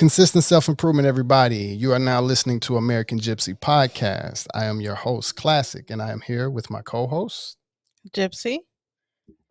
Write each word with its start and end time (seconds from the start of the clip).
Consistent 0.00 0.44
self 0.44 0.66
improvement, 0.66 1.06
everybody. 1.06 1.58
You 1.58 1.92
are 1.92 1.98
now 1.98 2.22
listening 2.22 2.58
to 2.60 2.78
American 2.78 3.20
Gypsy 3.20 3.54
Podcast. 3.54 4.46
I 4.54 4.64
am 4.64 4.80
your 4.80 4.94
host, 4.94 5.36
Classic, 5.36 5.90
and 5.90 6.00
I 6.00 6.10
am 6.10 6.22
here 6.22 6.48
with 6.48 6.70
my 6.70 6.80
co 6.80 7.06
host, 7.06 7.58
Gypsy. 8.10 8.60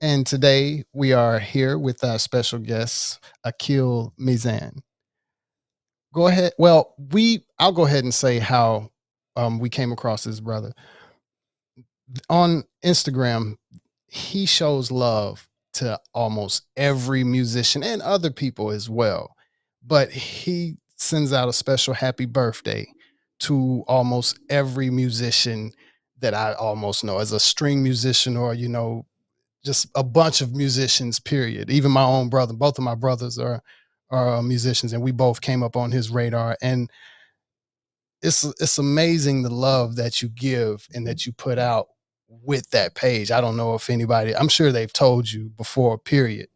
And 0.02 0.26
today 0.26 0.86
we 0.92 1.14
are 1.14 1.38
here 1.38 1.78
with 1.78 2.04
our 2.04 2.18
special 2.18 2.58
guest, 2.58 3.24
Akil 3.44 4.12
Mizan. 4.20 4.80
Go 6.16 6.26
ahead. 6.26 6.54
Well, 6.58 6.96
we 7.12 7.46
I'll 7.60 7.72
go 7.72 7.86
ahead 7.86 8.04
and 8.04 8.12
say 8.12 8.40
how 8.40 8.90
um, 9.36 9.60
we 9.60 9.70
came 9.70 9.92
across 9.92 10.24
his 10.24 10.42
brother. 10.42 10.74
On 12.28 12.64
Instagram, 12.84 13.56
he 14.08 14.48
shows 14.48 14.90
love 14.90 15.48
to 15.74 16.00
almost 16.16 16.64
every 16.76 17.24
musician 17.24 17.84
and 17.84 18.02
other 18.02 18.32
people 18.32 18.72
as 18.72 18.90
well 18.90 19.36
but 19.86 20.12
he 20.12 20.78
sends 20.96 21.34
out 21.34 21.50
a 21.50 21.54
special 21.54 21.94
happy 21.94 22.26
birthday 22.26 22.88
to 23.40 23.84
almost 23.88 24.40
every 24.50 24.90
musician 24.90 25.72
that 26.20 26.34
I 26.34 26.54
almost 26.54 27.04
know 27.04 27.20
as 27.20 27.32
a 27.32 27.40
string 27.40 27.82
musician 27.82 28.36
or, 28.36 28.54
you 28.54 28.68
know, 28.68 29.06
just 29.64 29.88
a 29.96 30.04
bunch 30.04 30.42
of 30.42 30.54
musicians, 30.54 31.20
period. 31.20 31.70
Even 31.70 31.92
my 31.92 32.04
own 32.04 32.30
brother, 32.30 32.54
both 32.54 32.78
of 32.78 32.84
my 32.84 32.96
brothers 32.96 33.38
are 33.38 33.62
are 34.12 34.38
uh, 34.38 34.42
musicians 34.42 34.92
and 34.92 35.04
we 35.04 35.12
both 35.12 35.40
came 35.40 35.62
up 35.62 35.76
on 35.76 35.92
his 35.92 36.10
radar. 36.10 36.58
And 36.62 36.90
it's 38.22 38.44
it's 38.60 38.78
amazing 38.78 39.44
the 39.44 39.54
love 39.54 39.96
that 39.96 40.22
you 40.22 40.30
give 40.30 40.88
and 40.94 41.08
that 41.08 41.26
you 41.26 41.32
put 41.32 41.58
out 41.58 41.88
with 42.28 42.70
that 42.72 42.96
page. 42.96 43.32
I 43.32 43.42
don't 43.42 43.58
know 43.58 43.76
if 43.76 43.90
anybody, 43.90 44.36
I'm 44.36 44.50
sure 44.50 44.72
they've 44.72 44.92
told 44.92 45.32
you 45.32 45.50
before, 45.50 45.98
period. 45.98 46.48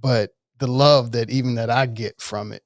But 0.00 0.30
the 0.58 0.68
love 0.68 1.12
that 1.12 1.30
even 1.30 1.54
that 1.56 1.70
I 1.70 1.86
get 1.86 2.20
from 2.20 2.52
it 2.52 2.62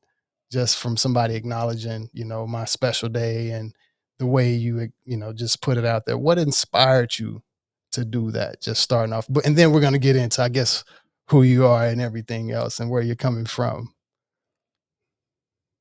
just 0.53 0.79
from 0.79 0.97
somebody 0.97 1.35
acknowledging, 1.35 2.11
you 2.13 2.27
know, 2.27 2.47
my 2.47 2.67
special 2.67 3.09
day 3.09 3.51
and 3.51 3.75
the 4.19 4.27
way 4.27 4.53
you, 4.53 4.89
you 5.05 5.17
know, 5.17 5.33
just 5.33 5.63
put 5.63 5.79
it 5.79 5.85
out 5.87 6.05
there. 6.05 6.19
What 6.19 6.39
inspired 6.39 7.19
you 7.19 7.43
to 7.93 8.05
do 8.05 8.31
that? 8.33 8.61
Just 8.61 8.83
starting 8.83 9.15
off, 9.15 9.27
but 9.31 9.47
and 9.47 9.57
then 9.57 9.73
we're 9.73 9.81
going 9.81 9.95
to 9.95 9.99
get 9.99 10.15
into, 10.15 10.43
I 10.43 10.51
guess, 10.51 10.85
who 11.29 11.43
you 11.43 11.67
are 11.67 11.87
and 11.87 12.01
everything 12.01 12.51
else 12.51 12.79
and 12.79 12.91
where 12.91 13.01
you're 13.03 13.17
coming 13.17 13.47
from. 13.47 13.95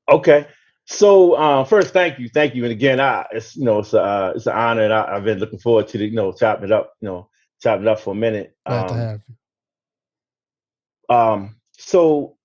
Okay. 0.08 0.46
So 0.86 1.34
uh, 1.34 1.64
first, 1.64 1.92
thank 1.92 2.18
you, 2.18 2.28
thank 2.28 2.54
you, 2.54 2.64
and 2.64 2.72
again, 2.72 2.98
I, 2.98 3.24
it's 3.30 3.54
you 3.54 3.64
know 3.64 3.78
it's 3.78 3.94
uh, 3.94 4.32
it's 4.34 4.46
an 4.46 4.54
honor, 4.54 4.82
and 4.82 4.92
I, 4.92 5.14
have 5.14 5.24
been 5.24 5.38
looking 5.38 5.60
forward 5.60 5.86
to 5.88 5.98
the 5.98 6.06
you 6.06 6.16
know 6.16 6.32
chopping 6.32 6.64
it 6.64 6.72
up, 6.72 6.92
you 7.00 7.08
know 7.08 7.28
chopping 7.62 7.86
it 7.86 7.88
up 7.88 8.00
for 8.00 8.12
a 8.12 8.16
minute. 8.16 8.56
Glad 8.66 8.82
um, 8.82 8.88
to 8.88 8.94
have 8.94 9.20
you. 9.28 11.14
Um, 11.14 11.56
so 11.78 12.36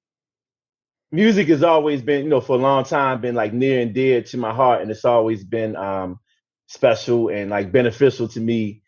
music 1.11 1.47
has 1.49 1.63
always 1.63 2.01
been, 2.01 2.23
you 2.25 2.29
know, 2.29 2.41
for 2.41 2.57
a 2.57 2.61
long 2.61 2.83
time 2.83 3.21
been 3.21 3.35
like 3.35 3.53
near 3.53 3.81
and 3.81 3.93
dear 3.93 4.21
to 4.23 4.37
my 4.37 4.53
heart, 4.53 4.81
and 4.81 4.91
it's 4.91 5.05
always 5.05 5.43
been 5.43 5.75
um, 5.75 6.19
special 6.67 7.29
and 7.29 7.49
like 7.49 7.71
beneficial 7.71 8.27
to 8.29 8.39
me. 8.39 8.83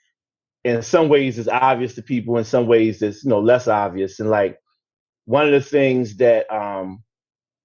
In 0.66 0.82
some 0.84 1.10
ways, 1.10 1.40
it's 1.40 1.50
obvious 1.50 1.96
to 1.96 2.04
people. 2.04 2.38
In 2.38 2.46
some 2.46 2.68
ways, 2.68 3.02
it's 3.02 3.24
you 3.24 3.30
know 3.30 3.40
less 3.40 3.68
obvious. 3.68 4.20
And 4.20 4.30
like 4.30 4.60
one 5.26 5.46
of 5.48 5.54
the 5.54 5.62
things 5.62 6.18
that 6.18 6.52
um, 6.54 7.04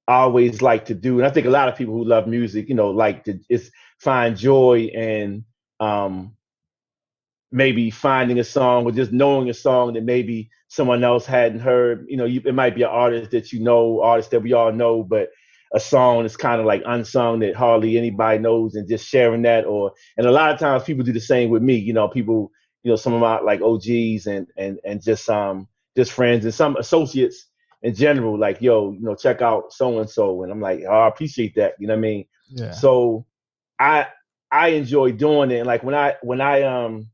I 0.08 0.16
always 0.16 0.62
like 0.62 0.86
to 0.86 0.94
do, 0.94 1.18
and 1.18 1.26
I 1.26 1.30
think 1.30 1.46
a 1.46 1.50
lot 1.50 1.68
of 1.68 1.76
people 1.76 1.94
who 1.94 2.04
love 2.04 2.26
music, 2.28 2.68
you 2.68 2.74
know, 2.76 2.90
like 2.90 3.24
to 3.24 3.40
is 3.50 3.70
find 4.00 4.36
joy 4.36 4.90
and 4.96 5.44
um, 5.80 6.33
maybe 7.54 7.88
finding 7.88 8.40
a 8.40 8.44
song 8.44 8.84
or 8.84 8.90
just 8.90 9.12
knowing 9.12 9.48
a 9.48 9.54
song 9.54 9.92
that 9.92 10.02
maybe 10.02 10.50
someone 10.66 11.04
else 11.04 11.24
hadn't 11.24 11.60
heard. 11.60 12.04
You 12.08 12.16
know, 12.16 12.24
you, 12.24 12.42
it 12.44 12.52
might 12.52 12.74
be 12.74 12.82
an 12.82 12.88
artist 12.88 13.30
that 13.30 13.52
you 13.52 13.60
know, 13.60 14.02
artist 14.02 14.32
that 14.32 14.40
we 14.40 14.52
all 14.52 14.72
know, 14.72 15.04
but 15.04 15.28
a 15.72 15.78
song 15.78 16.24
is 16.24 16.36
kind 16.36 16.60
of 16.60 16.66
like 16.66 16.82
unsung 16.84 17.38
that 17.40 17.54
hardly 17.54 17.96
anybody 17.96 18.40
knows, 18.40 18.74
and 18.74 18.88
just 18.88 19.06
sharing 19.06 19.42
that. 19.42 19.66
Or 19.66 19.92
and 20.16 20.26
a 20.26 20.32
lot 20.32 20.52
of 20.52 20.58
times 20.58 20.82
people 20.82 21.04
do 21.04 21.12
the 21.12 21.20
same 21.20 21.48
with 21.48 21.62
me. 21.62 21.76
You 21.76 21.92
know, 21.92 22.08
people, 22.08 22.50
you 22.82 22.90
know, 22.90 22.96
some 22.96 23.14
of 23.14 23.20
my 23.20 23.38
like 23.38 23.62
OGs 23.62 24.26
and 24.26 24.48
and 24.56 24.80
and 24.84 25.00
just 25.00 25.30
um 25.30 25.68
just 25.96 26.10
friends 26.10 26.44
and 26.44 26.52
some 26.52 26.76
associates 26.76 27.46
in 27.82 27.94
general, 27.94 28.36
like 28.36 28.60
yo, 28.60 28.92
you 28.92 29.02
know, 29.02 29.14
check 29.14 29.42
out 29.42 29.72
so 29.72 30.00
and 30.00 30.10
so, 30.10 30.42
and 30.42 30.50
I'm 30.50 30.60
like, 30.60 30.80
oh, 30.88 30.92
I 30.92 31.08
appreciate 31.08 31.54
that. 31.54 31.74
You 31.78 31.86
know 31.86 31.94
what 31.94 31.98
I 31.98 32.02
mean? 32.02 32.24
Yeah. 32.48 32.72
So 32.72 33.26
I 33.78 34.08
I 34.50 34.68
enjoy 34.68 35.12
doing 35.12 35.52
it. 35.52 35.58
And 35.58 35.68
like 35.68 35.84
when 35.84 35.94
I 35.94 36.16
when 36.22 36.40
I 36.40 36.62
um 36.62 37.10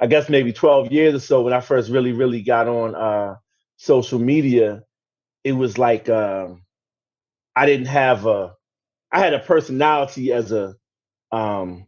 I 0.00 0.06
guess 0.06 0.30
maybe 0.30 0.52
12 0.52 0.92
years 0.92 1.14
or 1.14 1.20
so 1.20 1.42
when 1.42 1.52
I 1.52 1.60
first 1.60 1.90
really, 1.90 2.12
really 2.12 2.42
got 2.42 2.68
on 2.68 2.94
uh, 2.94 3.36
social 3.76 4.18
media, 4.18 4.82
it 5.44 5.52
was 5.52 5.76
like 5.76 6.08
um, 6.08 6.62
I 7.54 7.66
didn't 7.66 7.86
have 7.86 8.26
a, 8.26 8.54
I 9.12 9.20
had 9.20 9.34
a 9.34 9.40
personality 9.40 10.32
as 10.32 10.52
a, 10.52 10.74
um, 11.32 11.86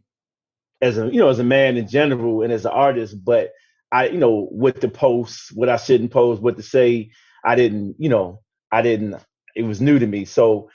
as 0.81 0.97
a, 0.97 1.07
you 1.07 1.19
know, 1.19 1.29
as 1.29 1.39
a 1.39 1.43
man 1.43 1.77
in 1.77 1.87
general 1.87 2.43
and 2.43 2.53
as 2.53 2.65
an 2.65 2.71
artist, 2.71 3.23
but 3.23 3.51
I, 3.91 4.09
you 4.09 4.17
know, 4.17 4.47
with 4.51 4.79
the 4.81 4.89
posts, 4.89 5.51
what 5.51 5.69
I 5.69 5.77
shouldn't 5.77 6.11
post, 6.11 6.41
what 6.41 6.57
to 6.57 6.63
say, 6.63 7.11
I 7.43 7.55
didn't, 7.55 7.95
you 7.97 8.09
know, 8.09 8.41
I 8.71 8.81
didn't, 8.83 9.15
it 9.55 9.63
was 9.63 9.81
new 9.81 9.97
to 9.97 10.07
me. 10.07 10.25
So 10.25 10.69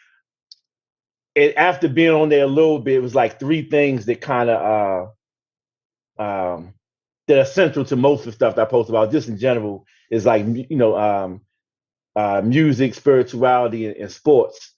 it, 1.35 1.55
after 1.57 1.89
being 1.89 2.11
on 2.11 2.31
there 2.31 2.45
a 2.45 2.49
little 2.49 2.81
bit, 2.81 2.97
it 2.97 3.03
was 3.03 3.15
like 3.15 3.39
three 3.39 3.69
things 3.69 4.07
that 4.07 4.21
kind 4.21 4.51
of, 4.51 5.13
uh, 6.19 6.23
um, 6.23 6.75
that 7.29 7.39
are 7.39 7.45
central 7.45 7.85
to 7.85 7.97
most 7.97 8.21
of 8.21 8.27
the 8.27 8.33
stuff 8.33 8.57
that 8.57 8.67
I 8.67 8.71
post 8.71 8.89
about, 8.91 9.13
just 9.13 9.29
in 9.29 9.39
general, 9.39 9.87
is 10.11 10.27
like 10.27 10.45
you 10.47 10.77
know, 10.77 10.99
um, 10.99 11.43
uh, 12.17 12.43
music, 12.45 12.95
spirituality, 12.95 13.87
and, 13.87 13.97
and, 13.97 14.11
sports. 14.11 14.75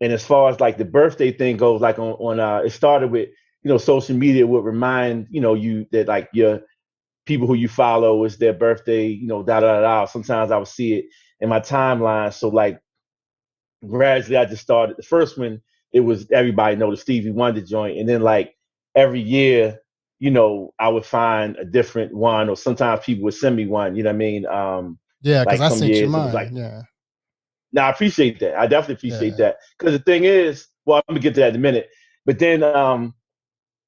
And 0.00 0.12
as 0.12 0.24
far 0.24 0.50
as 0.50 0.58
like 0.58 0.78
the 0.78 0.84
birthday 0.84 1.30
thing 1.32 1.56
goes, 1.56 1.80
like 1.80 1.98
on 1.98 2.12
on 2.14 2.40
uh, 2.40 2.62
it 2.64 2.70
started 2.70 3.10
with 3.10 3.28
you 3.62 3.68
know 3.68 3.78
social 3.78 4.16
media 4.16 4.46
would 4.46 4.64
remind 4.64 5.28
you 5.30 5.40
know 5.40 5.54
you 5.54 5.86
that 5.92 6.08
like 6.08 6.28
your 6.32 6.62
people 7.26 7.46
who 7.46 7.54
you 7.54 7.68
follow 7.68 8.24
is 8.24 8.38
their 8.38 8.52
birthday, 8.52 9.06
you 9.06 9.26
know, 9.28 9.42
da 9.42 9.60
da 9.60 9.80
da. 9.80 10.06
Sometimes 10.06 10.50
I 10.50 10.56
would 10.58 10.68
see 10.68 10.94
it 10.94 11.04
in 11.40 11.48
my 11.48 11.60
timeline. 11.60 12.32
So 12.32 12.48
like 12.48 12.80
gradually, 13.86 14.38
I 14.38 14.46
just 14.46 14.62
started. 14.62 14.96
The 14.96 15.02
first 15.04 15.38
one, 15.38 15.60
it 15.92 16.00
was 16.00 16.30
everybody 16.32 16.76
know 16.76 16.90
the 16.90 16.96
Stevie 16.96 17.30
Wonder 17.30 17.60
joint, 17.60 17.98
and 17.98 18.08
then 18.08 18.22
like 18.22 18.56
every 18.96 19.20
year 19.20 19.81
you 20.22 20.30
know, 20.30 20.72
I 20.78 20.88
would 20.88 21.04
find 21.04 21.56
a 21.56 21.64
different 21.64 22.14
one, 22.14 22.48
or 22.48 22.56
sometimes 22.56 23.04
people 23.04 23.24
would 23.24 23.34
send 23.34 23.56
me 23.56 23.66
one. 23.66 23.96
You 23.96 24.04
know 24.04 24.10
what 24.10 24.14
I 24.14 24.18
mean? 24.18 24.46
Um, 24.46 24.98
yeah, 25.20 25.42
because 25.42 25.58
like 25.58 25.72
I 25.72 25.74
sent 25.74 25.94
you 25.94 26.08
mine. 26.08 26.32
Like, 26.32 26.50
yeah. 26.52 26.82
Now 27.72 27.88
I 27.88 27.90
appreciate 27.90 28.38
that. 28.38 28.54
I 28.54 28.68
definitely 28.68 29.08
appreciate 29.10 29.30
yeah. 29.32 29.46
that 29.46 29.56
because 29.76 29.98
the 29.98 30.04
thing 30.04 30.22
is, 30.22 30.68
well, 30.86 30.98
I'm 30.98 31.14
gonna 31.14 31.20
get 31.22 31.34
to 31.34 31.40
that 31.40 31.48
in 31.48 31.56
a 31.56 31.58
minute. 31.58 31.88
But 32.24 32.38
then 32.38 32.62
um, 32.62 33.14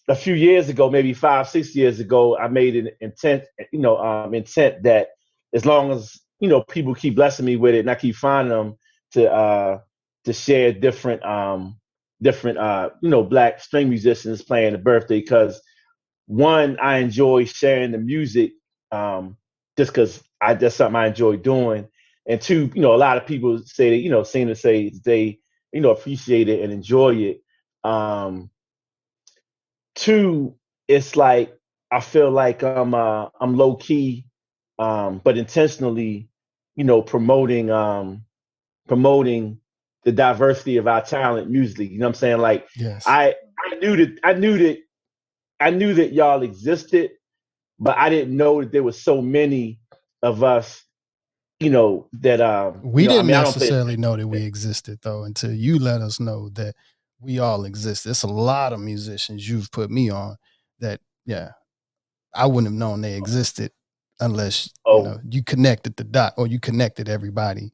a 0.09 0.17
few 0.17 0.35
years 0.35 0.69
ago, 0.69 0.91
maybe 0.91 1.15
five, 1.15 1.49
six 1.49 1.73
years 1.77 2.01
ago, 2.01 2.37
I 2.37 2.49
made 2.49 2.75
an 2.75 2.91
intent, 3.01 3.45
you 3.71 3.79
know, 3.79 3.97
um, 3.99 4.35
intent 4.35 4.83
that 4.83 5.11
as 5.55 5.65
long 5.65 5.93
as 5.93 6.19
you 6.41 6.49
know 6.49 6.63
people 6.63 6.97
keep 6.97 7.15
blessing 7.15 7.47
me 7.47 7.55
with 7.55 7.77
it, 7.77 7.81
and 7.81 7.91
I 7.93 7.95
keep 7.95 8.17
finding 8.17 8.51
them 8.51 8.75
to 9.13 9.33
uh, 9.33 9.79
to 10.25 10.33
share 10.33 10.73
different 10.73 11.25
um, 11.25 11.79
different 12.21 12.59
uh, 12.59 12.91
you 13.03 13.09
know 13.09 13.23
black 13.23 13.61
string 13.61 13.89
musicians 13.89 14.43
playing 14.43 14.73
the 14.73 14.79
birthday 14.79 15.21
because 15.21 15.63
one, 16.27 16.79
I 16.81 16.99
enjoy 16.99 17.45
sharing 17.45 17.93
the 17.93 17.99
music 17.99 18.53
um, 18.91 19.37
just 19.77 19.93
because 19.93 20.23
I 20.41 20.55
that's 20.55 20.77
something 20.77 20.97
I 20.97 21.09
enjoy 21.09 21.37
doing. 21.37 21.89
And 22.27 22.41
two, 22.41 22.71
you 22.75 22.81
know, 22.81 22.95
a 22.95 22.97
lot 22.97 23.19
of 23.19 23.27
people 23.27 23.59
say 23.65 23.91
that, 23.91 23.97
you 23.97 24.11
know, 24.11 24.23
seem 24.23 24.49
to 24.49 24.55
say 24.55 24.93
they, 25.05 25.41
you 25.73 25.81
know, 25.81 25.91
appreciate 25.91 26.49
it 26.49 26.63
and 26.63 26.73
enjoy 26.73 27.15
it. 27.17 27.43
Um, 27.83 28.51
two, 29.95 30.55
it's 30.89 31.17
like 31.17 31.55
I 31.91 32.01
feel 32.01 32.31
like 32.31 32.63
I'm 32.63 32.95
uh, 32.95 33.29
I'm 33.41 33.57
low 33.57 33.77
key, 33.77 34.27
um, 34.79 35.21
but 35.23 35.37
intentionally, 35.37 36.29
you 36.77 36.85
know, 36.85 37.03
promoting 37.03 37.71
um, 37.71 38.25
promoting 38.89 39.59
the 40.05 40.13
diversity 40.13 40.77
of 40.77 40.87
our 40.87 41.03
talent 41.03 41.51
musically. 41.51 41.89
You 41.89 41.99
know 41.99 42.07
what 42.07 42.11
I'm 42.11 42.15
saying? 42.15 42.39
Like 42.39 42.67
yes. 42.77 43.05
I 43.07 43.35
I 43.59 43.77
knew 43.77 43.97
that 43.97 44.19
I 44.23 44.33
knew 44.35 44.59
that 44.59 44.79
I 45.61 45.71
knew 45.71 45.95
that 45.95 46.13
y'all 46.13 46.43
existed, 46.43 47.13
but 47.79 47.97
I 47.97 48.11
didn't 48.11 48.37
know 48.37 48.61
that 48.61 48.73
there 48.73 48.83
was 48.83 49.01
so 49.01 49.23
many 49.23 49.79
of 50.23 50.43
us, 50.43 50.85
you 51.61 51.71
know, 51.71 52.09
that 52.21 52.41
uh 52.41 52.73
we 52.83 53.03
you 53.03 53.09
know, 53.09 53.15
didn't 53.17 53.31
I 53.31 53.35
mean, 53.35 53.45
necessarily 53.45 53.97
know 53.97 54.17
that 54.17 54.27
we 54.27 54.43
existed 54.43 54.99
though 55.03 55.25
until 55.25 55.53
you 55.53 55.79
let 55.79 56.01
us 56.01 56.21
know 56.21 56.49
that 56.51 56.75
we 57.21 57.39
all 57.39 57.65
exist. 57.65 58.05
There's 58.05 58.23
a 58.23 58.29
lot 58.29 58.73
of 58.73 58.81
musicians 58.81 59.49
you've 59.49 59.71
put 59.71 59.91
me 59.91 60.11
on 60.11 60.37
that, 60.81 61.01
yeah, 61.25 61.51
I 62.35 62.47
wouldn't 62.47 62.67
have 62.67 62.79
known 62.79 63.01
they 63.01 63.17
existed 63.17 63.73
unless 64.21 64.71
oh. 64.85 64.99
you, 64.99 65.05
know, 65.05 65.21
you 65.29 65.43
connected 65.43 65.97
the 65.97 66.05
dot 66.05 66.35
or 66.37 66.47
you 66.47 66.61
connected 66.61 67.09
everybody 67.09 67.73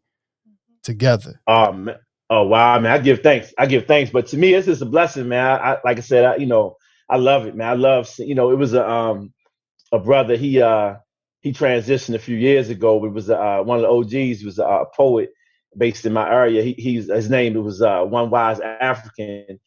together. 0.83 1.41
Um, 1.47 1.91
oh 2.29 2.45
wow, 2.45 2.79
man, 2.79 2.93
I 2.93 2.99
give 2.99 3.21
thanks. 3.21 3.53
I 3.59 3.67
give 3.67 3.87
thanks, 3.87 4.11
but 4.11 4.27
to 4.29 4.37
me, 4.37 4.55
it's 4.55 4.67
just 4.67 4.83
a 4.83 4.87
blessing, 4.87 5.29
man. 5.29 5.45
I, 5.45 5.73
I 5.73 5.79
like 5.85 5.99
I 5.99 6.03
said, 6.03 6.25
I, 6.25 6.37
you 6.37 6.47
know, 6.47 6.77
I 7.11 7.17
love 7.17 7.47
it, 7.47 7.57
man. 7.57 7.69
I 7.69 7.75
love 7.75 8.09
you 8.19 8.35
know, 8.35 8.51
it 8.51 8.57
was 8.57 8.75
a 8.75 8.89
um 8.89 9.33
a 9.93 9.99
brother, 9.99 10.37
he 10.37 10.63
uh 10.63 10.97
he 11.41 11.53
transitioned 11.53 12.15
a 12.15 12.19
few 12.19 12.37
years 12.37 12.71
ago. 12.71 13.05
It 13.05 13.13
was 13.13 13.31
uh 13.31 13.63
one 13.65 13.79
of 13.79 13.83
the 13.83 13.89
OGs, 13.91 14.41
he 14.41 14.47
was 14.47 14.59
a, 14.59 14.65
a 14.65 14.87
poet, 14.97 15.31
based 15.77 16.07
in 16.07 16.13
my 16.13 16.29
area. 16.31 16.63
He, 16.63 16.73
he's 16.75 17.11
his 17.11 17.31
name 17.31 17.57
it 17.57 17.61
was 17.61 17.83
uh, 17.83 18.03
One 18.03 18.31
Wise 18.31 18.61
African, 18.61 19.61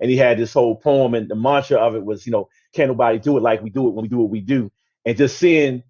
and 0.00 0.10
he 0.10 0.16
had 0.16 0.38
this 0.38 0.52
whole 0.52 0.76
poem, 0.76 1.14
and 1.14 1.28
the 1.28 1.34
mantra 1.34 1.78
of 1.78 1.94
it 1.94 2.04
was, 2.04 2.26
you 2.26 2.32
know, 2.32 2.48
can't 2.74 2.88
nobody 2.90 3.18
do 3.18 3.36
it 3.36 3.42
like 3.42 3.62
we 3.62 3.70
do 3.70 3.88
it 3.88 3.94
when 3.94 4.02
we 4.02 4.08
do 4.08 4.18
what 4.18 4.30
we 4.30 4.40
do, 4.40 4.70
and 5.04 5.16
just 5.16 5.38
seeing. 5.38 5.82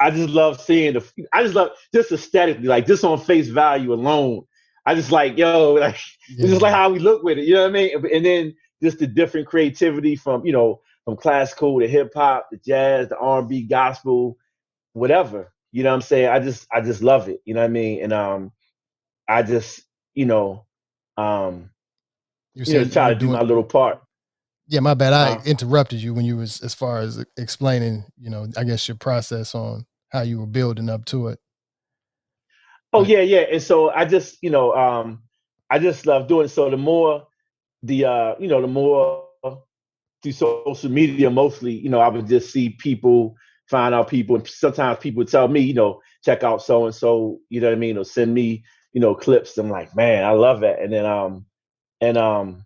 I 0.00 0.10
just 0.10 0.30
love 0.30 0.60
seeing 0.60 0.94
the. 0.94 1.26
I 1.32 1.44
just 1.44 1.54
love 1.54 1.70
just 1.94 2.10
aesthetically, 2.10 2.66
like 2.66 2.86
just 2.86 3.04
on 3.04 3.18
face 3.18 3.46
value 3.48 3.94
alone. 3.94 4.42
I 4.84 4.96
just 4.96 5.12
like 5.12 5.38
yo, 5.38 5.74
like 5.80 5.96
yeah. 6.28 6.42
it's 6.42 6.50
just 6.50 6.62
like 6.62 6.74
how 6.74 6.90
we 6.90 6.98
look 6.98 7.22
with 7.22 7.38
it. 7.38 7.44
You 7.44 7.54
know 7.54 7.62
what 7.62 7.70
I 7.70 7.72
mean? 7.72 8.06
And 8.12 8.26
then 8.26 8.54
just 8.84 8.98
the 8.98 9.06
different 9.06 9.46
creativity 9.46 10.14
from 10.14 10.44
you 10.44 10.52
know 10.52 10.80
from 11.04 11.16
classical 11.16 11.80
to 11.80 11.88
hip 11.88 12.12
hop, 12.14 12.48
the 12.50 12.58
jazz, 12.58 13.08
the 13.08 13.18
R 13.18 13.40
and 13.40 13.48
B, 13.48 13.62
gospel, 13.62 14.38
whatever. 14.92 15.52
You 15.72 15.82
know 15.82 15.90
what 15.90 15.96
I'm 15.96 16.02
saying? 16.02 16.28
I 16.28 16.38
just 16.38 16.66
I 16.72 16.80
just 16.80 17.02
love 17.02 17.28
it. 17.28 17.40
You 17.44 17.54
know 17.54 17.60
what 17.60 17.66
I 17.66 17.68
mean? 17.68 18.02
And 18.02 18.12
um, 18.12 18.52
I 19.28 19.42
just 19.42 19.82
you 20.14 20.26
know 20.26 20.66
um, 21.16 21.70
you, 22.54 22.64
you 22.66 22.78
know 22.80 22.84
try 22.84 23.08
to 23.08 23.18
do 23.18 23.28
my 23.28 23.42
little 23.42 23.64
part. 23.64 24.00
Yeah, 24.66 24.80
my 24.80 24.94
bad. 24.94 25.12
I 25.12 25.32
uh, 25.32 25.42
interrupted 25.44 26.00
you 26.00 26.14
when 26.14 26.24
you 26.24 26.36
was 26.36 26.60
as 26.62 26.74
far 26.74 27.00
as 27.00 27.24
explaining, 27.36 28.04
you 28.18 28.30
know, 28.30 28.46
I 28.56 28.64
guess 28.64 28.88
your 28.88 28.96
process 28.96 29.54
on 29.54 29.84
how 30.08 30.22
you 30.22 30.40
were 30.40 30.46
building 30.46 30.88
up 30.88 31.04
to 31.06 31.28
it. 31.28 31.38
Oh 32.92 33.02
yeah, 33.02 33.20
yeah. 33.20 33.44
And 33.52 33.60
so 33.60 33.90
I 33.90 34.04
just, 34.04 34.38
you 34.42 34.50
know, 34.50 34.72
um, 34.72 35.24
I 35.68 35.80
just 35.80 36.06
love 36.06 36.28
doing 36.28 36.46
it. 36.46 36.50
So 36.50 36.70
the 36.70 36.76
more 36.76 37.26
the 37.84 38.04
uh, 38.06 38.34
you 38.38 38.48
know, 38.48 38.60
the 38.60 38.66
more 38.66 39.24
through 40.22 40.32
social 40.32 40.90
media 40.90 41.30
mostly, 41.30 41.72
you 41.72 41.90
know, 41.90 42.00
I 42.00 42.08
would 42.08 42.26
just 42.26 42.50
see 42.50 42.70
people, 42.70 43.36
find 43.68 43.94
out 43.94 44.08
people, 44.08 44.36
and 44.36 44.48
sometimes 44.48 44.98
people 44.98 45.18
would 45.18 45.28
tell 45.28 45.48
me, 45.48 45.60
you 45.60 45.74
know, 45.74 46.00
check 46.24 46.42
out 46.42 46.62
so 46.62 46.86
and 46.86 46.94
so, 46.94 47.38
you 47.50 47.60
know 47.60 47.68
what 47.68 47.76
I 47.76 47.78
mean, 47.78 47.98
or 47.98 48.04
send 48.04 48.32
me, 48.32 48.64
you 48.92 49.00
know, 49.00 49.14
clips. 49.14 49.58
I'm 49.58 49.68
like, 49.68 49.94
man, 49.94 50.24
I 50.24 50.30
love 50.30 50.60
that. 50.60 50.80
And 50.80 50.92
then 50.92 51.04
um 51.04 51.44
and 52.00 52.16
um 52.16 52.64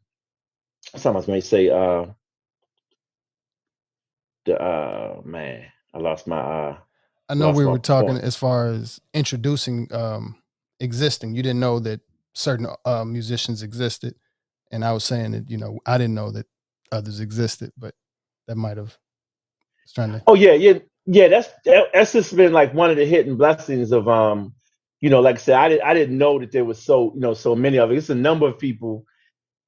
sometimes 0.96 1.26
was 1.26 1.48
say, 1.48 1.68
uh 1.68 2.06
the 4.46 4.62
uh 4.62 5.20
man, 5.24 5.64
I 5.92 5.98
lost 5.98 6.28
my 6.28 6.38
uh 6.38 6.78
I 7.28 7.34
know 7.34 7.50
we 7.50 7.66
were 7.66 7.78
talking 7.78 8.10
point. 8.10 8.24
as 8.24 8.36
far 8.36 8.68
as 8.68 9.00
introducing 9.12 9.92
um 9.92 10.36
existing. 10.78 11.34
You 11.34 11.42
didn't 11.42 11.60
know 11.60 11.80
that 11.80 12.00
certain 12.34 12.68
uh, 12.84 13.04
musicians 13.04 13.62
existed, 13.62 14.14
and 14.72 14.84
I 14.84 14.92
was 14.92 15.04
saying 15.04 15.32
that 15.32 15.50
you 15.50 15.58
know 15.58 15.78
I 15.86 15.98
didn't 15.98 16.14
know 16.14 16.30
that 16.32 16.46
others 16.92 17.20
existed, 17.20 17.72
but 17.78 17.94
that 18.48 18.56
might 18.56 18.78
have 18.78 18.96
trying 19.94 20.12
to. 20.12 20.24
Oh 20.26 20.36
yeah, 20.36 20.54
yeah, 20.54 20.80
yeah. 21.06 21.28
That's 21.28 21.50
that's 21.94 22.14
just 22.14 22.36
been 22.36 22.54
like 22.54 22.74
one 22.74 22.90
of 22.90 22.98
the 22.98 23.06
hidden 23.06 23.36
blessings 23.36 23.92
of 23.92 24.08
um, 24.08 24.54
you 25.02 25.10
know, 25.10 25.20
like 25.20 25.36
I 25.36 25.40
said, 25.40 25.56
I 25.56 25.70
didn't 25.70 25.84
I 25.84 25.94
didn't 25.94 26.18
know 26.18 26.40
that 26.40 26.52
there 26.52 26.66
was 26.66 26.82
so 26.82 27.12
you 27.14 27.20
know 27.20 27.34
so 27.34 27.56
many 27.56 27.78
of 27.78 27.92
it. 27.92 27.98
It's 27.98 28.10
a 28.10 28.16
number 28.16 28.48
of 28.48 28.58
people, 28.58 29.06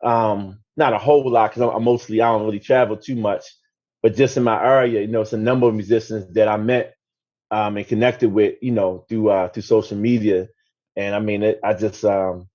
um, 0.04 0.60
not 0.76 0.94
a 0.94 0.98
whole 0.98 1.30
lot 1.30 1.50
because 1.52 1.62
I'm, 1.62 1.70
I'm 1.76 1.84
mostly 1.84 2.22
I 2.22 2.32
don't 2.32 2.46
really 2.46 2.60
travel 2.60 2.96
too 2.98 3.16
much, 3.16 3.44
but 4.02 4.16
just 4.16 4.36
in 4.38 4.44
my 4.44 4.62
area, 4.64 5.02
you 5.02 5.08
know, 5.08 5.22
it's 5.22 5.34
a 5.34 5.38
number 5.38 5.68
of 5.68 5.74
musicians 5.74 6.32
that 6.34 6.48
I 6.48 6.58
met 6.58 6.94
um 7.52 7.78
and 7.78 7.88
connected 7.88 8.32
with, 8.32 8.56
you 8.62 8.72
know, 8.72 9.06
through 9.08 9.30
uh 9.30 9.48
through 9.50 9.64
social 9.64 9.98
media, 9.98 10.48
and 10.96 11.16
I 11.16 11.20
mean, 11.20 11.44
it, 11.44 11.60
I 11.64 11.74
just 11.74 12.04
um 12.04 12.49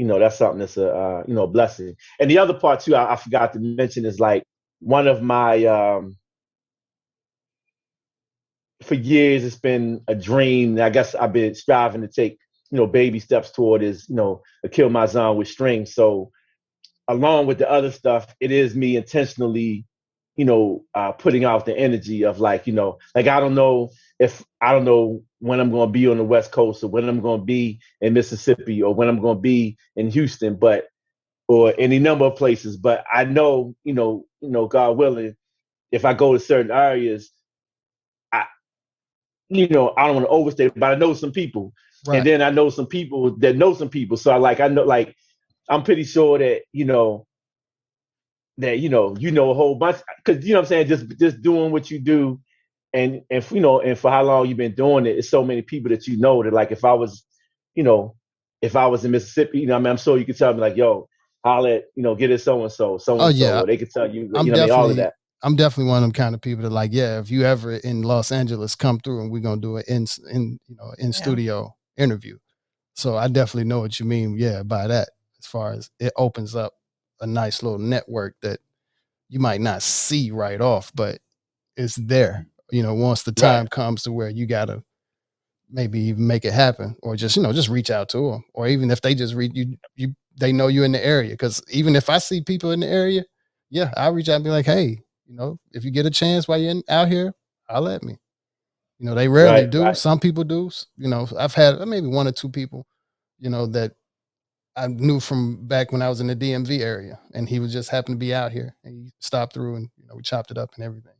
you 0.00 0.06
know 0.06 0.18
that's 0.18 0.38
something 0.38 0.60
that's 0.60 0.78
a 0.78 0.90
uh, 0.90 1.24
you 1.28 1.34
know 1.34 1.46
blessing. 1.46 1.94
And 2.18 2.30
the 2.30 2.38
other 2.38 2.54
part 2.54 2.80
too, 2.80 2.94
I, 2.94 3.12
I, 3.12 3.16
forgot 3.16 3.52
to 3.52 3.58
mention 3.60 4.06
is 4.06 4.18
like 4.18 4.44
one 4.80 5.06
of 5.06 5.20
my 5.20 5.62
um, 5.66 6.16
for 8.82 8.94
years 8.94 9.44
it's 9.44 9.56
been 9.56 10.00
a 10.08 10.14
dream. 10.14 10.80
I 10.80 10.88
guess 10.88 11.14
I've 11.14 11.34
been 11.34 11.54
striving 11.54 12.00
to 12.00 12.08
take 12.08 12.38
you 12.70 12.78
know 12.78 12.86
baby 12.86 13.20
steps 13.20 13.50
toward 13.50 13.82
is 13.82 14.08
you 14.08 14.14
know 14.14 14.40
Akil 14.64 14.88
Mizan 14.88 15.36
with 15.36 15.48
strings. 15.48 15.94
So 15.94 16.30
along 17.06 17.46
with 17.46 17.58
the 17.58 17.70
other 17.70 17.90
stuff, 17.90 18.34
it 18.40 18.50
is 18.50 18.74
me 18.74 18.96
intentionally 18.96 19.84
you 20.36 20.46
know 20.46 20.82
uh, 20.94 21.12
putting 21.12 21.44
out 21.44 21.66
the 21.66 21.76
energy 21.76 22.24
of 22.24 22.40
like 22.40 22.66
you 22.66 22.72
know 22.72 22.96
like 23.14 23.26
I 23.26 23.38
don't 23.38 23.54
know 23.54 23.90
if 24.20 24.44
I 24.60 24.72
don't 24.72 24.84
know 24.84 25.24
when 25.38 25.60
I'm 25.60 25.70
going 25.70 25.88
to 25.88 25.92
be 25.92 26.06
on 26.06 26.18
the 26.18 26.24
West 26.24 26.52
Coast 26.52 26.84
or 26.84 26.88
when 26.88 27.08
I'm 27.08 27.22
going 27.22 27.40
to 27.40 27.44
be 27.44 27.80
in 28.02 28.12
Mississippi 28.12 28.82
or 28.82 28.94
when 28.94 29.08
I'm 29.08 29.20
going 29.20 29.38
to 29.38 29.40
be 29.40 29.78
in 29.96 30.10
Houston, 30.10 30.56
but 30.56 30.88
or 31.48 31.74
any 31.78 31.98
number 31.98 32.26
of 32.26 32.36
places. 32.36 32.76
But 32.76 33.02
I 33.12 33.24
know, 33.24 33.74
you 33.82 33.94
know, 33.94 34.26
you 34.42 34.50
know, 34.50 34.66
God 34.66 34.98
willing, 34.98 35.34
if 35.90 36.04
I 36.04 36.12
go 36.12 36.34
to 36.34 36.38
certain 36.38 36.70
areas, 36.70 37.30
I, 38.30 38.44
you 39.48 39.68
know, 39.68 39.94
I 39.96 40.06
don't 40.06 40.16
want 40.16 40.26
to 40.26 40.30
overstate, 40.30 40.74
but 40.76 40.92
I 40.92 40.96
know 40.96 41.14
some 41.14 41.32
people, 41.32 41.72
right. 42.06 42.18
and 42.18 42.26
then 42.26 42.42
I 42.42 42.50
know 42.50 42.68
some 42.68 42.86
people 42.86 43.34
that 43.38 43.56
know 43.56 43.72
some 43.72 43.88
people. 43.88 44.18
So 44.18 44.30
I 44.32 44.36
like, 44.36 44.60
I 44.60 44.68
know, 44.68 44.84
like, 44.84 45.16
I'm 45.70 45.82
pretty 45.82 46.04
sure 46.04 46.38
that 46.38 46.62
you 46.72 46.84
know 46.84 47.26
that 48.58 48.80
you 48.80 48.90
know 48.90 49.16
you 49.18 49.30
know 49.30 49.50
a 49.50 49.54
whole 49.54 49.76
bunch 49.76 49.98
because 50.22 50.44
you 50.44 50.52
know 50.52 50.60
what 50.60 50.64
I'm 50.64 50.68
saying 50.68 50.88
just 50.88 51.18
just 51.18 51.40
doing 51.42 51.72
what 51.72 51.90
you 51.90 51.98
do 51.98 52.40
and 52.92 53.22
and 53.30 53.48
you 53.50 53.60
know, 53.60 53.80
and 53.80 53.98
for 53.98 54.10
how 54.10 54.22
long 54.22 54.46
you've 54.46 54.56
been 54.56 54.74
doing 54.74 55.06
it, 55.06 55.16
it's 55.18 55.30
so 55.30 55.44
many 55.44 55.62
people 55.62 55.90
that 55.90 56.06
you 56.06 56.18
know 56.18 56.42
that 56.42 56.52
like 56.52 56.72
if 56.72 56.84
I 56.84 56.92
was, 56.92 57.24
you 57.74 57.82
know, 57.82 58.16
if 58.62 58.76
I 58.76 58.86
was 58.86 59.04
in 59.04 59.10
Mississippi, 59.10 59.60
you 59.60 59.66
know, 59.66 59.76
I 59.76 59.78
mean, 59.78 59.86
I'm 59.86 59.96
sure 59.96 60.18
you 60.18 60.24
could 60.24 60.36
tell 60.36 60.52
me 60.52 60.60
like, 60.60 60.76
yo, 60.76 61.08
holla 61.44 61.76
at, 61.76 61.84
you 61.94 62.02
know, 62.02 62.14
get 62.14 62.30
it 62.30 62.40
so 62.40 62.60
oh, 62.60 62.62
and 62.64 62.72
so, 62.72 62.98
so 62.98 63.14
and 63.14 63.22
so. 63.22 63.28
Yeah. 63.28 63.62
They 63.64 63.76
could 63.76 63.90
tell 63.90 64.12
you, 64.12 64.30
I'm 64.34 64.46
you 64.46 64.52
know, 64.52 64.58
definitely, 64.58 64.70
all 64.70 64.90
of 64.90 64.96
that. 64.96 65.14
I'm 65.42 65.56
definitely 65.56 65.88
one 65.88 65.98
of 65.98 66.02
them 66.02 66.12
kind 66.12 66.34
of 66.34 66.40
people 66.40 66.62
that 66.64 66.70
like, 66.70 66.90
yeah, 66.92 67.18
if 67.18 67.30
you 67.30 67.44
ever 67.44 67.76
in 67.76 68.02
Los 68.02 68.30
Angeles, 68.32 68.74
come 68.74 69.00
through 69.00 69.22
and 69.22 69.30
we're 69.30 69.40
gonna 69.40 69.60
do 69.60 69.76
an 69.76 69.84
in 69.88 70.06
in 70.30 70.58
you 70.68 70.76
know 70.76 70.92
in 70.98 71.06
yeah. 71.06 71.12
studio 71.12 71.74
interview. 71.96 72.38
So 72.94 73.16
I 73.16 73.28
definitely 73.28 73.68
know 73.68 73.80
what 73.80 73.98
you 73.98 74.06
mean, 74.06 74.36
yeah, 74.36 74.62
by 74.62 74.86
that. 74.86 75.10
As 75.38 75.46
far 75.46 75.72
as 75.72 75.90
it 75.98 76.12
opens 76.16 76.54
up 76.54 76.74
a 77.20 77.26
nice 77.26 77.62
little 77.62 77.78
network 77.78 78.34
that 78.42 78.60
you 79.28 79.40
might 79.40 79.60
not 79.60 79.80
see 79.80 80.30
right 80.30 80.60
off, 80.60 80.92
but 80.94 81.20
it's 81.76 81.96
there 81.96 82.46
you 82.72 82.82
know, 82.82 82.94
once 82.94 83.22
the 83.22 83.32
time 83.32 83.64
right. 83.64 83.70
comes 83.70 84.02
to 84.04 84.12
where 84.12 84.28
you 84.28 84.46
gotta 84.46 84.82
maybe 85.70 86.00
even 86.00 86.26
make 86.26 86.44
it 86.44 86.52
happen, 86.52 86.96
or 87.02 87.16
just 87.16 87.36
you 87.36 87.42
know, 87.42 87.52
just 87.52 87.68
reach 87.68 87.90
out 87.90 88.08
to 88.10 88.30
them, 88.30 88.44
or 88.54 88.66
even 88.68 88.90
if 88.90 89.00
they 89.00 89.14
just 89.14 89.34
read 89.34 89.56
you, 89.56 89.76
you 89.96 90.14
they 90.38 90.52
know 90.52 90.68
you 90.68 90.84
in 90.84 90.92
the 90.92 91.04
area. 91.04 91.30
Because 91.30 91.62
even 91.70 91.96
if 91.96 92.08
I 92.10 92.18
see 92.18 92.42
people 92.42 92.70
in 92.72 92.80
the 92.80 92.88
area, 92.88 93.24
yeah, 93.70 93.92
I'll 93.96 94.12
reach 94.12 94.28
out 94.28 94.36
and 94.36 94.44
be 94.44 94.50
like, 94.50 94.66
hey, 94.66 95.02
you 95.26 95.36
know, 95.36 95.58
if 95.72 95.84
you 95.84 95.90
get 95.90 96.06
a 96.06 96.10
chance 96.10 96.48
while 96.48 96.58
you're 96.58 96.70
in, 96.70 96.82
out 96.88 97.08
here, 97.08 97.32
I'll 97.68 97.82
let 97.82 98.02
me. 98.02 98.16
You 98.98 99.06
know, 99.06 99.14
they 99.14 99.28
rarely 99.28 99.62
right, 99.62 99.70
do. 99.70 99.82
Right. 99.82 99.96
Some 99.96 100.18
people 100.18 100.44
do. 100.44 100.70
You 100.96 101.08
know, 101.08 101.26
I've 101.38 101.54
had 101.54 101.80
maybe 101.86 102.06
one 102.06 102.28
or 102.28 102.32
two 102.32 102.50
people, 102.50 102.86
you 103.38 103.48
know, 103.48 103.66
that 103.66 103.92
I 104.76 104.88
knew 104.88 105.20
from 105.20 105.66
back 105.66 105.92
when 105.92 106.02
I 106.02 106.08
was 106.08 106.20
in 106.20 106.26
the 106.26 106.36
DMV 106.36 106.80
area, 106.80 107.18
and 107.32 107.48
he 107.48 107.60
was 107.60 107.72
just 107.72 107.90
happened 107.90 108.16
to 108.16 108.24
be 108.24 108.34
out 108.34 108.52
here, 108.52 108.76
and 108.84 108.94
he 108.94 109.12
stopped 109.20 109.54
through, 109.54 109.76
and 109.76 109.88
you 109.96 110.06
know, 110.06 110.16
we 110.16 110.22
chopped 110.22 110.50
it 110.50 110.58
up 110.58 110.70
and 110.74 110.84
everything. 110.84 111.12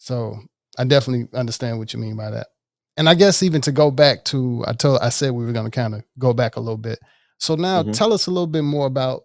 So 0.00 0.38
I 0.78 0.84
definitely 0.84 1.28
understand 1.38 1.78
what 1.78 1.92
you 1.92 2.00
mean 2.00 2.16
by 2.16 2.30
that. 2.30 2.48
And 2.96 3.08
I 3.08 3.14
guess 3.14 3.42
even 3.42 3.60
to 3.62 3.72
go 3.72 3.90
back 3.90 4.24
to 4.26 4.64
I 4.66 4.72
told 4.72 5.00
I 5.00 5.10
said 5.10 5.32
we 5.32 5.44
were 5.44 5.52
going 5.52 5.70
to 5.70 5.70
kind 5.70 5.94
of 5.94 6.02
go 6.18 6.32
back 6.32 6.56
a 6.56 6.60
little 6.60 6.78
bit. 6.78 6.98
So 7.38 7.54
now 7.54 7.82
mm-hmm. 7.82 7.92
tell 7.92 8.12
us 8.12 8.26
a 8.26 8.30
little 8.30 8.46
bit 8.46 8.62
more 8.62 8.86
about 8.86 9.22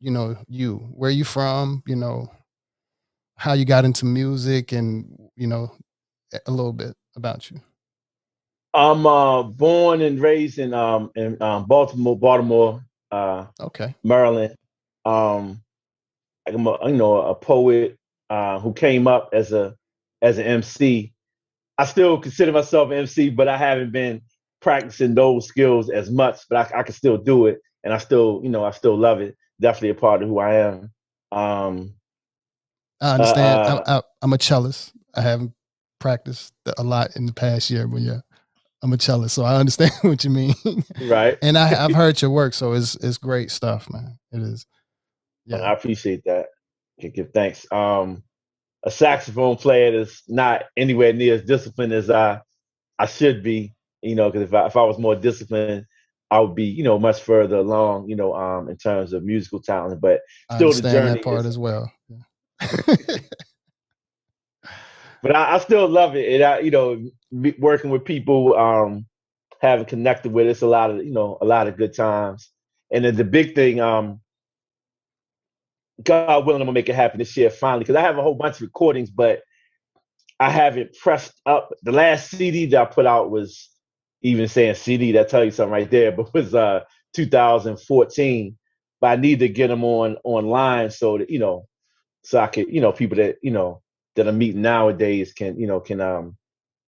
you 0.00 0.10
know 0.10 0.36
you, 0.46 0.76
where 0.94 1.10
you 1.10 1.24
from, 1.24 1.82
you 1.86 1.96
know, 1.96 2.30
how 3.36 3.54
you 3.54 3.64
got 3.64 3.84
into 3.84 4.04
music 4.04 4.72
and 4.72 5.06
you 5.36 5.46
know 5.46 5.72
a 6.46 6.50
little 6.50 6.72
bit 6.72 6.94
about 7.16 7.50
you. 7.50 7.60
I'm 8.74 9.06
uh, 9.06 9.42
born 9.42 10.02
and 10.02 10.20
raised 10.20 10.58
in 10.58 10.74
um 10.74 11.10
in 11.16 11.40
um, 11.42 11.64
Baltimore, 11.64 12.18
Baltimore, 12.18 12.84
uh, 13.10 13.46
okay, 13.58 13.94
Maryland. 14.04 14.54
Um, 15.06 15.62
I'm 16.46 16.66
a, 16.66 16.78
you 16.88 16.96
know 16.96 17.22
a 17.22 17.34
poet 17.34 17.97
uh, 18.30 18.58
who 18.60 18.72
came 18.72 19.06
up 19.06 19.30
as 19.32 19.52
a 19.52 19.74
as 20.22 20.38
an 20.38 20.46
MC. 20.46 21.12
I 21.76 21.84
still 21.84 22.18
consider 22.18 22.52
myself 22.52 22.90
an 22.90 22.98
MC, 22.98 23.30
but 23.30 23.48
I 23.48 23.56
haven't 23.56 23.92
been 23.92 24.22
practicing 24.60 25.14
those 25.14 25.46
skills 25.46 25.90
as 25.90 26.10
much. 26.10 26.40
But 26.50 26.72
I, 26.72 26.80
I 26.80 26.82
can 26.82 26.94
still 26.94 27.16
do 27.16 27.46
it, 27.46 27.60
and 27.84 27.92
I 27.92 27.98
still, 27.98 28.40
you 28.42 28.48
know, 28.48 28.64
I 28.64 28.72
still 28.72 28.96
love 28.96 29.20
it. 29.20 29.36
Definitely 29.60 29.90
a 29.90 29.94
part 29.94 30.22
of 30.22 30.28
who 30.28 30.38
I 30.38 30.54
am. 30.54 30.90
Um, 31.32 31.94
I 33.00 33.14
understand. 33.14 33.60
Uh, 33.60 33.82
I, 33.86 34.02
I'm 34.22 34.32
a 34.32 34.38
cellist. 34.38 34.92
I 35.14 35.20
haven't 35.20 35.52
practiced 35.98 36.52
a 36.78 36.82
lot 36.82 37.16
in 37.16 37.26
the 37.26 37.32
past 37.32 37.70
year, 37.70 37.86
but 37.86 38.00
yeah, 38.00 38.20
I'm 38.82 38.92
a 38.92 38.98
cellist, 38.98 39.34
so 39.34 39.44
I 39.44 39.56
understand 39.56 39.92
what 40.02 40.24
you 40.24 40.30
mean. 40.30 40.54
Right. 41.00 41.38
and 41.42 41.56
I, 41.56 41.84
I've 41.84 41.94
heard 41.94 42.20
your 42.20 42.30
work, 42.30 42.54
so 42.54 42.72
it's 42.72 42.96
it's 42.96 43.18
great 43.18 43.50
stuff, 43.50 43.90
man. 43.90 44.18
It 44.32 44.42
is. 44.42 44.66
Yeah, 45.46 45.58
I 45.58 45.72
appreciate 45.72 46.22
that. 46.24 46.46
Can 47.00 47.10
give 47.10 47.32
thanks. 47.32 47.66
Um, 47.70 48.22
a 48.84 48.90
saxophone 48.90 49.56
player 49.56 49.98
that's 49.98 50.22
not 50.28 50.64
anywhere 50.76 51.12
near 51.12 51.34
as 51.34 51.42
disciplined 51.42 51.92
as 51.92 52.10
I 52.10 52.40
I 52.98 53.06
should 53.06 53.42
be. 53.42 53.74
You 54.02 54.14
know, 54.14 54.30
because 54.30 54.48
if 54.48 54.54
I 54.54 54.66
if 54.66 54.76
I 54.76 54.82
was 54.82 54.98
more 54.98 55.16
disciplined, 55.16 55.86
I 56.30 56.40
would 56.40 56.54
be 56.54 56.64
you 56.64 56.84
know 56.84 56.98
much 56.98 57.20
further 57.20 57.56
along. 57.56 58.08
You 58.08 58.16
know, 58.16 58.34
um, 58.34 58.68
in 58.68 58.76
terms 58.76 59.12
of 59.12 59.24
musical 59.24 59.60
talent. 59.60 60.00
But 60.00 60.20
still, 60.54 60.72
the 60.72 60.82
journey 60.82 61.14
that 61.14 61.24
part 61.24 61.40
is, 61.40 61.46
as 61.46 61.58
well. 61.58 61.90
but 62.60 63.24
I, 65.34 65.54
I, 65.54 65.58
still 65.58 65.88
love 65.88 66.16
it, 66.16 66.34
and 66.34 66.42
I 66.42 66.58
you 66.60 66.70
know 66.70 67.10
working 67.58 67.90
with 67.90 68.04
people. 68.04 68.56
Um, 68.56 69.06
having 69.60 69.86
connected 69.86 70.32
with. 70.32 70.46
It's 70.46 70.62
a 70.62 70.66
lot 70.66 70.90
of 70.90 71.04
you 71.04 71.12
know 71.12 71.38
a 71.40 71.44
lot 71.44 71.66
of 71.66 71.76
good 71.76 71.94
times. 71.94 72.50
And 72.90 73.04
then 73.04 73.16
the 73.16 73.24
big 73.24 73.54
thing, 73.54 73.80
um, 73.80 74.20
God 76.02 76.46
willing, 76.46 76.62
I'm 76.62 76.66
gonna 76.66 76.74
make 76.74 76.88
it 76.88 76.94
happen 76.94 77.18
this 77.18 77.36
year 77.36 77.50
finally 77.50 77.80
because 77.80 77.96
I 77.96 78.02
have 78.02 78.18
a 78.18 78.22
whole 78.22 78.34
bunch 78.34 78.56
of 78.56 78.62
recordings, 78.62 79.10
but 79.10 79.42
I 80.40 80.50
haven't 80.50 80.94
pressed 80.94 81.32
up. 81.46 81.72
The 81.82 81.92
last 81.92 82.30
CD 82.30 82.66
that 82.66 82.80
I 82.80 82.84
put 82.84 83.06
out 83.06 83.30
was 83.30 83.68
even 84.22 84.48
saying 84.48 84.74
CD 84.74 85.12
that 85.12 85.28
tell 85.28 85.44
you 85.44 85.50
something 85.50 85.72
right 85.72 85.90
there, 85.90 86.12
but 86.16 86.32
was 86.32 86.54
uh 86.54 86.80
2014. 87.14 88.56
But 89.00 89.06
I 89.06 89.16
need 89.16 89.38
to 89.40 89.48
get 89.48 89.68
them 89.68 89.84
on 89.84 90.16
online 90.24 90.90
so 90.90 91.18
that 91.18 91.30
you 91.30 91.38
know, 91.38 91.66
so 92.22 92.40
I 92.40 92.46
could 92.46 92.72
you 92.72 92.80
know 92.80 92.92
people 92.92 93.16
that 93.16 93.36
you 93.42 93.50
know 93.50 93.82
that 94.16 94.28
I'm 94.28 94.38
meeting 94.38 94.62
nowadays 94.62 95.32
can 95.32 95.58
you 95.58 95.66
know 95.66 95.80
can 95.80 96.00
um 96.00 96.36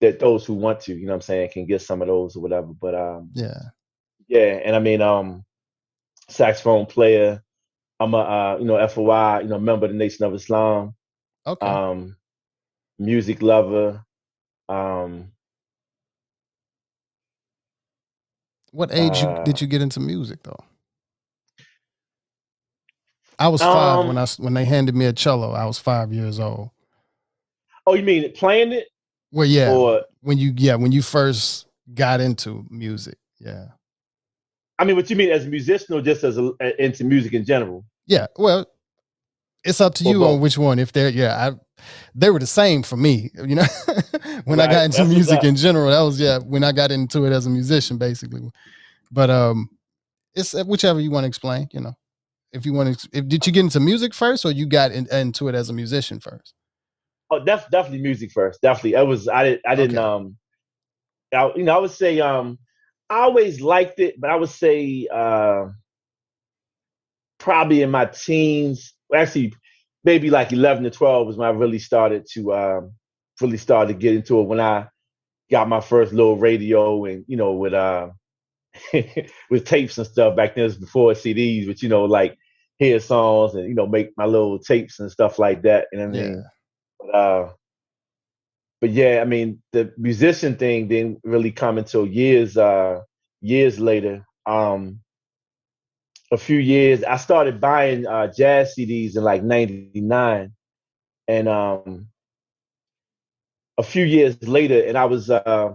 that 0.00 0.18
those 0.18 0.46
who 0.46 0.54
want 0.54 0.80
to 0.80 0.94
you 0.94 1.06
know 1.06 1.12
what 1.12 1.16
I'm 1.16 1.22
saying 1.22 1.50
can 1.52 1.66
get 1.66 1.82
some 1.82 2.02
of 2.02 2.08
those 2.08 2.36
or 2.36 2.40
whatever. 2.40 2.68
But 2.68 2.94
um 2.94 3.30
yeah 3.34 3.60
yeah, 4.28 4.60
and 4.64 4.76
I 4.76 4.78
mean 4.78 5.02
um 5.02 5.44
saxophone 6.28 6.86
player. 6.86 7.42
I'm 8.00 8.14
a 8.14 8.18
uh, 8.18 8.56
you 8.58 8.64
know 8.64 8.76
FOI 8.88 9.40
you 9.40 9.48
know 9.48 9.58
member 9.58 9.86
of 9.86 9.92
the 9.92 9.98
Nation 9.98 10.24
of 10.24 10.34
Islam. 10.34 10.94
okay 11.46 11.66
Um, 11.66 12.16
music 12.98 13.42
lover. 13.42 14.04
Um, 14.68 15.32
what 18.72 18.90
age 18.92 19.22
you, 19.22 19.28
uh, 19.28 19.42
did 19.44 19.60
you 19.60 19.66
get 19.66 19.82
into 19.82 19.98
music 20.00 20.42
though 20.44 20.62
i 23.38 23.48
was 23.48 23.60
five 23.60 23.98
when 23.98 24.10
Um, 24.10 24.18
i 24.18 24.22
s- 24.22 24.38
when 24.38 24.54
they 24.54 24.64
handed 24.64 24.94
me 24.94 25.06
a 25.06 25.12
cello 25.12 25.52
i 25.52 25.64
was 25.64 25.78
five 25.78 26.12
years 26.12 26.38
old 26.38 26.70
oh, 27.86 27.94
you 27.94 28.02
mean 28.04 28.32
playing 28.32 28.72
it 28.72 28.86
well 29.32 29.46
yeah 29.46 29.70
or 29.70 30.04
when 30.20 30.38
you 30.38 30.52
yeah 30.56 30.76
when 30.76 30.92
you 30.92 31.02
first 31.02 31.66
got 31.94 32.20
into 32.20 32.64
music 32.70 33.18
yeah 33.40 33.66
I 34.78 34.84
mean, 34.84 34.96
what 34.96 35.10
you 35.10 35.16
mean 35.16 35.30
as 35.30 35.44
a 35.44 35.48
musician 35.48 35.94
or 35.94 36.00
just 36.00 36.24
as 36.24 36.38
a- 36.38 36.82
into 36.82 37.04
music 37.04 37.34
in 37.34 37.44
general? 37.44 37.84
Yeah 38.10 38.26
well 38.36 38.66
it's 39.64 39.80
up 39.80 39.94
to 39.94 40.04
you 40.04 40.24
on 40.24 40.40
which 40.40 40.58
one 40.58 40.78
if 40.78 40.92
they're 40.92 41.08
yeah 41.08 41.48
i 41.48 41.84
they 42.14 42.30
were 42.30 42.38
the 42.38 42.46
same 42.46 42.82
for 42.82 42.96
me 42.96 43.30
you 43.46 43.54
know 43.54 43.64
when 44.44 44.60
i 44.60 44.66
got 44.66 44.84
into 44.84 44.98
that's 44.98 45.08
music 45.08 45.44
in 45.44 45.56
general 45.56 45.90
that 45.90 46.00
was 46.00 46.20
yeah 46.20 46.38
when 46.38 46.62
i 46.62 46.72
got 46.72 46.90
into 46.90 47.24
it 47.24 47.32
as 47.32 47.46
a 47.46 47.50
musician 47.50 47.96
basically 47.96 48.50
but 49.10 49.30
um 49.30 49.70
it's 50.34 50.54
uh, 50.54 50.64
whichever 50.64 51.00
you 51.00 51.10
want 51.10 51.24
to 51.24 51.28
explain 51.28 51.66
you 51.72 51.80
know 51.80 51.94
if 52.52 52.66
you 52.66 52.72
want 52.72 52.98
to 52.98 53.08
if 53.12 53.26
did 53.28 53.46
you 53.46 53.52
get 53.52 53.60
into 53.60 53.80
music 53.80 54.12
first 54.12 54.44
or 54.44 54.50
you 54.50 54.66
got 54.66 54.92
in, 54.92 55.06
into 55.14 55.48
it 55.48 55.54
as 55.54 55.70
a 55.70 55.72
musician 55.72 56.20
first 56.20 56.54
Oh, 57.30 57.38
def- 57.38 57.70
definitely 57.70 58.02
music 58.02 58.32
first. 58.32 58.60
Definitely, 58.60 58.94
it 58.94 59.06
was. 59.06 59.28
I 59.28 59.44
didn't. 59.44 59.62
I 59.64 59.74
didn't. 59.76 59.98
Okay. 59.98 60.04
Um, 60.04 60.36
I, 61.32 61.52
you 61.56 61.62
know, 61.62 61.76
I 61.76 61.78
would 61.78 61.92
say. 61.92 62.20
Um, 62.20 62.58
I 63.08 63.20
always 63.20 63.60
liked 63.60 63.98
it, 63.98 64.20
but 64.20 64.30
I 64.30 64.36
would 64.36 64.50
say 64.50 65.08
uh, 65.12 65.66
probably 67.40 67.82
in 67.82 67.90
my 67.90 68.06
teens. 68.06 68.94
Actually, 69.14 69.52
maybe 70.04 70.30
like 70.30 70.52
eleven 70.52 70.84
to 70.84 70.90
twelve 70.90 71.26
was 71.26 71.36
when 71.36 71.48
I 71.48 71.52
really 71.52 71.80
started 71.80 72.26
to 72.34 72.54
um, 72.54 72.92
really 73.40 73.56
started 73.56 73.94
to 73.94 73.98
get 73.98 74.14
into 74.14 74.40
it. 74.40 74.44
When 74.44 74.60
I 74.60 74.88
got 75.50 75.68
my 75.68 75.80
first 75.80 76.12
little 76.12 76.36
radio 76.36 77.04
and 77.06 77.24
you 77.26 77.36
know 77.36 77.52
with 77.54 77.74
uh 77.74 78.10
with 79.50 79.64
tapes 79.64 79.98
and 79.98 80.06
stuff 80.06 80.36
back 80.36 80.54
then. 80.54 80.62
It 80.64 80.68
was 80.68 80.78
before 80.78 81.12
CDs, 81.12 81.66
but 81.66 81.82
you 81.82 81.88
know 81.88 82.04
like 82.04 82.38
hear 82.78 83.00
songs 83.00 83.54
and 83.54 83.68
you 83.68 83.74
know 83.74 83.86
make 83.86 84.10
my 84.16 84.26
little 84.26 84.58
tapes 84.60 85.00
and 85.00 85.10
stuff 85.10 85.38
like 85.38 85.62
that. 85.62 85.88
And 85.92 86.02
I 86.02 86.06
mean. 86.06 86.34
yeah 86.34 86.42
But, 87.00 87.14
uh, 87.14 87.52
but 88.80 88.90
yeah, 88.90 89.20
I 89.20 89.24
mean, 89.24 89.62
the 89.72 89.92
musician 89.98 90.56
thing 90.56 90.88
didn't 90.88 91.20
really 91.22 91.52
come 91.52 91.78
until 91.78 92.06
years, 92.06 92.56
uh, 92.56 93.00
years 93.40 93.78
later. 93.78 94.24
Um, 94.46 95.00
a 96.30 96.36
few 96.36 96.58
years, 96.58 97.02
I 97.04 97.16
started 97.16 97.60
buying 97.60 98.06
uh, 98.06 98.28
jazz 98.28 98.74
CDs 98.76 99.16
in 99.16 99.24
like 99.24 99.42
'99, 99.42 100.52
and 101.28 101.48
um, 101.48 102.06
a 103.78 103.82
few 103.82 104.04
years 104.04 104.40
later, 104.42 104.84
and 104.84 104.96
I 104.96 105.06
was, 105.06 105.30
uh, 105.30 105.74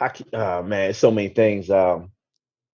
I, 0.00 0.08
ca- 0.08 0.24
oh 0.32 0.62
man, 0.62 0.92
so 0.94 1.10
many 1.10 1.28
things. 1.28 1.70
Um, 1.70 2.10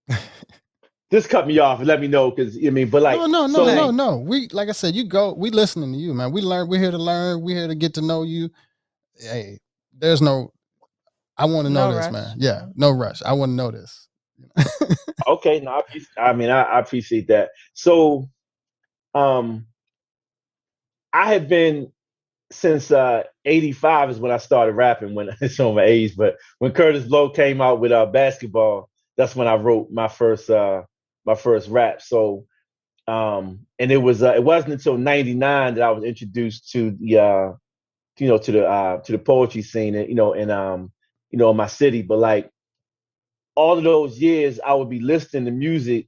just 1.13 1.29
cut 1.29 1.47
me 1.47 1.59
off 1.59 1.79
and 1.79 1.89
let 1.89 2.01
me 2.01 2.09
know 2.09 2.31
because 2.31 2.57
I 2.57 2.71
mean, 2.71 2.91
but 2.91 3.03
like, 3.03 3.19
no, 3.19 3.27
no, 3.27 3.47
no, 3.47 3.67
so 3.67 3.75
no, 3.75 3.91
no. 3.91 4.17
We 4.19 4.49
like 4.49 4.69
I 4.69 4.73
said, 4.73 4.95
you 4.95 5.05
go. 5.05 5.33
We 5.35 5.51
listening 5.51 5.93
to 5.93 5.99
you, 5.99 6.15
man. 6.15 6.33
We 6.33 6.41
learn. 6.43 6.69
We're 6.69 6.81
here 6.81 6.91
to 6.91 6.99
learn. 6.99 7.43
We're 7.43 7.57
here 7.57 7.69
to 7.69 7.75
get 7.75 7.95
to 7.95 8.03
know 8.03 8.23
you. 8.23 8.51
Hey, 9.15 9.59
there's 9.97 10.21
no. 10.23 10.53
I 11.37 11.47
want 11.47 11.67
to 11.67 11.73
know 11.73 11.89
No 11.89 11.97
this, 11.97 12.07
rush. 12.07 12.13
man. 12.13 12.37
Yeah, 12.39 12.67
no 12.75 12.91
rush. 12.91 13.23
I 13.23 13.33
want 13.33 13.51
to 13.51 13.55
know 13.55 13.71
this. 13.71 14.09
Okay, 15.27 15.61
no, 15.61 15.73
I, 15.73 15.83
I 16.31 16.33
mean, 16.33 16.51
I, 16.51 16.63
I 16.63 16.81
appreciate 16.81 17.29
that. 17.29 17.51
So, 17.75 18.29
um, 19.15 19.67
I 21.13 21.33
have 21.35 21.49
been 21.49 21.93
since 22.53 22.91
uh 22.91 23.25
85 23.45 24.11
is 24.11 24.19
when 24.21 24.33
I 24.33 24.39
started 24.39 24.75
rapping 24.75 25.15
when 25.15 25.31
it's 25.41 25.61
on 25.61 25.77
my 25.77 25.85
age, 25.85 26.17
but 26.17 26.37
when 26.59 26.73
Kurtis 26.73 27.09
Blow 27.09 27.31
came 27.31 27.61
out 27.61 27.81
with 27.81 27.93
uh 27.93 28.07
basketball, 28.07 28.91
that's 29.17 29.37
when 29.37 29.49
I 29.49 29.57
wrote 29.57 29.91
my 29.91 30.09
first 30.09 30.51
uh 30.51 30.83
my 31.27 31.35
first 31.35 31.69
rap. 31.69 32.03
So 32.03 32.47
um 33.09 33.67
and 33.79 33.93
it 33.93 33.99
was 33.99 34.23
uh, 34.23 34.35
it 34.35 34.45
wasn't 34.45 34.75
until 34.75 34.99
99 34.99 35.75
that 35.75 35.83
I 35.83 35.91
was 35.91 36.05
introduced 36.05 36.71
to 36.73 36.93
the 36.93 37.19
uh 37.19 37.53
you 38.19 38.29
know 38.29 38.39
to 38.39 38.53
the 38.53 38.67
uh 38.67 38.99
to 39.03 39.13
the 39.13 39.19
poetry 39.19 39.63
scene 39.63 39.95
and 39.97 40.09
you 40.09 40.15
know 40.17 40.35
in 40.35 40.51
um 40.51 40.93
you 41.31 41.39
know 41.39 41.51
in 41.51 41.57
my 41.57 41.69
city, 41.69 42.03
but 42.03 42.19
like 42.19 42.51
all 43.61 43.77
of 43.79 43.85
those 43.85 44.19
years 44.19 44.59
I 44.65 44.73
would 44.75 44.89
be 44.89 45.01
listening 45.01 45.45
to 45.45 45.51
music 45.51 46.07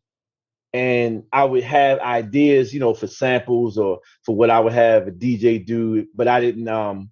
and 0.73 1.25
I 1.33 1.45
would 1.45 1.65
have 1.65 1.99
ideas, 1.99 2.73
you 2.73 2.81
know, 2.81 2.95
for 2.95 3.07
samples 3.07 3.77
or 3.77 4.01
for 4.25 4.35
what 4.35 4.49
I 4.49 4.59
would 4.59 4.73
have 4.73 5.07
a 5.07 5.11
DJ 5.11 5.65
do, 5.65 6.07
but 6.15 6.29
I 6.29 6.41
didn't 6.41 6.69
um 6.69 7.11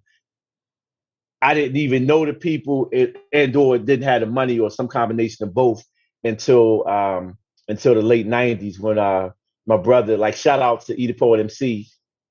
I 1.43 1.53
didn't 1.53 1.77
even 1.77 2.07
know 2.07 2.25
the 2.25 2.33
people 2.33 2.89
it, 2.91 3.17
and 3.31 3.55
or 3.55 3.77
didn't 3.77 4.03
have 4.05 4.21
the 4.21 4.27
money 4.27 4.57
or 4.59 4.71
some 4.71 4.87
combination 4.87 5.47
of 5.47 5.53
both 5.53 5.83
until 6.23 6.87
um 6.87 7.37
until 7.67 7.93
the 7.93 8.01
late 8.01 8.27
90s 8.27 8.79
when 8.79 8.97
uh 8.97 9.29
my 9.67 9.77
brother 9.77 10.17
like 10.17 10.35
shout 10.35 10.59
out 10.59 10.81
to 10.87 10.99
Edith 10.99 11.19
Poet 11.19 11.39
MC. 11.39 11.87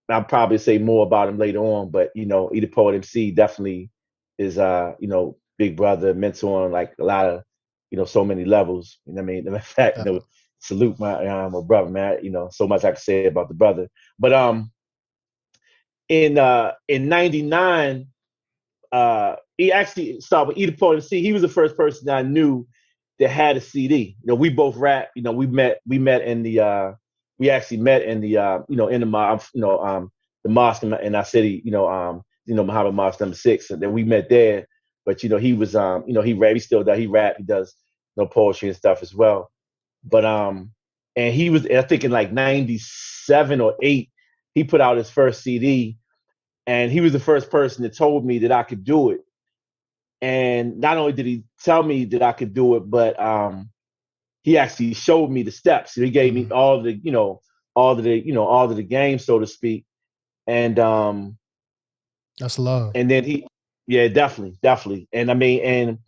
I'll 0.08 0.24
probably 0.24 0.58
say 0.58 0.78
more 0.78 1.06
about 1.06 1.28
him 1.28 1.38
later 1.38 1.60
on, 1.60 1.90
but 1.90 2.10
you 2.16 2.26
know, 2.26 2.50
Edith 2.52 2.72
Poet 2.72 2.96
MC 2.96 3.30
definitely 3.30 3.90
is 4.38 4.58
uh, 4.58 4.94
you 4.98 5.06
know, 5.06 5.36
big 5.58 5.76
brother, 5.76 6.12
mentor 6.12 6.68
like 6.68 6.94
a 6.98 7.04
lot 7.04 7.26
of, 7.26 7.42
you 7.90 7.98
know, 7.98 8.04
so 8.04 8.24
many 8.24 8.44
levels. 8.44 8.98
You 9.06 9.14
know 9.14 9.22
I 9.22 9.24
mean? 9.24 9.46
In 9.54 9.58
fact, 9.60 9.98
you 9.98 10.04
know, 10.04 10.20
salute 10.58 10.98
my 10.98 11.26
uh, 11.26 11.48
my 11.50 11.60
brother, 11.60 11.90
man. 11.90 12.18
You 12.22 12.30
know, 12.30 12.48
so 12.52 12.66
much 12.66 12.84
I 12.84 12.92
can 12.92 13.00
say 13.00 13.26
about 13.26 13.48
the 13.48 13.54
brother. 13.54 13.88
But 14.18 14.32
um 14.32 14.70
in 16.08 16.38
uh 16.38 16.72
in 16.88 17.08
99 17.08 18.06
uh 18.92 19.36
he 19.56 19.72
actually 19.72 20.20
started 20.20 20.48
with 20.48 20.58
Edith 20.58 20.78
Poet 20.80 20.96
MC. 20.96 21.20
He 21.20 21.32
was 21.32 21.42
the 21.42 21.48
first 21.48 21.76
person 21.76 22.08
I 22.08 22.22
knew 22.22 22.66
that 23.18 23.28
had 23.28 23.56
a 23.56 23.60
CD. 23.60 24.16
You 24.22 24.26
know, 24.28 24.34
we 24.34 24.48
both 24.48 24.76
rap, 24.76 25.10
you 25.14 25.22
know, 25.22 25.32
we 25.32 25.46
met 25.46 25.80
we 25.86 25.98
met 25.98 26.22
in 26.22 26.42
the 26.42 26.60
uh 26.60 26.92
we 27.38 27.50
actually 27.50 27.78
met 27.78 28.02
in 28.02 28.20
the 28.20 28.38
uh 28.38 28.58
you 28.68 28.76
know 28.76 28.88
in 28.88 29.00
the 29.00 29.06
mo- 29.06 29.38
you 29.54 29.60
know 29.60 29.78
um 29.80 30.10
the 30.44 30.50
mosque 30.50 30.82
in, 30.82 30.94
in 30.94 31.14
our 31.14 31.24
city, 31.24 31.62
you 31.64 31.70
know, 31.70 31.88
um 31.88 32.22
you 32.46 32.54
know 32.54 32.64
Muhammad 32.64 32.94
Mosque 32.94 33.20
number 33.20 33.36
6 33.36 33.70
and 33.70 33.82
then 33.82 33.92
we 33.92 34.04
met 34.04 34.28
there. 34.28 34.66
But 35.04 35.22
you 35.22 35.28
know, 35.28 35.38
he 35.38 35.52
was 35.54 35.74
um 35.74 36.04
you 36.06 36.14
know, 36.14 36.22
he 36.22 36.34
rap, 36.34 36.54
he 36.54 36.60
still 36.60 36.84
does 36.84 36.98
he 36.98 37.06
rap, 37.06 37.36
he 37.38 37.44
does 37.44 37.74
you 38.16 38.22
know 38.22 38.28
poetry 38.28 38.68
and 38.68 38.76
stuff 38.76 39.02
as 39.02 39.14
well. 39.14 39.50
But 40.04 40.24
um 40.24 40.72
and 41.16 41.34
he 41.34 41.50
was 41.50 41.66
I 41.66 41.82
think 41.82 42.04
in 42.04 42.10
like 42.10 42.32
97 42.32 43.60
or 43.60 43.74
8 43.82 44.10
he 44.54 44.64
put 44.64 44.80
out 44.80 44.96
his 44.96 45.10
first 45.10 45.42
CD 45.42 45.96
and 46.66 46.90
he 46.92 47.00
was 47.00 47.12
the 47.12 47.20
first 47.20 47.50
person 47.50 47.82
that 47.82 47.96
told 47.96 48.24
me 48.24 48.38
that 48.40 48.52
I 48.52 48.62
could 48.62 48.84
do 48.84 49.10
it. 49.10 49.20
And 50.22 50.78
not 50.80 50.98
only 50.98 51.12
did 51.12 51.26
he 51.26 51.44
tell 51.62 51.82
me 51.82 52.04
that 52.06 52.22
I 52.22 52.32
could 52.32 52.52
do 52.52 52.76
it, 52.76 52.80
but 52.90 53.18
um, 53.20 53.70
he 54.42 54.58
actually 54.58 54.94
showed 54.94 55.30
me 55.30 55.42
the 55.42 55.50
steps. 55.50 55.94
He 55.94 56.10
gave 56.10 56.34
me 56.34 56.44
Mhm. 56.44 56.52
all 56.52 56.82
the, 56.82 56.92
you 56.92 57.10
know, 57.10 57.40
all 57.74 57.94
the, 57.94 58.18
you 58.18 58.32
know, 58.34 58.44
all 58.46 58.70
of 58.70 58.76
the 58.76 58.82
games, 58.82 59.24
so 59.24 59.38
to 59.38 59.46
speak. 59.46 59.86
And 60.46 60.78
um, 60.78 61.38
That's 62.38 62.58
love. 62.58 62.92
and 62.94 63.10
then 63.10 63.24
he, 63.24 63.46
yeah, 63.90 64.06
definitely, 64.06 64.56
definitely. 64.62 65.08
And 65.12 65.32
I 65.32 65.34
mean, 65.34 65.60
and 65.64 65.98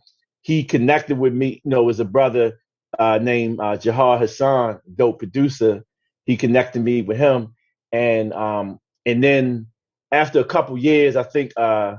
he 0.41 0.63
connected 0.63 1.17
with 1.17 1.33
me, 1.33 1.61
you 1.65 1.69
know, 1.69 1.89
as 1.89 1.99
a 1.99 2.05
brother 2.05 2.61
uh, 2.97 3.19
named 3.21 3.59
uh, 3.59 3.75
Jahar 3.75 4.17
Hassan, 4.17 4.79
dope 4.95 5.19
producer. 5.19 5.83
He 6.25 6.37
connected 6.37 6.81
me 6.81 7.01
with 7.01 7.17
him, 7.17 7.53
and 7.91 8.31
um, 8.31 8.79
and 9.05 9.21
then 9.21 9.67
after 10.13 10.39
a 10.39 10.45
couple 10.45 10.77
years, 10.77 11.17
I 11.17 11.23
think 11.23 11.51
uh, 11.57 11.97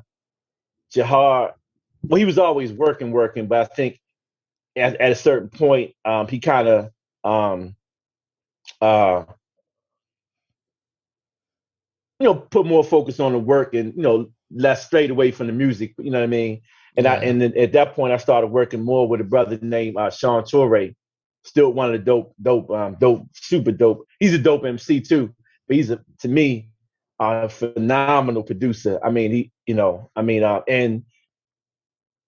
Jahar, 0.94 1.52
well, 2.02 2.18
he 2.18 2.24
was 2.24 2.38
always 2.38 2.72
working, 2.72 3.10
working, 3.10 3.46
but 3.46 3.60
I 3.60 3.74
think 3.74 4.00
at, 4.76 4.98
at 4.98 5.12
a 5.12 5.14
certain 5.14 5.50
point, 5.50 5.92
um, 6.06 6.28
he 6.28 6.40
kind 6.40 6.66
of 6.66 6.90
um, 7.24 7.76
uh, 8.80 9.24
you 12.18 12.24
know, 12.24 12.36
put 12.36 12.64
more 12.64 12.82
focus 12.82 13.20
on 13.20 13.32
the 13.32 13.38
work 13.38 13.74
and, 13.74 13.92
you 13.94 14.02
know, 14.02 14.30
less 14.54 14.87
straight 14.87 15.11
away 15.11 15.30
from 15.30 15.49
the 15.49 15.52
music, 15.52 15.94
you 15.99 16.11
know 16.11 16.18
what 16.18 16.25
I 16.25 16.28
mean? 16.28 16.62
And 16.96 17.06
I 17.06 17.16
and 17.16 17.40
then 17.40 17.56
at 17.58 17.73
that 17.73 17.94
point 17.94 18.12
I 18.12 18.18
started 18.18 18.49
working 18.49 18.82
more 18.82 19.08
with 19.08 19.20
a 19.20 19.25
brother 19.25 19.58
named 19.61 19.96
uh, 19.96 20.11
Sean 20.11 20.44
Torre, 20.44 20.90
still 21.42 21.73
one 21.73 21.87
of 21.87 21.92
the 21.92 21.99
dope, 21.99 22.34
dope, 22.40 22.70
um, 22.70 22.96
dope, 23.00 23.26
super 23.34 23.73
dope. 23.73 24.06
He's 24.20 24.34
a 24.34 24.38
dope 24.38 24.64
MC 24.64 25.00
too, 25.00 25.34
but 25.66 25.76
he's 25.76 25.90
a 25.90 26.00
to 26.20 26.28
me 26.28 26.70
a 27.18 27.49
phenomenal 27.49 28.42
producer. 28.42 29.00
I 29.02 29.11
mean, 29.11 29.32
he, 29.32 29.52
you 29.66 29.75
know, 29.75 30.11
I 30.14 30.23
mean, 30.23 30.42
uh, 30.42 30.62
and 30.68 31.04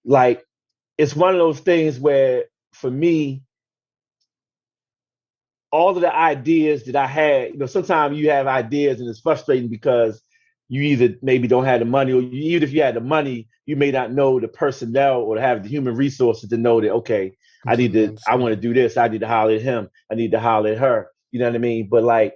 like 0.05 0.45
it's 0.99 1.15
one 1.15 1.35
of 1.35 1.39
those 1.39 1.61
things 1.61 1.99
where 1.99 2.45
for 2.73 2.91
me, 2.91 3.43
all 5.73 5.95
of 5.95 6.01
the 6.01 6.15
ideas 6.15 6.85
that 6.85 6.97
I 6.97 7.07
had, 7.07 7.53
you 7.53 7.59
know, 7.59 7.67
sometimes 7.67 8.19
you 8.19 8.31
have 8.31 8.47
ideas 8.47 9.01
and 9.01 9.09
it's 9.09 9.21
frustrating 9.21 9.69
because 9.69 10.23
you 10.69 10.83
either 10.83 11.15
maybe 11.23 11.49
don't 11.49 11.65
have 11.65 11.81
the 11.81 11.87
money 11.87 12.13
or 12.13 12.21
you, 12.21 12.57
even 12.57 12.63
if 12.63 12.73
you 12.73 12.83
had 12.83 12.97
the 12.97 13.01
money, 13.01 13.49
you 13.67 13.77
may 13.77 13.91
not 13.91 14.13
know 14.13 14.41
the 14.41 14.49
personnel 14.49 15.21
or 15.21 15.39
have 15.39 15.63
the 15.63 15.69
human 15.69 15.95
resources 15.95 16.51
to 16.51 16.57
know 16.57 16.81
that, 16.81 16.91
okay, 16.91 17.37
I 17.67 17.77
need 17.77 17.93
to, 17.95 18.17
I 18.27 18.37
want 18.37 18.55
to 18.55 18.61
do 18.61 18.75
this. 18.75 18.97
I 18.97 19.09
need 19.09 19.21
to 19.21 19.29
holler 19.29 19.55
at 19.55 19.63
him. 19.63 19.89
I 20.11 20.15
need 20.15 20.33
to 20.33 20.41
holler 20.41 20.73
at 20.73 20.79
her. 20.79 21.09
You 21.33 21.41
know 21.41 21.47
what 21.47 21.55
I 21.55 21.59
mean? 21.59 21.89
But 21.89 22.05
like, 22.05 22.35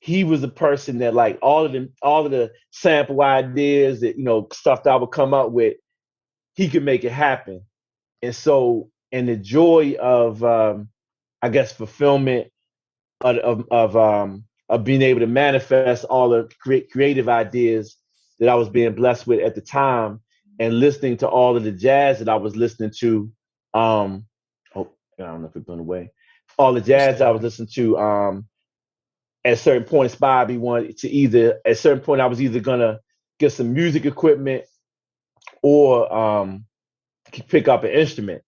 he 0.00 0.24
was 0.24 0.42
a 0.42 0.48
person 0.48 0.98
that 0.98 1.14
like 1.14 1.38
all 1.42 1.64
of 1.64 1.72
the 1.72 1.88
all 2.02 2.24
of 2.24 2.32
the 2.32 2.50
sample 2.72 3.22
ideas 3.22 4.00
that 4.00 4.18
you 4.18 4.24
know 4.24 4.48
stuff 4.52 4.82
that 4.82 4.90
I 4.90 4.96
would 4.96 5.12
come 5.12 5.32
up 5.32 5.52
with, 5.52 5.76
he 6.54 6.68
could 6.68 6.82
make 6.82 7.04
it 7.04 7.12
happen. 7.12 7.62
And 8.20 8.34
so, 8.34 8.90
and 9.12 9.28
the 9.28 9.36
joy 9.36 9.94
of 10.00 10.42
um, 10.42 10.88
I 11.40 11.50
guess 11.50 11.72
fulfillment 11.72 12.48
of, 13.20 13.36
of, 13.36 13.64
of 13.70 13.96
um 13.96 14.44
of 14.72 14.84
being 14.84 15.02
able 15.02 15.20
to 15.20 15.26
manifest 15.26 16.04
all 16.04 16.30
the 16.30 16.50
cre- 16.60 16.88
creative 16.90 17.28
ideas 17.28 17.96
that 18.40 18.48
I 18.48 18.54
was 18.54 18.70
being 18.70 18.94
blessed 18.94 19.26
with 19.26 19.40
at 19.40 19.54
the 19.54 19.60
time, 19.60 20.20
and 20.58 20.80
listening 20.80 21.18
to 21.18 21.28
all 21.28 21.56
of 21.56 21.62
the 21.62 21.72
jazz 21.72 22.18
that 22.18 22.28
I 22.28 22.36
was 22.36 22.56
listening 22.56 22.90
to. 23.00 23.30
Um, 23.74 24.24
oh, 24.74 24.90
I 25.18 25.24
don't 25.24 25.42
know 25.42 25.48
if 25.48 25.56
it's 25.56 25.66
been 25.66 25.78
away. 25.78 26.10
All 26.58 26.72
the 26.72 26.80
jazz 26.80 27.20
I 27.20 27.30
was 27.30 27.42
listening 27.42 27.68
to. 27.74 27.98
Um, 27.98 28.46
at 29.44 29.54
a 29.54 29.56
certain 29.56 29.84
point, 29.84 30.10
inspired 30.10 30.48
me 30.48 30.56
wanted 30.56 30.96
to 30.98 31.08
either 31.08 31.60
at 31.66 31.72
a 31.72 31.74
certain 31.74 32.02
point 32.02 32.20
I 32.20 32.26
was 32.26 32.40
either 32.40 32.60
gonna 32.60 33.00
get 33.38 33.52
some 33.52 33.74
music 33.74 34.06
equipment 34.06 34.64
or 35.62 36.12
um, 36.12 36.64
pick 37.48 37.68
up 37.68 37.84
an 37.84 37.90
instrument. 37.90 38.42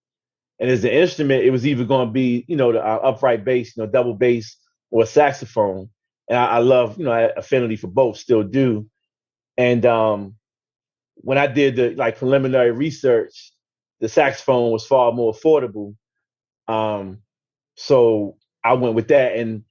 And 0.58 0.70
as 0.70 0.84
an 0.84 0.90
instrument, 0.90 1.44
it 1.44 1.50
was 1.50 1.66
either 1.66 1.84
going 1.84 2.06
to 2.06 2.12
be, 2.12 2.44
you 2.48 2.56
know, 2.56 2.72
the 2.72 2.78
uh, 2.78 3.00
upright 3.02 3.44
bass, 3.44 3.76
you 3.76 3.82
know, 3.82 3.90
double 3.90 4.14
bass 4.14 4.56
or 4.90 5.04
saxophone. 5.04 5.90
And 6.28 6.38
I, 6.38 6.46
I 6.46 6.58
love, 6.58 6.98
you 6.98 7.04
know, 7.04 7.30
affinity 7.36 7.76
for 7.76 7.88
both, 7.88 8.16
still 8.18 8.42
do. 8.42 8.88
And 9.56 9.84
um, 9.86 10.36
when 11.16 11.38
I 11.38 11.46
did 11.46 11.76
the 11.76 11.90
like 11.94 12.18
preliminary 12.18 12.72
research, 12.72 13.52
the 14.00 14.08
saxophone 14.08 14.70
was 14.70 14.86
far 14.86 15.12
more 15.12 15.32
affordable. 15.32 15.94
Um, 16.66 17.18
so 17.76 18.36
I 18.62 18.74
went 18.74 18.94
with 18.94 19.08
that. 19.08 19.36
And 19.36 19.64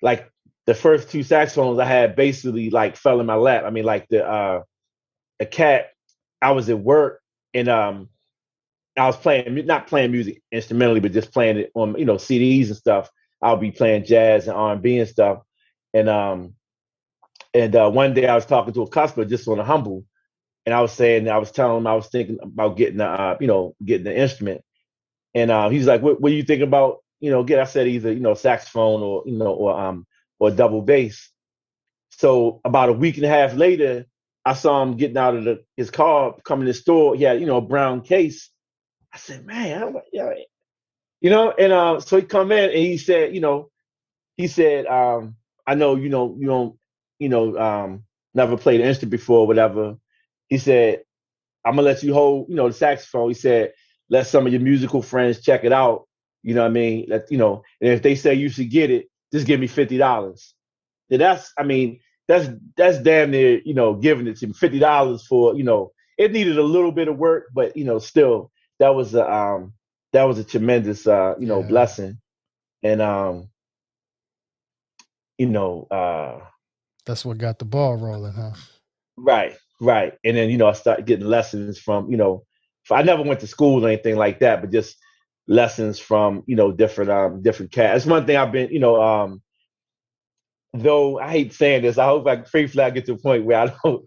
like 0.00 0.30
the 0.66 0.74
first 0.74 1.10
two 1.10 1.22
saxophones 1.22 1.78
I 1.78 1.84
had 1.84 2.16
basically 2.16 2.70
like 2.70 2.96
fell 2.96 3.20
in 3.20 3.26
my 3.26 3.34
lap. 3.34 3.64
I 3.64 3.70
mean, 3.70 3.84
like 3.84 4.08
the 4.08 4.26
uh, 4.26 4.62
the 5.38 5.46
cat. 5.46 5.86
I 6.40 6.50
was 6.50 6.68
at 6.68 6.78
work 6.80 7.22
and 7.54 7.68
um, 7.68 8.08
I 8.96 9.06
was 9.06 9.16
playing 9.16 9.64
not 9.66 9.86
playing 9.86 10.12
music 10.12 10.42
instrumentally, 10.50 11.00
but 11.00 11.12
just 11.12 11.32
playing 11.32 11.58
it 11.58 11.70
on 11.74 11.96
you 11.96 12.04
know 12.04 12.16
CDs 12.16 12.66
and 12.66 12.76
stuff. 12.76 13.10
I'll 13.40 13.56
be 13.56 13.70
playing 13.70 14.04
jazz 14.04 14.46
and 14.46 14.56
R 14.56 14.72
and 14.72 14.82
B 14.82 14.98
and 14.98 15.08
stuff. 15.08 15.42
And 15.94 16.08
um, 16.08 16.54
and 17.54 17.74
uh, 17.76 17.90
one 17.90 18.14
day 18.14 18.26
I 18.28 18.34
was 18.36 18.46
talking 18.46 18.74
to 18.74 18.82
a 18.82 18.88
customer 18.90 19.26
just 19.26 19.48
on 19.48 19.58
a 19.60 19.64
humble, 19.64 20.04
and 20.66 20.74
I 20.74 20.80
was 20.82 20.92
saying 20.92 21.28
I 21.28 21.38
was 21.38 21.52
telling 21.52 21.78
him 21.78 21.86
I 21.88 21.94
was 21.94 22.08
thinking 22.08 22.38
about 22.42 22.76
getting 22.76 22.98
the 22.98 23.06
uh, 23.08 23.36
you 23.40 23.48
know 23.48 23.76
getting 23.84 24.04
the 24.04 24.16
instrument, 24.18 24.62
and 25.34 25.50
uh, 25.50 25.68
he's 25.70 25.86
like, 25.86 26.02
"What, 26.02 26.20
what 26.20 26.30
do 26.30 26.36
you 26.36 26.44
thinking 26.44 26.68
about 26.68 26.98
you 27.20 27.30
know 27.30 27.44
get?" 27.44 27.60
I 27.60 27.64
said 27.64 27.88
either 27.88 28.12
you 28.12 28.20
know 28.20 28.34
saxophone 28.34 29.02
or 29.02 29.24
you 29.26 29.38
know 29.38 29.52
or 29.54 29.78
um 29.80 30.06
or 30.40 30.50
double 30.50 30.82
bass. 30.82 31.30
So 32.10 32.60
about 32.64 32.90
a 32.90 32.94
week 32.94 33.16
and 33.16 33.26
a 33.26 33.30
half 33.30 33.54
later, 33.54 34.06
I 34.44 34.54
saw 34.54 34.82
him 34.82 34.96
getting 34.96 35.18
out 35.18 35.36
of 35.36 35.44
the, 35.44 35.64
his 35.76 35.90
car, 35.90 36.36
coming 36.44 36.66
to 36.66 36.72
the 36.72 36.78
store. 36.78 37.16
He 37.16 37.24
had 37.24 37.40
you 37.40 37.46
know 37.46 37.58
a 37.58 37.62
brown 37.62 38.02
case 38.02 38.48
I 39.12 39.18
said, 39.18 39.46
man, 39.46 39.96
you 41.20 41.30
know, 41.30 41.52
and 41.52 41.72
uh, 41.72 42.00
so 42.00 42.18
he 42.18 42.24
come 42.24 42.52
in 42.52 42.70
and 42.70 42.78
he 42.78 42.98
said, 42.98 43.34
you 43.34 43.42
know, 43.42 43.70
he 44.36 44.48
said, 44.48 44.86
um, 44.86 45.36
I 45.66 45.74
know, 45.74 45.96
you 45.96 46.08
know, 46.08 46.36
you 46.38 46.46
don't, 46.46 46.76
you 47.18 47.28
know, 47.28 47.56
um, 47.56 48.04
never 48.34 48.56
played 48.56 48.80
an 48.80 48.86
instrument 48.86 49.12
before, 49.12 49.46
whatever. 49.46 49.96
He 50.48 50.58
said, 50.58 51.02
I'm 51.64 51.76
gonna 51.76 51.82
let 51.86 52.02
you 52.02 52.12
hold, 52.14 52.48
you 52.48 52.56
know, 52.56 52.68
the 52.68 52.74
saxophone. 52.74 53.30
He 53.30 53.34
said, 53.34 53.72
let 54.10 54.26
some 54.26 54.46
of 54.46 54.52
your 54.52 54.62
musical 54.62 55.02
friends 55.02 55.40
check 55.40 55.64
it 55.64 55.72
out. 55.72 56.06
You 56.42 56.54
know 56.54 56.62
what 56.62 56.70
I 56.70 56.72
mean? 56.72 57.06
Let 57.08 57.30
you 57.30 57.38
know, 57.38 57.62
and 57.80 57.90
if 57.92 58.02
they 58.02 58.14
say 58.16 58.34
you 58.34 58.48
should 58.48 58.70
get 58.70 58.90
it, 58.90 59.08
just 59.32 59.46
give 59.46 59.60
me 59.60 59.68
fifty 59.68 59.96
dollars. 59.96 60.54
That's, 61.08 61.52
I 61.58 61.62
mean, 61.62 62.00
that's 62.26 62.48
that's 62.76 62.98
damn 62.98 63.30
near, 63.30 63.60
you 63.64 63.74
know, 63.74 63.94
giving 63.94 64.26
it 64.26 64.38
to 64.38 64.46
me 64.48 64.52
fifty 64.52 64.78
dollars 64.78 65.24
for, 65.26 65.54
you 65.54 65.62
know, 65.62 65.92
it 66.18 66.32
needed 66.32 66.58
a 66.58 66.62
little 66.62 66.92
bit 66.92 67.08
of 67.08 67.16
work, 67.16 67.46
but 67.54 67.76
you 67.76 67.84
know, 67.84 67.98
still, 67.98 68.50
that 68.78 68.94
was 68.94 69.14
a 69.14 69.30
um 69.32 69.72
that 70.12 70.24
was 70.24 70.38
a 70.38 70.44
tremendous 70.44 71.06
uh 71.06 71.34
you 71.38 71.46
know 71.46 71.60
yeah. 71.60 71.66
blessing 71.68 72.18
and 72.82 73.00
um 73.00 73.48
you 75.38 75.46
know 75.46 75.86
uh 75.90 76.38
that's 77.06 77.24
what 77.24 77.38
got 77.38 77.58
the 77.58 77.64
ball 77.64 77.96
rolling 77.96 78.32
huh 78.32 78.52
right 79.16 79.56
right 79.80 80.14
and 80.24 80.36
then 80.36 80.50
you 80.50 80.56
know 80.56 80.66
i 80.66 80.72
started 80.72 81.06
getting 81.06 81.26
lessons 81.26 81.78
from 81.78 82.10
you 82.10 82.16
know 82.16 82.44
i 82.90 83.02
never 83.02 83.22
went 83.22 83.40
to 83.40 83.46
school 83.46 83.84
or 83.84 83.88
anything 83.88 84.16
like 84.16 84.40
that 84.40 84.60
but 84.60 84.70
just 84.70 84.96
lessons 85.48 85.98
from 85.98 86.42
you 86.46 86.56
know 86.56 86.70
different 86.70 87.10
um 87.10 87.42
different 87.42 87.72
cats 87.72 88.04
that's 88.04 88.06
one 88.06 88.26
thing 88.26 88.36
i've 88.36 88.52
been 88.52 88.70
you 88.70 88.78
know 88.78 89.02
um 89.02 89.42
though 90.72 91.18
i 91.18 91.30
hate 91.30 91.52
saying 91.52 91.82
this 91.82 91.98
i 91.98 92.06
hope 92.06 92.26
i 92.26 92.42
free 92.44 92.66
flat 92.66 92.94
get 92.94 93.04
to 93.04 93.12
a 93.12 93.18
point 93.18 93.44
where 93.44 93.58
i 93.58 93.74
don't 93.84 94.04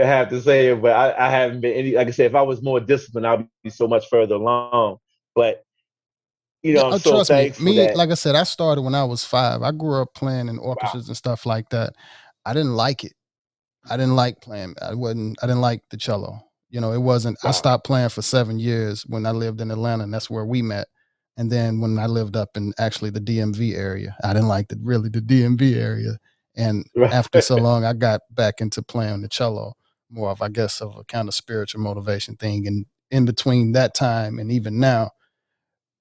I 0.00 0.04
have 0.04 0.28
to 0.30 0.40
say 0.40 0.68
it, 0.68 0.82
but 0.82 0.92
I, 0.92 1.26
I 1.26 1.30
haven't 1.30 1.60
been 1.60 1.74
any. 1.74 1.92
Like 1.94 2.08
I 2.08 2.10
said, 2.10 2.26
if 2.26 2.34
I 2.34 2.42
was 2.42 2.62
more 2.62 2.80
disciplined, 2.80 3.26
I'd 3.26 3.48
be 3.62 3.70
so 3.70 3.88
much 3.88 4.08
further 4.08 4.34
along. 4.34 4.98
But 5.34 5.64
you 6.62 6.74
know, 6.74 6.96
so 6.98 7.24
trust 7.24 7.60
me. 7.60 7.72
Me, 7.72 7.94
like 7.94 8.10
I 8.10 8.14
said, 8.14 8.34
I 8.34 8.42
started 8.42 8.82
when 8.82 8.94
I 8.94 9.04
was 9.04 9.24
five. 9.24 9.62
I 9.62 9.70
grew 9.70 10.02
up 10.02 10.14
playing 10.14 10.48
in 10.48 10.58
orchestras 10.58 11.04
wow. 11.04 11.10
and 11.10 11.16
stuff 11.16 11.46
like 11.46 11.68
that. 11.70 11.94
I 12.44 12.52
didn't 12.52 12.74
like 12.74 13.04
it. 13.04 13.12
I 13.88 13.96
didn't 13.96 14.16
like 14.16 14.40
playing. 14.40 14.74
I 14.82 14.94
wasn't. 14.94 15.38
I 15.42 15.46
didn't 15.46 15.60
like 15.60 15.82
the 15.90 15.96
cello. 15.96 16.40
You 16.70 16.80
know, 16.80 16.92
it 16.92 17.00
wasn't. 17.00 17.38
Wow. 17.42 17.50
I 17.50 17.52
stopped 17.52 17.86
playing 17.86 18.10
for 18.10 18.22
seven 18.22 18.58
years 18.58 19.02
when 19.06 19.24
I 19.24 19.30
lived 19.30 19.60
in 19.60 19.70
Atlanta, 19.70 20.04
and 20.04 20.12
that's 20.12 20.28
where 20.28 20.44
we 20.44 20.62
met. 20.62 20.88
And 21.36 21.52
then 21.52 21.80
when 21.80 21.98
I 21.98 22.06
lived 22.06 22.36
up 22.36 22.56
in 22.56 22.74
actually 22.78 23.10
the 23.10 23.20
DMV 23.20 23.74
area, 23.74 24.16
I 24.24 24.32
didn't 24.32 24.48
like 24.48 24.68
the 24.68 24.78
really 24.82 25.08
the 25.08 25.20
DMV 25.20 25.76
area. 25.76 26.18
And 26.56 26.84
right. 26.96 27.12
after 27.12 27.40
so 27.40 27.54
long, 27.56 27.84
I 27.84 27.92
got 27.92 28.22
back 28.32 28.60
into 28.60 28.82
playing 28.82 29.22
the 29.22 29.28
cello 29.28 29.74
more 30.10 30.30
of, 30.30 30.42
I 30.42 30.48
guess, 30.48 30.80
of 30.80 30.96
a 30.96 31.04
kind 31.04 31.28
of 31.28 31.34
spiritual 31.34 31.80
motivation 31.80 32.36
thing. 32.36 32.66
And 32.66 32.86
in 33.10 33.24
between 33.24 33.72
that 33.72 33.94
time 33.94 34.38
and 34.38 34.50
even 34.50 34.80
now, 34.80 35.10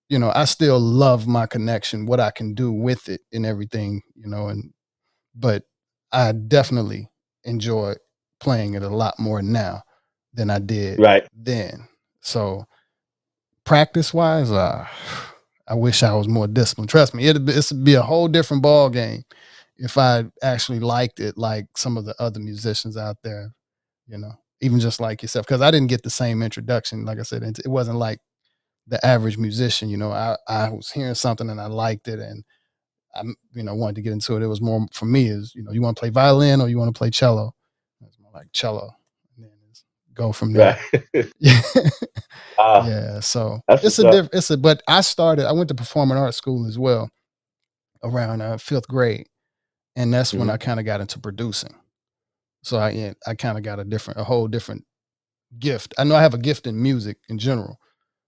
you 0.09 0.19
know, 0.19 0.31
I 0.33 0.45
still 0.45 0.79
love 0.79 1.27
my 1.27 1.47
connection, 1.47 2.05
what 2.05 2.19
I 2.19 2.31
can 2.31 2.53
do 2.53 2.71
with 2.71 3.09
it 3.09 3.21
and 3.33 3.45
everything, 3.45 4.01
you 4.15 4.27
know, 4.27 4.47
and 4.47 4.71
but 5.35 5.63
I 6.11 6.31
definitely 6.31 7.09
enjoy 7.43 7.95
playing 8.39 8.75
it 8.75 8.83
a 8.83 8.89
lot 8.89 9.19
more 9.19 9.41
now 9.41 9.83
than 10.33 10.49
I 10.49 10.59
did 10.59 10.99
right 10.99 11.27
then. 11.35 11.87
So 12.21 12.65
practice 13.65 14.13
wise, 14.13 14.51
uh, 14.51 14.87
I 15.67 15.73
wish 15.75 16.03
I 16.03 16.13
was 16.13 16.27
more 16.27 16.47
disciplined. 16.47 16.89
Trust 16.89 17.13
me, 17.13 17.27
it'd 17.27 17.45
be, 17.45 17.53
it'd 17.53 17.83
be 17.83 17.95
a 17.95 18.01
whole 18.01 18.27
different 18.27 18.63
ball 18.63 18.89
game 18.89 19.23
if 19.77 19.97
I 19.97 20.25
actually 20.41 20.79
liked 20.79 21.19
it 21.19 21.37
like 21.37 21.65
some 21.77 21.97
of 21.97 22.05
the 22.05 22.15
other 22.19 22.39
musicians 22.39 22.97
out 22.97 23.17
there 23.23 23.53
you 24.07 24.17
know, 24.17 24.31
even 24.61 24.79
just 24.79 24.99
like 24.99 25.21
yourself, 25.21 25.45
because 25.45 25.61
I 25.61 25.71
didn't 25.71 25.89
get 25.89 26.03
the 26.03 26.09
same 26.09 26.41
introduction. 26.41 27.05
Like 27.05 27.19
I 27.19 27.23
said, 27.23 27.43
it 27.43 27.67
wasn't 27.67 27.97
like 27.97 28.19
the 28.87 29.03
average 29.05 29.37
musician. 29.37 29.89
You 29.89 29.97
know, 29.97 30.11
I 30.11 30.37
I 30.47 30.69
was 30.69 30.91
hearing 30.91 31.15
something 31.15 31.49
and 31.49 31.59
I 31.59 31.67
liked 31.67 32.07
it, 32.07 32.19
and 32.19 32.43
I 33.15 33.23
you 33.53 33.63
know 33.63 33.75
wanted 33.75 33.95
to 33.95 34.01
get 34.01 34.13
into 34.13 34.35
it. 34.35 34.43
It 34.43 34.47
was 34.47 34.61
more 34.61 34.85
for 34.91 35.05
me 35.05 35.27
is 35.27 35.53
you 35.55 35.63
know 35.63 35.71
you 35.71 35.81
want 35.81 35.97
to 35.97 35.99
play 35.99 36.09
violin 36.09 36.61
or 36.61 36.69
you 36.69 36.77
want 36.77 36.93
to 36.93 36.97
play 36.97 37.09
cello. 37.09 37.53
It's 38.05 38.19
more 38.19 38.31
like 38.33 38.47
cello, 38.53 38.91
and 39.35 39.45
then 39.45 39.51
go 40.13 40.31
from 40.31 40.53
there. 40.53 40.79
Right. 40.93 41.31
yeah, 41.39 41.61
uh, 42.57 42.85
yeah. 42.87 43.19
So 43.19 43.59
it's 43.69 43.99
a 43.99 44.11
diff- 44.11 44.29
it's 44.33 44.49
a 44.49 44.57
but 44.57 44.81
I 44.87 45.01
started. 45.01 45.47
I 45.47 45.51
went 45.51 45.69
to 45.69 45.75
performing 45.75 46.17
arts 46.17 46.37
school 46.37 46.67
as 46.67 46.79
well 46.79 47.09
around 48.03 48.41
uh, 48.41 48.57
fifth 48.57 48.87
grade, 48.87 49.27
and 49.95 50.13
that's 50.13 50.31
mm-hmm. 50.31 50.39
when 50.39 50.49
I 50.49 50.57
kind 50.57 50.79
of 50.79 50.85
got 50.85 51.01
into 51.01 51.19
producing. 51.19 51.75
So 52.63 52.77
I 52.77 53.13
I 53.25 53.35
kind 53.35 53.57
of 53.57 53.63
got 53.63 53.79
a 53.79 53.83
different, 53.83 54.19
a 54.19 54.23
whole 54.23 54.47
different 54.47 54.85
gift. 55.59 55.93
I 55.97 56.03
know 56.03 56.15
I 56.15 56.21
have 56.21 56.33
a 56.33 56.39
gift 56.39 56.67
in 56.67 56.81
music 56.81 57.17
in 57.29 57.37
general, 57.37 57.79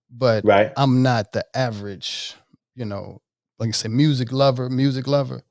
but 0.10 0.45
right. 0.45 0.72
I'm 0.78 1.02
not 1.04 1.32
the 1.32 1.45
average, 1.56 2.36
you 2.76 2.86
know, 2.86 3.22
like 3.60 3.69
I 3.69 3.72
say, 3.72 3.89
music 3.89 4.32
lover, 4.32 4.69
music 4.69 5.08
lover. 5.08 5.43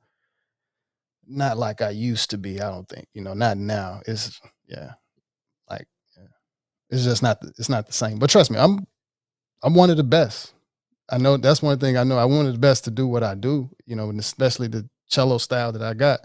Not 1.26 1.58
like 1.58 1.82
I 1.82 1.90
used 1.90 2.30
to 2.30 2.38
be. 2.38 2.60
I 2.60 2.70
don't 2.70 2.88
think, 2.88 3.06
you 3.14 3.22
know, 3.22 3.34
not 3.34 3.58
now. 3.58 4.00
It's 4.06 4.40
yeah, 4.66 4.92
like 5.70 5.86
yeah. 6.16 6.24
It's 6.90 7.04
just 7.04 7.22
not 7.22 7.40
the, 7.40 7.48
it's 7.58 7.68
not 7.68 7.86
the 7.86 7.92
same. 7.92 8.18
But 8.18 8.30
trust 8.30 8.50
me, 8.50 8.58
I'm 8.58 8.86
I'm 9.62 9.74
one 9.74 9.90
of 9.90 9.96
the 9.96 10.04
best. 10.04 10.54
I 11.10 11.18
know 11.18 11.36
that's 11.36 11.62
one 11.62 11.78
thing 11.78 11.96
I 11.98 12.04
know. 12.04 12.16
One 12.26 12.46
of 12.46 12.52
the 12.52 12.58
best 12.58 12.84
to 12.84 12.90
do 12.90 13.06
what 13.06 13.22
I 13.24 13.34
do, 13.34 13.70
you 13.86 13.96
know, 13.96 14.10
and 14.10 14.20
especially 14.20 14.68
the 14.68 14.88
cello 15.08 15.38
style 15.38 15.72
that 15.72 15.82
I 15.82 15.94
got. 15.94 16.20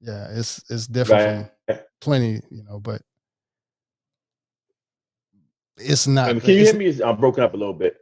Yeah, 0.00 0.28
it's 0.32 0.62
it's 0.70 0.86
different 0.86 1.22
Right. 1.22 1.48
from 1.68 1.78
plenty, 2.00 2.40
you 2.50 2.64
know, 2.64 2.80
but 2.80 3.02
it's 5.80 6.06
not. 6.06 6.30
Um, 6.30 6.40
can 6.40 6.50
you 6.50 6.64
hear 6.64 6.74
me? 6.74 7.00
I'm 7.02 7.16
broken 7.16 7.42
up 7.42 7.54
a 7.54 7.56
little 7.56 7.74
bit. 7.74 7.96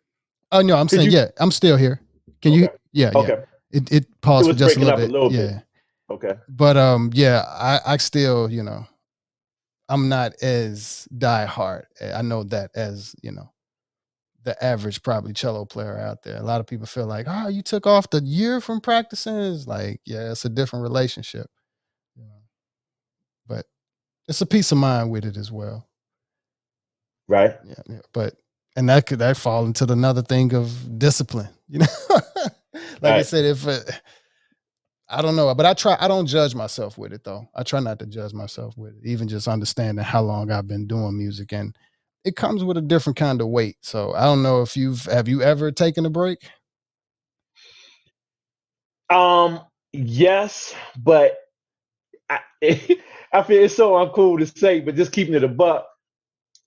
Oh 0.53 0.61
no, 0.63 0.77
I'm 0.77 0.89
saying 0.89 1.11
you- 1.11 1.19
yeah, 1.19 1.29
I'm 1.39 1.51
still 1.51 1.77
here. 1.77 2.01
Can 2.43 2.53
you? 2.53 2.65
Okay. 2.65 2.75
Yeah, 2.93 3.11
yeah. 3.13 3.19
Okay. 3.19 3.45
It 3.71 3.93
it 3.93 4.21
paused 4.21 4.49
It 4.49 4.53
for 4.53 4.59
just 4.59 4.77
a 4.77 4.81
little 4.81 4.95
up 4.95 4.99
a 4.99 5.03
bit. 5.03 5.11
little 5.11 5.33
yeah, 5.33 5.47
bit. 5.47 5.65
Okay. 6.11 6.35
but 6.49 6.77
um, 6.77 7.11
yeah, 7.13 7.45
I 7.47 7.81
I 7.87 7.97
still 7.99 8.51
you 8.51 8.63
know, 8.63 8.87
I'm 9.89 10.09
not 10.09 10.35
as 10.43 11.07
die 11.17 11.45
hard. 11.45 11.87
I 12.15 12.23
know 12.23 12.45
that 12.45 12.71
as 12.75 13.15
you 13.23 13.33
know, 13.33 13.53
the 14.45 14.63
average 14.65 15.03
probably 15.03 15.35
cello 15.35 15.65
player 15.67 15.99
out 15.99 16.23
there. 16.23 16.39
A 16.39 16.43
lot 16.43 16.61
of 16.61 16.67
people 16.67 16.87
feel 16.87 17.07
like, 17.07 17.27
oh, 17.29 17.49
you 17.49 17.63
took 17.63 17.87
off 17.87 18.09
the 18.11 18.23
year 18.23 18.61
from 18.61 18.81
practicing. 18.81 19.37
It's 19.37 19.67
like, 19.67 20.01
yeah, 20.07 20.31
it's 20.31 20.45
a 20.45 20.49
different 20.49 20.85
relationship. 20.85 21.51
You 22.17 22.25
know? 22.25 22.43
But 23.47 23.67
it's 24.29 24.41
a 24.41 24.47
peace 24.47 24.73
of 24.73 24.79
mind 24.79 25.11
with 25.11 25.25
it 25.25 25.37
as 25.37 25.53
well. 25.53 25.88
Right. 27.29 27.57
yeah, 27.65 27.75
yeah. 27.89 28.01
But 28.13 28.37
and 28.77 28.89
that 28.89 29.07
could 29.07 29.21
that 29.21 29.37
fall 29.37 29.67
into 29.67 29.91
another 29.93 30.23
thing 30.23 30.55
of 30.55 30.99
discipline. 30.99 31.49
You 31.71 31.81
know, 31.81 31.87
like 33.03 33.17
I 33.17 33.23
said, 33.23 33.45
if 33.45 33.67
uh, 33.69 33.81
I 35.09 35.23
don't 35.23 35.37
know, 35.37 35.55
but 35.55 35.67
I 35.67 35.75
try. 35.75 35.97
I 36.01 36.09
don't 36.09 36.27
judge 36.27 36.55
myself 36.55 36.99
with 36.99 37.13
it 37.13 37.25
though. 37.25 37.49
I 37.55 37.63
try 37.63 37.81
not 37.81 38.01
to 38.01 38.07
judge 38.07 38.35
myself 38.35 38.77
with 38.79 38.95
it, 38.97 39.07
even 39.07 39.29
just 39.29 39.49
understanding 39.49 40.05
how 40.05 40.23
long 40.23 40.51
I've 40.51 40.69
been 40.69 40.87
doing 40.89 41.19
music, 41.19 41.53
and 41.53 41.77
it 42.25 42.37
comes 42.37 42.65
with 42.65 42.79
a 42.79 42.83
different 42.83 43.19
kind 43.19 43.41
of 43.41 43.49
weight. 43.49 43.77
So 43.83 44.15
I 44.15 44.25
don't 44.25 44.43
know 44.43 44.63
if 44.63 44.77
you've 44.77 45.05
have 45.07 45.29
you 45.29 45.43
ever 45.43 45.73
taken 45.73 46.07
a 46.07 46.11
break. 46.11 46.41
Um. 49.11 49.61
Yes, 49.93 50.75
but 50.99 51.37
I, 52.31 52.41
I 53.33 53.43
feel 53.43 53.65
it's 53.65 53.77
so 53.77 53.93
uncool 53.93 54.39
to 54.39 54.47
say, 54.61 54.81
but 54.81 54.97
just 54.97 55.13
keeping 55.13 55.35
it 55.35 55.45
a 55.45 55.49
buck. 55.49 55.87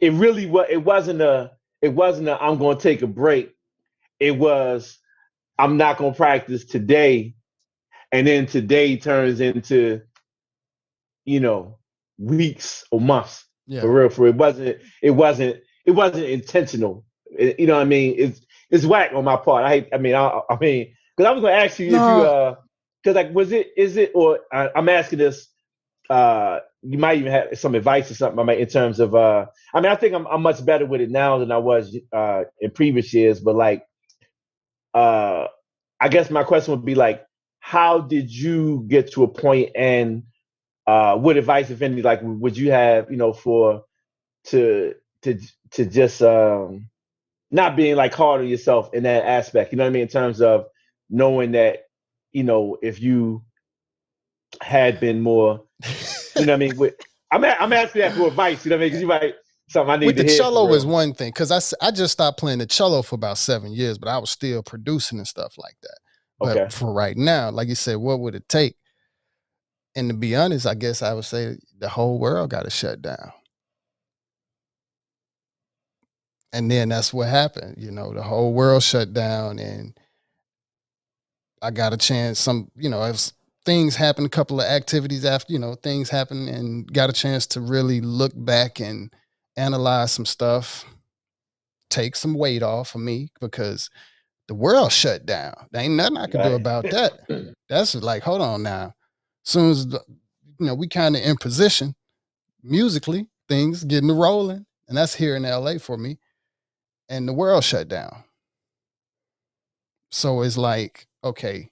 It 0.01 0.13
really 0.13 0.47
was. 0.47 0.67
It 0.71 0.83
wasn't 0.85 1.21
a. 1.21 1.53
It 1.81 1.89
wasn't 1.89 2.29
a. 2.29 2.41
I'm 2.41 2.59
to 2.77 2.83
take 2.83 3.03
a 3.03 3.07
break. 3.07 3.53
It 4.19 4.37
was. 4.37 4.99
I'm 5.59 5.77
not 5.77 5.97
to 6.13 6.17
practice 6.17 6.65
today, 6.65 7.35
and 8.11 8.27
then 8.27 8.47
today 8.47 8.97
turns 8.97 9.41
into, 9.41 10.01
you 11.25 11.39
know, 11.41 11.79
weeks 12.19 12.85
or 12.91 13.01
months. 13.01 13.45
Yeah, 13.67 13.81
For 13.81 13.93
real, 13.93 14.09
for 14.09 14.27
it 14.27 14.35
wasn't. 14.35 14.79
It 15.01 15.11
wasn't. 15.11 15.61
It 15.85 15.91
wasn't 15.91 16.25
intentional. 16.25 17.05
It- 17.37 17.59
you 17.59 17.67
know 17.67 17.75
what 17.75 17.81
I 17.83 17.85
mean? 17.85 18.15
It's 18.17 18.41
it's 18.71 18.85
whack 18.85 19.13
on 19.13 19.25
my 19.25 19.37
part. 19.37 19.65
I 19.65 19.69
hate. 19.69 19.89
I 19.93 19.99
mean. 19.99 20.15
I, 20.15 20.41
I 20.49 20.57
mean, 20.59 20.93
because 21.17 21.29
I 21.29 21.33
was 21.33 21.43
to 21.43 21.51
ask 21.51 21.79
you 21.79 21.95
if 21.97 22.07
you 22.07 22.23
uh, 22.23 22.55
because 23.03 23.15
like 23.15 23.33
was 23.33 23.51
it 23.53 23.71
is 23.77 23.97
it 23.97 24.11
or 24.15 24.41
I, 24.53 24.69
I'm 24.75 24.89
asking 24.89 25.19
this. 25.19 25.49
Uh, 26.11 26.59
you 26.83 26.99
might 26.99 27.19
even 27.19 27.31
have 27.33 27.59
some 27.59 27.75
advice 27.75 28.11
or 28.11 28.15
something. 28.15 28.39
I 28.39 28.43
mean, 28.43 28.59
in 28.59 28.67
terms 28.67 28.99
of 28.99 29.15
uh, 29.15 29.47
I 29.73 29.81
mean, 29.81 29.91
I 29.91 29.95
think 29.95 30.15
I'm 30.15 30.27
I'm 30.27 30.43
much 30.43 30.65
better 30.65 30.85
with 30.85 31.01
it 31.01 31.11
now 31.11 31.39
than 31.39 31.51
I 31.53 31.59
was 31.59 31.97
uh 32.13 32.43
in 32.61 32.71
previous 32.71 33.13
years. 33.13 33.39
But 33.41 33.55
like, 33.55 33.85
uh, 34.93 35.47
I 36.01 36.09
guess 36.09 36.29
my 36.31 36.43
question 36.43 36.73
would 36.73 36.85
be 36.85 36.95
like, 36.95 37.25
how 37.59 38.01
did 38.01 38.31
you 38.31 38.85
get 38.89 39.13
to 39.13 39.23
a 39.23 39.29
point 39.29 39.71
and 39.75 40.23
uh, 40.87 41.17
what 41.17 41.37
advice, 41.37 41.69
if 41.71 41.81
any, 41.81 42.01
like 42.01 42.21
would 42.23 42.57
you 42.57 42.71
have, 42.71 43.11
you 43.11 43.17
know, 43.17 43.33
for 43.33 43.83
to 44.45 44.95
to 45.23 45.39
to 45.73 45.85
just 45.85 46.21
um 46.23 46.89
not 47.51 47.75
being 47.77 47.95
like 47.97 48.13
hard 48.13 48.41
on 48.41 48.47
yourself 48.47 48.93
in 48.93 49.03
that 49.03 49.25
aspect, 49.25 49.71
you 49.73 49.77
know 49.77 49.85
what 49.85 49.89
I 49.89 49.93
mean, 49.93 50.03
in 50.03 50.09
terms 50.09 50.41
of 50.41 50.67
knowing 51.09 51.53
that, 51.53 51.79
you 52.33 52.43
know, 52.43 52.77
if 52.81 53.01
you 53.01 53.43
had 54.61 54.99
been 54.99 55.21
more, 55.21 55.63
you 56.35 56.45
know 56.45 56.53
what 56.53 56.55
I 56.55 56.57
mean, 56.57 56.77
with 56.77 56.93
I'm 57.31 57.43
a, 57.43 57.55
I'm 57.59 57.73
asking 57.73 58.01
that 58.01 58.13
for 58.13 58.27
advice, 58.27 58.65
you 58.65 58.69
know 58.69 58.77
what 58.77 58.81
I 58.81 58.85
mean, 58.85 58.89
because 58.89 59.01
you 59.01 59.07
might 59.07 59.35
something 59.69 59.91
I 59.91 59.97
need 59.97 60.05
with 60.07 60.17
the 60.17 60.23
cello 60.25 60.73
is 60.73 60.85
one 60.85 61.13
thing 61.13 61.29
because 61.29 61.51
I 61.51 61.87
I 61.87 61.91
just 61.91 62.13
stopped 62.13 62.39
playing 62.39 62.59
the 62.59 62.65
cello 62.65 63.01
for 63.01 63.15
about 63.15 63.37
seven 63.37 63.71
years, 63.71 63.97
but 63.97 64.09
I 64.09 64.17
was 64.17 64.29
still 64.29 64.63
producing 64.63 65.17
and 65.17 65.27
stuff 65.27 65.55
like 65.57 65.75
that. 65.81 65.97
But 66.39 66.57
Okay. 66.57 66.75
for 66.75 66.91
right 66.91 67.15
now, 67.15 67.51
like 67.51 67.67
you 67.67 67.75
said, 67.75 67.97
what 67.97 68.19
would 68.19 68.35
it 68.35 68.49
take? 68.49 68.75
And 69.95 70.09
to 70.09 70.15
be 70.15 70.35
honest, 70.35 70.65
I 70.65 70.73
guess 70.73 71.01
I 71.01 71.13
would 71.13 71.25
say 71.25 71.57
the 71.77 71.89
whole 71.89 72.17
world 72.17 72.49
got 72.49 72.63
to 72.63 72.69
shut 72.69 73.01
down. 73.01 73.31
And 76.53 76.69
then 76.69 76.89
that's 76.89 77.13
what 77.13 77.29
happened. 77.29 77.75
You 77.77 77.91
know, 77.91 78.13
the 78.13 78.23
whole 78.23 78.53
world 78.53 78.83
shut 78.83 79.13
down, 79.13 79.59
and 79.59 79.97
I 81.61 81.71
got 81.71 81.93
a 81.93 81.97
chance. 81.97 82.39
Some, 82.39 82.71
you 82.75 82.89
know, 82.89 83.01
as 83.03 83.33
things 83.65 83.95
happened, 83.95 84.27
a 84.27 84.29
couple 84.29 84.59
of 84.59 84.67
activities 84.67 85.25
after, 85.25 85.53
you 85.53 85.59
know, 85.59 85.75
things 85.75 86.09
happened, 86.09 86.49
and 86.49 86.91
got 86.91 87.09
a 87.09 87.13
chance 87.13 87.45
to 87.47 87.61
really 87.61 88.01
look 88.01 88.33
back 88.35 88.79
and 88.79 89.13
analyze 89.57 90.11
some 90.11 90.25
stuff, 90.25 90.85
take 91.89 92.15
some 92.15 92.33
weight 92.33 92.63
off 92.63 92.95
of 92.95 93.01
me 93.01 93.29
because 93.39 93.89
the 94.47 94.55
world 94.55 94.91
shut 94.91 95.25
down. 95.25 95.53
There 95.71 95.81
ain't 95.81 95.93
nothing 95.93 96.17
I 96.17 96.27
could 96.27 96.43
do 96.43 96.53
about 96.55 96.83
that. 96.91 97.13
Mm. 97.29 97.53
That's 97.69 97.95
like, 97.95 98.21
hold 98.21 98.41
on 98.41 98.63
now. 98.63 98.93
Soon 99.43 99.71
as 99.71 99.87
the, 99.87 100.01
you 100.59 100.65
know, 100.65 100.75
we 100.75 100.89
kind 100.89 101.15
of 101.15 101.21
in 101.21 101.37
position 101.37 101.95
musically, 102.61 103.27
things 103.47 103.85
getting 103.85 104.09
to 104.09 104.13
rolling, 104.13 104.65
and 104.89 104.97
that's 104.97 105.15
here 105.15 105.37
in 105.37 105.43
LA 105.43 105.77
for 105.77 105.97
me. 105.97 106.17
And 107.07 107.27
the 107.27 107.33
world 107.33 107.63
shut 107.63 107.87
down. 107.87 108.25
So 110.11 110.41
it's 110.41 110.57
like, 110.57 111.07
okay, 111.23 111.69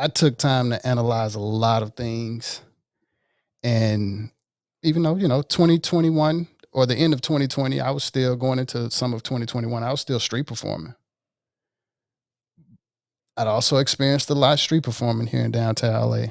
I 0.00 0.06
took 0.06 0.38
time 0.38 0.70
to 0.70 0.86
analyze 0.86 1.34
a 1.34 1.40
lot 1.40 1.82
of 1.82 1.94
things. 1.94 2.60
And 3.64 4.30
even 4.84 5.02
though, 5.02 5.16
you 5.16 5.26
know, 5.26 5.42
2021 5.42 6.46
or 6.70 6.86
the 6.86 6.94
end 6.94 7.12
of 7.12 7.20
2020, 7.20 7.80
I 7.80 7.90
was 7.90 8.04
still 8.04 8.36
going 8.36 8.60
into 8.60 8.88
some 8.92 9.12
of 9.12 9.24
2021, 9.24 9.82
I 9.82 9.90
was 9.90 10.00
still 10.00 10.20
street 10.20 10.46
performing. 10.46 10.94
I'd 13.36 13.48
also 13.48 13.78
experienced 13.78 14.30
a 14.30 14.34
lot 14.34 14.52
of 14.52 14.60
street 14.60 14.84
performing 14.84 15.26
here 15.26 15.44
in 15.44 15.50
downtown 15.50 16.10
LA. 16.10 16.26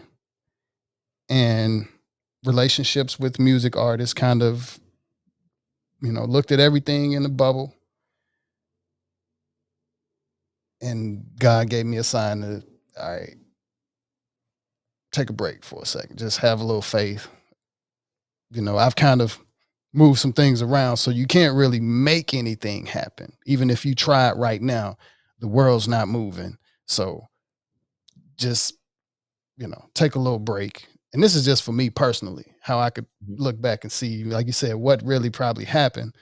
And 1.28 1.90
relationships 2.46 3.20
with 3.20 3.38
music 3.38 3.76
artists 3.76 4.14
kind 4.14 4.42
of, 4.42 4.80
you 6.02 6.14
know, 6.14 6.24
looked 6.24 6.54
at 6.54 6.62
everything 6.62 7.14
in 7.14 7.24
the 7.24 7.30
bubble. 7.30 7.74
And 10.80 11.26
God 11.38 11.70
gave 11.70 11.86
me 11.86 11.98
a 11.98 12.04
sign 12.04 12.42
that, 12.42 12.64
all 12.98 13.12
right, 13.12 13.36
take 15.18 15.30
a 15.30 15.34
break 15.34 15.64
for 15.64 15.82
a 15.82 15.86
second. 15.86 16.18
Just 16.18 16.40
have 16.40 16.60
a 16.60 16.64
little 16.64 16.82
faith. 16.82 17.28
You 18.52 18.62
know, 18.62 18.78
I've 18.78 18.96
kind 18.96 19.22
of 19.22 19.40
moved 19.94 20.20
some 20.20 20.34
things 20.34 20.62
around, 20.62 20.98
so 20.98 21.12
you 21.12 21.26
can't 21.28 21.56
really 21.56 21.80
make 21.80 22.34
anything 22.34 22.86
happen. 22.86 23.34
Even 23.46 23.70
if 23.70 23.86
you 23.86 23.96
try 23.96 24.30
it 24.30 24.38
right 24.38 24.62
now, 24.62 24.98
the 25.40 25.48
world's 25.48 25.88
not 25.88 26.08
moving. 26.08 26.58
So 26.86 27.28
just, 28.38 28.76
you 29.58 29.68
know, 29.68 29.86
take 29.94 30.16
a 30.16 30.20
little 30.20 30.40
break. 30.40 30.88
And 31.14 31.24
this 31.24 31.36
is 31.36 31.46
just 31.46 31.64
for 31.64 31.72
me 31.72 31.90
personally, 31.90 32.46
how 32.62 32.80
I 32.80 32.90
could 32.90 33.06
Mhm. 33.26 33.40
look 33.40 33.62
back 33.62 33.84
and 33.84 33.92
see, 33.92 34.24
like 34.26 34.48
you 34.48 34.54
said, 34.54 34.76
what 34.76 35.04
really 35.04 35.30
probably 35.30 35.66
happened. 35.66 36.16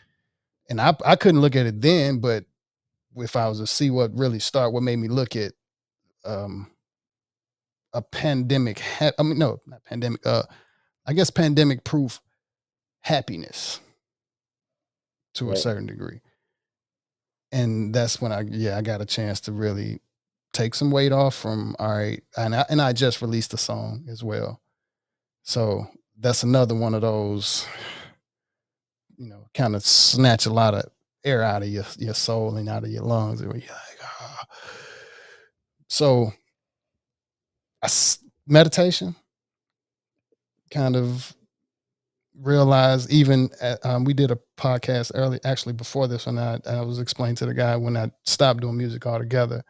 And 0.69 0.81
I 0.81 0.95
I 1.05 1.15
couldn't 1.15 1.41
look 1.41 1.55
at 1.55 1.67
it 1.67 1.81
then, 1.81 2.19
but 2.19 2.45
if 3.17 3.35
I 3.35 3.49
was 3.49 3.59
to 3.59 3.67
see 3.67 3.91
what 3.91 4.17
really 4.17 4.39
start, 4.39 4.73
what 4.73 4.83
made 4.83 4.97
me 4.99 5.07
look 5.09 5.35
at 5.35 5.53
um 6.25 6.71
a 7.95 8.01
pandemic 8.01 8.79
ha- 8.79 9.13
I 9.17 9.23
mean 9.23 9.39
no, 9.39 9.61
not 9.65 9.83
pandemic, 9.83 10.25
uh 10.25 10.43
I 11.07 11.13
guess 11.13 11.29
pandemic 11.29 11.83
proof 11.83 12.21
happiness 13.01 13.79
to 15.35 15.51
a 15.51 15.55
certain 15.55 15.85
degree. 15.85 16.21
And 17.51 17.93
that's 17.93 18.21
when 18.21 18.31
I 18.31 18.41
yeah, 18.41 18.77
I 18.77 18.81
got 18.81 19.01
a 19.01 19.05
chance 19.05 19.39
to 19.41 19.51
really 19.51 20.01
take 20.53 20.73
some 20.73 20.91
weight 20.91 21.11
off 21.11 21.35
from 21.35 21.75
all 21.79 21.89
right, 21.89 22.23
and 22.37 22.55
I 22.55 22.65
and 22.69 22.81
I 22.81 22.93
just 22.93 23.21
released 23.21 23.53
a 23.53 23.57
song 23.57 24.05
as 24.09 24.23
well. 24.23 24.61
So 25.43 25.87
that's 26.17 26.43
another 26.43 26.75
one 26.75 26.93
of 26.93 27.01
those, 27.01 27.67
you 29.17 29.27
know, 29.27 29.47
kind 29.53 29.75
of 29.75 29.85
snatch 29.85 30.45
a 30.45 30.53
lot 30.53 30.73
of 30.73 30.85
air 31.23 31.43
out 31.43 31.61
of 31.61 31.69
your 31.69 31.85
your 31.97 32.13
soul 32.13 32.57
and 32.57 32.69
out 32.69 32.83
of 32.83 32.89
your 32.89 33.03
lungs. 33.03 33.41
Where 33.41 33.55
you're 33.55 33.67
like, 33.67 33.99
ah. 34.03 34.45
So, 35.87 36.33
I 37.85 37.87
s 37.87 38.17
meditation 38.47 39.15
kind 40.71 40.95
of 40.95 41.35
realized 42.35 43.11
even 43.11 43.51
at, 43.61 43.85
um, 43.85 44.05
we 44.05 44.13
did 44.15 44.31
a 44.31 44.39
podcast 44.57 45.11
early, 45.13 45.39
actually 45.45 45.73
before 45.73 46.07
this 46.07 46.25
one. 46.25 46.39
I, 46.39 46.59
I 46.65 46.81
was 46.81 46.97
explaining 46.97 47.35
to 47.35 47.45
the 47.45 47.53
guy 47.53 47.75
when 47.75 47.95
I 47.95 48.09
stopped 48.23 48.61
doing 48.61 48.75
music 48.75 49.05
altogether. 49.05 49.63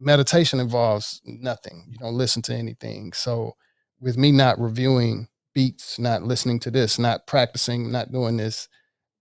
Meditation 0.00 0.58
involves 0.58 1.22
nothing. 1.24 1.86
You 1.88 1.98
don't 1.98 2.18
listen 2.18 2.42
to 2.42 2.54
anything. 2.54 3.12
So 3.12 3.52
with 4.00 4.18
me 4.18 4.32
not 4.32 4.58
reviewing 4.58 5.28
beats, 5.54 6.00
not 6.00 6.24
listening 6.24 6.58
to 6.60 6.72
this, 6.72 6.98
not 6.98 7.28
practicing, 7.28 7.92
not 7.92 8.10
doing 8.10 8.36
this, 8.36 8.68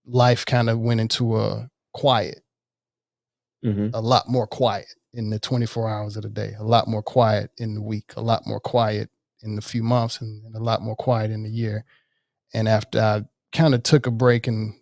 life 0.07 0.43
kind 0.43 0.71
of 0.71 0.79
went 0.79 1.01
into 1.01 1.37
a 1.37 1.69
quiet, 1.93 2.39
hmm 3.61 3.89
a 3.93 4.01
lot 4.01 4.27
more 4.27 4.47
quiet 4.47 4.87
in 5.13 5.29
the 5.29 5.39
24 5.39 5.89
hours 5.89 6.17
of 6.17 6.23
the 6.23 6.29
day, 6.29 6.53
a 6.59 6.63
lot 6.63 6.87
more 6.87 7.03
quiet 7.03 7.51
in 7.57 7.75
the 7.75 7.81
week, 7.81 8.13
a 8.17 8.21
lot 8.21 8.47
more 8.47 8.59
quiet 8.59 9.09
in 9.43 9.55
the 9.55 9.61
few 9.61 9.83
months, 9.83 10.21
and, 10.21 10.43
and 10.45 10.55
a 10.55 10.59
lot 10.63 10.81
more 10.81 10.95
quiet 10.95 11.31
in 11.31 11.43
the 11.43 11.49
year. 11.49 11.85
And 12.53 12.67
after 12.67 12.99
I 12.99 13.23
kind 13.51 13.75
of 13.75 13.83
took 13.83 14.07
a 14.07 14.11
break 14.11 14.47
and 14.47 14.73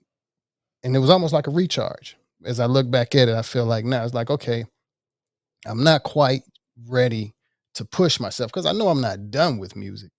and 0.84 0.96
it 0.96 1.00
was 1.00 1.10
almost 1.10 1.34
like 1.34 1.48
a 1.48 1.52
recharge. 1.52 2.18
As 2.46 2.60
I 2.60 2.66
look 2.66 2.90
back 2.90 3.16
at 3.16 3.30
it, 3.30 3.36
I 3.36 3.44
feel 3.44 3.66
like 3.66 3.86
now 3.86 4.04
it's 4.04 4.14
like, 4.16 4.30
okay, 4.32 4.66
I'm 5.66 5.84
not 5.84 6.04
quite 6.04 6.44
ready 6.88 7.34
to 7.76 7.86
push 7.86 8.20
myself 8.20 8.52
because 8.52 8.66
I 8.66 8.72
know 8.74 8.90
I'm 8.90 9.02
not 9.02 9.32
done 9.32 9.60
with 9.60 9.76
music. 9.76 10.12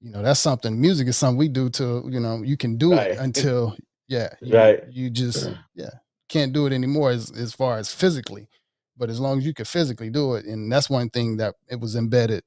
You 0.00 0.10
know, 0.12 0.22
that's 0.22 0.40
something 0.40 0.80
music 0.80 1.08
is 1.08 1.16
something 1.16 1.38
we 1.38 1.48
do 1.48 1.70
to, 1.70 2.08
you 2.10 2.20
know, 2.20 2.42
you 2.42 2.56
can 2.56 2.76
do 2.76 2.92
it 2.94 3.18
until 3.18 3.76
yeah, 4.08 4.34
you, 4.42 4.54
Right. 4.54 4.84
you 4.90 5.10
just 5.10 5.48
yeah, 5.74 5.90
can't 6.28 6.52
do 6.52 6.66
it 6.66 6.72
anymore 6.74 7.10
as 7.10 7.30
as 7.30 7.54
far 7.54 7.78
as 7.78 7.92
physically. 7.92 8.48
But 8.96 9.10
as 9.10 9.20
long 9.20 9.38
as 9.38 9.46
you 9.46 9.54
could 9.54 9.68
physically 9.68 10.10
do 10.10 10.34
it, 10.34 10.44
and 10.46 10.70
that's 10.70 10.88
one 10.88 11.10
thing 11.10 11.36
that 11.38 11.54
it 11.68 11.80
was 11.80 11.96
embedded 11.96 12.42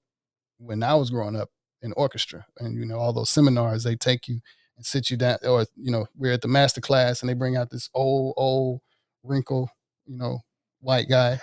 when 0.57 0.81
I 0.81 0.95
was 0.95 1.09
growing 1.09 1.35
up 1.35 1.49
in 1.81 1.93
orchestra. 1.93 2.45
And 2.59 2.77
you 2.77 2.85
know, 2.85 2.97
all 2.97 3.13
those 3.13 3.29
seminars 3.29 3.83
they 3.83 3.95
take 3.95 4.27
you 4.27 4.39
and 4.77 4.85
sit 4.85 5.09
you 5.09 5.17
down 5.17 5.39
or 5.45 5.65
you 5.75 5.91
know, 5.91 6.05
we're 6.15 6.33
at 6.33 6.41
the 6.41 6.47
master 6.47 6.81
class 6.81 7.21
and 7.21 7.29
they 7.29 7.33
bring 7.33 7.57
out 7.57 7.69
this 7.69 7.89
old, 7.93 8.33
old 8.37 8.79
wrinkle, 9.23 9.69
you 10.05 10.17
know, 10.17 10.39
white 10.79 11.09
guy 11.09 11.39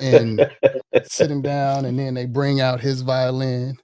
and 0.00 0.50
sit 1.04 1.30
him 1.30 1.42
down 1.42 1.84
and 1.84 1.98
then 1.98 2.14
they 2.14 2.26
bring 2.26 2.60
out 2.60 2.80
his 2.80 3.02
violin 3.02 3.76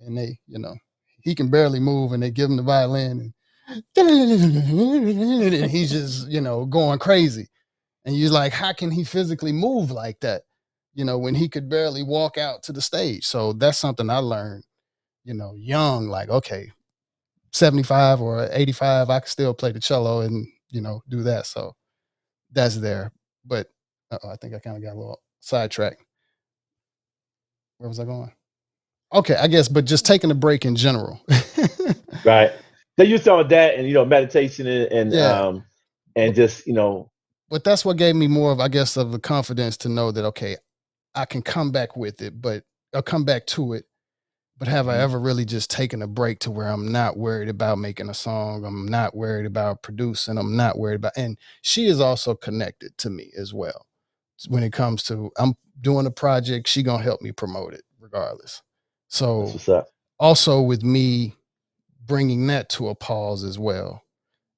and 0.00 0.16
they 0.16 0.38
you 0.46 0.58
know 0.58 0.74
he 1.22 1.34
can 1.34 1.50
barely 1.50 1.80
move 1.80 2.12
and 2.12 2.22
they 2.22 2.30
give 2.30 2.48
him 2.48 2.56
the 2.56 2.62
violin 2.62 3.32
and, 3.68 3.84
and 3.96 5.70
he's 5.70 5.90
just 5.90 6.28
you 6.28 6.40
know 6.40 6.64
going 6.64 6.98
crazy 6.98 7.48
and 8.08 8.16
you're 8.18 8.32
like 8.32 8.54
how 8.54 8.72
can 8.74 8.90
he 8.90 9.04
physically 9.04 9.52
move 9.52 9.92
like 9.92 10.20
that 10.22 10.44
you 10.94 11.04
know 11.06 11.18
when 11.18 11.36
he 11.36 11.48
could 11.48 11.70
barely 11.70 12.02
walk 12.02 12.38
out 12.38 12.64
to 12.64 12.72
the 12.72 12.82
stage 12.82 13.26
so 13.26 13.54
that's 13.54 13.78
something 13.78 14.10
i 14.10 14.18
learned 14.18 14.64
you 15.24 15.34
know 15.34 15.54
young 15.56 16.08
like 16.08 16.30
okay 16.30 16.72
75 17.52 18.22
or 18.22 18.48
85 18.52 19.10
i 19.10 19.20
can 19.20 19.28
still 19.28 19.54
play 19.54 19.72
the 19.72 19.80
cello 19.80 20.22
and 20.22 20.48
you 20.70 20.82
know 20.82 21.02
do 21.10 21.22
that 21.24 21.46
so 21.46 21.76
that's 22.52 22.78
there 22.78 23.12
but 23.46 23.68
i 24.12 24.36
think 24.36 24.54
i 24.54 24.60
kind 24.60 24.76
of 24.78 24.82
got 24.82 24.94
a 24.94 24.98
little 24.98 25.22
sidetracked 25.40 26.02
where 27.78 27.88
was 27.88 28.00
I 28.00 28.06
going? 28.06 28.32
Okay, 29.14 29.36
I 29.36 29.46
guess, 29.48 29.68
but 29.68 29.86
just 29.86 30.04
taking 30.04 30.30
a 30.30 30.34
break 30.34 30.64
in 30.64 30.76
general. 30.76 31.20
right. 32.24 32.52
So 32.98 33.04
you 33.04 33.18
saw 33.18 33.42
that, 33.44 33.76
and 33.76 33.88
you 33.88 33.94
know, 33.94 34.04
meditation 34.04 34.66
and, 34.66 34.92
and 34.92 35.14
Yeah. 35.14 35.46
um, 35.46 35.64
and 36.16 36.34
just 36.34 36.66
you 36.66 36.74
know, 36.74 37.10
but 37.50 37.64
that's 37.64 37.84
what 37.84 37.96
gave 37.98 38.16
me 38.16 38.28
more 38.28 38.52
of, 38.52 38.60
I 38.60 38.68
guess, 38.68 38.96
of 38.96 39.12
the 39.12 39.18
confidence 39.18 39.76
to 39.78 39.88
know 39.88 40.12
that 40.12 40.24
okay, 40.26 40.56
I 41.14 41.24
can 41.26 41.42
come 41.42 41.72
back 41.72 41.96
with 41.96 42.22
it, 42.22 42.40
but 42.40 42.64
I'll 42.94 43.02
come 43.02 43.24
back 43.24 43.46
to 43.48 43.74
it. 43.74 43.86
But 44.58 44.68
have 44.68 44.88
I 44.88 44.96
Mhm. 44.96 45.00
ever 45.00 45.20
really 45.20 45.44
just 45.44 45.70
taken 45.70 46.02
a 46.02 46.06
break 46.08 46.40
to 46.40 46.50
where 46.50 46.68
I'm 46.68 46.90
not 46.92 47.16
worried 47.18 47.48
about 47.48 47.78
making 47.78 48.08
a 48.10 48.14
song? 48.14 48.64
I'm 48.64 48.86
not 48.88 49.16
worried 49.16 49.46
about 49.46 49.82
producing. 49.82 50.38
I'm 50.38 50.56
not 50.56 50.78
worried 50.78 50.96
about, 50.96 51.12
and 51.16 51.38
she 51.62 51.86
is 51.86 52.00
also 52.00 52.34
connected 52.34 52.96
to 52.98 53.10
me 53.10 53.32
as 53.38 53.54
well. 53.54 53.86
When 54.48 54.62
it 54.64 54.72
comes 54.72 55.02
to, 55.04 55.30
I'm 55.38 55.54
doing 55.80 56.06
a 56.06 56.10
project, 56.10 56.68
she 56.68 56.82
gonna 56.82 57.02
help 57.02 57.22
me 57.22 57.32
promote 57.32 57.74
it 57.74 57.84
regardless. 58.00 58.62
So 59.08 59.42
that's 59.42 59.54
what's 59.54 59.68
up. 59.70 59.88
also 60.20 60.60
with 60.62 60.82
me 60.84 61.34
bringing 62.06 62.46
that 62.48 62.68
to 62.70 62.88
a 62.88 62.94
pause 62.94 63.44
as 63.44 63.58
well, 63.58 64.02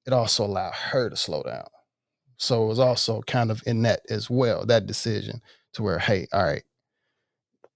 it 0.06 0.12
also 0.12 0.44
allowed 0.46 0.74
her 0.74 1.10
to 1.10 1.16
slow 1.16 1.42
down. 1.42 1.68
So 2.40 2.64
it 2.64 2.68
was 2.68 2.78
also 2.78 3.20
kind 3.26 3.50
of 3.50 3.62
in 3.66 3.82
that 3.82 4.00
as 4.08 4.30
well, 4.30 4.64
that 4.64 4.86
decision 4.86 5.42
to 5.74 5.82
where, 5.82 5.98
hey, 5.98 6.26
all 6.32 6.42
right, 6.42 6.62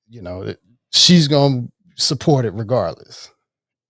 you 0.09 0.22
know, 0.22 0.55
she's 0.90 1.29
going 1.29 1.70
to 1.94 2.03
support 2.03 2.46
it 2.46 2.55
regardless. 2.55 3.31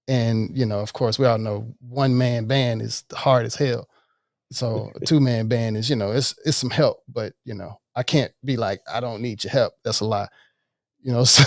And, 0.09 0.51
you 0.53 0.67
know, 0.67 0.81
of 0.81 0.93
course, 0.93 1.17
we 1.17 1.27
all 1.27 1.39
know 1.39 1.73
one 1.79 2.19
man 2.19 2.47
band 2.47 2.83
is 2.83 3.05
hard 3.13 3.47
as 3.47 3.55
hell. 3.55 3.89
So 4.51 4.91
a 5.01 5.07
two 5.07 5.21
man 5.21 5.47
band 5.47 5.77
is, 5.77 5.89
you 5.89 5.95
know, 5.95 6.11
it's 6.11 6.35
it's 6.45 6.57
some 6.57 6.71
help, 6.71 7.05
but 7.07 7.35
you 7.45 7.55
know, 7.55 7.79
I 7.95 8.03
can't 8.03 8.33
be 8.45 8.57
like, 8.57 8.81
I 8.93 8.99
don't 8.99 9.23
need 9.23 9.45
your 9.45 9.53
help. 9.53 9.75
That's 9.85 10.01
a 10.01 10.05
lie. 10.05 10.29
You 11.03 11.13
know, 11.13 11.25
so 11.25 11.45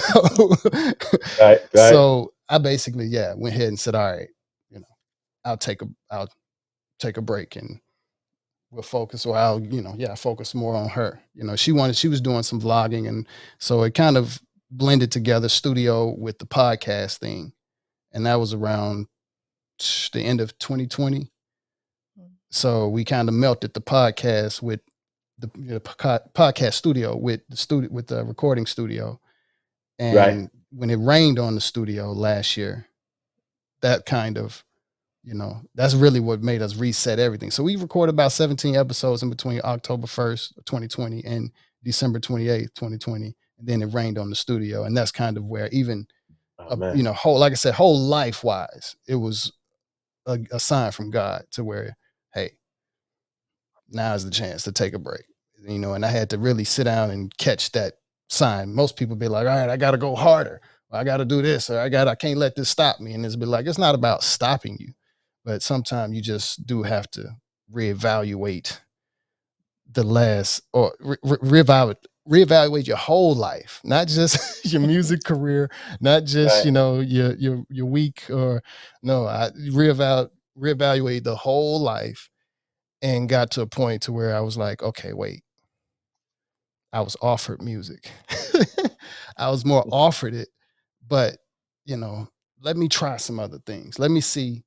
Right. 0.73 1.59
Right. 1.59 1.59
so 1.73 2.31
I 2.47 2.59
basically, 2.59 3.07
yeah, 3.07 3.33
went 3.35 3.55
ahead 3.55 3.67
and 3.67 3.79
said, 3.79 3.93
all 3.93 4.09
right, 4.09 4.29
you 4.69 4.79
know, 4.79 4.95
I'll 5.43 5.57
take 5.57 5.81
a 5.81 5.87
I'll 6.09 6.31
take 6.97 7.17
a 7.17 7.21
break 7.21 7.57
and 7.57 7.81
we'll 8.71 8.83
focus 8.83 9.25
or 9.25 9.35
I'll, 9.37 9.61
you 9.61 9.81
know, 9.81 9.93
yeah, 9.97 10.15
focus 10.15 10.53
more 10.53 10.75
on 10.75 10.89
her. 10.89 11.21
You 11.33 11.43
know, 11.43 11.55
she 11.55 11.71
wanted 11.71 11.95
she 11.95 12.07
was 12.07 12.21
doing 12.21 12.43
some 12.43 12.59
vlogging 12.61 13.07
and 13.07 13.27
so 13.59 13.83
it 13.83 13.93
kind 13.93 14.17
of 14.17 14.41
blended 14.71 15.11
together 15.11 15.49
studio 15.49 16.13
with 16.17 16.39
the 16.39 16.45
podcast 16.45 17.17
thing. 17.19 17.53
And 18.11 18.25
that 18.25 18.35
was 18.35 18.53
around 18.53 19.07
the 20.11 20.21
end 20.21 20.41
of 20.41 20.57
2020. 20.59 21.19
Mm. 22.19 22.29
So 22.51 22.87
we 22.89 23.05
kind 23.05 23.29
of 23.29 23.35
melted 23.35 23.73
the 23.73 23.81
podcast 23.81 24.61
with 24.61 24.81
the, 25.39 25.49
you 25.55 25.71
know, 25.73 25.79
podcast 25.79 26.73
studio 26.73 27.15
with 27.15 27.41
the 27.47 27.57
studio 27.57 27.89
with 27.91 28.07
the 28.07 28.25
recording 28.25 28.65
studio. 28.65 29.19
And 29.99 30.15
Right. 30.15 30.49
when 30.71 30.89
it 30.89 30.95
rained 30.97 31.39
on 31.39 31.55
the 31.55 31.61
studio 31.61 32.11
last 32.11 32.57
year, 32.57 32.87
that 33.81 34.05
kind 34.05 34.37
of, 34.37 34.63
you 35.27 35.33
know, 35.33 35.61
that's 35.75 35.93
really 35.93 36.21
what 36.21 36.41
made 36.41 36.61
us 36.61 36.77
reset 36.77 37.19
everything. 37.19 37.51
So 37.51 37.61
we 37.61 37.75
recorded 37.75 38.13
about 38.13 38.31
17 38.31 38.77
episodes 38.77 39.23
in 39.23 39.29
between 39.29 39.59
October 39.65 40.07
1st, 40.07 40.55
2020 40.65 41.25
and 41.25 41.51
December 41.83 42.17
28th, 42.21 42.73
2020. 42.75 43.35
And 43.59 43.67
then 43.67 43.81
it 43.81 43.93
rained 43.93 44.17
on 44.17 44.29
the 44.29 44.37
studio. 44.37 44.85
And 44.85 44.95
that's 44.95 45.11
kind 45.11 45.35
of 45.35 45.43
where 45.43 45.67
even 45.73 46.07
oh, 46.59 46.77
man. 46.77 46.95
you 46.95 47.03
know, 47.03 47.11
whole 47.11 47.37
like 47.37 47.51
I 47.51 47.55
said, 47.55 47.73
whole 47.73 47.99
life 47.99 48.41
wise, 48.41 48.95
it 49.05 49.15
was 49.15 49.51
a, 50.25 50.39
a 50.49 50.61
sign 50.61 50.93
from 50.93 51.11
God 51.11 51.43
to 51.51 51.63
where, 51.65 51.97
hey, 52.33 52.51
now 53.89 54.13
is 54.13 54.23
the 54.23 54.31
chance 54.31 54.63
to 54.63 54.71
take 54.71 54.93
a 54.93 54.99
break. 54.99 55.25
You 55.67 55.79
know, 55.79 55.93
and 55.93 56.05
I 56.05 56.09
had 56.09 56.29
to 56.29 56.37
really 56.37 56.63
sit 56.63 56.85
down 56.85 57.11
and 57.11 57.37
catch 57.37 57.73
that 57.73 57.95
sign. 58.29 58.73
Most 58.73 58.95
people 58.95 59.17
be 59.17 59.27
like, 59.27 59.45
all 59.45 59.57
right, 59.57 59.69
I 59.69 59.75
gotta 59.75 59.97
go 59.97 60.15
harder, 60.15 60.61
I 60.89 61.03
gotta 61.03 61.25
do 61.25 61.41
this, 61.41 61.69
or 61.69 61.81
I 61.81 61.89
got 61.89 62.07
I 62.07 62.15
can't 62.15 62.39
let 62.39 62.55
this 62.55 62.69
stop 62.69 63.01
me. 63.01 63.11
And 63.11 63.25
it's 63.25 63.35
be 63.35 63.45
like, 63.45 63.65
it's 63.65 63.77
not 63.77 63.93
about 63.93 64.23
stopping 64.23 64.77
you, 64.79 64.93
but 65.47 65.63
sometimes 65.63 66.13
you 66.13 66.21
just 66.21 66.67
do 66.67 66.83
have 66.83 67.09
to 67.09 67.29
reevaluate 67.73 68.81
the 69.89 70.03
last 70.03 70.61
or 70.73 70.93
re- 70.99 71.15
re- 71.23 71.37
reevaluate 71.37 71.95
reevaluate 72.27 72.85
your 72.85 72.97
whole 72.97 73.33
life, 73.33 73.79
not 73.85 74.09
just 74.09 74.65
your 74.71 74.81
music 74.93 75.23
career, 75.23 75.71
not 76.01 76.25
just 76.25 76.57
Right. 76.57 76.65
you 76.65 76.71
know 76.73 76.99
your 76.99 77.33
your 77.35 77.63
your 77.69 77.85
week 77.85 78.29
or 78.29 78.61
no, 79.01 79.25
I 79.25 79.51
reevaluate 79.69 80.31
reevaluate 80.59 81.23
the 81.23 81.37
whole 81.37 81.79
life, 81.79 82.29
and 83.01 83.29
got 83.29 83.51
to 83.51 83.61
a 83.61 83.67
point 83.67 84.01
to 84.01 84.11
where 84.11 84.35
I 84.35 84.41
was 84.41 84.57
like, 84.57 84.83
okay, 84.83 85.13
wait, 85.13 85.45
I 86.91 86.99
was 86.99 87.15
offered 87.21 87.61
music, 87.61 88.11
I 89.37 89.49
was 89.49 89.63
more 89.63 89.83
mm-hmm. 89.83 89.93
offered 89.93 90.33
it, 90.33 90.49
but 91.07 91.37
you 91.85 91.95
know, 91.95 92.27
let 92.61 92.75
me 92.75 92.89
try 92.89 93.15
some 93.15 93.39
other 93.39 93.59
things. 93.65 93.97
Let 93.97 94.11
me 94.11 94.19
see 94.19 94.65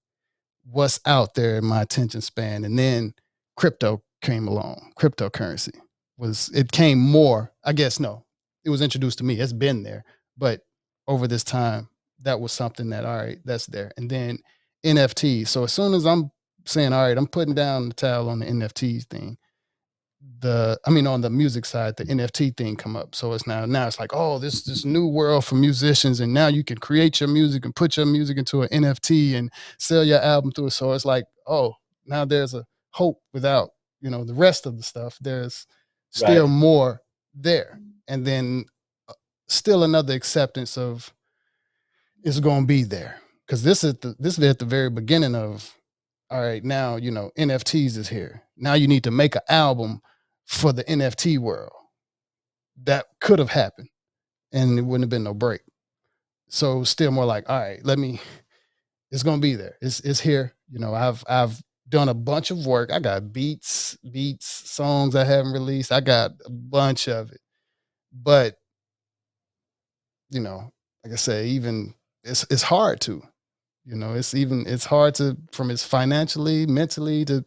what's 0.70 1.00
out 1.06 1.34
there 1.34 1.58
in 1.58 1.64
my 1.64 1.82
attention 1.82 2.20
span, 2.20 2.64
and 2.64 2.78
then 2.78 3.14
crypto 3.56 4.02
came 4.22 4.46
along. 4.46 4.92
Cryptocurrency 4.98 5.74
was 6.16 6.50
it 6.54 6.72
came 6.72 6.98
more. 6.98 7.52
I 7.64 7.72
guess 7.72 7.98
no, 8.00 8.24
it 8.64 8.70
was 8.70 8.82
introduced 8.82 9.18
to 9.18 9.24
me. 9.24 9.34
It's 9.34 9.52
been 9.52 9.82
there, 9.82 10.04
but 10.36 10.62
over 11.08 11.26
this 11.26 11.44
time, 11.44 11.88
that 12.22 12.40
was 12.40 12.52
something 12.52 12.90
that 12.90 13.04
all 13.04 13.16
right, 13.16 13.38
that's 13.44 13.66
there. 13.66 13.92
And 13.96 14.10
then 14.10 14.38
NFTs. 14.84 15.48
So 15.48 15.64
as 15.64 15.72
soon 15.72 15.94
as 15.94 16.06
I'm 16.06 16.30
saying 16.66 16.92
all 16.92 17.02
right, 17.02 17.16
I'm 17.16 17.26
putting 17.26 17.54
down 17.54 17.88
the 17.88 17.94
towel 17.94 18.28
on 18.28 18.40
the 18.40 18.46
NFTs 18.46 19.06
thing. 19.06 19.38
The 20.40 20.78
I 20.86 20.90
mean 20.90 21.06
on 21.06 21.22
the 21.22 21.30
music 21.30 21.64
side, 21.64 21.96
the 21.96 22.04
NFT 22.04 22.56
thing 22.56 22.76
come 22.76 22.94
up. 22.96 23.14
So 23.14 23.32
it's 23.32 23.46
now 23.46 23.64
now 23.64 23.86
it's 23.86 23.98
like 23.98 24.10
oh 24.12 24.38
this 24.38 24.64
this 24.64 24.84
new 24.84 25.06
world 25.06 25.44
for 25.44 25.54
musicians, 25.54 26.20
and 26.20 26.32
now 26.34 26.48
you 26.48 26.62
can 26.62 26.78
create 26.78 27.20
your 27.20 27.28
music 27.28 27.64
and 27.64 27.74
put 27.74 27.96
your 27.96 28.06
music 28.06 28.36
into 28.38 28.62
an 28.62 28.68
NFT 28.68 29.34
and 29.34 29.50
sell 29.78 30.04
your 30.04 30.20
album 30.20 30.52
through 30.52 30.66
it. 30.66 30.70
So 30.72 30.92
it's 30.92 31.04
like 31.06 31.24
oh 31.46 31.74
now 32.06 32.24
there's 32.24 32.54
a 32.54 32.66
hope 32.90 33.20
without 33.32 33.70
you 34.00 34.10
know 34.10 34.24
the 34.24 34.34
rest 34.34 34.66
of 34.66 34.76
the 34.76 34.82
stuff. 34.82 35.16
There's 35.20 35.66
still 36.10 36.44
Right. 36.44 36.50
more 36.50 37.02
there, 37.34 37.80
and 38.08 38.26
then 38.26 38.64
uh, 39.08 39.14
still 39.48 39.84
another 39.84 40.12
acceptance 40.14 40.76
of 40.76 41.12
it's 42.24 42.40
going 42.40 42.62
to 42.62 42.66
be 42.66 42.82
there 42.84 43.20
because 43.46 43.62
this 43.62 43.84
is 43.84 43.94
the 43.94 44.14
this 44.18 44.36
is 44.38 44.44
at 44.44 44.58
the 44.58 44.64
very 44.66 44.90
beginning 44.90 45.34
of 45.34 45.74
all 46.30 46.40
right 46.40 46.64
now 46.64 46.96
you 46.96 47.10
know 47.10 47.30
nfts 47.38 47.96
is 47.96 48.08
here 48.08 48.42
now 48.56 48.74
you 48.74 48.86
need 48.86 49.04
to 49.04 49.10
make 49.10 49.34
an 49.34 49.42
album 49.48 50.00
for 50.46 50.72
the 50.72 50.84
nft 50.84 51.38
world 51.38 51.72
that 52.82 53.06
could 53.20 53.38
have 53.38 53.50
happened 53.50 53.88
and 54.52 54.78
it 54.78 54.82
wouldn't 54.82 55.04
have 55.04 55.10
been 55.10 55.24
no 55.24 55.34
break 55.34 55.62
so 56.48 56.84
still 56.84 57.10
more 57.10 57.24
like 57.24 57.48
all 57.48 57.58
right 57.58 57.84
let 57.84 57.98
me 57.98 58.20
it's 59.10 59.22
gonna 59.22 59.40
be 59.40 59.54
there. 59.54 59.76
It's 59.80 60.00
it's 60.00 60.20
here. 60.20 60.54
You 60.70 60.78
know, 60.78 60.94
I've 60.94 61.24
I've 61.28 61.60
done 61.88 62.08
a 62.08 62.14
bunch 62.14 62.50
of 62.50 62.66
work. 62.66 62.92
I 62.92 63.00
got 63.00 63.32
beats, 63.32 63.96
beats, 64.10 64.46
songs 64.46 65.16
I 65.16 65.24
haven't 65.24 65.52
released. 65.52 65.92
I 65.92 66.00
got 66.00 66.32
a 66.44 66.50
bunch 66.50 67.08
of 67.08 67.32
it. 67.32 67.40
But 68.12 68.56
you 70.30 70.40
know, 70.40 70.72
like 71.04 71.12
I 71.12 71.16
say, 71.16 71.48
even 71.48 71.94
it's 72.22 72.46
it's 72.50 72.62
hard 72.62 73.00
to, 73.02 73.22
you 73.84 73.96
know, 73.96 74.14
it's 74.14 74.34
even 74.34 74.64
it's 74.66 74.84
hard 74.84 75.14
to 75.16 75.36
from 75.52 75.70
it's 75.70 75.84
financially, 75.84 76.66
mentally 76.66 77.24
to 77.26 77.44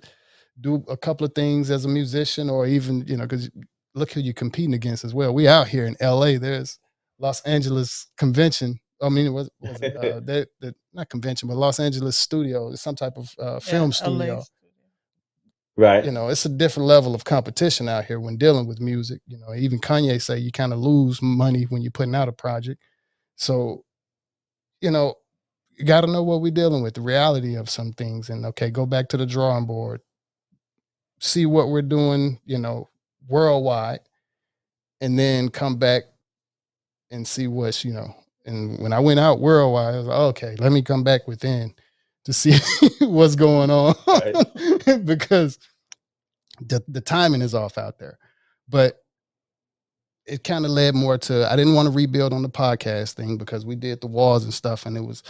do 0.61 0.83
a 0.87 0.97
couple 0.97 1.25
of 1.25 1.33
things 1.33 1.71
as 1.71 1.85
a 1.85 1.89
musician 1.89 2.49
or 2.49 2.65
even, 2.67 3.05
you 3.07 3.17
know, 3.17 3.23
because 3.23 3.49
look 3.95 4.11
who 4.11 4.21
you're 4.21 4.33
competing 4.33 4.73
against 4.73 5.03
as 5.03 5.13
well. 5.13 5.33
We 5.33 5.47
out 5.47 5.67
here 5.67 5.85
in 5.85 5.95
LA. 6.01 6.37
There's 6.37 6.79
Los 7.19 7.41
Angeles 7.41 8.07
convention. 8.17 8.79
I 9.01 9.09
mean, 9.09 9.27
it 9.27 9.31
was, 9.31 9.49
was 9.59 9.81
it, 9.81 9.95
uh, 9.97 10.19
that, 10.25 10.47
that 10.61 10.75
not 10.93 11.09
convention, 11.09 11.49
but 11.49 11.57
Los 11.57 11.79
Angeles 11.79 12.17
studio, 12.17 12.71
It's 12.71 12.81
some 12.81 12.95
type 12.95 13.17
of 13.17 13.33
uh, 13.39 13.59
film 13.59 13.89
Yeah, 13.89 13.95
studio. 13.95 14.35
LA. 14.37 14.43
Right. 15.75 16.05
You 16.05 16.11
know, 16.11 16.29
it's 16.29 16.45
a 16.45 16.49
different 16.49 16.87
level 16.87 17.15
of 17.15 17.23
competition 17.23 17.89
out 17.89 18.05
here 18.05 18.19
when 18.19 18.37
dealing 18.37 18.67
with 18.67 18.79
music. 18.79 19.21
You 19.25 19.39
know, 19.39 19.55
even 19.55 19.79
Kanye 19.79 20.21
say 20.21 20.37
you 20.37 20.51
kind 20.51 20.71
of 20.71 20.79
lose 20.79 21.19
money 21.21 21.63
when 21.63 21.81
you're 21.81 21.91
putting 21.91 22.13
out 22.13 22.27
a 22.29 22.31
project. 22.31 22.79
So, 23.37 23.83
you 24.81 24.91
know, 24.91 25.15
you 25.77 25.86
got 25.86 26.01
to 26.01 26.07
know 26.07 26.23
what 26.23 26.41
we're 26.41 26.51
dealing 26.51 26.83
with, 26.83 26.93
the 26.95 27.01
reality 27.01 27.55
of 27.55 27.69
some 27.69 27.93
things, 27.93 28.29
and 28.29 28.45
okay, 28.45 28.69
go 28.69 28.86
back 28.86 29.09
to 29.09 29.17
the 29.17 29.25
drawing 29.25 29.65
board, 29.65 30.01
see 31.19 31.45
what 31.45 31.69
we're 31.69 31.81
doing, 31.81 32.39
you 32.45 32.57
know, 32.57 32.89
worldwide, 33.27 33.99
and 35.01 35.17
then 35.17 35.49
come 35.49 35.77
back 35.77 36.03
and 37.12 37.27
see 37.27 37.47
what's, 37.47 37.83
you 37.83 37.93
know. 37.93 38.15
And 38.45 38.79
when 38.79 38.93
I 38.93 38.99
went 38.99 39.19
out 39.19 39.39
worldwide, 39.39 39.95
I 39.95 39.97
was 39.97 40.07
like, 40.07 40.19
okay, 40.19 40.55
let 40.59 40.71
me 40.71 40.81
come 40.81 41.03
back 41.03 41.27
within 41.27 41.73
to 42.25 42.33
see 42.33 42.53
what's 42.99 43.36
going 43.36 43.69
on 43.69 43.95
because 45.05 45.59
the 46.62 46.83
the 46.88 47.01
timing 47.01 47.41
is 47.41 47.55
off 47.55 47.77
out 47.77 47.99
there. 47.99 48.17
But 48.69 48.99
it 50.25 50.43
kind 50.43 50.65
of 50.65 50.71
led 50.71 50.95
more 50.95 51.17
to 51.17 51.51
I 51.51 51.55
didn't 51.55 51.75
want 51.75 51.88
to 51.88 51.93
rebuild 51.93 52.33
on 52.33 52.43
the 52.43 52.49
podcast 52.49 53.13
thing 53.13 53.38
because 53.38 53.65
we 53.65 53.75
did 53.75 54.01
the 54.01 54.07
walls 54.07 54.43
and 54.43 54.53
stuff, 54.53 54.86
and 54.86 54.95
it 54.95 55.01
was 55.01 55.23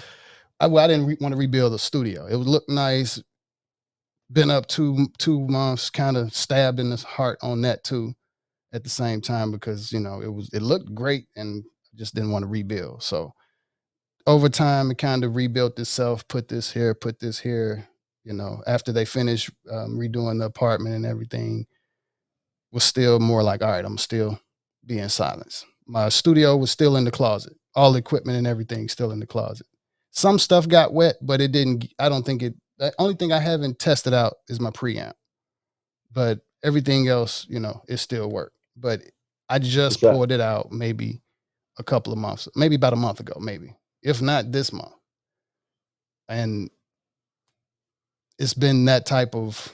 I, 0.63 0.67
well, 0.67 0.84
I 0.84 0.88
didn't 0.88 1.08
re- 1.08 1.17
want 1.19 1.34
to 1.34 1.38
rebuild 1.38 1.73
the 1.73 1.80
studio. 1.80 2.26
It 2.26 2.38
would 2.38 2.47
look 2.47 2.67
nice. 2.69 3.21
Been 4.32 4.49
up 4.49 4.67
two 4.67 5.08
two 5.17 5.41
months, 5.47 5.89
kind 5.89 6.15
of 6.15 6.34
stabbed 6.34 6.80
in 6.80 6.89
the 6.89 6.97
heart 6.97 7.38
on 7.41 7.62
that 7.62 7.84
too, 7.84 8.13
at 8.71 8.84
the 8.84 8.89
same 8.89 9.21
time 9.21 9.52
because 9.52 9.91
you 9.91 9.99
know 9.99 10.21
it 10.21 10.34
was 10.34 10.49
it 10.54 10.62
looked 10.62 10.95
great 10.95 11.28
and 11.36 11.63
just 11.95 12.15
didn't 12.15 12.32
want 12.32 12.43
to 12.43 12.47
rebuild. 12.47 13.04
So 13.04 13.34
over 14.26 14.47
time, 14.47 14.89
it 14.89 14.97
kind 14.97 15.26
of 15.26 15.36
rebuilt 15.36 15.78
itself. 15.80 16.28
Put 16.30 16.47
this 16.47 16.71
here, 16.71 16.95
put 16.95 17.19
this 17.19 17.39
here. 17.39 17.88
You 18.23 18.34
know, 18.34 18.63
after 18.65 18.93
they 18.93 19.04
finished 19.04 19.52
um, 19.69 19.99
redoing 19.99 20.39
the 20.39 20.45
apartment 20.45 20.95
and 20.95 21.06
everything, 21.06 21.65
was 22.71 22.86
still 22.86 23.19
more 23.19 23.43
like, 23.43 23.62
all 23.62 23.69
right, 23.69 23.84
I'm 23.86 23.97
still 23.97 24.39
being 24.86 25.10
silenced. 25.10 25.65
My 25.86 26.08
studio 26.10 26.56
was 26.56 26.71
still 26.71 26.95
in 26.95 27.04
the 27.04 27.12
closet. 27.12 27.54
All 27.76 27.95
equipment 27.97 28.38
and 28.38 28.47
everything 28.47 28.88
still 28.88 29.12
in 29.12 29.19
the 29.19 29.28
closet. 29.28 29.67
Some 30.13 30.39
stuff 30.39 30.67
got 30.67 30.93
wet, 30.93 31.17
but 31.21 31.41
it 31.41 31.52
didn't. 31.52 31.91
I 31.99 32.08
don't 32.08 32.23
think 32.26 32.43
it. 32.43 32.56
The 32.78 32.93
only 32.99 33.15
thing 33.15 33.32
I 33.34 33.39
haven't 33.39 33.80
tested 33.80 34.13
out 34.13 34.36
is 34.47 34.60
my 34.60 34.69
preamp, 34.69 35.13
but 36.12 36.39
everything 36.63 37.08
else, 37.08 37.45
you 37.49 37.60
know, 37.60 37.82
it 37.88 37.97
still 37.97 38.30
worked. 38.30 38.56
But 38.78 39.02
I 39.49 39.60
just 39.60 40.02
pulled 40.02 40.32
it 40.32 40.39
out 40.41 40.71
maybe 40.71 41.21
a 41.80 41.84
couple 41.84 42.13
of 42.13 42.19
months, 42.19 42.47
maybe 42.56 42.76
about 42.76 42.93
a 42.93 42.97
month 42.97 43.19
ago, 43.19 43.34
maybe 43.39 43.76
if 44.04 44.21
not 44.21 44.52
this 44.52 44.71
month, 44.71 44.93
and 46.30 46.69
it's 48.38 48.54
been 48.54 48.86
that 48.86 49.06
type 49.08 49.36
of 49.36 49.73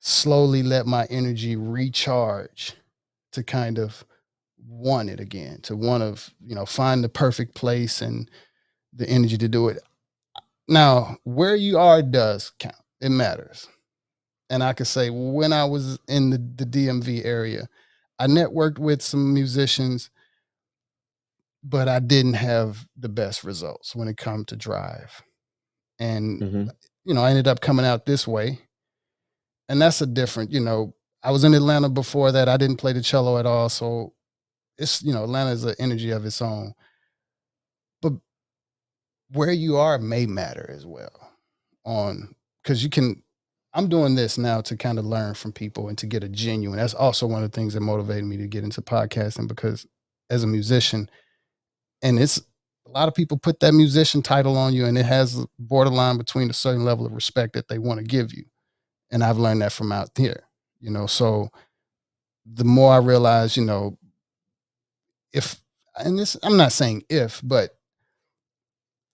slowly 0.00 0.62
let 0.62 0.86
my 0.86 1.06
energy 1.06 1.56
recharge 1.56 2.74
to 3.32 3.42
kind 3.42 3.78
of 3.78 4.04
want 4.66 5.08
it 5.10 5.20
again 5.20 5.60
to 5.62 5.76
want 5.76 6.02
to 6.02 6.32
you 6.44 6.54
know 6.54 6.66
find 6.66 7.02
the 7.02 7.08
perfect 7.08 7.54
place 7.54 8.02
and 8.02 8.30
the 8.94 9.08
energy 9.08 9.38
to 9.38 9.48
do 9.48 9.68
it 9.68 9.82
now 10.68 11.16
where 11.24 11.56
you 11.56 11.78
are 11.78 12.02
does 12.02 12.52
count 12.58 12.74
it 13.00 13.10
matters 13.10 13.68
and 14.50 14.62
i 14.62 14.72
could 14.72 14.86
say 14.86 15.10
when 15.10 15.52
i 15.52 15.64
was 15.64 15.98
in 16.08 16.30
the, 16.30 16.38
the 16.56 16.64
dmv 16.66 17.24
area 17.24 17.68
i 18.18 18.26
networked 18.26 18.78
with 18.78 19.00
some 19.02 19.32
musicians 19.34 20.10
but 21.62 21.88
i 21.88 21.98
didn't 21.98 22.34
have 22.34 22.86
the 22.98 23.08
best 23.08 23.44
results 23.44 23.94
when 23.94 24.08
it 24.08 24.16
come 24.16 24.44
to 24.44 24.56
drive 24.56 25.22
and 25.98 26.40
Mhm. 26.40 26.70
you 27.04 27.14
know, 27.14 27.22
I 27.22 27.30
ended 27.30 27.48
up 27.48 27.60
coming 27.60 27.84
out 27.86 28.06
this 28.06 28.26
way. 28.28 28.58
And 29.68 29.80
that's 29.80 30.00
a 30.00 30.06
different, 30.06 30.50
you 30.52 30.60
know, 30.60 30.94
I 31.22 31.30
was 31.30 31.44
in 31.44 31.54
Atlanta 31.54 31.88
before 31.88 32.30
that. 32.32 32.48
I 32.48 32.56
didn't 32.56 32.76
play 32.76 32.92
the 32.92 33.02
cello 33.02 33.38
at 33.38 33.46
all. 33.46 33.68
So 33.68 34.14
it's, 34.78 35.02
you 35.02 35.12
know, 35.12 35.24
Atlanta 35.24 35.50
is 35.50 35.64
an 35.64 35.74
energy 35.78 36.10
of 36.10 36.24
its 36.24 36.40
own. 36.42 36.72
But 38.02 38.14
where 39.32 39.52
you 39.52 39.76
are 39.76 39.98
may 39.98 40.26
matter 40.26 40.70
as 40.74 40.86
well 40.86 41.32
on 41.84 42.34
because 42.62 42.82
you 42.84 42.90
can 42.90 43.22
I'm 43.74 43.88
doing 43.88 44.16
this 44.16 44.38
now 44.38 44.60
to 44.62 44.76
kind 44.76 44.98
of 44.98 45.04
learn 45.04 45.34
from 45.34 45.52
people 45.52 45.88
and 45.88 45.98
to 45.98 46.06
get 46.06 46.24
a 46.24 46.28
genuine. 46.28 46.78
That's 46.78 46.94
also 46.94 47.26
one 47.26 47.44
of 47.44 47.52
the 47.52 47.56
things 47.56 47.74
that 47.74 47.80
motivated 47.80 48.24
me 48.24 48.36
to 48.38 48.48
get 48.48 48.64
into 48.64 48.82
podcasting 48.82 49.46
because 49.46 49.86
as 50.28 50.42
a 50.42 50.48
musician, 50.48 51.08
and 52.02 52.18
it's 52.18 52.38
a 52.86 52.90
lot 52.90 53.08
of 53.08 53.14
people 53.14 53.38
put 53.38 53.60
that 53.60 53.72
musician 53.72 54.22
title 54.22 54.56
on 54.56 54.72
you 54.72 54.86
and 54.86 54.98
it 54.98 55.06
has 55.06 55.44
borderline 55.58 56.18
between 56.18 56.50
a 56.50 56.54
certain 56.54 56.84
level 56.84 57.06
of 57.06 57.12
respect 57.12 57.52
that 57.54 57.68
they 57.68 57.78
want 57.78 57.98
to 57.98 58.04
give 58.04 58.32
you 58.32 58.44
and 59.10 59.22
i've 59.22 59.38
learned 59.38 59.62
that 59.62 59.72
from 59.72 59.92
out 59.92 60.10
here 60.16 60.44
you 60.80 60.90
know 60.90 61.06
so 61.06 61.48
the 62.54 62.64
more 62.64 62.92
i 62.92 62.98
realize 62.98 63.56
you 63.56 63.64
know 63.64 63.96
if 65.32 65.60
and 65.96 66.18
this 66.18 66.36
i'm 66.42 66.56
not 66.56 66.72
saying 66.72 67.02
if 67.08 67.40
but 67.44 67.76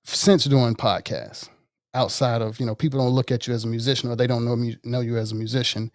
since 0.06 0.44
doing 0.44 0.74
podcasts 0.74 1.48
outside 1.94 2.42
of 2.42 2.60
you 2.60 2.66
know 2.66 2.74
people 2.74 3.00
don't 3.00 3.14
look 3.14 3.30
at 3.32 3.46
you 3.46 3.54
as 3.54 3.64
a 3.64 3.68
musician 3.68 4.10
or 4.10 4.16
they 4.16 4.26
don't 4.26 4.44
know 4.44 4.56
know 4.84 5.00
you 5.00 5.16
as 5.16 5.32
a 5.32 5.34
musician 5.34 5.90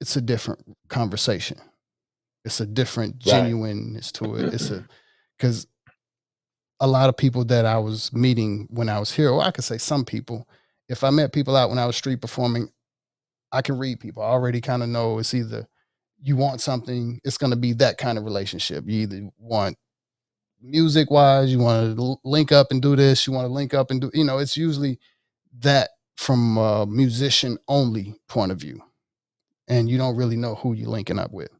it's 0.00 0.16
a 0.16 0.20
different 0.20 0.60
conversation 0.88 1.58
it's 2.44 2.60
a 2.60 2.66
different 2.66 3.14
Right. 3.16 3.22
genuineness 3.32 4.12
to 4.12 4.36
it 4.36 4.52
it's 4.52 4.70
a 4.70 4.84
because 5.38 5.66
a 6.80 6.86
lot 6.86 7.08
of 7.08 7.16
people 7.16 7.44
that 7.46 7.64
I 7.64 7.78
was 7.78 8.12
meeting 8.12 8.66
when 8.70 8.88
I 8.88 8.98
was 8.98 9.12
here, 9.12 9.30
or 9.30 9.42
I 9.42 9.50
could 9.50 9.64
say 9.64 9.78
some 9.78 10.04
people, 10.04 10.48
if 10.88 11.04
I 11.04 11.10
met 11.10 11.32
people 11.32 11.56
out 11.56 11.70
when 11.70 11.78
I 11.78 11.86
was 11.86 11.96
street 11.96 12.20
performing, 12.20 12.68
I 13.52 13.62
can 13.62 13.78
read 13.78 14.00
people. 14.00 14.22
I 14.22 14.26
already 14.26 14.60
kind 14.60 14.82
of 14.82 14.88
know 14.88 15.18
it's 15.18 15.32
either 15.34 15.66
you 16.20 16.36
want 16.36 16.60
something, 16.60 17.20
it's 17.24 17.38
going 17.38 17.52
to 17.52 17.56
be 17.56 17.72
that 17.74 17.98
kind 17.98 18.18
of 18.18 18.24
relationship. 18.24 18.84
You 18.86 19.02
either 19.02 19.28
want 19.38 19.76
music 20.64 21.10
wise, 21.10 21.52
you 21.52 21.58
want 21.58 21.96
to 21.96 22.16
link 22.24 22.52
up 22.52 22.68
and 22.70 22.80
do 22.82 22.96
this, 22.96 23.26
you 23.26 23.32
want 23.32 23.46
to 23.46 23.52
link 23.52 23.74
up 23.74 23.90
and 23.90 24.00
do, 24.00 24.10
you 24.14 24.24
know, 24.24 24.38
it's 24.38 24.56
usually 24.56 24.98
that 25.60 25.90
from 26.16 26.56
a 26.56 26.86
musician 26.86 27.58
only 27.68 28.14
point 28.28 28.50
of 28.52 28.58
view. 28.58 28.80
And 29.68 29.88
you 29.88 29.98
don't 29.98 30.16
really 30.16 30.36
know 30.36 30.54
who 30.56 30.72
you're 30.74 30.88
linking 30.88 31.18
up 31.18 31.32
with. 31.32 31.50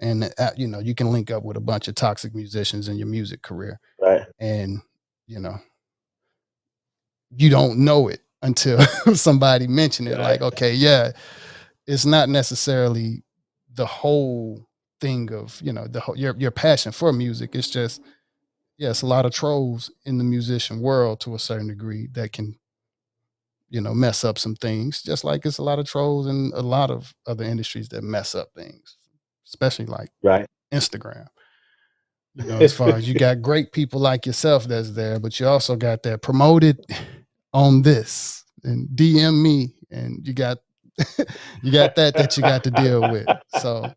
And, 0.00 0.32
uh, 0.38 0.50
you 0.56 0.66
know, 0.66 0.78
you 0.80 0.94
can 0.94 1.12
link 1.12 1.30
up 1.30 1.42
with 1.44 1.56
a 1.56 1.60
bunch 1.60 1.88
of 1.88 1.94
toxic 1.94 2.34
musicians 2.34 2.88
in 2.88 2.96
your 2.96 3.06
music 3.08 3.42
career 3.42 3.78
Right. 4.00 4.22
and 4.38 4.80
you 5.26 5.38
know 5.38 5.56
you 7.36 7.50
don't 7.50 7.78
know 7.78 8.08
it 8.08 8.20
until 8.42 8.80
somebody 9.14 9.66
mention 9.68 10.06
it 10.08 10.18
like 10.18 10.40
okay 10.42 10.72
yeah 10.72 11.12
it's 11.86 12.04
not 12.06 12.28
necessarily 12.28 13.22
the 13.74 13.86
whole 13.86 14.66
thing 15.00 15.32
of 15.32 15.60
you 15.62 15.72
know 15.72 15.86
the 15.86 16.00
whole, 16.00 16.16
your 16.16 16.36
your 16.38 16.50
passion 16.50 16.92
for 16.92 17.12
music 17.12 17.50
it's 17.54 17.70
just 17.70 18.02
yes 18.76 19.02
a 19.02 19.06
lot 19.06 19.24
of 19.24 19.32
trolls 19.32 19.90
in 20.04 20.18
the 20.18 20.24
musician 20.24 20.80
world 20.80 21.20
to 21.20 21.34
a 21.34 21.38
certain 21.38 21.68
degree 21.68 22.06
that 22.12 22.32
can 22.32 22.54
you 23.70 23.80
know 23.80 23.94
mess 23.94 24.24
up 24.24 24.38
some 24.38 24.54
things 24.56 25.02
just 25.02 25.24
like 25.24 25.46
it's 25.46 25.58
a 25.58 25.62
lot 25.62 25.78
of 25.78 25.86
trolls 25.86 26.26
in 26.26 26.52
a 26.54 26.62
lot 26.62 26.90
of 26.90 27.14
other 27.26 27.44
industries 27.44 27.88
that 27.88 28.02
mess 28.02 28.34
up 28.34 28.48
things 28.54 28.98
especially 29.50 29.86
like 29.86 30.10
Right. 30.22 30.46
Instagram. 30.72 31.26
You 32.34 32.44
know, 32.44 32.58
as 32.58 32.72
far 32.76 32.96
as 32.96 33.08
you 33.08 33.14
got 33.14 33.42
great 33.42 33.72
people 33.72 34.00
like 34.00 34.26
yourself 34.26 34.64
that's 34.64 34.92
there, 34.92 35.18
but 35.18 35.38
you 35.40 35.46
also 35.46 35.76
got 35.76 36.02
that 36.04 36.22
promoted 36.22 36.78
on 37.52 37.82
this 37.82 38.44
and 38.62 38.88
DM 38.90 39.42
me, 39.42 39.74
and 39.90 40.26
you 40.26 40.32
got 40.32 40.58
you 41.62 41.72
got 41.72 41.96
that 41.96 42.16
that 42.16 42.36
you 42.36 42.42
got 42.42 42.62
to 42.64 42.70
deal 42.70 43.08
with. 43.08 43.28
So, 43.48 43.92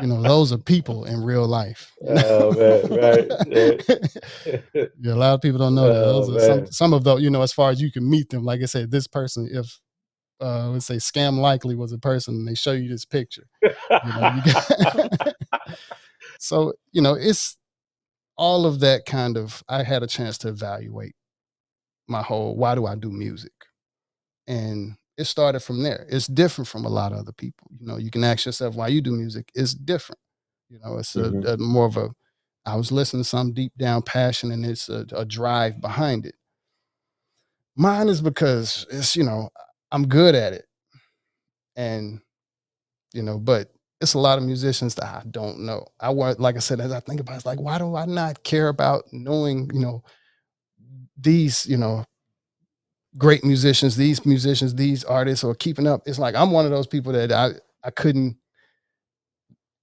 you 0.00 0.06
know, 0.06 0.22
those 0.22 0.52
are 0.52 0.58
people 0.58 1.04
in 1.04 1.22
real 1.22 1.46
life. 1.46 1.92
Oh 2.06 2.52
man, 2.52 2.86
right. 2.90 3.26
Yeah. 3.46 4.86
yeah, 5.00 5.12
a 5.12 5.14
lot 5.14 5.34
of 5.34 5.40
people 5.42 5.58
don't 5.58 5.74
know 5.74 5.90
that. 5.90 6.04
Oh, 6.04 6.34
are 6.34 6.38
some 6.40 6.66
some 6.66 6.92
of 6.92 7.04
those, 7.04 7.22
you 7.22 7.30
know, 7.30 7.42
as 7.42 7.52
far 7.52 7.70
as 7.70 7.80
you 7.80 7.90
can 7.90 8.08
meet 8.08 8.28
them. 8.30 8.44
Like 8.44 8.62
I 8.62 8.66
said, 8.66 8.90
this 8.90 9.06
person, 9.06 9.48
if 9.50 9.78
uh 10.40 10.68
let's 10.70 10.86
say 10.86 10.96
scam 10.96 11.38
likely 11.38 11.74
was 11.74 11.92
a 11.92 11.98
person 11.98 12.34
and 12.34 12.48
they 12.48 12.54
show 12.54 12.72
you 12.72 12.88
this 12.88 13.04
picture. 13.04 13.44
You 13.62 14.12
know, 14.14 14.30
you 14.34 14.42
got 14.42 15.34
so, 16.38 16.72
you 16.92 17.02
know, 17.02 17.14
it's 17.14 17.56
all 18.36 18.66
of 18.66 18.80
that 18.80 19.04
kind 19.06 19.36
of 19.36 19.62
I 19.68 19.82
had 19.82 20.02
a 20.02 20.06
chance 20.06 20.38
to 20.38 20.48
evaluate 20.48 21.14
my 22.08 22.22
whole 22.22 22.56
why 22.56 22.74
do 22.74 22.86
I 22.86 22.94
do 22.94 23.10
music? 23.10 23.52
And 24.46 24.96
it 25.18 25.24
started 25.24 25.60
from 25.60 25.82
there. 25.82 26.06
It's 26.08 26.26
different 26.26 26.68
from 26.68 26.84
a 26.84 26.88
lot 26.88 27.12
of 27.12 27.18
other 27.18 27.32
people. 27.32 27.68
You 27.78 27.86
know, 27.86 27.98
you 27.98 28.10
can 28.10 28.24
ask 28.24 28.46
yourself 28.46 28.74
why 28.74 28.88
you 28.88 29.00
do 29.00 29.12
music. 29.12 29.50
It's 29.54 29.74
different. 29.74 30.18
You 30.68 30.78
know, 30.78 30.98
it's 30.98 31.16
a, 31.16 31.30
Mhm. 31.30 31.46
a 31.46 31.56
more 31.58 31.86
of 31.86 31.96
a 31.96 32.10
I 32.66 32.76
was 32.76 32.92
listening 32.92 33.22
to 33.22 33.28
some 33.28 33.52
deep 33.52 33.72
down 33.78 34.02
passion 34.02 34.52
and 34.52 34.64
it's 34.66 34.88
a, 34.88 35.06
a 35.12 35.24
drive 35.24 35.80
behind 35.80 36.26
it. 36.26 36.34
Mine 37.76 38.08
is 38.08 38.20
because 38.20 38.86
it's, 38.90 39.16
you 39.16 39.24
know, 39.24 39.48
I'm 39.90 40.06
good 40.06 40.34
at 40.34 40.52
it. 40.52 40.66
And, 41.76 42.20
you 43.14 43.22
know, 43.22 43.38
but 43.38 43.72
it's 44.00 44.14
a 44.14 44.18
lot 44.18 44.38
of 44.38 44.44
musicians 44.44 44.94
that 44.96 45.04
I 45.04 45.22
don't 45.30 45.60
know. 45.60 45.86
I 46.00 46.10
want, 46.10 46.40
like 46.40 46.56
I 46.56 46.60
said, 46.60 46.80
as 46.80 46.92
I 46.92 47.00
think 47.00 47.20
about 47.20 47.32
it, 47.34 47.36
it's 47.36 47.46
like, 47.46 47.60
why 47.60 47.78
do 47.78 47.96
I 47.96 48.04
not 48.06 48.42
care 48.44 48.68
about 48.68 49.04
knowing, 49.12 49.70
you 49.72 49.80
know, 49.80 50.02
these, 51.18 51.66
you 51.66 51.76
know, 51.76 52.04
great 53.18 53.44
musicians, 53.44 53.96
these 53.96 54.24
musicians, 54.24 54.74
these 54.74 55.04
artists, 55.04 55.44
or 55.44 55.54
keeping 55.54 55.86
up? 55.86 56.02
It's 56.06 56.18
like 56.18 56.34
I'm 56.34 56.50
one 56.50 56.64
of 56.64 56.70
those 56.70 56.86
people 56.86 57.12
that 57.12 57.32
I, 57.32 57.50
I 57.84 57.90
couldn't 57.90 58.36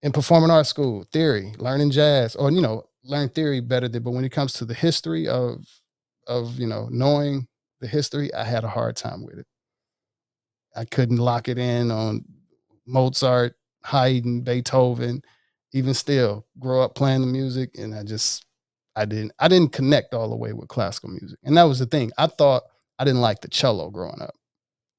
in 0.04 0.12
performing 0.12 0.52
arts 0.52 0.70
school, 0.70 1.06
theory, 1.12 1.54
learning 1.58 1.92
jazz, 1.92 2.36
or 2.36 2.52
you 2.52 2.62
know, 2.62 2.84
learn 3.04 3.30
theory 3.30 3.60
better 3.60 3.88
than, 3.88 4.04
but 4.04 4.12
when 4.12 4.26
it 4.26 4.32
comes 4.32 4.54
to 4.54 4.66
the 4.66 4.74
history 4.74 5.28
of 5.28 5.66
of 6.28 6.60
you 6.60 6.68
know 6.68 6.88
knowing 6.92 7.48
the 7.82 7.88
history, 7.88 8.34
I 8.34 8.44
had 8.44 8.64
a 8.64 8.70
hard 8.70 8.96
time 8.96 9.26
with 9.26 9.40
it. 9.40 9.48
I 10.76 10.86
couldn't 10.86 11.18
lock 11.18 11.48
it 11.48 11.58
in 11.58 11.92
on 11.92 12.24
Mozart, 12.86 13.56
Haydn, 13.84 14.42
Beethoven, 14.42 15.22
even 15.74 15.94
still 15.94 16.46
grow 16.60 16.82
up 16.82 16.96
playing 16.96 17.22
the 17.22 17.28
music 17.28 17.72
and 17.78 17.94
I 17.96 18.04
just 18.04 18.46
I 18.96 19.06
didn't 19.06 19.32
I 19.40 19.48
didn't 19.48 19.74
connect 19.74 20.14
all 20.14 20.30
the 20.30 20.36
way 20.36 20.54
with 20.54 20.68
classical 20.70 21.10
music. 21.10 21.40
And 21.44 21.58
that 21.58 21.64
was 21.64 21.80
the 21.80 21.86
thing. 21.86 22.12
I 22.18 22.28
thought 22.28 22.64
I 23.00 23.06
didn't 23.06 23.22
like 23.22 23.42
the 23.42 23.48
cello 23.48 23.90
growing 23.90 24.22
up. 24.22 24.36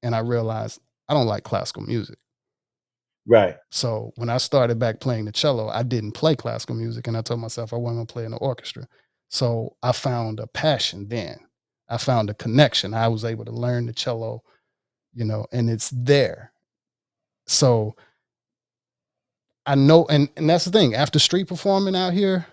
And 0.03 0.15
I 0.15 0.19
realized 0.19 0.79
I 1.07 1.13
don't 1.13 1.27
like 1.27 1.43
classical 1.43 1.83
music. 1.83 2.17
Right. 3.27 3.55
So 3.71 4.11
when 4.15 4.29
I 4.29 4.37
started 4.37 4.79
back 4.79 4.99
playing 4.99 5.25
the 5.25 5.31
cello, 5.31 5.69
I 5.69 5.83
didn't 5.83 6.13
play 6.13 6.35
classical 6.35 6.75
music 6.75 7.07
and 7.07 7.17
I 7.17 7.21
told 7.21 7.39
myself 7.39 7.73
I 7.73 7.77
wasn't 7.77 7.99
gonna 7.99 8.05
play 8.07 8.25
in 8.25 8.31
the 8.31 8.37
orchestra. 8.37 8.87
So 9.29 9.75
I 9.83 9.91
found 9.91 10.39
a 10.39 10.47
passion 10.47 11.07
then. 11.07 11.37
I 11.89 11.97
found 11.97 12.29
a 12.29 12.33
connection. 12.33 12.93
I 12.93 13.07
was 13.07 13.25
able 13.25 13.45
to 13.45 13.51
learn 13.51 13.85
the 13.85 13.93
cello, 13.93 14.43
you 15.13 15.25
know, 15.25 15.45
and 15.51 15.69
it's 15.69 15.89
there. 15.89 16.51
So 17.47 17.95
I 19.65 19.75
know, 19.75 20.05
and, 20.09 20.29
and 20.37 20.49
that's 20.49 20.65
the 20.65 20.71
thing. 20.71 20.95
After 20.95 21.19
street 21.19 21.47
performing 21.47 21.95
out 21.95 22.13
here, 22.13 22.47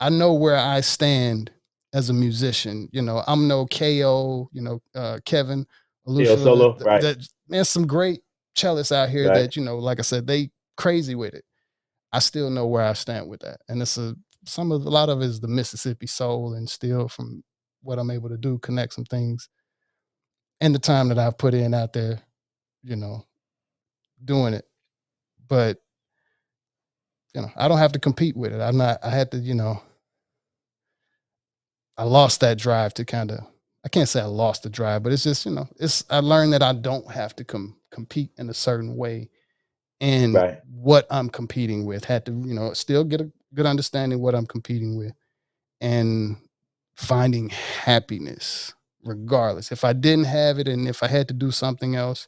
I 0.00 0.08
know 0.10 0.34
where 0.34 0.56
I 0.56 0.80
stand 0.80 1.50
as 1.94 2.10
a 2.10 2.12
musician. 2.12 2.88
You 2.92 3.00
know, 3.00 3.22
I'm 3.26 3.48
no 3.48 3.66
KO, 3.66 4.50
you 4.52 4.60
know, 4.60 4.82
uh, 4.94 5.20
Kevin, 5.24 5.66
Olusola, 6.06 6.74
th- 6.76 6.84
right. 6.86 7.00
that- 7.00 7.26
there's 7.48 7.68
some 7.70 7.86
great 7.86 8.20
cellists 8.56 8.92
out 8.92 9.08
here 9.08 9.28
Right. 9.28 9.34
that, 9.34 9.56
you 9.56 9.62
know, 9.64 9.78
like 9.78 9.98
I 9.98 10.02
said, 10.02 10.26
they 10.26 10.50
crazy 10.76 11.14
with 11.14 11.34
it. 11.34 11.44
I 12.12 12.18
still 12.18 12.50
know 12.50 12.66
where 12.66 12.84
I 12.84 12.92
stand 12.94 13.28
with 13.28 13.40
that. 13.40 13.60
And 13.68 13.80
it's 13.80 13.96
a 13.96 14.14
some 14.46 14.72
of 14.72 14.84
a 14.84 14.90
lot 14.90 15.08
of 15.08 15.22
it 15.22 15.24
is 15.24 15.40
the 15.40 15.48
Mississippi 15.48 16.06
soul 16.06 16.52
and 16.52 16.68
still 16.68 17.08
from 17.08 17.42
what 17.82 17.98
I'm 17.98 18.10
able 18.10 18.28
to 18.28 18.36
do, 18.36 18.58
connect 18.58 18.92
some 18.92 19.06
things 19.06 19.48
and 20.60 20.74
the 20.74 20.78
time 20.78 21.08
that 21.08 21.18
I've 21.18 21.38
put 21.38 21.54
in 21.54 21.72
out 21.72 21.94
there, 21.94 22.20
you 22.82 22.96
know, 22.96 23.24
doing 24.22 24.52
it. 24.52 24.66
But 25.48 25.78
you 27.34 27.40
know, 27.42 27.50
I 27.56 27.68
don't 27.68 27.78
have 27.78 27.92
to 27.92 27.98
compete 27.98 28.36
with 28.36 28.52
it. 28.52 28.60
I'm 28.60 28.76
not 28.76 28.98
I 29.02 29.10
had 29.10 29.30
to, 29.32 29.38
you 29.38 29.54
know, 29.54 29.82
I 31.96 32.04
lost 32.04 32.40
that 32.40 32.58
drive 32.58 32.94
to 32.94 33.04
kind 33.04 33.30
of 33.30 33.40
I 33.84 33.88
can't 33.88 34.08
say 34.08 34.20
I 34.20 34.24
lost 34.24 34.62
the 34.62 34.70
drive, 34.70 35.02
but 35.02 35.12
it's 35.12 35.24
just, 35.24 35.44
you 35.44 35.52
know, 35.52 35.68
it's 35.78 36.04
I 36.08 36.20
learned 36.20 36.54
that 36.54 36.62
I 36.62 36.72
don't 36.72 37.10
have 37.10 37.36
to 37.36 37.44
com- 37.44 37.76
compete 37.90 38.30
in 38.38 38.48
a 38.48 38.54
certain 38.54 38.96
way 38.96 39.28
and 40.00 40.34
Right. 40.34 40.58
what 40.66 41.06
I'm 41.10 41.28
competing 41.28 41.84
with. 41.84 42.04
Had 42.04 42.24
to, 42.26 42.32
you 42.32 42.54
know, 42.54 42.72
still 42.72 43.04
get 43.04 43.20
a 43.20 43.30
good 43.52 43.66
understanding 43.66 44.20
what 44.20 44.34
I'm 44.34 44.46
competing 44.46 44.96
with 44.96 45.12
and 45.80 46.36
finding 46.96 47.50
happiness 47.50 48.72
regardless. 49.04 49.70
If 49.70 49.84
I 49.84 49.92
didn't 49.92 50.24
have 50.24 50.58
it 50.58 50.66
and 50.66 50.88
if 50.88 51.02
I 51.02 51.08
had 51.08 51.28
to 51.28 51.34
do 51.34 51.50
something 51.50 51.94
else, 51.94 52.26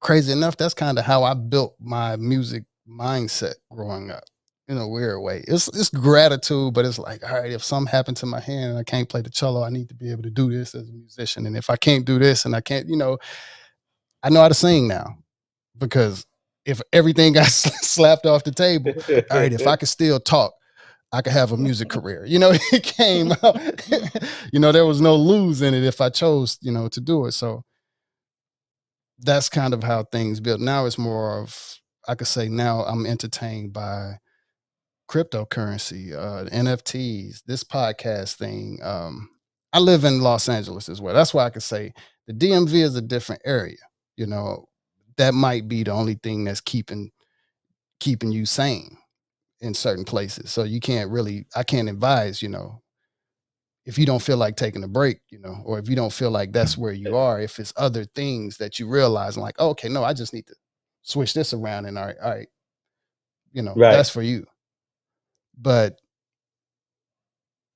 crazy 0.00 0.32
enough, 0.32 0.56
that's 0.58 0.74
kind 0.74 0.98
of 0.98 1.06
how 1.06 1.24
I 1.24 1.32
built 1.34 1.76
my 1.80 2.16
music 2.16 2.64
mindset 2.88 3.54
growing 3.72 4.10
up 4.10 4.24
in 4.68 4.76
a 4.76 4.86
weird 4.86 5.22
way. 5.22 5.42
It's 5.48 5.68
it's 5.68 5.88
gratitude, 5.88 6.74
but 6.74 6.84
it's 6.84 6.98
like, 6.98 7.28
all 7.28 7.40
right, 7.40 7.50
if 7.50 7.64
something 7.64 7.90
happened 7.90 8.18
to 8.18 8.26
my 8.26 8.40
hand 8.40 8.70
and 8.70 8.78
I 8.78 8.84
can't 8.84 9.08
play 9.08 9.22
the 9.22 9.30
cello, 9.30 9.62
I 9.62 9.70
need 9.70 9.88
to 9.88 9.94
be 9.94 10.10
able 10.10 10.22
to 10.24 10.30
do 10.30 10.50
this 10.50 10.74
as 10.74 10.88
a 10.88 10.92
musician. 10.92 11.46
And 11.46 11.56
if 11.56 11.70
I 11.70 11.76
can't 11.76 12.04
do 12.04 12.18
this 12.18 12.44
and 12.44 12.54
I 12.54 12.60
can't, 12.60 12.86
you 12.86 12.96
know, 12.96 13.18
I 14.22 14.28
know 14.28 14.42
how 14.42 14.48
to 14.48 14.54
sing 14.54 14.86
now 14.86 15.16
because 15.76 16.26
if 16.66 16.82
everything 16.92 17.32
got 17.34 17.48
slapped 17.48 18.26
off 18.26 18.44
the 18.44 18.52
table, 18.52 18.92
all 19.30 19.38
right, 19.38 19.52
if 19.52 19.66
I 19.66 19.76
could 19.78 19.88
still 19.88 20.20
talk, 20.20 20.52
I 21.12 21.22
could 21.22 21.32
have 21.32 21.52
a 21.52 21.56
music 21.56 21.88
career. 21.88 22.26
You 22.26 22.38
know, 22.38 22.50
it 22.72 22.82
came 22.82 23.32
out, 23.42 23.88
you 24.52 24.60
know, 24.60 24.70
there 24.70 24.86
was 24.86 25.00
no 25.00 25.16
lose 25.16 25.62
in 25.62 25.72
it 25.72 25.82
if 25.82 26.02
I 26.02 26.10
chose, 26.10 26.58
you 26.60 26.72
know, 26.72 26.88
to 26.88 27.00
do 27.00 27.24
it. 27.24 27.32
So 27.32 27.64
that's 29.18 29.48
kind 29.48 29.72
of 29.72 29.82
how 29.82 30.04
things 30.04 30.40
built. 30.40 30.60
Now 30.60 30.84
it's 30.84 30.98
more 30.98 31.40
of, 31.40 31.80
I 32.06 32.14
could 32.14 32.26
say 32.26 32.48
now 32.48 32.82
I'm 32.82 33.06
entertained 33.06 33.72
by 33.72 34.18
cryptocurrency, 35.08 36.12
uh, 36.12 36.44
NFTs, 36.50 37.42
this 37.46 37.64
podcast 37.64 38.34
thing. 38.36 38.78
Um, 38.82 39.30
I 39.72 39.80
live 39.80 40.04
in 40.04 40.20
Los 40.20 40.48
Angeles 40.48 40.88
as 40.88 41.00
well. 41.00 41.14
That's 41.14 41.34
why 41.34 41.44
I 41.44 41.50
can 41.50 41.60
say 41.60 41.92
the 42.26 42.32
DMV 42.34 42.74
is 42.74 42.96
a 42.96 43.02
different 43.02 43.42
area. 43.44 43.76
You 44.16 44.26
know, 44.26 44.68
that 45.16 45.34
might 45.34 45.68
be 45.68 45.82
the 45.82 45.92
only 45.92 46.14
thing 46.14 46.44
that's 46.44 46.60
keeping 46.60 47.10
keeping 48.00 48.30
you 48.30 48.46
sane 48.46 48.96
in 49.60 49.74
certain 49.74 50.04
places. 50.04 50.52
So 50.52 50.62
you 50.62 50.78
can't 50.78 51.10
really, 51.10 51.46
I 51.56 51.64
can't 51.64 51.88
advise, 51.88 52.40
you 52.40 52.48
know, 52.48 52.80
if 53.84 53.98
you 53.98 54.06
don't 54.06 54.22
feel 54.22 54.36
like 54.36 54.56
taking 54.56 54.84
a 54.84 54.88
break, 54.88 55.20
you 55.30 55.40
know, 55.40 55.62
or 55.64 55.78
if 55.80 55.88
you 55.88 55.96
don't 55.96 56.12
feel 56.12 56.30
like 56.30 56.52
that's 56.52 56.78
where 56.78 56.92
you 56.92 57.16
are, 57.16 57.40
if 57.40 57.58
it's 57.58 57.72
other 57.76 58.04
things 58.04 58.56
that 58.58 58.78
you 58.78 58.86
realize, 58.88 59.36
like, 59.36 59.56
oh, 59.58 59.70
okay, 59.70 59.88
no, 59.88 60.04
I 60.04 60.12
just 60.12 60.32
need 60.32 60.46
to 60.46 60.54
switch 61.02 61.34
this 61.34 61.52
around 61.52 61.86
and 61.86 61.98
all 61.98 62.06
right, 62.06 62.16
all 62.22 62.30
right, 62.30 62.48
you 63.52 63.62
know, 63.62 63.74
Right. 63.74 63.90
that's 63.92 64.10
for 64.10 64.22
you. 64.22 64.46
But 65.60 65.98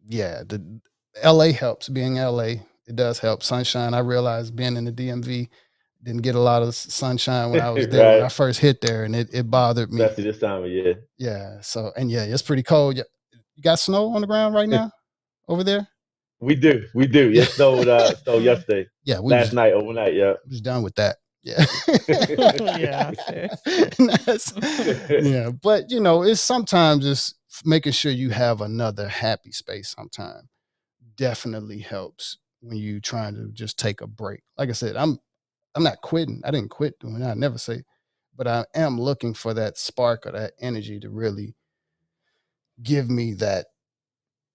yeah, 0.07 0.43
the 0.47 0.81
LA 1.25 1.53
helps 1.53 1.89
being 1.89 2.15
LA. 2.17 2.55
It 2.87 2.97
does 2.97 3.19
help. 3.19 3.43
Sunshine, 3.43 3.95
I 3.95 4.01
realized 4.01 4.57
being 4.57 4.77
in 4.77 4.85
the 4.85 4.93
DMV, 4.93 5.49
didn't 6.03 6.23
get 6.23 6.35
a 6.35 6.41
lot 6.41 6.63
of 6.63 6.75
sunshine 6.75 7.51
when 7.51 7.61
I 7.61 7.71
was 7.77 7.89
there 7.89 8.17
when 8.17 8.25
I 8.27 8.29
first 8.29 8.59
hit 8.61 8.81
there, 8.81 9.05
and 9.05 9.15
it, 9.15 9.29
it 9.33 9.51
bothered 9.51 9.93
me. 9.93 10.03
Especially 10.03 10.25
this 10.25 10.39
time 10.41 10.65
of 10.65 10.71
year. 10.71 10.97
Yeah. 11.19 11.61
So 11.61 11.93
and 11.97 12.11
yeah, 12.11 12.25
it's 12.25 12.43
pretty 12.43 12.63
cold. 12.63 12.97
Y- 12.97 13.03
You 13.57 13.63
got 13.63 13.79
snow 13.79 14.13
on 14.15 14.21
the 14.21 14.27
ground 14.27 14.55
right 14.55 14.69
now 14.69 14.91
over 15.49 15.63
there? 15.65 15.87
We 16.41 16.57
do. 16.57 16.85
We 16.95 17.07
do. 17.07 17.31
It 17.31 17.47
snowed 17.51 17.87
uh 17.89 18.15
snowed 18.17 18.43
yesterday. 18.43 18.89
Yeah, 19.05 19.21
we 19.21 19.31
Last 19.33 19.47
was, 19.47 19.53
night, 19.55 19.73
overnight, 19.75 20.15
yeah. 20.15 20.35
was 20.49 20.61
done 20.61 20.83
with 20.83 20.95
that. 20.97 21.17
Yeah. 21.45 21.65
Yeah, 22.79 23.13
yeah, 25.11 25.51
but 25.63 25.91
you 25.91 26.01
know, 26.01 26.23
it's 26.23 26.41
sometimes 26.41 27.07
it's 27.07 27.35
making 27.65 27.93
sure 27.93 28.13
you 28.13 28.31
have 28.31 28.61
another 28.61 29.09
happy 29.09 29.53
space 29.53 29.95
sometime 29.97 30.49
definitely 31.17 31.79
helps 31.79 32.39
when 32.61 32.77
you 32.79 33.01
trying 33.01 33.35
to 33.35 33.49
just 33.53 33.79
take 33.79 34.01
a 34.01 34.07
break. 34.07 34.43
Like 34.57 34.69
I 34.69 34.73
said, 34.73 34.97
I'm 34.97 35.19
I'm 35.75 35.83
not 35.83 36.01
quitting. 36.03 36.41
I 36.45 36.51
didn't 36.51 36.71
quit 36.71 36.99
doing 37.01 37.19
that. 37.21 37.31
I 37.31 37.35
never 37.35 37.59
say, 37.59 37.83
but 38.37 38.47
I 38.47 38.65
am 38.75 39.01
looking 39.01 39.35
for 39.35 39.55
that 39.55 39.79
spark 39.79 40.27
or 40.27 40.33
that 40.33 40.53
energy 40.61 41.01
to 41.01 41.11
really 41.11 41.55
give 42.83 43.11
me 43.11 43.35
that. 43.35 43.67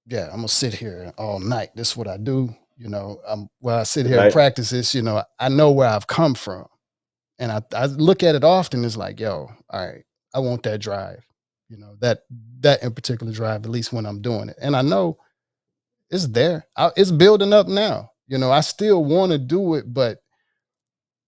Yeah, 0.06 0.26
I'm 0.28 0.38
gonna 0.38 0.48
sit 0.48 0.74
here 0.74 1.12
all 1.18 1.40
night. 1.40 1.70
This 1.76 1.92
is 1.92 1.98
what 1.98 2.08
I 2.08 2.18
do. 2.18 2.56
You 2.78 2.90
know, 2.90 3.20
I'm 3.28 3.48
while 3.60 3.80
I 3.80 3.84
sit 3.84 4.06
here 4.06 4.18
and 4.26 4.34
practice 4.34 4.70
this, 4.70 4.94
you 4.96 5.02
know, 5.02 5.24
I 5.40 5.50
know 5.50 5.72
where 5.72 5.88
I've 5.90 6.08
come 6.08 6.36
from. 6.36 6.66
And 7.40 7.52
I, 7.52 7.62
I 7.74 7.86
look 7.86 8.24
at 8.24 8.36
it 8.36 8.44
often 8.44 8.84
It's 8.84 8.98
like, 8.98 9.20
yo, 9.20 9.50
all 9.70 9.88
right, 9.88 10.04
I 10.34 10.40
want 10.40 10.64
that 10.64 10.80
drive. 10.80 11.24
You 11.70 11.78
know, 11.78 11.96
that 12.00 12.24
that 12.62 12.82
in 12.84 12.94
particular 12.94 13.34
drive, 13.34 13.64
at 13.66 13.72
least 13.72 13.92
when 13.92 14.06
I'm 14.06 14.22
doing 14.22 14.50
it. 14.50 14.58
And 14.62 14.76
I 14.76 14.82
know 14.82 15.18
it's 16.10 16.28
there. 16.28 16.66
I, 16.76 16.92
it's 16.96 17.12
building 17.12 17.52
up 17.54 17.68
now. 17.68 18.12
You 18.28 18.38
know, 18.38 18.52
I 18.52 18.62
still 18.62 19.04
want 19.04 19.32
to 19.34 19.38
do 19.38 19.76
it, 19.76 19.94
but 19.94 20.20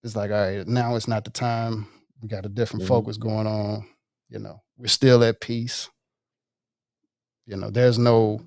it's 0.03 0.15
like, 0.15 0.31
all 0.31 0.37
right, 0.37 0.65
now 0.67 0.95
it's 0.95 1.07
not 1.07 1.25
the 1.25 1.31
time. 1.31 1.87
We 2.21 2.29
got 2.29 2.45
a 2.45 2.49
different 2.49 2.83
Mhm. 2.83 2.87
focus 2.87 3.17
going 3.17 3.47
on. 3.47 3.85
You 4.29 4.39
know, 4.39 4.61
we're 4.77 4.87
still 4.87 5.23
at 5.23 5.41
peace. 5.41 5.89
You 7.45 7.57
know, 7.57 7.69
there's 7.69 7.97
no, 7.97 8.41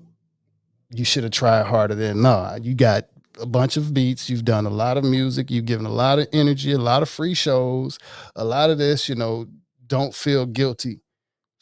you 0.91 1.03
should 1.05 1.23
have 1.23 1.31
tried 1.33 1.65
harder 1.65 1.95
than, 1.95 2.21
no, 2.21 2.57
you 2.61 2.73
got 2.73 3.05
a 3.39 3.45
bunch 3.45 3.77
of 3.77 3.93
beats. 3.93 4.29
You've 4.29 4.45
done 4.45 4.65
a 4.65 4.69
lot 4.71 4.97
of 4.97 5.03
music. 5.03 5.51
You've 5.51 5.65
given 5.65 5.85
a 5.85 5.91
lot 5.91 6.19
of 6.19 6.27
energy, 6.33 6.71
a 6.71 6.77
lot 6.77 7.01
of 7.01 7.09
free 7.09 7.33
shows, 7.33 7.99
a 8.35 8.45
lot 8.45 8.69
of 8.69 8.77
this, 8.77 9.09
you 9.09 9.15
know, 9.15 9.47
don't 9.85 10.15
feel 10.15 10.45
guilty 10.45 11.01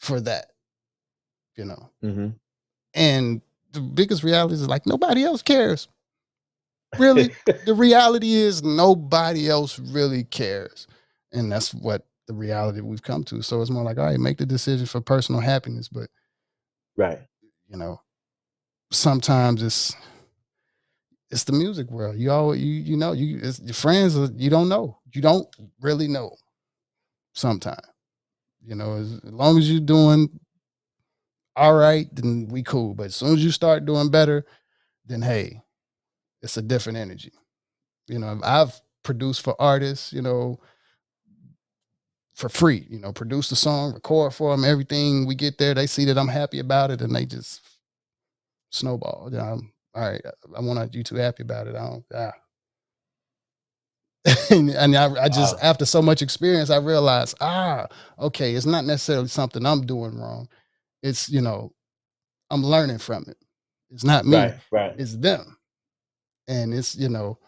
for 0.02 0.20
that, 0.20 0.48
you 1.56 1.64
know. 1.64 1.90
hmm 2.02 2.28
And 2.94 3.40
the 3.72 3.80
biggest 3.80 4.24
reality 4.24 4.54
is 4.54 4.68
like 4.68 4.86
nobody 4.86 5.24
else 5.24 5.42
cares. 5.42 5.88
really, 6.98 7.30
the 7.66 7.74
reality 7.74 8.32
is 8.34 8.62
nobody 8.62 9.48
else 9.48 9.78
really 9.78 10.24
cares, 10.24 10.88
and 11.32 11.50
that's 11.50 11.72
what 11.72 12.06
the 12.26 12.34
reality 12.34 12.80
we've 12.80 13.02
come 13.02 13.24
to. 13.24 13.42
So 13.42 13.62
it's 13.62 13.70
more 13.70 13.84
like, 13.84 13.98
all 13.98 14.06
right, 14.06 14.20
make 14.20 14.38
the 14.38 14.46
decision 14.46 14.86
for 14.86 15.00
personal 15.00 15.40
happiness, 15.40 15.88
but 15.88 16.10
right, 16.96 17.20
you 17.68 17.76
know, 17.78 18.00
sometimes 18.90 19.62
it's 19.62 19.94
it's 21.30 21.44
the 21.44 21.52
music 21.52 21.90
world. 21.90 22.18
You 22.18 22.32
all 22.32 22.54
you 22.54 22.66
you 22.66 22.96
know 22.96 23.12
you 23.12 23.38
it's 23.42 23.60
your 23.60 23.74
friends 23.74 24.16
you 24.36 24.50
don't 24.50 24.68
know 24.68 24.98
you 25.12 25.22
don't 25.22 25.48
really 25.80 26.08
know. 26.08 26.36
Sometimes, 27.34 27.80
you 28.64 28.74
know, 28.74 28.94
as, 28.94 29.12
as 29.24 29.32
long 29.32 29.58
as 29.58 29.70
you're 29.70 29.80
doing 29.80 30.28
all 31.54 31.74
right, 31.74 32.06
then 32.14 32.48
we 32.50 32.62
cool. 32.62 32.94
But 32.94 33.06
as 33.06 33.16
soon 33.16 33.34
as 33.34 33.44
you 33.44 33.50
start 33.50 33.84
doing 33.84 34.10
better, 34.10 34.44
then 35.06 35.22
hey, 35.22 35.60
it's 36.42 36.56
a 36.56 36.62
different 36.62 36.98
energy. 36.98 37.32
You 38.06 38.18
know, 38.18 38.40
I've 38.42 38.80
produced 39.02 39.42
for 39.42 39.60
artists, 39.60 40.12
you 40.12 40.22
know, 40.22 40.58
for 42.34 42.48
free, 42.48 42.86
you 42.88 42.98
know, 42.98 43.12
produce 43.12 43.48
the 43.50 43.56
song, 43.56 43.92
record 43.92 44.34
for 44.34 44.52
them, 44.52 44.64
everything. 44.64 45.26
We 45.26 45.34
get 45.34 45.58
there, 45.58 45.74
they 45.74 45.86
see 45.86 46.04
that 46.06 46.18
I'm 46.18 46.28
happy 46.28 46.58
about 46.58 46.90
it, 46.90 47.02
and 47.02 47.14
they 47.14 47.26
just 47.26 47.60
snowball. 48.70 49.28
You 49.30 49.38
know, 49.38 49.60
all 49.94 50.10
right, 50.10 50.22
I 50.56 50.60
want 50.60 50.94
you 50.94 51.02
too 51.02 51.16
happy 51.16 51.42
about 51.42 51.66
it. 51.66 51.76
I 51.76 51.86
don't, 51.86 52.04
ah. 52.14 52.32
And, 54.50 54.70
and 54.76 54.96
I, 54.96 55.24
I 55.24 55.28
just, 55.28 55.56
wow. 55.56 55.62
after 55.62 55.84
so 55.84 56.02
much 56.02 56.22
experience, 56.22 56.70
I 56.70 56.76
realized, 56.76 57.36
ah, 57.40 57.86
okay, 58.18 58.54
it's 58.54 58.66
not 58.66 58.84
necessarily 58.84 59.28
something 59.28 59.64
I'm 59.64 59.86
doing 59.86 60.18
wrong. 60.18 60.48
It's, 61.02 61.28
you 61.28 61.40
know, 61.40 61.72
I'm 62.50 62.62
learning 62.62 62.98
from 62.98 63.24
it. 63.28 63.36
It's 63.90 64.04
not 64.04 64.24
me. 64.24 64.36
Right, 64.36 64.54
right. 64.70 64.94
It's 64.98 65.16
them. 65.16 65.56
And 66.48 66.74
it's, 66.74 66.94
you 66.96 67.08
know, 67.08 67.38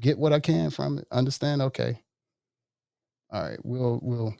get 0.00 0.18
what 0.18 0.32
I 0.32 0.40
can 0.40 0.70
from 0.70 0.98
it. 0.98 1.06
Understand, 1.10 1.62
okay. 1.62 2.00
All 3.30 3.42
right, 3.42 3.58
we'll 3.62 4.00
we'll 4.02 4.34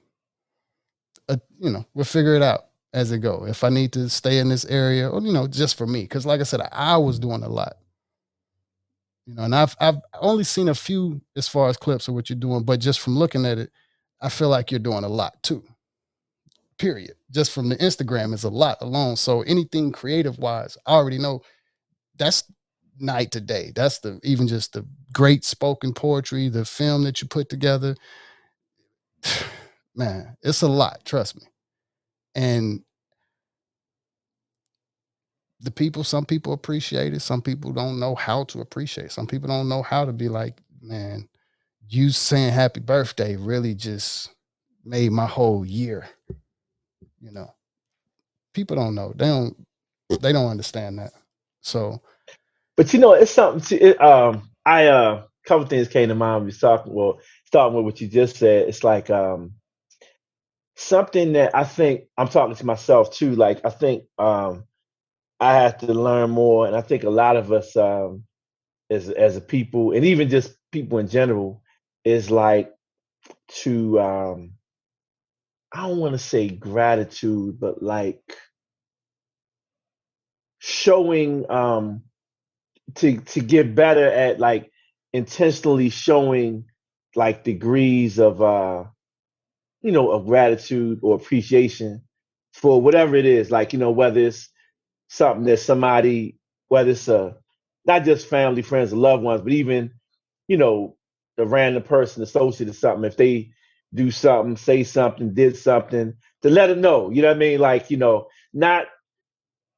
uh, 1.29 1.37
you 1.59 1.71
know, 1.71 1.85
we'll 1.95 2.05
figure 2.05 2.35
it 2.35 2.43
out 2.43 2.67
as 2.95 3.13
it 3.13 3.19
go. 3.19 3.45
If 3.47 3.63
I 3.65 3.69
need 3.69 3.93
to 3.93 4.09
stay 4.09 4.39
in 4.39 4.49
this 4.49 4.65
area, 4.65 5.11
or 5.11 5.21
you 5.21 5.33
know, 5.33 5.47
just 5.47 5.77
for 5.77 5.87
me, 5.87 6.03
because 6.03 6.25
like 6.25 6.41
I 6.41 6.45
said, 6.45 6.61
I 6.73 6.97
was 6.97 7.19
doing 7.19 7.43
a 7.43 7.49
lot. 7.49 7.77
You 9.29 9.37
know, 9.37 9.45
and 9.45 9.57
I've 9.57 9.77
I've 9.81 9.99
only 10.21 10.45
seen 10.45 10.69
a 10.71 10.75
few 10.75 11.23
as 11.37 11.49
far 11.49 11.69
as 11.71 11.79
clips 11.79 12.09
of 12.09 12.15
what 12.15 12.31
you're 12.31 12.41
doing, 12.41 12.65
but 12.65 12.81
just 12.81 13.01
from 13.01 13.19
looking 13.19 13.47
at 13.47 13.59
it, 13.59 13.71
I 14.23 14.31
feel 14.31 14.51
like 14.51 14.73
you're 14.73 14.81
doing 14.81 15.05
a 15.05 15.09
lot 15.11 15.43
too 15.45 15.65
period. 16.79 17.15
Just 17.31 17.53
from 17.53 17.69
the 17.69 17.77
Instagram 17.77 18.33
is 18.33 18.45
a 18.45 18.49
lot 18.51 18.79
alone. 18.81 19.17
So 19.17 19.43
anything 19.43 19.93
creative 19.93 20.39
wise, 20.39 20.77
I 20.87 20.93
already 20.93 21.19
know 21.19 21.43
that's 22.19 22.45
night 22.99 23.33
to 23.33 23.41
day. 23.41 23.73
That's 23.75 24.01
the 24.01 24.21
even 24.25 24.49
just 24.49 24.75
the 24.75 24.87
great 25.13 25.45
spoken 25.45 25.95
poetry, 25.95 26.49
the 26.49 26.65
film 26.65 27.05
that 27.05 27.23
you 27.23 27.29
put 27.29 27.49
together. 27.49 27.97
Man, 29.97 30.37
it's 30.43 30.63
a 30.63 30.69
lot, 30.69 31.05
trust 31.05 31.37
me. 31.37 31.43
And 32.35 32.83
the 35.61 35.71
people, 35.71 36.05
some 36.05 36.25
people 36.25 36.53
appreciate 36.53 37.15
it, 37.15 37.21
some 37.21 37.43
people 37.43 37.73
don't 37.73 37.99
know 37.99 38.15
how 38.15 38.45
to 38.45 38.61
appreciate. 38.61 39.13
Some 39.13 39.27
people 39.27 39.49
don't 39.49 39.69
know 39.69 39.83
how 39.83 40.05
to 40.05 40.13
be 40.13 40.29
like, 40.29 40.61
man, 40.81 41.29
you 41.89 42.11
saying 42.11 42.53
happy 42.53 42.81
birthday 42.81 43.37
really 43.37 43.75
just 43.75 44.31
made 44.85 45.13
my 45.13 45.27
whole 45.27 45.65
year 45.67 46.09
you 47.21 47.33
know? 47.33 47.55
People 48.55 48.77
don't 48.77 48.95
know. 48.95 49.13
They 49.15 49.27
don't 49.27 49.57
they 50.21 50.33
don't 50.33 50.51
understand 50.51 50.99
that. 50.99 51.13
So 51.61 52.01
but 52.77 52.93
you 52.93 53.01
know 53.01 53.13
it's 53.13 53.31
something 53.31 53.61
to, 53.63 53.89
it, 53.91 54.01
um 54.01 54.49
i 54.65 54.87
uh 54.87 55.25
couple 55.45 55.67
things 55.67 55.89
came 55.89 56.09
to 56.09 56.15
mind 56.15 56.45
we 56.45 56.53
talking 56.53 56.93
well 56.93 57.21
starting 57.47 57.75
with 57.75 57.85
what 57.85 58.01
you 58.01 58.09
just 58.09 58.37
said. 58.37 58.69
It's 58.69 58.85
like 58.85 59.11
um 59.11 59.53
something 60.77 61.33
that 61.33 61.57
i 61.57 61.65
think 61.65 62.03
i'm 62.17 62.29
talking 62.29 62.55
to 62.55 62.65
myself 62.65 63.11
too 63.13 63.35
like 63.35 63.61
i 63.65 63.71
think 63.71 64.05
um 64.19 64.65
i 65.41 65.55
have 65.55 65.79
to 65.79 65.87
learn 65.93 66.31
more 66.31 66.67
and 66.67 66.77
i 66.77 66.81
think 66.83 67.05
a 67.05 67.11
lot 67.11 67.37
of 67.37 67.53
us 67.53 67.77
um 67.77 68.25
as 68.91 69.11
as 69.11 69.37
a 69.37 69.41
people 69.43 69.93
and 69.93 70.05
even 70.05 70.29
just 70.31 70.55
people 70.73 70.99
in 70.99 71.09
general 71.09 71.63
is 72.05 72.31
like 72.31 72.73
to 73.49 74.01
um 74.01 74.53
I 75.73 75.89
don't 75.89 75.99
want 76.01 76.15
to 76.15 76.19
say 76.19 76.51
gratitude, 76.51 77.61
but 77.61 77.83
like 77.85 78.23
showing 80.61 81.51
um 81.51 82.03
to 82.97 83.19
to 83.19 83.41
get 83.41 83.75
better 83.75 84.07
at 84.07 84.41
like 84.41 84.71
intentionally 85.13 85.91
showing 85.91 86.67
like 87.17 87.45
degrees 87.45 88.19
of 88.19 88.43
uh 88.43 88.85
you 89.83 89.93
know 89.93 90.11
of 90.13 90.27
gratitude 90.27 91.01
or 91.03 91.17
appreciation 91.17 92.03
for 92.55 92.81
whatever 92.83 93.17
it 93.17 93.27
is. 93.27 93.51
Like 93.51 93.73
you 93.75 93.81
know 93.81 93.93
whether 93.93 94.21
it's 94.21 94.49
something 95.09 95.45
that 95.45 95.59
somebody 95.59 96.39
whether 96.69 96.91
it's 96.91 97.09
a 97.09 97.37
not 97.87 98.05
just 98.05 98.29
family 98.29 98.63
friends 98.63 98.93
loved 98.93 99.23
ones 99.23 99.43
but 99.43 99.53
even 99.53 99.93
you 100.49 100.57
know 100.57 100.97
the 101.37 101.47
random 101.47 101.83
person 101.83 102.23
associated 102.23 102.69
with 102.69 102.79
something 102.79 103.05
if 103.05 103.17
they 103.17 103.51
do 103.95 104.11
something, 104.11 104.57
say 104.57 104.85
something, 104.85 105.35
did 105.35 105.57
something 105.57 106.15
to 106.43 106.51
let 106.51 106.67
them 106.69 106.81
know. 106.81 107.11
You 107.11 107.23
know 107.23 107.29
what 107.29 107.37
I 107.37 107.41
mean? 107.41 107.61
Like, 107.61 107.91
you 107.91 107.97
know, 107.97 108.29
not 108.53 108.87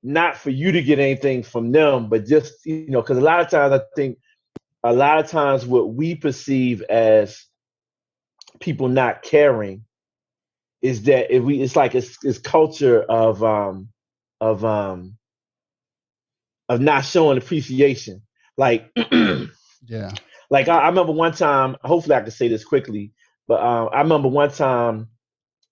not 0.03 0.37
for 0.37 0.51
you 0.51 0.73
to 0.73 0.83
get 0.83 0.99
anything 0.99 1.43
from 1.43 1.73
them, 1.73 2.09
but 2.09 2.27
just, 2.27 2.65
you 2.65 2.89
know, 2.89 3.03
because 3.03 3.19
a 3.19 3.23
lot 3.23 3.41
of 3.41 3.51
times 3.51 3.73
I 3.75 3.81
think 3.95 4.19
a 4.83 4.93
lot 4.93 5.19
of 5.19 5.29
times 5.31 5.67
what 5.67 5.95
we 5.95 6.15
perceive 6.15 6.83
as 6.83 7.45
people 8.61 8.89
not 8.89 9.23
caring 9.23 9.85
is 10.83 11.03
that 11.05 11.35
if 11.35 11.43
we 11.43 11.61
it's 11.63 11.77
like 11.77 11.95
it's, 11.95 12.17
it's 12.25 12.39
culture 12.39 13.03
of 13.03 13.45
um 13.45 13.89
of 14.41 14.65
um 14.65 15.17
of 16.71 16.81
not 16.81 17.05
showing 17.05 17.37
appreciation 17.37 18.23
like 18.57 18.91
yeah 19.87 20.11
like 20.49 20.69
I, 20.69 20.79
I, 20.79 20.89
remember 20.89 21.13
one 21.13 21.33
time 21.33 21.77
hopefully 21.85 22.15
i 22.15 22.23
can 22.23 22.31
say 22.31 22.49
this 22.49 22.65
quickly 22.65 23.13
but 23.51 23.65
um, 23.65 23.89
I 23.93 24.01
remember 24.03 24.29
one 24.29 24.53
time, 24.53 25.09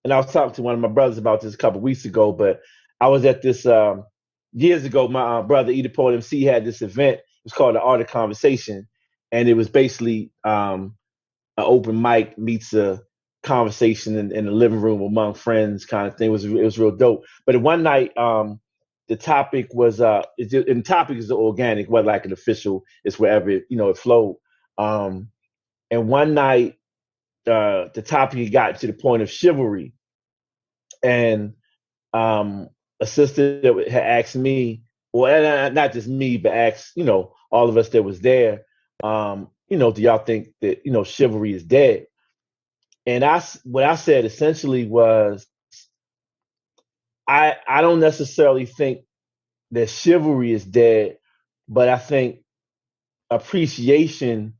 and 0.03 0.11
I 0.11 0.17
was 0.17 0.33
talking 0.33 0.53
to 0.55 0.61
one 0.61 0.73
of 0.73 0.81
my 0.81 0.89
brothers 0.89 1.17
about 1.17 1.39
this 1.39 1.53
a 1.53 1.57
couple 1.57 1.79
weeks 1.79 2.03
ago. 2.03 2.33
But 2.33 2.59
I 2.99 3.07
was 3.07 3.23
at 3.23 3.41
this 3.41 3.65
um, 3.65 4.03
years 4.51 4.83
ago. 4.83 5.07
My 5.07 5.37
uh, 5.37 5.43
brother 5.43 5.71
Edipole 5.71 6.13
MC 6.13 6.43
had 6.43 6.65
this 6.65 6.81
event. 6.81 7.19
It 7.19 7.23
was 7.45 7.53
called 7.53 7.75
the 7.75 7.81
Art 7.81 8.01
of 8.01 8.07
Conversation, 8.07 8.85
and 9.31 9.47
it 9.47 9.53
was 9.53 9.69
basically 9.69 10.33
um, 10.43 10.97
an 11.55 11.63
open 11.65 12.01
mic 12.01 12.37
meets 12.37 12.73
a 12.73 12.99
conversation 13.43 14.17
in, 14.17 14.33
in, 14.33 14.43
the 14.43 14.51
living 14.51 14.81
room 14.81 15.01
among 15.01 15.35
friends, 15.35 15.85
kind 15.85 16.09
of 16.09 16.17
thing. 16.17 16.27
It 16.27 16.31
was 16.31 16.43
it 16.43 16.51
was 16.51 16.77
real 16.77 16.91
dope. 16.91 17.23
But 17.45 17.61
one 17.61 17.81
night, 17.81 18.11
um, 18.17 18.59
the 19.09 19.15
topic 19.15 19.67
was 19.73 19.99
uh, 19.99 20.21
and 20.37 20.49
the 20.49 20.83
topic 20.85 21.17
is 21.17 21.31
organic, 21.31 21.89
whether 21.89 22.07
like 22.07 22.25
an 22.25 22.31
official, 22.31 22.85
it's 23.03 23.19
wherever 23.19 23.49
it, 23.49 23.65
you 23.69 23.75
know 23.75 23.89
it 23.89 23.97
flowed. 23.97 24.37
Um, 24.77 25.29
and 25.91 26.07
one 26.07 26.35
night 26.35 26.75
uh, 27.47 27.87
the 27.93 28.03
topic 28.03 28.51
got 28.51 28.79
to 28.79 28.87
the 28.87 28.93
point 28.93 29.23
of 29.23 29.29
chivalry, 29.29 29.93
and 31.03 31.53
um, 32.13 32.69
a 32.99 33.07
sister 33.07 33.59
that 33.61 33.89
had 33.89 34.03
asked 34.03 34.35
me, 34.35 34.83
well, 35.11 35.71
not 35.71 35.91
just 35.91 36.07
me, 36.07 36.37
but 36.37 36.53
asked 36.53 36.91
you 36.95 37.03
know 37.03 37.33
all 37.51 37.67
of 37.67 37.77
us 37.77 37.89
that 37.89 38.03
was 38.03 38.21
there, 38.21 38.61
um, 39.03 39.49
you 39.69 39.77
know, 39.77 39.91
do 39.91 40.03
y'all 40.03 40.19
think 40.19 40.49
that 40.61 40.85
you 40.85 40.91
know 40.91 41.03
chivalry 41.03 41.53
is 41.53 41.63
dead? 41.63 42.05
And 43.07 43.23
I, 43.25 43.41
what 43.63 43.85
I 43.85 43.95
said 43.95 44.25
essentially 44.25 44.85
was, 44.85 45.47
I 47.29 47.57
I 47.67 47.81
don't 47.81 48.01
necessarily 48.01 48.65
think 48.65 49.01
that 49.71 49.89
chivalry 49.89 50.53
is 50.53 50.65
dead, 50.65 51.17
but 51.69 51.89
I 51.89 51.97
think 51.99 52.39
appreciation 53.29 54.55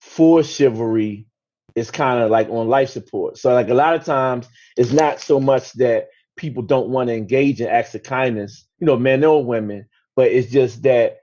for 0.00 0.44
chivalry 0.44 1.26
is 1.74 1.90
kind 1.90 2.22
of 2.22 2.30
like 2.30 2.48
on 2.50 2.68
life 2.68 2.90
support. 2.90 3.38
So 3.38 3.52
like 3.54 3.68
a 3.68 3.74
lot 3.74 3.94
of 3.96 4.04
times 4.04 4.48
it's 4.76 4.92
not 4.92 5.20
so 5.20 5.40
much 5.40 5.72
that 5.74 6.08
people 6.36 6.62
don't 6.62 6.90
want 6.90 7.08
to 7.08 7.14
engage 7.14 7.60
in 7.60 7.68
acts 7.68 7.94
of 7.96 8.04
kindness, 8.04 8.66
you 8.78 8.86
know, 8.86 8.96
men 8.96 9.24
or 9.24 9.44
women, 9.44 9.86
but 10.16 10.28
it's 10.30 10.50
just 10.52 10.84
that 10.84 11.18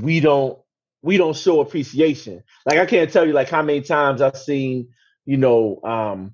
we 0.00 0.20
don't 0.20 0.58
we 1.02 1.18
don't 1.18 1.36
show 1.36 1.60
appreciation. 1.60 2.42
Like 2.66 2.78
I 2.78 2.86
can't 2.86 3.12
tell 3.12 3.26
you 3.26 3.34
like 3.34 3.50
how 3.50 3.62
many 3.62 3.82
times 3.82 4.22
I've 4.22 4.38
seen, 4.38 4.88
you 5.26 5.36
know, 5.36 5.80
um 5.84 6.32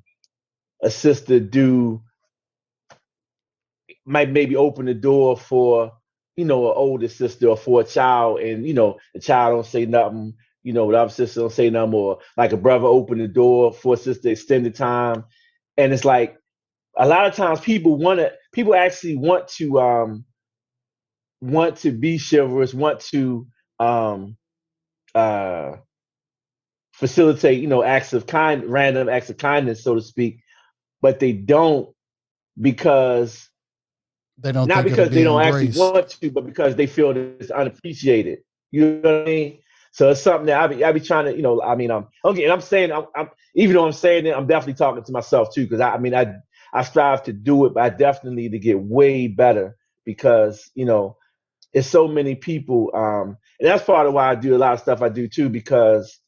a 0.83 0.91
sister 0.91 1.41
do 1.41 2.03
might 4.07 4.31
maybe 4.31 4.57
open 4.57 4.87
the 4.87 4.95
door 4.95 5.37
for 5.37 5.93
you 6.37 6.45
know 6.45 6.69
an 6.71 6.75
older 6.77 7.09
sister 7.09 7.49
or 7.49 7.57
for 7.57 7.81
a 7.83 7.85
child 7.85 8.41
and 8.41 8.67
you 8.67 8.75
know 8.75 8.99
the 9.15 9.21
child 9.21 9.55
don't 9.55 9.67
say 9.67 9.87
nothing 9.87 10.35
you 10.63 10.73
know, 10.73 10.91
the 10.91 10.99
other 10.99 11.11
sister 11.11 11.41
don't 11.41 11.53
say 11.53 11.71
nothing, 11.71 11.91
more. 11.93 12.19
Like 12.37 12.53
a 12.53 12.57
brother 12.57 12.87
open 12.87 13.19
the 13.19 13.29
door 13.29 13.73
for 13.73 13.95
a 13.95 13.97
sister 13.97 14.29
extended 14.29 14.75
time. 14.75 15.25
And 15.77 15.93
it's 15.93 16.05
like 16.05 16.37
a 16.97 17.09
lot 17.09 17.27
of 17.27 17.35
times 17.35 17.61
people 17.61 17.97
want 17.97 18.21
to 18.21 18.33
people 18.53 18.75
actually 18.75 19.17
want 19.17 19.49
to 19.49 19.81
um 19.81 20.25
want 21.41 21.79
to 21.79 21.93
be 21.93 22.19
chivalrous, 22.19 22.75
want 22.75 23.01
to 23.01 23.47
um, 23.79 24.37
uh, 25.15 25.77
facilitate, 26.95 27.61
you 27.61 27.69
know, 27.69 27.85
acts 27.85 28.15
of 28.15 28.27
kind, 28.27 28.65
random 28.67 29.09
acts 29.11 29.31
of 29.31 29.39
kindness, 29.39 29.85
so 29.85 29.97
to 29.97 30.03
speak, 30.03 30.41
but 31.03 31.21
they 31.21 31.33
don't 31.33 31.91
because 32.61 33.50
they 34.41 34.53
don't 34.53 34.69
not 34.69 34.85
because 34.85 35.09
be 35.09 35.17
they 35.17 35.25
don't 35.25 35.41
embraced. 35.41 35.71
actually 35.71 35.93
want 35.93 36.09
to, 36.09 36.31
but 36.31 36.47
because 36.47 36.77
they 36.77 36.87
feel 36.87 37.15
that 37.15 37.37
it's 37.41 37.51
unappreciated. 37.51 38.41
You 38.71 38.87
know 38.87 39.11
what 39.11 39.23
I 39.23 39.25
mean? 39.25 39.59
So 39.93 40.11
it's 40.11 40.23
something 40.23 40.47
that 40.47 40.61
I 40.61 40.67
be 40.67 40.85
I 40.85 40.93
be 40.93 41.01
trying 41.01 41.27
to, 41.27 41.37
you 41.37 41.43
know, 41.43 41.61
I 41.63 41.75
mean, 41.75 41.91
I'm 41.91 42.07
okay, 42.25 42.45
and 42.45 42.53
I'm 42.53 42.61
saying 42.61 42.93
I'm, 42.93 43.07
I'm 43.17 43.31
even 43.55 43.75
though 43.75 43.87
I'm 43.87 43.93
saying 43.93 44.27
it, 44.27 44.37
I'm 44.37 44.47
definitely 44.47 44.75
talking 44.75 45.03
to 45.03 45.13
myself 45.13 45.53
too, 45.53 45.65
because 45.65 45.81
I, 45.81 45.95
I 45.95 45.99
mean 45.99 46.15
I 46.15 46.35
I 46.73 46.85
strive 46.85 47.25
to 47.25 47.33
do 47.33 47.67
it, 47.67 47.75
but 47.75 47.83
I 47.83 47.91
definitely 47.91 48.43
need 48.43 48.53
to 48.53 48.59
get 48.59 48.81
way 48.81 49.27
better 49.27 49.77
because, 50.05 50.71
you 50.75 50.85
know, 50.85 51.17
it's 51.73 51.89
so 51.89 52.09
many 52.09 52.35
people. 52.35 52.91
Um, 52.95 53.37
and 53.59 53.69
that's 53.69 53.85
part 53.85 54.07
of 54.07 54.15
why 54.15 54.31
I 54.31 54.35
do 54.35 54.55
a 54.55 54.59
lot 54.59 54.75
of 54.75 54.81
stuff 54.81 55.03
I 55.03 55.09
do 55.09 55.29
too, 55.29 55.49
because, 55.49 56.19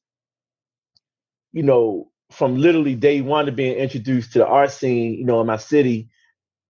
you 1.52 1.62
know, 1.62 2.10
from 2.30 2.56
literally 2.56 2.94
day 2.94 3.20
one 3.20 3.48
of 3.48 3.56
being 3.56 3.76
introduced 3.76 4.32
to 4.32 4.38
the 4.40 4.46
art 4.46 4.70
scene, 4.70 5.14
you 5.14 5.24
know, 5.24 5.40
in 5.40 5.46
my 5.46 5.56
city, 5.56 6.08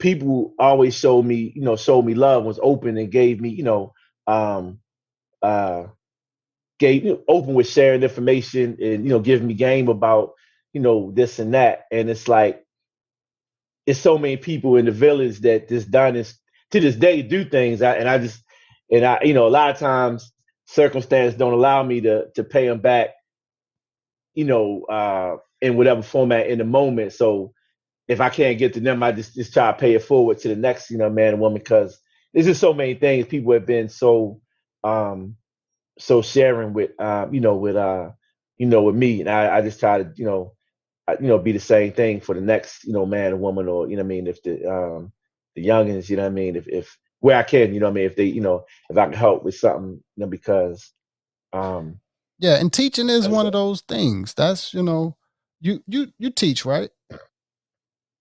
people 0.02 0.54
always 0.60 0.96
showed 0.98 1.24
me, 1.24 1.54
you 1.56 1.62
know, 1.62 1.76
showed 1.76 2.04
me 2.04 2.14
love, 2.14 2.44
was 2.44 2.60
open 2.62 2.98
and 2.98 3.12
gave 3.12 3.40
me, 3.40 3.50
you 3.50 3.64
know, 3.64 3.94
um, 4.28 4.80
uh, 5.42 5.84
gave 6.80 7.04
you 7.04 7.12
know, 7.14 7.22
open 7.28 7.54
with 7.54 7.68
sharing 7.68 8.04
information 8.04 8.78
and 8.82 9.04
you 9.04 9.10
know 9.10 9.20
giving 9.20 9.48
me 9.48 9.54
game 9.54 9.88
about 9.88 10.32
you 10.74 10.82
know 10.82 11.12
this 11.12 11.40
and 11.40 11.54
that, 11.54 11.84
and 11.92 12.10
it's 12.10 12.28
like 12.28 12.64
it's 13.86 14.00
so 14.00 14.18
many 14.18 14.36
people 14.38 14.76
in 14.76 14.86
the 14.86 14.92
village 14.92 15.40
that 15.40 15.68
this 15.68 15.86
is 16.16 16.38
to 16.72 16.80
this 16.80 16.96
day 16.96 17.22
do 17.22 17.44
things, 17.44 17.82
I, 17.82 17.96
and 17.96 18.08
I 18.08 18.18
just 18.18 18.42
and 18.90 19.04
I 19.04 19.20
you 19.24 19.34
know 19.34 19.46
a 19.46 19.50
lot 19.50 19.70
of 19.72 19.78
times 19.78 20.32
circumstance 20.66 21.34
don't 21.34 21.54
allow 21.54 21.82
me 21.82 22.02
to 22.02 22.26
to 22.36 22.44
pay 22.44 22.68
them 22.68 22.80
back, 22.80 23.10
you 24.34 24.44
know, 24.44 24.84
uh, 24.84 25.36
in 25.60 25.76
whatever 25.76 26.02
format 26.02 26.48
in 26.48 26.58
the 26.58 26.64
moment. 26.64 27.12
So 27.12 27.52
if 28.12 28.20
I 28.20 28.28
can't 28.30 28.58
get 28.58 28.74
to 28.74 28.80
them, 28.80 29.02
I 29.02 29.12
just 29.12 29.34
just 29.34 29.52
try 29.52 29.72
to 29.72 29.78
pay 29.78 29.94
it 29.94 30.02
forward 30.02 30.38
to 30.38 30.48
the 30.48 30.56
next, 30.56 30.90
you 30.90 30.98
know, 30.98 31.10
man 31.10 31.34
and 31.34 31.40
woman 31.40 31.58
because 31.58 31.98
there's 32.32 32.46
just 32.46 32.60
so 32.60 32.72
many 32.72 32.94
things 32.94 33.26
people 33.26 33.52
have 33.52 33.66
been 33.66 33.88
so 33.88 34.40
um 34.84 35.36
so 35.98 36.22
sharing 36.22 36.72
with 36.72 36.90
um 37.00 37.32
you 37.34 37.40
know 37.40 37.56
with 37.56 37.76
uh 37.76 38.10
you 38.58 38.66
know 38.66 38.82
with 38.82 38.94
me. 38.94 39.20
And 39.20 39.28
I, 39.28 39.58
I 39.58 39.62
just 39.62 39.80
try 39.80 40.02
to 40.02 40.12
you 40.14 40.24
know 40.24 40.54
you 41.20 41.28
know 41.28 41.38
be 41.38 41.52
the 41.52 41.60
same 41.60 41.92
thing 41.92 42.20
for 42.20 42.34
the 42.34 42.40
next 42.40 42.84
you 42.84 42.92
know 42.92 43.06
man 43.06 43.32
or 43.32 43.36
woman 43.36 43.68
or 43.68 43.88
you 43.88 43.96
know 43.96 44.02
I 44.02 44.06
mean 44.06 44.26
if 44.26 44.42
the 44.42 44.70
um 44.70 45.12
the 45.54 45.66
youngins 45.66 46.08
you 46.08 46.16
know 46.16 46.26
I 46.26 46.30
mean 46.30 46.56
if 46.56 46.68
if 46.68 46.96
where 47.20 47.36
I 47.36 47.42
can 47.42 47.74
you 47.74 47.80
know 47.80 47.88
I 47.88 47.92
mean 47.92 48.04
if 48.04 48.16
they 48.16 48.24
you 48.24 48.40
know 48.40 48.64
if 48.88 48.96
I 48.96 49.04
can 49.04 49.14
help 49.14 49.44
with 49.44 49.54
something 49.56 50.02
you 50.16 50.20
know 50.20 50.26
because 50.26 50.90
um 51.52 52.00
yeah 52.38 52.56
and 52.56 52.72
teaching 52.72 53.08
is 53.08 53.28
one 53.28 53.46
of 53.46 53.52
those 53.52 53.82
things. 53.82 54.34
That's 54.34 54.72
you 54.72 54.82
know 54.82 55.16
you 55.60 55.82
you 55.86 56.12
you 56.18 56.30
teach 56.30 56.64
right 56.64 56.90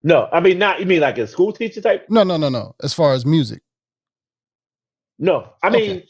no 0.04 0.28
I 0.32 0.40
mean 0.40 0.58
not 0.58 0.80
you 0.80 0.86
mean 0.86 1.02
like 1.02 1.18
a 1.18 1.28
school 1.28 1.52
teacher 1.52 1.82
type? 1.82 2.06
No 2.10 2.24
no 2.24 2.38
no 2.38 2.50
no. 2.50 2.76
As 2.84 2.94
far 2.94 3.14
as 3.14 3.26
music. 3.26 3.62
No 5.20 5.54
I 5.62 5.70
mean 5.70 5.98
okay. 5.98 6.08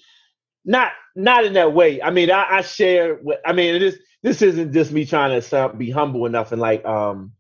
not 0.66 0.92
not 1.16 1.46
in 1.46 1.54
that 1.54 1.74
way. 1.74 2.02
I 2.02 2.12
mean 2.12 2.32
I, 2.32 2.58
I 2.58 2.62
share 2.62 3.16
with 3.16 3.40
I 3.46 3.54
mean 3.54 3.76
it 3.76 3.84
is 3.84 4.00
this 4.24 4.42
isn't 4.42 4.72
just 4.74 4.92
me 4.92 5.06
trying 5.06 5.32
to 5.32 5.42
sound, 5.42 5.78
be 5.80 5.90
humble 5.90 6.26
enough 6.26 6.52
and 6.52 6.62
like 6.62 6.86
um 6.86 7.34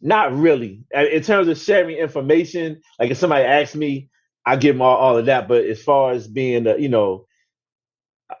not 0.00 0.36
really. 0.36 0.84
In 0.92 1.22
terms 1.22 1.48
of 1.48 1.58
sharing 1.58 1.96
information 1.96 2.80
like 2.98 3.10
if 3.10 3.18
somebody 3.18 3.44
asks 3.44 3.74
me 3.74 4.10
i 4.46 4.56
give 4.56 4.74
them 4.74 4.82
all, 4.82 4.96
all 4.96 5.18
of 5.18 5.26
that. 5.26 5.48
But 5.48 5.64
as 5.64 5.82
far 5.82 6.12
as 6.12 6.28
being 6.28 6.66
a, 6.66 6.76
you 6.78 6.88
know 6.88 7.26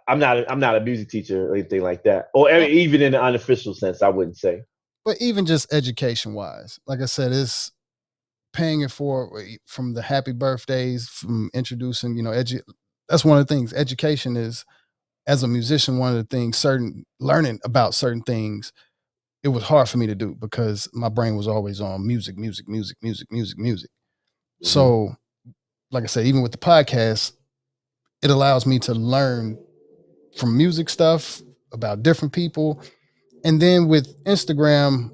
i'm 0.08 0.18
not 0.18 0.50
i'm 0.50 0.60
not 0.60 0.76
a 0.76 0.80
music 0.80 1.10
teacher 1.10 1.50
or 1.50 1.54
anything 1.54 1.82
like 1.82 2.04
that. 2.04 2.28
Or 2.32 2.50
even 2.50 3.02
in 3.02 3.14
an 3.14 3.20
unofficial 3.20 3.74
sense 3.74 4.00
i 4.00 4.08
wouldn't 4.08 4.38
say 4.38 4.62
but 5.04 5.16
even 5.20 5.46
just 5.46 5.72
education 5.72 6.34
wise 6.34 6.78
like 6.86 7.00
i 7.00 7.06
said 7.06 7.32
it's 7.32 7.72
paying 8.52 8.82
it 8.82 8.90
for 8.90 9.42
from 9.66 9.94
the 9.94 10.02
happy 10.02 10.32
birthdays 10.32 11.08
from 11.08 11.50
introducing 11.54 12.16
you 12.16 12.22
know 12.22 12.30
edu- 12.30 12.62
that's 13.08 13.24
one 13.24 13.38
of 13.38 13.46
the 13.46 13.54
things 13.54 13.72
education 13.72 14.36
is 14.36 14.64
as 15.26 15.42
a 15.42 15.48
musician, 15.48 15.98
one 15.98 16.10
of 16.10 16.16
the 16.16 16.36
things, 16.36 16.56
certain 16.56 17.04
learning 17.18 17.60
about 17.64 17.94
certain 17.94 18.22
things, 18.22 18.72
it 19.42 19.48
was 19.48 19.64
hard 19.64 19.88
for 19.88 19.98
me 19.98 20.06
to 20.06 20.14
do 20.14 20.34
because 20.38 20.88
my 20.92 21.08
brain 21.08 21.36
was 21.36 21.48
always 21.48 21.80
on 21.80 22.06
music, 22.06 22.36
music, 22.36 22.68
music, 22.68 22.96
music, 23.02 23.28
music, 23.30 23.58
music. 23.58 23.90
Mm-hmm. 23.90 24.66
So, 24.66 25.14
like 25.90 26.04
I 26.04 26.06
said, 26.06 26.26
even 26.26 26.42
with 26.42 26.52
the 26.52 26.58
podcast, 26.58 27.32
it 28.22 28.30
allows 28.30 28.66
me 28.66 28.78
to 28.80 28.94
learn 28.94 29.58
from 30.36 30.56
music 30.56 30.88
stuff 30.88 31.42
about 31.72 32.02
different 32.02 32.32
people. 32.32 32.82
And 33.44 33.60
then 33.60 33.88
with 33.88 34.24
Instagram, 34.24 35.10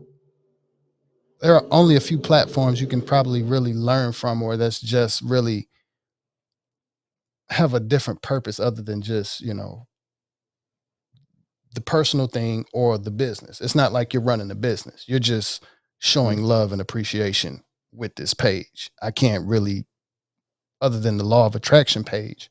there 1.41 1.55
are 1.55 1.67
only 1.71 1.97
a 1.97 2.01
few 2.01 2.19
platforms 2.19 2.81
you 2.81 2.87
can 2.87 3.03
probably 3.03 3.43
really 3.43 3.75
learn 3.75 4.13
from, 4.13 4.43
or 4.43 4.57
that's 4.57 4.81
just 4.81 5.21
really 5.23 5.69
have 7.49 7.75
a 7.75 7.81
different 7.81 8.23
purpose 8.23 8.61
other 8.61 8.83
than 8.83 9.03
just, 9.03 9.41
you 9.41 9.53
know, 9.53 9.89
the 11.75 11.81
personal 11.81 12.27
thing 12.27 12.65
or 12.73 12.99
the 12.99 13.11
business. 13.11 13.61
It's 13.61 13.75
not 13.75 13.93
like 13.93 14.13
you're 14.13 14.23
running 14.23 14.51
a 14.51 14.55
business. 14.55 15.05
You're 15.09 15.19
just 15.19 15.65
showing 15.99 16.39
mm-hmm. 16.39 16.47
love 16.47 16.73
and 16.73 16.81
appreciation 16.81 17.63
with 17.93 18.15
this 18.15 18.35
page. 18.35 18.91
I 19.03 19.11
can't 19.11 19.47
really, 19.47 19.87
other 20.81 21.01
than 21.01 21.17
the 21.17 21.25
law 21.25 21.47
of 21.47 21.55
attraction 21.55 22.05
page, 22.05 22.51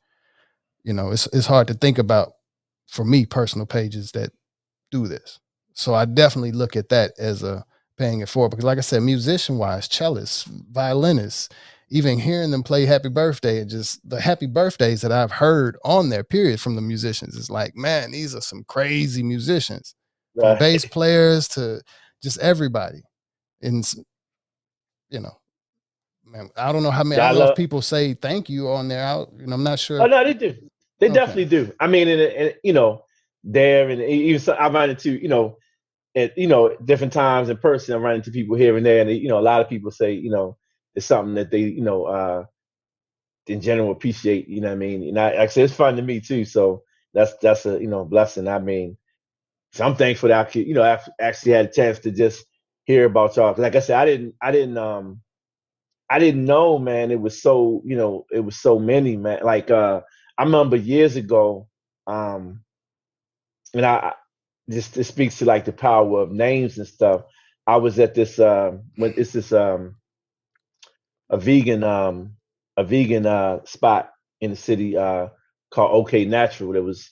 you 0.84 0.92
know, 0.92 1.10
it's 1.10 1.26
it's 1.32 1.46
hard 1.46 1.68
to 1.68 1.74
think 1.74 1.98
about 1.98 2.32
for 2.86 3.04
me 3.04 3.26
personal 3.26 3.66
pages 3.66 4.12
that 4.12 4.32
do 4.90 5.06
this. 5.06 5.38
So 5.74 5.94
I 5.94 6.04
definitely 6.04 6.52
look 6.52 6.76
at 6.76 6.88
that 6.90 7.12
as 7.18 7.42
a 7.42 7.64
paying 7.96 8.20
it 8.20 8.28
forward 8.28 8.50
because, 8.50 8.64
like 8.64 8.78
I 8.78 8.82
said, 8.82 9.02
musician 9.02 9.58
wise, 9.58 9.88
cellists, 9.88 10.46
violinists, 10.70 11.48
even 11.90 12.18
hearing 12.18 12.50
them 12.50 12.62
play 12.62 12.86
happy 12.86 13.08
birthday 13.08 13.60
and 13.60 13.68
just 13.68 14.08
the 14.08 14.20
happy 14.20 14.46
birthdays 14.46 15.00
that 15.02 15.12
I've 15.12 15.32
heard 15.32 15.76
on 15.84 16.08
there, 16.08 16.24
period, 16.24 16.60
from 16.60 16.76
the 16.76 16.82
musicians 16.82 17.34
is 17.34 17.50
like, 17.50 17.76
man, 17.76 18.12
these 18.12 18.34
are 18.34 18.40
some 18.40 18.64
crazy 18.64 19.22
musicians. 19.22 19.94
Right. 20.34 20.50
From 20.50 20.58
bass 20.58 20.84
players 20.84 21.48
to 21.48 21.82
just 22.22 22.38
everybody. 22.38 23.02
And 23.62 23.84
you 25.10 25.20
know, 25.20 25.36
man, 26.24 26.50
I 26.56 26.72
don't 26.72 26.82
know 26.82 26.90
how 26.90 27.04
many 27.04 27.20
I, 27.20 27.30
I 27.30 27.32
love, 27.32 27.56
people 27.56 27.82
say 27.82 28.14
thank 28.14 28.48
you 28.48 28.68
on 28.68 28.88
there. 28.88 29.04
I, 29.04 29.18
you 29.38 29.46
know, 29.46 29.54
I'm 29.54 29.64
not 29.64 29.78
sure. 29.78 30.00
Oh 30.00 30.06
no, 30.06 30.22
they 30.24 30.34
do. 30.34 30.56
They 31.00 31.06
okay. 31.06 31.14
definitely 31.14 31.46
do. 31.46 31.72
I 31.80 31.86
mean, 31.86 32.08
and, 32.08 32.20
and 32.20 32.54
you 32.62 32.72
know, 32.72 33.04
there 33.44 33.88
and 33.88 34.02
even 34.02 34.40
so, 34.40 34.52
I 34.54 34.68
run 34.70 34.90
into 34.90 35.12
you 35.20 35.28
know, 35.28 35.56
at 36.16 36.36
you 36.38 36.46
know 36.48 36.76
different 36.84 37.12
times 37.12 37.48
in 37.48 37.56
person. 37.58 37.94
I 37.94 37.98
run 37.98 38.16
into 38.16 38.30
people 38.30 38.56
here 38.56 38.76
and 38.76 38.86
there, 38.86 39.00
and 39.02 39.10
you 39.10 39.28
know, 39.28 39.38
a 39.38 39.42
lot 39.42 39.60
of 39.60 39.68
people 39.68 39.90
say 39.90 40.12
you 40.12 40.30
know, 40.30 40.56
it's 40.94 41.06
something 41.06 41.34
that 41.34 41.50
they, 41.50 41.60
you 41.60 41.82
know, 41.82 42.04
uh, 42.06 42.44
in 43.46 43.60
general 43.60 43.92
appreciate. 43.92 44.48
You 44.48 44.60
know 44.60 44.68
what 44.68 44.74
I 44.74 44.78
mean? 44.78 45.02
And 45.08 45.18
I, 45.18 45.32
actually, 45.32 45.64
it's 45.64 45.74
fun 45.74 45.96
to 45.96 46.02
me 46.02 46.20
too. 46.20 46.44
So 46.44 46.82
that's 47.14 47.34
that's 47.42 47.66
a 47.66 47.80
you 47.80 47.88
know 47.88 48.04
blessing. 48.04 48.48
I 48.48 48.58
mean, 48.58 48.96
so 49.72 49.84
I'm 49.86 49.96
thankful 49.96 50.28
that 50.30 50.46
I 50.46 50.50
could, 50.50 50.66
you 50.66 50.74
know, 50.74 50.82
I 50.82 51.00
actually 51.20 51.52
had 51.52 51.66
a 51.66 51.72
chance 51.72 52.00
to 52.00 52.10
just 52.10 52.44
hear 52.84 53.04
about 53.06 53.36
y'all. 53.36 53.54
Like 53.56 53.76
I 53.76 53.80
said, 53.80 53.98
I 53.98 54.04
didn't, 54.04 54.34
I 54.42 54.50
didn't, 54.52 54.78
um, 54.78 55.20
I 56.10 56.18
didn't 56.18 56.44
know, 56.44 56.78
man. 56.78 57.10
It 57.10 57.20
was 57.20 57.40
so, 57.42 57.82
you 57.84 57.96
know, 57.96 58.26
it 58.32 58.40
was 58.40 58.56
so 58.56 58.78
many, 58.78 59.16
man. 59.16 59.40
Like 59.44 59.70
uh, 59.70 60.00
I 60.38 60.42
remember 60.44 60.76
years 60.76 61.16
ago, 61.16 61.68
um, 62.06 62.62
and 63.74 63.86
I 63.86 64.14
just 64.70 64.96
it 64.96 65.04
speaks 65.04 65.38
to 65.38 65.44
like 65.44 65.64
the 65.64 65.72
power 65.72 66.20
of 66.22 66.32
names 66.32 66.78
and 66.78 66.86
stuff. 66.86 67.22
I 67.66 67.76
was 67.76 67.98
at 67.98 68.14
this 68.14 68.38
uh, 68.38 68.72
when 68.96 69.14
it's 69.16 69.32
this 69.32 69.52
um 69.52 69.96
a 71.30 71.38
vegan 71.38 71.84
um 71.84 72.34
a 72.76 72.84
vegan 72.84 73.26
uh 73.26 73.64
spot 73.64 74.10
in 74.40 74.50
the 74.50 74.56
city 74.56 74.96
uh 74.96 75.28
called 75.70 75.92
OK 75.92 76.24
Natural 76.26 76.72
that 76.72 76.82
was 76.82 77.10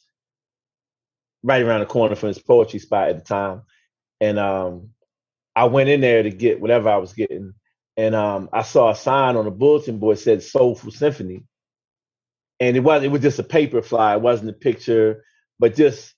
right 1.45 1.63
around 1.63 1.81
the 1.81 1.87
corner 1.87 2.17
from 2.17 2.31
this 2.31 2.41
poetry 2.41 2.81
spot 2.81 3.11
at 3.11 3.19
the 3.19 3.25
time. 3.25 3.63
And 4.21 4.39
um 4.39 4.91
I 5.57 5.67
went 5.67 5.91
in 5.91 6.01
there 6.03 6.23
to 6.23 6.31
get 6.31 6.61
whatever 6.61 6.89
I 6.91 6.99
was 6.99 7.15
getting. 7.15 7.55
And 7.97 8.15
um 8.15 8.51
I 8.53 8.63
saw 8.63 8.91
a 8.91 8.97
sign 8.97 9.37
on 9.37 9.47
the 9.47 9.51
bulletin 9.53 9.99
board 9.99 10.19
said 10.19 10.43
Soulful 10.43 10.93
Symphony. 10.93 11.45
And 12.61 12.77
it 12.77 12.81
was 12.81 13.03
it 13.05 13.11
was 13.11 13.23
just 13.23 13.39
a 13.41 13.45
paper 13.45 13.83
fly, 13.83 14.15
it 14.15 14.23
wasn't 14.23 14.51
a 14.51 14.55
picture, 14.55 15.25
but 15.59 15.77
just 15.77 16.15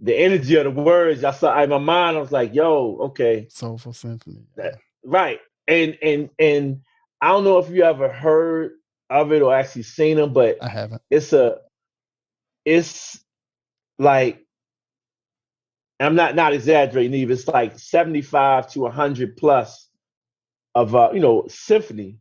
the 0.00 0.16
energy 0.16 0.56
of 0.56 0.64
the 0.64 0.70
words 0.70 1.24
I 1.24 1.32
saw 1.32 1.60
in 1.62 1.70
my 1.70 1.78
mind, 1.78 2.16
I 2.16 2.20
was 2.20 2.32
like, 2.32 2.54
yo, 2.54 2.98
okay. 3.00 3.46
Soulful 3.50 3.92
Symphony. 3.92 4.44
right. 5.04 5.40
And 5.66 5.98
and 6.02 6.30
and 6.38 6.80
I 7.20 7.28
don't 7.28 7.44
know 7.44 7.58
if 7.58 7.68
you 7.70 7.82
ever 7.82 8.08
heard 8.08 8.72
of 9.10 9.32
it 9.32 9.42
or 9.42 9.54
actually 9.54 9.82
seen 9.82 10.16
them, 10.16 10.32
but 10.32 10.62
I 10.62 10.68
haven't. 10.68 11.02
It's 11.10 11.32
a, 11.32 11.58
it's 12.64 13.22
like, 13.98 14.44
I'm 16.00 16.14
not 16.14 16.36
not 16.36 16.52
exaggerating 16.52 17.14
either. 17.14 17.32
It's 17.32 17.48
like 17.48 17.78
75 17.78 18.70
to 18.72 18.80
100 18.80 19.36
plus 19.36 19.88
of 20.74 20.94
uh, 20.94 21.10
you 21.12 21.20
know 21.20 21.46
symphony, 21.48 22.18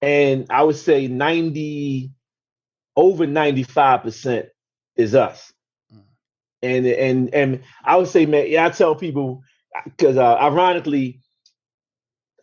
and 0.00 0.46
I 0.48 0.62
would 0.62 0.76
say 0.76 1.08
90 1.08 2.12
over 2.96 3.26
95 3.26 4.02
percent 4.02 4.46
is 4.94 5.14
us. 5.14 5.52
And 6.62 6.86
and 6.86 7.34
and 7.34 7.60
I 7.84 7.96
would 7.96 8.08
say, 8.08 8.26
man, 8.26 8.46
yeah, 8.48 8.66
I 8.66 8.70
tell 8.70 8.94
people 8.94 9.42
because 9.84 10.16
uh, 10.16 10.36
ironically, 10.36 11.20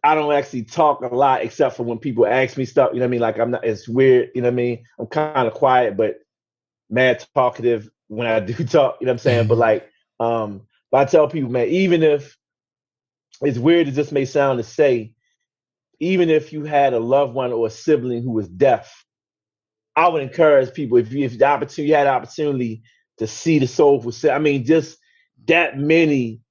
I 0.04 0.16
don't 0.16 0.34
actually 0.34 0.64
talk 0.64 1.02
a 1.02 1.14
lot 1.14 1.44
except 1.44 1.76
for 1.76 1.84
when 1.84 2.00
people 2.00 2.26
ask 2.26 2.58
me 2.58 2.66
stuff. 2.66 2.92
You 2.94 3.00
know 3.00 3.06
what 3.06 3.10
I 3.10 3.12
mean? 3.12 3.22
Like 3.22 3.40
I'm 3.40 3.52
not. 3.52 3.66
It's 3.66 3.88
weird. 3.88 4.32
You 4.34 4.42
know 4.42 4.48
what 4.48 4.54
I 4.54 4.56
mean? 4.56 4.84
I'm 5.00 5.08
kind 5.08 5.48
of 5.48 5.54
quiet, 5.54 5.98
but 5.98 6.20
mad 6.90 7.26
talkative 7.36 7.90
when 8.08 8.28
I 8.28 8.40
do 8.42 8.54
talk. 8.54 8.98
You 9.00 9.06
know 9.06 9.12
what 9.12 9.16
I'm 9.16 9.18
saying? 9.20 9.48
but 9.48 9.58
like, 9.58 9.90
um, 10.20 10.62
but 10.92 11.00
I 11.00 11.06
tell 11.06 11.28
people, 11.28 11.52
man, 11.52 11.68
even 11.68 12.04
if 12.04 12.38
it's 13.42 13.60
weird 13.60 13.88
as 13.88 13.96
this 13.96 14.12
may 14.12 14.26
sound 14.26 14.58
to 14.58 14.64
say, 14.64 15.14
even 16.00 16.30
if 16.30 16.54
you 16.54 16.64
had 16.64 16.94
a 16.94 17.00
loved 17.00 17.34
one 17.34 17.52
or 17.52 17.68
a 17.68 17.72
sibling 17.72 18.24
who 18.24 18.32
was 18.32 18.48
deaf, 18.48 19.06
I 19.96 20.08
would 20.08 20.22
encourage 20.22 20.74
people 20.74 20.98
if 20.98 21.12
you 21.12 21.26
if 21.26 21.38
the 21.38 21.46
opportunity 21.46 21.90
you 21.90 21.96
had 21.96 22.08
opportunity 22.08 22.84
to 23.18 23.28
see 23.28 23.60
the 23.60 23.68
soulful. 23.68 24.14
I 24.30 24.40
mean, 24.40 24.66
just 24.66 24.98
that 25.48 25.78
many. 25.78 26.42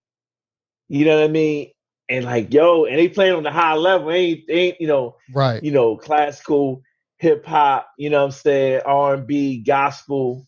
You 0.88 1.04
know 1.04 1.18
what 1.18 1.24
I 1.24 1.32
mean? 1.32 1.70
and 2.08 2.24
like 2.24 2.52
yo, 2.52 2.84
and 2.84 2.98
they 2.98 3.08
playing 3.08 3.34
on 3.34 3.42
the 3.42 3.50
high 3.50 3.74
level, 3.74 4.10
ain't 4.10 4.44
ain't 4.48 4.80
you 4.80 4.86
know, 4.86 5.16
right? 5.32 5.62
You 5.62 5.72
know, 5.72 5.96
classical 5.96 6.82
hip 7.18 7.44
hop, 7.44 7.88
you 7.98 8.10
know 8.10 8.18
what 8.18 8.26
I'm 8.26 8.30
saying, 8.32 8.82
R 8.84 9.14
and 9.14 9.26
B, 9.26 9.58
gospel. 9.58 10.46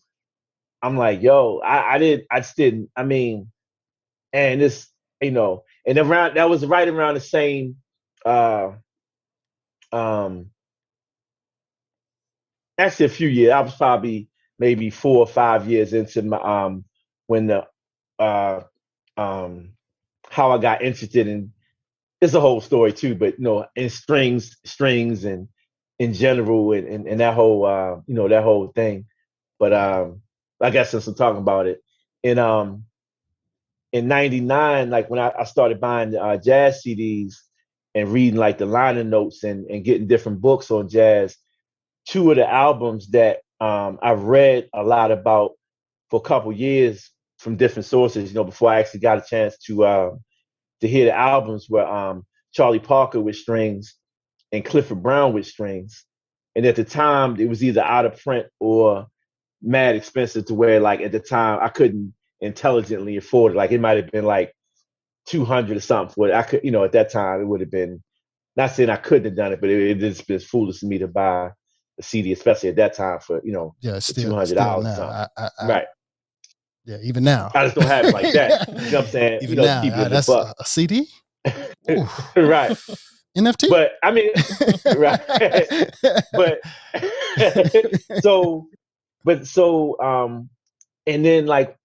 I'm 0.81 0.97
like, 0.97 1.21
yo, 1.21 1.59
I, 1.59 1.95
I 1.95 1.97
did 1.97 2.25
I 2.31 2.39
just 2.39 2.55
didn't, 2.55 2.89
I 2.95 3.03
mean, 3.03 3.51
and 4.31 4.61
this, 4.61 4.87
you 5.21 5.31
know, 5.31 5.63
and 5.85 5.97
around 5.97 6.37
that 6.37 6.49
was 6.49 6.65
right 6.65 6.87
around 6.87 7.15
the 7.15 7.19
same 7.19 7.77
uh 8.25 8.71
um 9.91 10.51
actually 12.77 13.07
a 13.07 13.09
few 13.09 13.27
years. 13.27 13.51
I 13.51 13.59
was 13.59 13.75
probably 13.75 14.28
maybe 14.59 14.89
four 14.89 15.19
or 15.19 15.27
five 15.27 15.67
years 15.69 15.93
into 15.93 16.21
my 16.23 16.37
um 16.39 16.85
when 17.27 17.47
the 17.47 17.65
uh 18.19 18.61
um 19.17 19.71
how 20.29 20.51
I 20.51 20.59
got 20.59 20.83
interested 20.83 21.27
in 21.27 21.53
it's 22.21 22.33
a 22.33 22.41
whole 22.41 22.61
story 22.61 22.93
too, 22.93 23.15
but 23.15 23.37
you 23.39 23.43
know, 23.45 23.65
in 23.75 23.89
strings, 23.89 24.57
strings 24.65 25.25
and 25.25 25.47
in 25.99 26.13
general 26.13 26.73
and, 26.73 26.87
and, 26.87 27.07
and 27.07 27.19
that 27.21 27.33
whole 27.33 27.65
uh, 27.65 27.97
you 28.07 28.15
know, 28.15 28.27
that 28.27 28.43
whole 28.43 28.67
thing. 28.69 29.05
But 29.59 29.73
um 29.73 30.21
I 30.61 30.69
guess 30.71 30.91
since 30.91 31.07
I'm 31.07 31.15
talking 31.15 31.41
about 31.41 31.67
it, 31.67 31.81
in 32.23 32.39
um 32.39 32.85
in 33.91 34.07
'99, 34.07 34.89
like 34.89 35.09
when 35.09 35.19
I, 35.19 35.31
I 35.39 35.43
started 35.45 35.79
buying 35.81 36.15
uh, 36.15 36.37
jazz 36.37 36.83
CDs 36.85 37.35
and 37.95 38.09
reading 38.09 38.39
like 38.39 38.57
the 38.57 38.65
liner 38.65 39.03
notes 39.03 39.43
and, 39.43 39.65
and 39.67 39.83
getting 39.83 40.07
different 40.07 40.41
books 40.41 40.69
on 40.71 40.89
jazz, 40.89 41.37
two 42.07 42.29
of 42.31 42.37
the 42.37 42.49
albums 42.49 43.09
that 43.11 43.39
um, 43.59 43.99
I've 44.01 44.23
read 44.23 44.69
a 44.73 44.83
lot 44.83 45.11
about 45.11 45.51
for 46.09 46.17
a 46.17 46.23
couple 46.23 46.51
years 46.51 47.11
from 47.37 47.55
different 47.55 47.85
sources, 47.85 48.29
you 48.29 48.35
know, 48.35 48.43
before 48.43 48.71
I 48.71 48.79
actually 48.79 49.01
got 49.01 49.17
a 49.17 49.27
chance 49.27 49.57
to 49.67 49.85
uh, 49.85 50.09
to 50.81 50.87
hear 50.87 51.05
the 51.05 51.17
albums 51.17 51.65
where 51.69 51.87
um, 51.87 52.25
Charlie 52.53 52.79
Parker 52.79 53.19
with 53.19 53.35
strings 53.35 53.95
and 54.51 54.65
Clifford 54.65 55.03
Brown 55.03 55.33
with 55.33 55.45
strings. 55.45 56.05
And 56.55 56.65
at 56.65 56.75
the 56.75 56.83
time, 56.83 57.39
it 57.39 57.47
was 57.47 57.63
either 57.63 57.81
out 57.81 58.05
of 58.05 58.21
print 58.21 58.47
or 58.59 59.07
mad 59.61 59.95
expensive 59.95 60.45
to 60.45 60.55
where, 60.55 60.79
like, 60.79 61.01
at 61.01 61.11
the 61.11 61.19
time, 61.19 61.59
I 61.61 61.69
couldn't 61.69 62.13
intelligently 62.41 63.17
afford 63.17 63.53
it. 63.53 63.55
Like, 63.55 63.71
it 63.71 63.79
might 63.79 63.97
have 63.97 64.11
been 64.11 64.25
like 64.25 64.53
200 65.27 65.77
or 65.77 65.81
something 65.81 66.13
for 66.13 66.27
it. 66.29 66.33
I 66.33 66.43
could, 66.43 66.61
you 66.63 66.71
know, 66.71 66.83
at 66.83 66.93
that 66.93 67.11
time, 67.11 67.41
it 67.41 67.45
would 67.45 67.61
have 67.61 67.71
been, 67.71 68.03
not 68.55 68.71
saying 68.71 68.89
I 68.89 68.97
couldn't 68.97 69.25
have 69.25 69.35
done 69.35 69.53
it, 69.53 69.61
but 69.61 69.69
it, 69.69 69.91
it 69.91 69.99
just 69.99 70.27
been 70.27 70.39
foolish 70.39 70.79
for 70.79 70.87
me 70.87 70.97
to 70.99 71.07
buy 71.07 71.51
a 71.99 72.03
CD, 72.03 72.31
especially 72.31 72.69
at 72.69 72.75
that 72.77 72.93
time 72.93 73.19
for, 73.19 73.41
you 73.43 73.51
know, 73.51 73.75
yeah, 73.81 73.99
still, 73.99 74.33
$200. 74.33 74.57
I, 74.57 75.27
I, 75.37 75.49
I, 75.59 75.67
right. 75.67 75.85
Yeah, 76.85 76.97
even 77.03 77.23
now. 77.23 77.51
I 77.53 77.65
just 77.65 77.75
don't 77.75 77.87
have 77.87 78.05
it 78.05 78.13
like 78.13 78.33
that. 78.33 78.67
you 78.67 78.73
know 78.75 78.81
what 78.81 79.05
I'm 79.05 79.05
saying? 79.11 79.39
Even 79.43 79.49
you 79.49 79.61
know, 79.61 79.83
now, 79.83 79.95
uh, 79.95 80.09
that's 80.09 80.29
a, 80.29 80.53
a, 80.57 80.65
CD? 80.65 81.07
right. 82.35 82.77
NFT? 83.37 83.69
But 83.69 83.93
I 84.01 84.11
mean, 84.11 84.31
right. 84.97 85.21
but 86.33 86.61
so, 88.21 88.67
but 89.23 89.45
so, 89.45 89.99
um, 90.01 90.49
and 91.05 91.23
then 91.23 91.45
like 91.45 91.75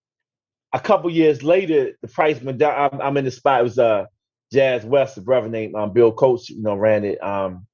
a 0.72 0.80
couple 0.80 1.10
years 1.10 1.42
later, 1.42 1.92
the 2.00 2.08
price 2.08 2.40
went 2.40 2.58
down. 2.58 2.90
I'm, 2.92 3.00
I'm 3.00 3.16
in 3.18 3.24
the 3.26 3.30
spot. 3.30 3.60
It 3.60 3.64
was 3.64 3.78
uh 3.78 4.06
Jazz 4.52 4.84
West, 4.84 5.18
a 5.18 5.20
brother 5.20 5.48
named 5.48 5.74
um, 5.74 5.92
Bill 5.92 6.12
Coach, 6.12 6.48
you 6.48 6.62
know, 6.62 6.76
ran 6.76 7.04
it. 7.04 7.22
Um, 7.22 7.66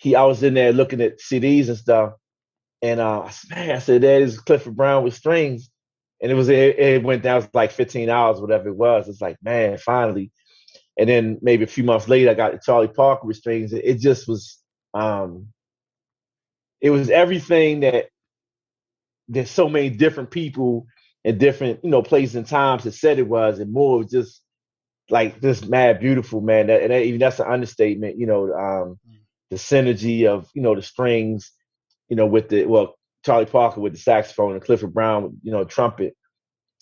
he, 0.00 0.16
I 0.16 0.24
was 0.24 0.42
in 0.42 0.54
there 0.54 0.72
looking 0.72 1.00
at 1.00 1.20
CDs 1.20 1.68
and 1.68 1.76
stuff, 1.76 2.14
and 2.82 3.00
uh, 3.00 3.22
I 3.22 3.30
said, 3.30 3.50
man, 3.50 3.70
I 3.76 3.78
said, 3.78 4.02
that 4.02 4.22
is 4.22 4.40
Clifford 4.40 4.76
Brown 4.76 5.04
with 5.04 5.14
strings 5.14 5.70
and 6.20 6.30
it 6.30 6.34
was 6.34 6.48
it, 6.48 6.78
it 6.78 7.02
went 7.02 7.22
down 7.22 7.48
like 7.54 7.72
15 7.72 8.08
hours, 8.10 8.40
whatever 8.40 8.68
it 8.68 8.76
was. 8.76 9.08
It's 9.08 9.20
like, 9.20 9.38
man, 9.42 9.78
finally. 9.78 10.30
And 10.98 11.08
then 11.08 11.38
maybe 11.40 11.64
a 11.64 11.68
few 11.68 11.84
months 11.84 12.08
later, 12.08 12.30
I 12.30 12.34
got 12.34 12.62
Charlie 12.62 12.88
Parker 12.88 13.26
with 13.26 13.36
strings. 13.36 13.72
It, 13.72 13.84
it 13.84 14.00
just 14.00 14.28
was, 14.28 14.58
um, 14.92 15.48
it 16.80 16.90
was 16.90 17.08
everything 17.08 17.80
that 17.80 18.06
there's 19.28 19.50
so 19.50 19.68
many 19.68 19.88
different 19.88 20.30
people 20.30 20.86
in 21.24 21.38
different, 21.38 21.84
you 21.84 21.90
know, 21.90 22.02
places 22.02 22.36
and 22.36 22.46
times 22.46 22.84
that 22.84 22.92
said 22.92 23.18
it 23.18 23.28
was, 23.28 23.58
and 23.58 23.72
more 23.72 24.04
just 24.04 24.42
like 25.08 25.40
this 25.40 25.64
mad 25.64 26.00
beautiful, 26.00 26.40
man. 26.42 26.66
That, 26.66 26.82
and 26.82 26.90
that, 26.90 27.02
even 27.02 27.20
that's 27.20 27.40
an 27.40 27.50
understatement, 27.50 28.18
you 28.18 28.26
know. 28.26 28.44
Um, 28.52 28.98
mm. 29.08 29.19
The 29.50 29.56
synergy 29.56 30.26
of 30.26 30.48
you 30.54 30.62
know 30.62 30.74
the 30.74 30.82
strings, 30.82 31.52
you 32.08 32.16
know, 32.16 32.26
with 32.26 32.48
the 32.48 32.66
well, 32.66 32.96
Charlie 33.24 33.46
Parker 33.46 33.80
with 33.80 33.94
the 33.94 33.98
saxophone 33.98 34.52
and 34.52 34.62
Clifford 34.62 34.94
Brown, 34.94 35.24
with 35.24 35.32
you 35.42 35.52
know, 35.52 35.64
trumpet. 35.64 36.14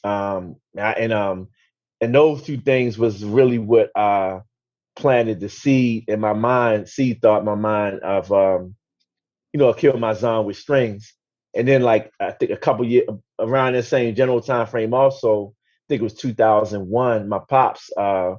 Um, 0.04 0.56
and 0.76 1.12
um, 1.12 1.48
and 2.00 2.14
those 2.14 2.42
two 2.42 2.58
things 2.58 2.98
was 2.98 3.24
really 3.24 3.58
what 3.58 3.90
uh 3.96 4.40
planted 4.96 5.40
the 5.40 5.48
seed 5.48 6.04
in 6.08 6.20
my 6.20 6.32
mind, 6.32 6.88
seed 6.88 7.22
thought 7.22 7.44
my 7.44 7.54
mind 7.54 8.00
of 8.00 8.32
um, 8.32 8.74
you 9.52 9.58
know, 9.60 9.68
Akil 9.70 9.94
Mizan 9.94 10.44
with 10.44 10.56
strings. 10.56 11.14
And 11.56 11.66
then 11.66 11.82
like 11.82 12.12
I 12.20 12.32
think 12.32 12.52
a 12.52 12.56
couple 12.56 12.86
years 12.86 13.08
around 13.38 13.74
the 13.74 13.82
same 13.82 14.14
general 14.14 14.40
time 14.40 14.66
frame 14.66 14.94
also, 14.94 15.54
I 15.56 15.84
think 15.88 16.00
it 16.00 16.04
was 16.04 16.14
2001, 16.14 17.28
my 17.28 17.40
pops 17.48 17.90
uh 17.96 18.34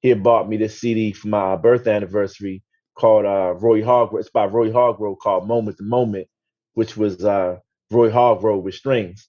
he 0.00 0.08
had 0.08 0.22
bought 0.22 0.48
me 0.48 0.56
this 0.56 0.80
CD 0.80 1.12
for 1.12 1.28
my 1.28 1.56
birth 1.56 1.86
anniversary 1.86 2.62
called 3.00 3.26
uh 3.26 3.54
Roy 3.58 3.84
Hargrove. 3.84 4.20
It's 4.20 4.30
by 4.30 4.46
Roy 4.46 4.72
Hargrove 4.72 5.18
called 5.20 5.48
Moment 5.48 5.78
to 5.78 5.84
Moment 5.84 6.28
which 6.74 6.96
was 6.96 7.24
uh, 7.24 7.58
Roy 7.90 8.10
Hargrove 8.10 8.64
with 8.64 8.74
strings, 8.76 9.28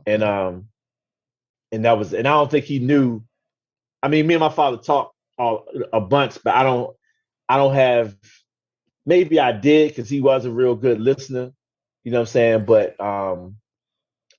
okay. 0.00 0.14
and 0.14 0.24
um, 0.24 0.68
and 1.72 1.84
that 1.84 1.98
was, 1.98 2.14
and 2.14 2.26
I 2.28 2.32
don't 2.32 2.50
think 2.50 2.64
he 2.66 2.78
knew. 2.80 3.22
I 4.02 4.08
mean, 4.08 4.26
me 4.26 4.34
and 4.34 4.40
my 4.40 4.50
father 4.50 4.78
talked 4.78 5.14
all, 5.38 5.66
a 5.92 6.00
bunch, 6.00 6.38
but 6.44 6.54
I 6.54 6.64
don't, 6.64 6.96
I 7.48 7.56
don't 7.58 7.74
have. 7.74 8.16
Maybe 9.06 9.40
I 9.40 9.52
did 9.52 9.90
because 9.90 10.10
he 10.10 10.20
was 10.20 10.44
a 10.46 10.50
real 10.52 10.76
good 10.76 11.00
listener. 11.00 11.52
You 12.04 12.12
know 12.12 12.18
what 12.18 12.22
I'm 12.22 12.26
saying? 12.32 12.64
But 12.66 13.00
um, 13.00 13.56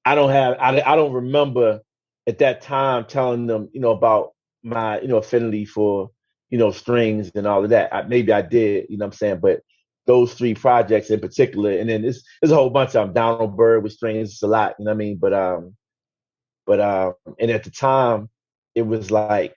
I 0.06 0.16
don't 0.16 0.32
have. 0.32 0.58
I 0.60 0.82
I 0.82 0.96
don't 0.96 1.14
remember 1.14 1.82
at 2.28 2.40
that 2.40 2.62
time 2.62 3.06
telling 3.06 3.48
them, 3.48 3.70
you 3.74 3.82
know, 3.82 3.92
about 3.92 4.32
my, 4.64 5.02
you 5.02 5.08
know, 5.10 5.18
affinity 5.18 5.66
for, 5.66 6.12
you 6.50 6.58
know, 6.58 6.72
strings 6.72 7.32
and 7.36 7.48
all 7.48 7.64
of 7.64 7.70
that. 7.72 7.94
I, 7.94 8.04
maybe 8.04 8.32
I 8.32 8.42
did, 8.42 8.88
you 8.90 8.98
know 8.98 9.06
what 9.06 9.14
I'm 9.14 9.18
saying? 9.18 9.40
But 9.42 9.62
those 10.06 10.34
three 10.34 10.54
projects 10.54 11.10
in 11.10 11.20
particular. 11.20 11.72
And 11.72 11.90
then 11.90 12.02
there's 12.02 12.24
there's 12.42 12.52
a 12.52 12.56
whole 12.56 12.70
bunch 12.70 12.96
of 12.96 13.08
them. 13.08 13.14
Donald 13.14 13.56
Byrd 13.56 13.84
with 13.84 13.94
strings, 13.94 14.32
it's 14.32 14.44
a 14.44 14.48
lot, 14.48 14.76
you 14.80 14.86
know 14.86 14.92
what 14.92 14.96
I 14.96 14.98
mean? 14.98 15.18
But 15.18 15.34
um, 15.34 15.76
but 16.66 16.80
um, 16.80 17.14
and 17.40 17.52
at 17.52 17.64
the 17.64 17.72
time, 17.72 18.30
it 18.74 18.84
was 18.84 19.12
like, 19.12 19.56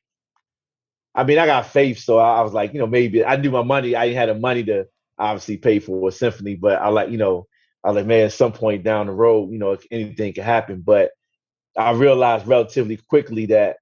I 1.14 1.24
mean, 1.24 1.38
I 1.38 1.46
got 1.46 1.66
faith, 1.66 1.98
so 1.98 2.18
I, 2.18 2.38
I 2.38 2.42
was 2.42 2.52
like, 2.52 2.72
you 2.72 2.78
know, 2.78 2.86
maybe 2.86 3.24
I 3.24 3.36
knew 3.36 3.50
my 3.50 3.62
money. 3.62 3.96
I 3.96 4.12
had 4.12 4.28
the 4.28 4.34
money 4.34 4.64
to 4.64 4.86
obviously 5.18 5.56
pay 5.56 5.78
for 5.78 6.08
a 6.08 6.12
symphony, 6.12 6.54
but 6.54 6.80
I 6.80 6.88
like, 6.88 7.10
you 7.10 7.18
know, 7.18 7.46
I 7.84 7.90
like, 7.90 8.06
man, 8.06 8.26
at 8.26 8.32
some 8.32 8.52
point 8.52 8.84
down 8.84 9.06
the 9.06 9.12
road, 9.12 9.50
you 9.50 9.58
know, 9.58 9.76
anything 9.90 10.32
can 10.32 10.44
happen. 10.44 10.82
But 10.82 11.10
I 11.76 11.92
realized 11.92 12.46
relatively 12.46 12.96
quickly 12.96 13.46
that, 13.46 13.76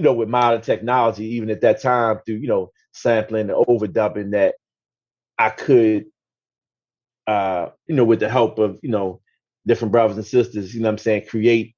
you 0.00 0.04
know, 0.04 0.14
with 0.14 0.30
modern 0.30 0.62
technology, 0.62 1.26
even 1.36 1.50
at 1.50 1.60
that 1.60 1.82
time, 1.82 2.20
through 2.24 2.36
you 2.36 2.48
know 2.48 2.72
sampling 2.94 3.50
and 3.50 3.66
overdubbing, 3.66 4.30
that 4.32 4.54
I 5.38 5.50
could, 5.50 6.06
uh, 7.26 7.68
you 7.86 7.94
know, 7.94 8.04
with 8.04 8.20
the 8.20 8.28
help 8.28 8.58
of, 8.58 8.78
you 8.82 8.90
know, 8.90 9.20
different 9.66 9.92
brothers 9.92 10.16
and 10.16 10.26
sisters, 10.26 10.74
you 10.74 10.80
know 10.80 10.88
I'm 10.88 10.98
saying, 10.98 11.26
create 11.28 11.74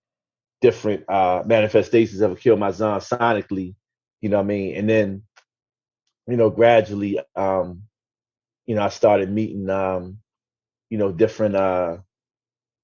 different 0.61 1.05
uh, 1.09 1.43
manifestations 1.47 2.21
of 2.21 2.33
a 2.33 2.35
Akil 2.35 2.57
Mizan 2.57 3.01
sonically, 3.07 3.75
you 4.21 4.29
know 4.31 4.39
what 4.39 4.45
I 4.45 4.47
mean? 4.47 4.77
And 4.77 4.91
then, 4.91 5.23
you 6.29 6.37
know, 6.37 6.51
gradually, 6.51 7.21
um, 7.37 7.85
you 8.67 8.77
know, 8.77 8.83
I 8.83 8.91
started 8.91 9.31
meeting, 9.33 9.71
um, 9.71 10.19
you 10.91 10.99
know, 10.99 11.13
different, 11.13 11.57
uh, 11.57 11.99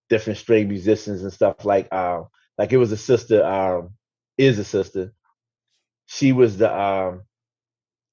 different 0.09 0.39
string 0.39 0.68
musicians 0.68 1.22
and 1.22 1.32
stuff 1.32 1.64
like, 1.64 1.89
uh, 1.93 2.22
like 2.59 2.72
it 2.72 2.78
was 2.78 2.93
a 2.93 2.99
sister, 2.99 3.45
um, 3.45 3.91
is 4.39 4.59
a 4.59 4.64
sister. 4.64 5.12
She 6.09 6.32
was 6.32 6.59
the, 6.59 6.76
um, 6.76 7.22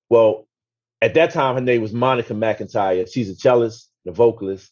well, 0.10 0.48
at 1.02 1.16
that 1.16 1.32
time 1.32 1.56
her 1.56 1.62
name 1.62 1.82
was 1.82 1.94
Monica 1.94 2.34
McIntyre. 2.34 3.12
She's 3.12 3.30
a 3.30 3.36
cellist, 3.36 3.90
the 4.06 4.12
vocalist. 4.12 4.72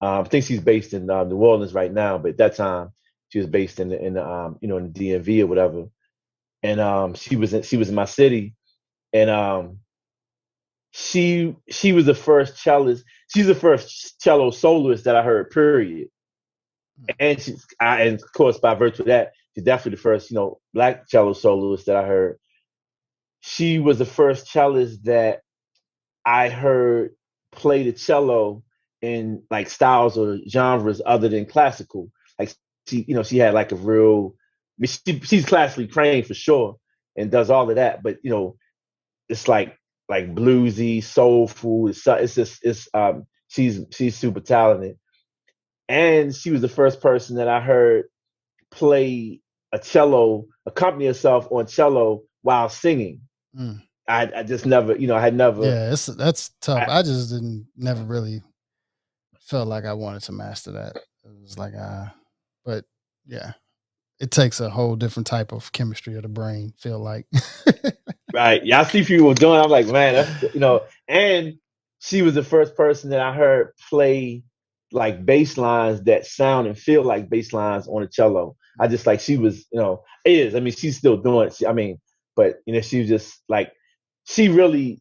Um, 0.00 0.24
I 0.24 0.28
think 0.28 0.44
she's 0.44 0.60
based 0.60 0.94
in 0.94 1.08
uh, 1.10 1.24
New 1.24 1.36
Orleans 1.36 1.74
right 1.74 1.92
now, 1.92 2.18
but 2.18 2.32
at 2.32 2.38
that 2.38 2.56
time 2.56 2.90
she 3.28 3.38
was 3.38 3.46
based 3.46 3.80
in 3.80 3.90
the, 3.90 4.04
in 4.04 4.14
the 4.14 4.26
um, 4.26 4.58
you 4.60 4.68
know 4.68 4.78
in 4.78 4.92
the 4.92 5.10
DMV 5.10 5.42
or 5.42 5.46
whatever. 5.46 5.86
And 6.62 6.80
um, 6.80 7.14
she 7.14 7.36
was 7.36 7.54
in, 7.54 7.62
she 7.62 7.76
was 7.76 7.88
in 7.88 7.94
my 7.94 8.04
city, 8.04 8.54
and 9.12 9.30
um, 9.30 9.78
she 10.92 11.56
she 11.70 11.92
was 11.92 12.06
the 12.06 12.14
first 12.14 12.56
cellist. 12.56 13.04
She's 13.34 13.46
the 13.46 13.54
first 13.54 14.20
cello 14.20 14.50
soloist 14.50 15.04
that 15.04 15.16
I 15.16 15.22
heard. 15.22 15.50
Period. 15.50 16.08
And 17.18 17.40
she's 17.40 17.66
I, 17.80 18.02
and 18.02 18.22
of 18.22 18.32
course 18.32 18.58
by 18.58 18.74
virtue 18.74 19.02
of 19.02 19.08
that, 19.08 19.32
she's 19.54 19.64
definitely 19.64 19.96
the 19.96 20.02
first 20.02 20.30
you 20.30 20.36
know 20.36 20.60
black 20.74 21.08
cello 21.08 21.32
soloist 21.32 21.86
that 21.86 21.96
I 21.96 22.06
heard. 22.06 22.38
She 23.42 23.80
was 23.80 23.98
the 23.98 24.06
first 24.06 24.46
cellist 24.46 25.04
that 25.04 25.40
I 26.24 26.48
heard 26.48 27.10
play 27.50 27.82
the 27.82 27.92
cello 27.92 28.62
in 29.02 29.42
like 29.50 29.68
styles 29.68 30.16
or 30.16 30.38
genres 30.48 31.02
other 31.04 31.28
than 31.28 31.46
classical. 31.46 32.10
Like 32.38 32.54
she, 32.86 33.04
you 33.06 33.14
know, 33.14 33.24
she 33.24 33.38
had 33.38 33.52
like 33.52 33.72
a 33.72 33.76
real. 33.76 34.34
I 34.78 34.78
mean, 34.78 34.88
she, 34.88 35.20
she's 35.20 35.44
classically 35.44 35.88
trained 35.88 36.26
for 36.26 36.34
sure 36.34 36.76
and 37.16 37.30
does 37.30 37.50
all 37.50 37.68
of 37.68 37.76
that, 37.76 38.02
but 38.02 38.18
you 38.22 38.30
know, 38.30 38.56
it's 39.28 39.48
like 39.48 39.76
like 40.08 40.34
bluesy, 40.34 41.02
soulful. 41.02 41.88
It's 41.88 42.06
it's 42.06 42.36
just 42.36 42.64
it's 42.64 42.88
um 42.94 43.26
she's 43.48 43.84
she's 43.90 44.16
super 44.16 44.40
talented, 44.40 44.98
and 45.88 46.34
she 46.34 46.50
was 46.50 46.60
the 46.60 46.68
first 46.68 47.00
person 47.00 47.36
that 47.36 47.48
I 47.48 47.60
heard 47.60 48.04
play 48.70 49.40
a 49.72 49.78
cello, 49.78 50.46
accompany 50.66 51.06
herself 51.06 51.48
on 51.50 51.66
cello 51.66 52.22
while 52.42 52.68
singing. 52.68 53.22
Mm. 53.58 53.82
I, 54.08 54.30
I 54.36 54.42
just 54.42 54.66
never, 54.66 54.96
you 54.96 55.06
know, 55.06 55.16
I 55.16 55.20
had 55.20 55.34
never. 55.34 55.64
Yeah, 55.64 55.92
it's 55.92 56.06
that's 56.06 56.50
tough. 56.60 56.88
I, 56.88 56.98
I 56.98 57.02
just 57.02 57.30
didn't 57.30 57.68
never 57.76 58.02
really 58.02 58.42
felt 59.40 59.68
like 59.68 59.84
I 59.84 59.92
wanted 59.92 60.22
to 60.24 60.32
master 60.32 60.72
that. 60.72 60.96
It 60.96 61.30
was 61.40 61.58
like, 61.58 61.72
ah, 61.76 62.06
uh, 62.06 62.08
but 62.64 62.84
yeah, 63.26 63.52
it 64.18 64.30
takes 64.30 64.60
a 64.60 64.70
whole 64.70 64.96
different 64.96 65.26
type 65.26 65.52
of 65.52 65.70
chemistry 65.72 66.16
of 66.16 66.22
the 66.22 66.28
brain. 66.28 66.72
Feel 66.78 66.98
like, 66.98 67.26
right? 68.34 68.64
Yeah, 68.64 68.80
I 68.80 68.84
see 68.84 69.04
people 69.04 69.34
doing. 69.34 69.60
I'm 69.60 69.70
like, 69.70 69.86
man, 69.86 70.14
that's 70.14 70.54
you 70.54 70.60
know, 70.60 70.82
and 71.06 71.58
she 72.00 72.22
was 72.22 72.34
the 72.34 72.42
first 72.42 72.76
person 72.76 73.10
that 73.10 73.20
I 73.20 73.32
heard 73.32 73.72
play 73.88 74.42
like 74.90 75.24
bass 75.24 75.56
lines 75.56 76.02
that 76.02 76.26
sound 76.26 76.66
and 76.66 76.78
feel 76.78 77.02
like 77.02 77.30
bass 77.30 77.52
lines 77.52 77.86
on 77.88 78.02
a 78.02 78.08
cello. 78.08 78.56
I 78.80 78.88
just 78.88 79.06
like 79.06 79.20
she 79.20 79.36
was, 79.36 79.66
you 79.72 79.80
know, 79.80 80.02
is. 80.24 80.54
I 80.54 80.60
mean, 80.60 80.74
she's 80.74 80.98
still 80.98 81.16
doing 81.16 81.48
it. 81.48 81.54
She, 81.54 81.66
I 81.66 81.72
mean, 81.72 82.00
but 82.36 82.60
you 82.66 82.74
know, 82.74 82.80
she 82.80 83.00
was 83.00 83.08
just 83.08 83.42
like 83.48 83.72
she 84.24 84.48
really. 84.48 85.00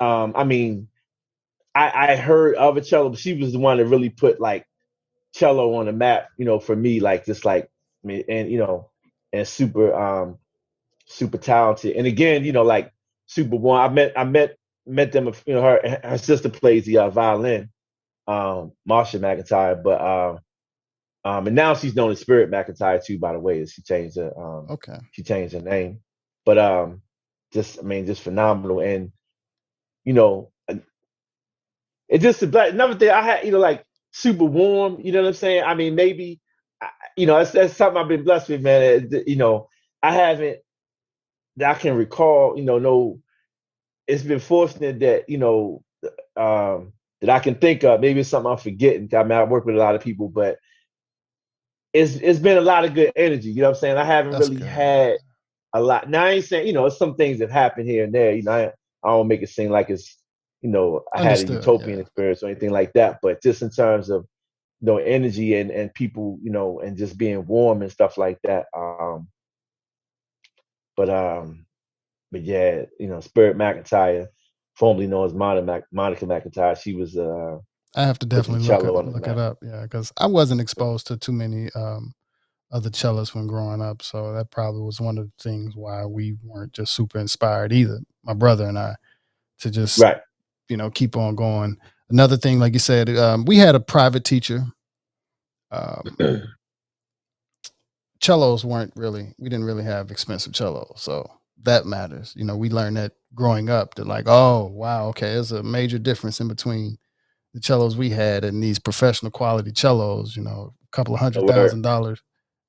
Um, 0.00 0.32
I 0.36 0.44
mean, 0.44 0.88
I, 1.74 2.12
I 2.12 2.16
heard 2.16 2.56
of 2.56 2.76
a 2.76 2.80
cello, 2.80 3.10
but 3.10 3.18
she 3.18 3.34
was 3.34 3.52
the 3.52 3.58
one 3.58 3.78
that 3.78 3.86
really 3.86 4.10
put 4.10 4.40
like 4.40 4.66
cello 5.34 5.74
on 5.76 5.86
the 5.86 5.92
map, 5.92 6.28
you 6.38 6.44
know, 6.44 6.58
for 6.60 6.76
me, 6.76 7.00
like 7.00 7.26
just 7.26 7.44
like 7.44 7.70
I 8.04 8.06
mean, 8.06 8.24
and 8.28 8.50
you 8.50 8.58
know, 8.58 8.90
and 9.32 9.46
super 9.46 9.94
um 9.94 10.38
super 11.06 11.38
talented. 11.38 11.96
And 11.96 12.06
again, 12.06 12.44
you 12.44 12.52
know, 12.52 12.62
like 12.62 12.92
super 13.26 13.56
one. 13.56 13.80
I 13.80 13.92
met 13.92 14.12
I 14.16 14.24
met 14.24 14.56
met 14.86 15.12
them, 15.12 15.32
you 15.46 15.54
know, 15.54 15.62
her 15.62 16.00
her 16.04 16.18
sister 16.18 16.48
plays 16.50 16.86
the 16.86 16.98
uh, 16.98 17.10
violin, 17.10 17.70
um, 18.28 18.72
Marsha 18.88 19.20
McIntyre, 19.20 19.82
but 19.82 20.00
um 20.00 20.40
um 21.24 21.46
and 21.46 21.56
now 21.56 21.74
she's 21.74 21.96
known 21.96 22.12
as 22.12 22.20
Spirit 22.20 22.50
McIntyre 22.50 23.04
too, 23.04 23.18
by 23.18 23.32
the 23.34 23.40
way. 23.40 23.64
She 23.66 23.82
changed 23.82 24.16
her 24.16 24.32
um 24.38 24.68
okay. 24.70 24.98
She 25.12 25.22
changed 25.22 25.54
her 25.54 25.60
name. 25.62 26.00
But 26.46 26.58
um 26.58 27.02
just 27.52 27.78
I 27.78 27.82
mean 27.82 28.06
just 28.06 28.22
phenomenal 28.22 28.80
and 28.80 29.12
you 30.04 30.14
know 30.14 30.52
it's 32.08 32.24
just 32.24 32.42
a 32.44 32.48
black. 32.48 32.72
Another 32.72 32.96
thing 32.96 33.10
I 33.10 33.22
had, 33.22 33.46
you 33.46 33.52
know, 33.52 33.60
like 33.60 33.84
super 34.12 34.44
warm. 34.44 35.00
You 35.02 35.12
know 35.12 35.22
what 35.22 35.28
I'm 35.30 35.34
saying? 35.34 35.64
I 35.64 35.74
mean, 35.74 35.96
maybe, 35.96 36.40
you 37.16 37.26
know, 37.26 37.38
that's, 37.38 37.52
that's 37.52 37.76
something 37.76 38.00
I've 38.00 38.08
been 38.08 38.24
blessed 38.24 38.50
with, 38.50 38.62
man. 38.62 39.10
You 39.26 39.36
know, 39.36 39.68
I 40.02 40.12
haven't 40.14 40.58
that 41.56 41.76
I 41.76 41.78
can 41.78 41.96
recall. 41.96 42.56
You 42.58 42.64
know, 42.64 42.78
no, 42.78 43.20
it's 44.06 44.22
been 44.22 44.40
fortunate 44.40 45.00
that 45.00 45.28
you 45.28 45.38
know 45.38 45.82
um, 46.36 46.92
that 47.20 47.30
I 47.30 47.40
can 47.40 47.56
think 47.56 47.84
of. 47.84 48.00
Maybe 48.00 48.20
it's 48.20 48.30
something 48.30 48.50
I'm 48.52 48.58
forgetting. 48.58 49.10
I 49.14 49.24
mean, 49.24 49.32
I 49.32 49.44
work 49.44 49.66
with 49.66 49.76
a 49.76 49.80
lot 49.80 49.94
of 49.96 50.02
people, 50.02 50.28
but 50.28 50.58
it's 51.94 52.16
it's 52.16 52.40
been 52.40 52.58
a 52.58 52.62
lot 52.62 52.84
of 52.84 52.92
good 52.92 53.12
energy. 53.16 53.50
You 53.50 53.62
know 53.62 53.68
what 53.68 53.76
I'm 53.76 53.80
saying? 53.80 53.96
I 53.96 54.04
haven't 54.04 54.32
That's 54.32 54.48
really 54.48 54.60
good. 54.60 54.68
had 54.68 55.18
a 55.72 55.80
lot. 55.80 56.10
Now 56.10 56.24
I 56.24 56.32
ain't 56.32 56.44
saying 56.44 56.66
you 56.66 56.74
know 56.74 56.88
some 56.90 57.14
things 57.14 57.40
have 57.40 57.50
happened 57.50 57.88
here 57.88 58.04
and 58.04 58.12
there. 58.12 58.34
You 58.34 58.42
know, 58.42 58.52
I, 58.52 58.64
I 59.04 59.10
don't 59.10 59.28
make 59.28 59.42
it 59.42 59.48
seem 59.48 59.70
like 59.70 59.88
it's 59.88 60.18
you 60.64 60.70
know, 60.70 61.02
I 61.14 61.20
Understood, 61.20 61.50
had 61.50 61.56
a 61.56 61.60
utopian 61.60 61.98
yeah. 61.98 62.02
experience 62.02 62.42
or 62.42 62.46
anything 62.46 62.70
like 62.70 62.92
that. 62.94 63.18
But 63.22 63.42
just 63.42 63.62
in 63.62 63.70
terms 63.70 64.10
of 64.10 64.26
you 64.80 64.86
know 64.86 64.96
energy 64.96 65.54
and 65.54 65.70
and 65.70 65.94
people, 65.94 66.38
you 66.42 66.50
know, 66.50 66.80
and 66.80 66.96
just 66.96 67.16
being 67.16 67.46
warm 67.46 67.82
and 67.82 67.92
stuff 67.92 68.18
like 68.18 68.38
that. 68.42 68.66
Um, 68.76 69.28
but 70.96 71.10
um, 71.10 71.66
but 72.32 72.42
yeah, 72.42 72.86
you 72.98 73.08
know, 73.08 73.20
Spirit 73.20 73.56
McIntyre, 73.56 74.26
formerly 74.74 75.06
known 75.06 75.26
as 75.26 75.34
Monica, 75.34 75.82
Monica 75.92 76.26
McIntyre, 76.26 76.80
she 76.80 76.94
was 76.94 77.16
uh 77.16 77.58
I 77.96 78.02
have 78.04 78.18
to 78.20 78.26
definitely 78.26 78.66
look, 78.66 78.82
it, 78.82 78.92
look 78.92 79.26
it 79.26 79.38
up. 79.38 79.58
Yeah, 79.62 79.82
because 79.82 80.12
I 80.16 80.26
wasn't 80.26 80.60
exposed 80.60 81.06
to 81.08 81.16
too 81.16 81.32
many 81.32 81.70
um, 81.76 82.12
other 82.72 82.90
cellists 82.90 83.34
when 83.34 83.46
growing 83.46 83.80
up, 83.80 84.02
so 84.02 84.32
that 84.32 84.50
probably 84.50 84.82
was 84.82 85.00
one 85.00 85.16
of 85.16 85.26
the 85.26 85.42
things 85.42 85.76
why 85.76 86.04
we 86.04 86.36
weren't 86.42 86.72
just 86.72 86.92
super 86.92 87.18
inspired 87.18 87.72
either. 87.72 88.00
My 88.24 88.34
brother 88.34 88.66
and 88.66 88.78
I 88.78 88.96
to 89.60 89.70
just 89.70 89.98
right 89.98 90.18
you 90.68 90.76
know 90.76 90.90
keep 90.90 91.16
on 91.16 91.34
going. 91.36 91.76
Another 92.10 92.36
thing, 92.36 92.58
like 92.58 92.72
you 92.72 92.78
said, 92.78 93.08
um, 93.10 93.44
we 93.44 93.56
had 93.56 93.74
a 93.74 93.80
private 93.80 94.24
teacher. 94.24 94.64
Um, 95.70 96.02
cellos 98.22 98.64
weren't 98.64 98.92
really 98.96 99.34
we 99.38 99.48
didn't 99.48 99.66
really 99.66 99.84
have 99.84 100.10
expensive 100.10 100.56
cellos, 100.56 100.94
so 100.96 101.30
that 101.62 101.86
matters. 101.86 102.34
You 102.36 102.44
know, 102.44 102.56
we 102.56 102.70
learned 102.70 102.96
that 102.96 103.12
growing 103.34 103.70
up. 103.70 103.94
That 103.94 104.06
like, 104.06 104.24
oh 104.26 104.64
wow, 104.66 105.08
okay, 105.08 105.34
there's 105.34 105.52
a 105.52 105.62
major 105.62 105.98
difference 105.98 106.40
in 106.40 106.48
between 106.48 106.98
the 107.54 107.62
cellos 107.62 107.96
we 107.96 108.10
had 108.10 108.44
and 108.44 108.62
these 108.62 108.78
professional 108.78 109.30
quality 109.30 109.72
cellos. 109.74 110.36
You 110.36 110.42
know, 110.42 110.74
a 110.82 110.96
couple 110.96 111.14
of 111.14 111.20
hundred 111.20 111.48
thousand 111.48 111.82
dollars 111.82 112.20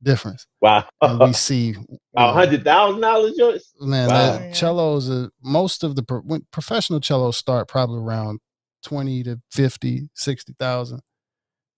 difference. 0.01 0.47
Wow. 0.61 0.85
and 1.01 1.19
we 1.19 1.33
see 1.33 1.75
a 2.15 2.31
hundred 2.31 2.63
thousand 2.63 3.01
dollars, 3.01 3.33
Joyce. 3.37 3.73
Man, 3.81 4.07
wow. 4.09 4.37
that 4.37 4.55
cellos, 4.55 5.09
uh, 5.09 5.27
most 5.43 5.83
of 5.83 5.95
the 5.95 6.03
when 6.23 6.45
professional 6.51 7.01
cellos 7.01 7.35
start 7.35 7.67
probably 7.67 7.99
around 7.99 8.39
twenty 8.83 9.23
to 9.23 9.41
50, 9.51 10.09
60,000. 10.13 11.01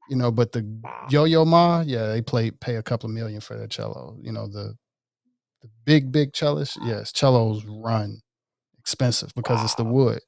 You 0.10 0.16
know, 0.16 0.32
but 0.32 0.52
the 0.52 0.64
wow. 0.84 1.08
Yo 1.10 1.24
Yo 1.26 1.46
Ma, 1.46 1.82
yeah, 1.86 2.08
they 2.08 2.22
play 2.22 2.52
pay 2.52 2.76
a 2.76 2.84
couple 2.84 3.10
of 3.10 3.16
million 3.16 3.42
for 3.42 3.58
their 3.58 3.68
cello. 3.68 4.18
You 4.22 4.32
know, 4.32 4.48
the 4.48 4.76
the 5.62 5.70
big 5.86 6.12
big 6.12 6.36
cellos, 6.36 6.78
yes, 6.84 7.12
cellos 7.16 7.66
run 7.66 8.20
expensive 8.80 9.34
because 9.36 9.58
wow. 9.58 9.64
it's 9.66 9.76
the 9.76 9.84
wood. 9.84 10.20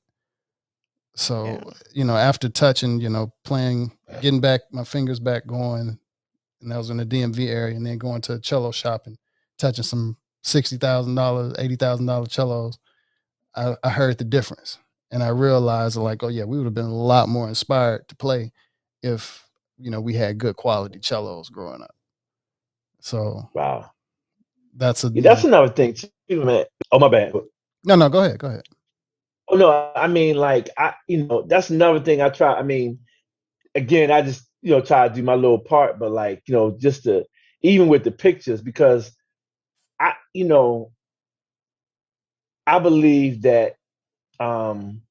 So, 1.20 1.46
yeah. 1.46 1.64
you 1.92 2.06
know, 2.06 2.16
after 2.16 2.48
touching, 2.48 3.02
you 3.02 3.10
know, 3.10 3.34
playing, 3.44 3.92
getting 4.22 4.40
back 4.40 4.62
my 4.72 4.86
fingers 4.86 5.20
back 5.20 5.46
going, 5.46 6.00
and 6.62 6.72
that 6.72 6.78
was 6.78 6.90
in 6.90 6.96
the 6.96 7.06
DMV 7.06 7.46
area, 7.48 7.76
and 7.76 7.86
then 7.86 7.98
going 7.98 8.22
to 8.22 8.36
a 8.36 8.40
cello 8.40 8.72
shop 8.72 9.06
and 9.06 9.18
touching 9.58 9.84
some 9.84 10.16
sixty 10.44 10.78
thousand 10.78 11.16
dollars, 11.16 11.56
eighty 11.60 11.76
thousand 11.76 12.06
dollar 12.06 12.26
cellos, 12.30 12.80
I, 13.54 13.76
I 13.84 13.90
heard 13.90 14.18
the 14.18 14.24
difference, 14.24 14.78
and 15.12 15.22
I 15.22 15.28
realized 15.28 15.98
like, 15.98 16.24
oh 16.24 16.30
yeah, 16.30 16.46
we 16.46 16.58
would 16.58 16.64
have 16.64 16.74
been 16.74 16.86
a 16.86 16.96
lot 16.96 17.28
more 17.28 17.50
inspired 17.50 18.08
to 18.08 18.16
play 18.16 18.54
if 19.04 19.46
you 19.78 19.92
know 19.92 20.00
we 20.00 20.14
had 20.14 20.38
good 20.38 20.56
quality 20.56 21.00
cellos 21.02 21.50
growing 21.50 21.82
up. 21.82 21.96
So 23.02 23.50
wow, 23.54 23.92
that's 24.74 25.04
a 25.04 25.10
yeah, 25.14 25.22
that's 25.22 25.44
another 25.44 25.68
thing 25.68 25.96
too, 25.96 26.46
man. 26.46 26.64
Oh 26.94 27.00
my 27.00 27.10
bad. 27.10 27.34
No, 27.84 27.96
no, 27.96 28.08
go 28.08 28.24
ahead, 28.24 28.40
go 28.40 28.48
ahead. 28.48 28.64
Oh 29.50 29.56
no, 29.58 29.92
I 29.96 30.08
mean 30.08 30.36
like 30.38 30.70
I, 30.78 30.94
you 31.08 31.26
know, 31.26 31.44
that's 31.48 31.70
another 31.70 32.00
thing 32.00 32.22
I 32.22 32.30
try. 32.30 32.54
I 32.54 32.64
mean, 32.64 33.00
again, 33.76 34.12
I 34.12 34.22
just 34.24 34.48
you 34.62 34.72
know, 34.72 34.82
try 34.82 35.08
to 35.08 35.14
do 35.16 35.24
my 35.24 35.36
little 35.36 35.60
part, 35.60 36.00
but 36.00 36.12
like, 36.12 36.44
you 36.48 36.54
know, 36.56 36.72
just 36.80 37.04
to 37.06 37.26
even 37.64 37.88
with 37.90 38.04
the 38.04 38.12
pictures, 38.12 38.62
because 38.62 39.12
I, 40.00 40.16
you 40.34 40.46
know, 40.46 40.94
I 42.68 42.80
believe 42.80 43.42
that 43.44 43.76
um 44.40 45.04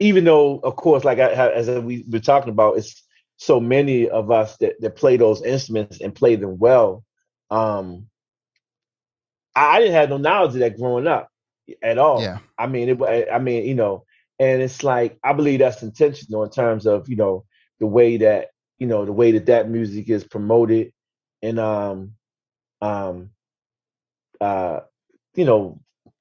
even 0.00 0.24
though, 0.24 0.58
of 0.58 0.76
course, 0.76 1.04
like 1.04 1.18
I, 1.18 1.30
as 1.52 1.68
we 1.70 2.04
were 2.10 2.18
talking 2.20 2.50
about, 2.50 2.78
it's 2.78 3.04
so 3.36 3.60
many 3.60 4.08
of 4.08 4.30
us 4.30 4.56
that, 4.58 4.74
that 4.80 4.96
play 4.96 5.16
those 5.16 5.42
instruments 5.42 6.00
and 6.00 6.14
play 6.14 6.36
them 6.36 6.58
well. 6.58 7.04
Um, 7.50 8.08
I, 9.54 9.76
I 9.76 9.80
didn't 9.80 9.94
have 9.94 10.10
no 10.10 10.16
knowledge 10.18 10.54
of 10.54 10.60
that 10.60 10.76
growing 10.76 11.06
up 11.06 11.28
at 11.82 11.98
all. 11.98 12.22
Yeah. 12.22 12.38
I 12.58 12.66
mean, 12.66 12.88
it. 12.88 13.28
I 13.32 13.38
mean, 13.38 13.64
you 13.64 13.74
know, 13.74 14.04
and 14.38 14.62
it's 14.62 14.82
like 14.82 15.18
I 15.22 15.32
believe 15.32 15.60
that's 15.60 15.82
intentional 15.82 16.44
in 16.44 16.50
terms 16.50 16.86
of 16.86 17.08
you 17.08 17.16
know 17.16 17.44
the 17.80 17.86
way 17.86 18.18
that 18.18 18.48
you 18.78 18.86
know 18.86 19.04
the 19.04 19.12
way 19.12 19.32
that 19.32 19.46
that 19.46 19.70
music 19.70 20.08
is 20.08 20.24
promoted 20.24 20.92
and 21.42 21.58
um 21.58 22.12
um 22.80 23.30
uh 24.40 24.80
you 25.34 25.44
know 25.44 25.80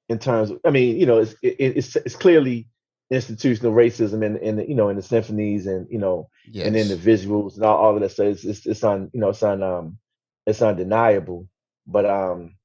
in 0.09 0.19
terms 0.19 0.51
of 0.51 0.59
I 0.65 0.69
mean 0.69 0.99
you 0.99 1.05
know 1.05 1.19
it's 1.19 1.33
it, 1.41 1.55
it's 1.59 1.95
it's 1.95 2.15
clearly 2.15 2.67
institutional 3.09 3.73
racism 3.73 4.23
in 4.23 4.37
in 4.37 4.57
the, 4.57 4.67
you 4.69 4.75
know 4.75 4.89
in 4.89 4.95
the 4.95 5.01
symphonies 5.01 5.67
and 5.67 5.87
you 5.89 5.99
know 5.99 6.29
and 6.67 6.75
in 6.75 6.87
the 6.87 6.95
visuals 6.95 7.55
and 7.55 7.65
all, 7.65 7.77
all 7.77 7.95
of 7.95 8.01
that 8.01 8.11
stuff. 8.11 8.27
It's 8.27 8.43
it's, 8.43 8.65
it's 8.65 8.83
on 8.83 9.09
you 9.13 9.19
know 9.19 9.29
it's 9.29 9.43
on 9.43 9.63
um 9.63 9.97
it's 10.45 10.61
undeniable. 10.61 11.47
But 11.87 12.05
um 12.05 12.55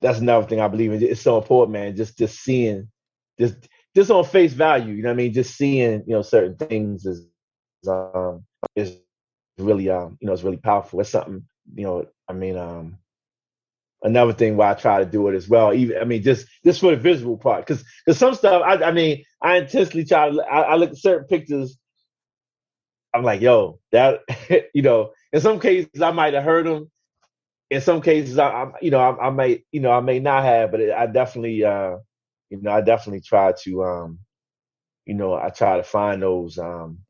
that's 0.00 0.18
another 0.20 0.46
thing 0.46 0.60
I 0.60 0.68
believe 0.68 0.92
in. 0.92 1.02
It's 1.02 1.20
so 1.22 1.38
important, 1.38 1.72
man. 1.72 1.96
Just 1.96 2.18
just 2.18 2.40
seeing 2.40 2.88
just 3.38 3.68
just 3.94 4.10
on 4.10 4.24
face 4.24 4.52
value, 4.52 4.94
you 4.94 5.02
know 5.02 5.08
what 5.10 5.14
I 5.14 5.16
mean? 5.16 5.32
Just 5.32 5.56
seeing, 5.56 6.02
you 6.06 6.14
know, 6.14 6.22
certain 6.22 6.56
things 6.56 7.06
is 7.06 7.26
um 7.88 8.44
is 8.76 8.98
really 9.58 9.90
um, 9.90 10.16
you 10.20 10.26
know, 10.26 10.32
it's 10.32 10.42
really 10.42 10.56
powerful. 10.56 11.00
It's 11.00 11.10
something, 11.10 11.44
you 11.74 11.84
know, 11.84 12.06
I 12.28 12.32
mean, 12.32 12.56
um 12.56 12.98
another 14.02 14.32
thing 14.32 14.56
why 14.56 14.70
I 14.70 14.74
try 14.74 14.98
to 15.00 15.04
do 15.10 15.28
it 15.28 15.34
as 15.34 15.48
well. 15.48 15.74
Even 15.74 15.98
I 15.98 16.04
mean, 16.04 16.22
just 16.22 16.46
just 16.64 16.80
for 16.80 16.90
the 16.92 16.96
visual 16.96 17.36
part, 17.36 17.66
because 17.66 17.84
because 18.04 18.18
some 18.18 18.34
stuff 18.34 18.62
I 18.64 18.76
I 18.84 18.92
mean 18.92 19.24
I 19.42 19.58
intentionally 19.58 20.04
try 20.06 20.30
to 20.30 20.42
I, 20.42 20.60
I 20.62 20.74
look 20.76 20.90
at 20.90 20.98
certain 20.98 21.26
pictures. 21.26 21.78
I'm 23.14 23.24
like, 23.24 23.40
yo, 23.40 23.80
that 23.92 24.20
you 24.74 24.82
know. 24.82 25.12
In 25.32 25.40
some 25.40 25.60
cases, 25.60 26.02
I 26.02 26.10
might 26.10 26.34
have 26.34 26.42
heard 26.44 26.66
them. 26.66 26.90
In 27.70 27.80
some 27.80 28.02
cases, 28.02 28.38
I, 28.38 28.48
I 28.48 28.72
you 28.82 28.90
know 28.90 29.00
I, 29.00 29.28
I 29.28 29.30
may 29.30 29.64
you 29.72 29.80
know 29.80 29.92
I 29.92 30.00
may 30.00 30.20
not 30.20 30.44
have, 30.44 30.70
but 30.72 30.80
it, 30.80 30.92
I 30.92 31.06
definitely 31.06 31.64
uh 31.64 31.98
you 32.50 32.60
know 32.62 32.72
I 32.72 32.80
definitely 32.82 33.22
try 33.22 33.52
to 33.64 33.84
um 33.84 34.20
you 35.06 35.14
know 35.14 35.34
I 35.34 35.50
try 35.50 35.76
to 35.78 35.84
find 35.84 36.22
those 36.22 36.58
um 36.58 37.00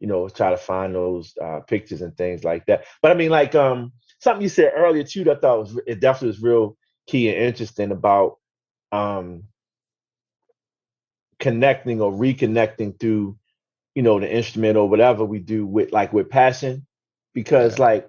you 0.00 0.08
know 0.08 0.28
try 0.28 0.50
to 0.50 0.56
find 0.56 0.94
those 0.94 1.34
uh 1.42 1.60
pictures 1.60 2.02
and 2.02 2.16
things 2.16 2.44
like 2.44 2.66
that. 2.66 2.84
But 3.02 3.12
I 3.12 3.14
mean 3.14 3.30
like 3.30 3.54
um 3.54 3.92
something 4.20 4.42
you 4.42 4.48
said 4.48 4.72
earlier 4.76 5.04
too 5.04 5.24
that 5.24 5.38
I 5.38 5.40
thought 5.40 5.60
was 5.60 5.80
it 5.86 6.00
definitely 6.00 6.28
was 6.28 6.42
real 6.42 6.76
key 7.08 7.28
and 7.30 7.38
interesting 7.44 7.92
about 7.92 8.36
um 8.92 9.44
connecting 11.40 12.00
or 12.00 12.12
reconnecting 12.12 12.98
through 13.00 13.36
you 13.94 14.02
know 14.02 14.20
the 14.20 14.32
instrument 14.32 14.76
or 14.78 14.88
whatever 14.88 15.24
we 15.24 15.38
do 15.40 15.66
with 15.66 15.92
like 15.92 16.12
with 16.12 16.30
passion 16.30 16.86
because 17.34 17.78
Yeah. 17.78 17.84
like 17.84 18.08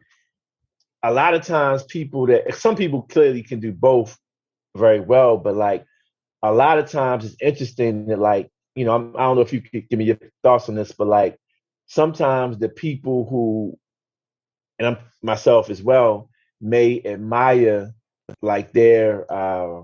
a 1.04 1.14
lot 1.14 1.34
of 1.34 1.46
times 1.46 1.84
people 1.84 2.28
that 2.28 2.54
some 2.56 2.76
people 2.76 3.04
clearly 3.04 3.44
can 3.44 3.60
do 3.60 3.72
both 3.72 4.18
very 4.78 5.00
well 5.00 5.38
but 5.38 5.56
like 5.56 5.86
a 6.44 6.52
lot 6.52 6.78
of 6.80 6.90
times 6.90 7.26
it's 7.26 7.36
interesting 7.42 8.08
that 8.08 8.20
like 8.20 8.50
you 8.76 8.86
know 8.86 8.96
I'm, 8.96 9.16
i 9.16 9.20
don't 9.20 9.36
know 9.36 9.42
if 9.42 9.54
you 9.54 9.62
could 9.62 9.90
give 9.90 10.00
me 10.00 10.06
your 10.06 10.18
thoughts 10.44 10.70
on 10.70 10.76
this 10.76 10.92
but 10.92 11.08
like 11.08 11.38
sometimes 11.88 12.58
the 12.58 12.70
people 12.70 13.28
who 13.30 13.78
and 14.78 14.88
i'm 14.88 14.98
myself 15.22 15.70
as 15.70 15.82
well 15.82 16.30
may 16.62 17.02
admire 17.04 17.94
like 18.42 18.72
their 18.74 19.32
uh, 19.32 19.82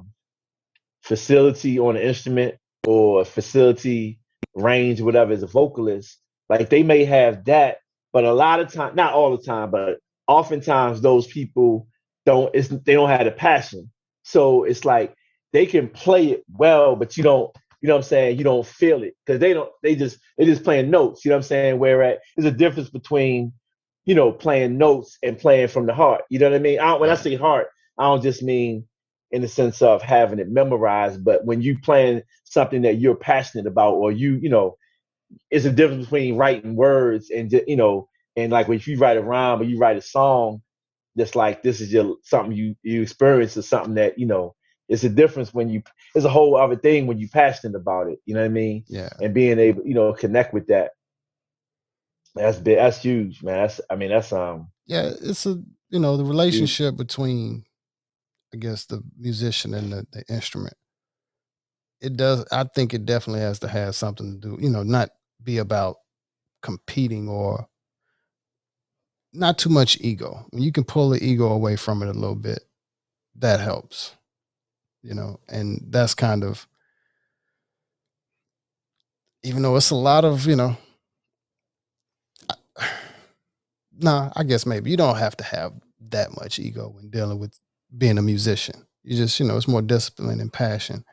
facility 1.01 1.80
on 1.80 1.95
an 1.95 2.01
instrument 2.01 2.55
or 2.88 3.26
facility 3.26 4.20
range, 4.55 5.01
whatever, 5.01 5.34
as 5.34 5.43
a 5.43 5.47
vocalist, 5.47 6.20
like 6.49 6.70
they 6.70 6.84
may 6.84 7.05
have 7.05 7.45
that, 7.45 7.78
but 8.13 8.24
a 8.24 8.34
lot 8.34 8.59
of 8.59 8.72
time, 8.72 8.95
not 8.95 9.13
all 9.13 9.36
the 9.36 9.43
time, 9.43 9.72
but 9.72 9.97
oftentimes 10.28 11.01
those 11.01 11.28
people 11.28 11.88
don't. 12.26 12.53
It's 12.55 12.69
they 12.69 12.93
don't 12.93 13.09
have 13.09 13.26
the 13.26 13.32
passion, 13.32 13.91
so 14.23 14.63
it's 14.63 14.86
like 14.86 15.15
they 15.53 15.65
can 15.65 15.89
play 15.89 16.28
it 16.28 16.43
well, 16.57 16.95
but 16.95 17.17
you 17.17 17.23
don't. 17.23 17.55
You 17.82 17.89
know 17.89 17.95
what 17.95 17.99
I'm 18.05 18.09
saying? 18.09 18.38
You 18.38 18.43
don't 18.43 18.65
feel 18.65 19.03
it 19.03 19.15
because 19.26 19.39
they 19.39 19.53
don't. 19.53 19.71
They 19.84 19.95
just 19.95 20.17
they 20.38 20.45
just 20.45 20.63
playing 20.63 20.89
notes. 20.89 21.23
You 21.23 21.30
know 21.30 21.36
what 21.38 21.45
I'm 21.45 21.47
saying? 21.49 21.80
Whereas 21.80 22.17
there's 22.36 22.51
a 22.51 22.57
difference 22.57 22.89
between 22.89 23.53
you 24.05 24.15
know 24.15 24.32
playing 24.32 24.78
notes 24.78 25.17
and 25.23 25.38
playing 25.38 25.67
from 25.69 25.86
the 25.86 25.93
heart. 25.93 26.23
You 26.30 26.39
know 26.39 26.49
what 26.49 26.55
I 26.55 26.59
mean? 26.59 26.80
I 26.80 26.88
don't, 26.88 27.01
when 27.01 27.09
I 27.09 27.15
say 27.15 27.36
heart, 27.36 27.67
I 27.97 28.03
don't 28.05 28.23
just 28.23 28.43
mean 28.43 28.88
in 29.32 29.41
the 29.41 29.47
sense 29.47 29.82
of 29.82 30.01
having 30.01 30.39
it 30.39 30.49
memorized, 30.49 31.23
but 31.23 31.45
when 31.45 31.61
you 31.61 31.78
playing 31.80 32.21
something 32.45 32.84
that 32.84 32.99
you're 32.99 33.15
passionate 33.15 33.67
about, 33.67 33.95
or 33.95 34.11
you, 34.11 34.36
you 34.36 34.49
know, 34.49 34.78
it's 35.51 35.65
a 35.65 35.71
difference 35.71 36.05
between 36.05 36.38
writing 36.38 36.76
words 36.76 37.30
and 37.32 37.51
you 37.67 37.76
know, 37.76 38.07
and 38.36 38.51
like 38.51 38.67
when 38.67 38.81
you 38.83 38.97
write 38.97 39.17
a 39.17 39.21
rhyme 39.21 39.61
or 39.61 39.63
you 39.63 39.77
write 39.77 39.97
a 39.97 40.01
song, 40.01 40.61
that's 41.15 41.36
like 41.36 41.63
this 41.63 41.81
is 41.81 41.91
your 41.93 42.17
something 42.23 42.51
you 42.55 42.75
you 42.83 43.01
experience 43.01 43.57
or 43.57 43.61
something 43.61 43.95
that 43.95 44.19
you 44.19 44.25
know. 44.25 44.55
It's 44.88 45.03
a 45.03 45.09
difference 45.09 45.51
when 45.51 45.67
you. 45.69 45.81
It's 46.13 46.25
a 46.25 46.29
whole 46.29 46.55
other 46.55 46.75
thing 46.75 47.07
when 47.07 47.17
you're 47.17 47.29
passionate 47.29 47.75
about 47.75 48.07
it. 48.07 48.19
You 48.25 48.36
know 48.36 48.41
what 48.41 48.45
I 48.45 48.49
mean? 48.49 48.83
Yeah. 48.88 49.09
And 49.19 49.33
being 49.33 49.57
able, 49.57 49.83
you 49.83 49.95
know, 49.95 50.13
connect 50.13 50.53
with 50.53 50.67
that. 50.67 50.91
That's 52.36 52.59
big. 52.59 52.77
That's 52.77 53.01
huge, 53.01 53.41
man. 53.41 53.61
That's. 53.63 53.81
I 53.89 53.95
mean, 53.95 54.09
that's 54.09 54.31
um 54.31 54.67
Yeah. 54.86 55.11
It's 55.23 55.45
a 55.47 55.59
you 55.89 55.99
know 55.99 56.17
the 56.17 56.23
huge. 56.23 56.29
relationship 56.29 56.97
between 56.97 57.65
I 58.53 58.57
guess 58.57 58.86
the 58.86 59.01
musician 59.17 59.73
and 59.73 59.91
the, 59.91 60.07
the 60.11 60.23
instrument. 60.29 60.75
It 62.01 62.15
does. 62.15 62.45
I 62.51 62.65
think 62.65 62.93
it 62.93 63.05
definitely 63.05 63.41
has 63.41 63.59
to 63.59 63.67
have 63.67 63.95
something 63.95 64.39
to 64.39 64.49
do. 64.49 64.57
You 64.61 64.69
know, 64.69 64.83
not 64.83 65.09
be 65.43 65.57
about 65.57 65.95
competing 66.61 67.27
or 67.27 67.67
not 69.36 69.57
too 69.57 69.69
much 69.69 69.99
ego. 70.01 70.45
When 70.49 70.63
you 70.63 70.71
can 70.71 70.83
pull 70.83 71.09
the 71.09 71.23
ego 71.23 71.47
away 71.47 71.75
from 71.75 72.01
it 72.01 72.09
a 72.09 72.13
little 72.13 72.36
bit, 72.36 72.63
that 73.36 73.59
helps. 73.59 74.15
You 75.01 75.13
know, 75.13 75.39
and 75.47 75.86
that's 75.89 76.13
kind 76.15 76.43
of 76.43 76.67
even 79.43 79.61
though 79.61 79.75
it's 79.75 79.91
a 79.91 79.95
lot 79.95 80.25
of 80.25 80.45
you 80.47 80.55
know. 80.55 80.77
Nah, 83.97 84.29
I 84.36 84.43
guess 84.43 84.65
maybe 84.65 84.91
you 84.91 84.97
don't 84.97 85.15
have 85.15 85.38
to 85.38 85.43
have 85.45 85.71
that 86.09 86.36
much 86.36 86.59
ego 86.59 86.89
when 86.89 87.09
dealing 87.09 87.39
with 87.39 87.57
being 87.97 88.17
a 88.17 88.21
musician. 88.21 88.86
You 89.03 89.15
just, 89.15 89.39
you 89.39 89.45
know, 89.45 89.55
it's 89.55 89.69
more 89.69 89.81
discipline 89.81 90.41
and 90.41 90.51
passion, 90.51 91.05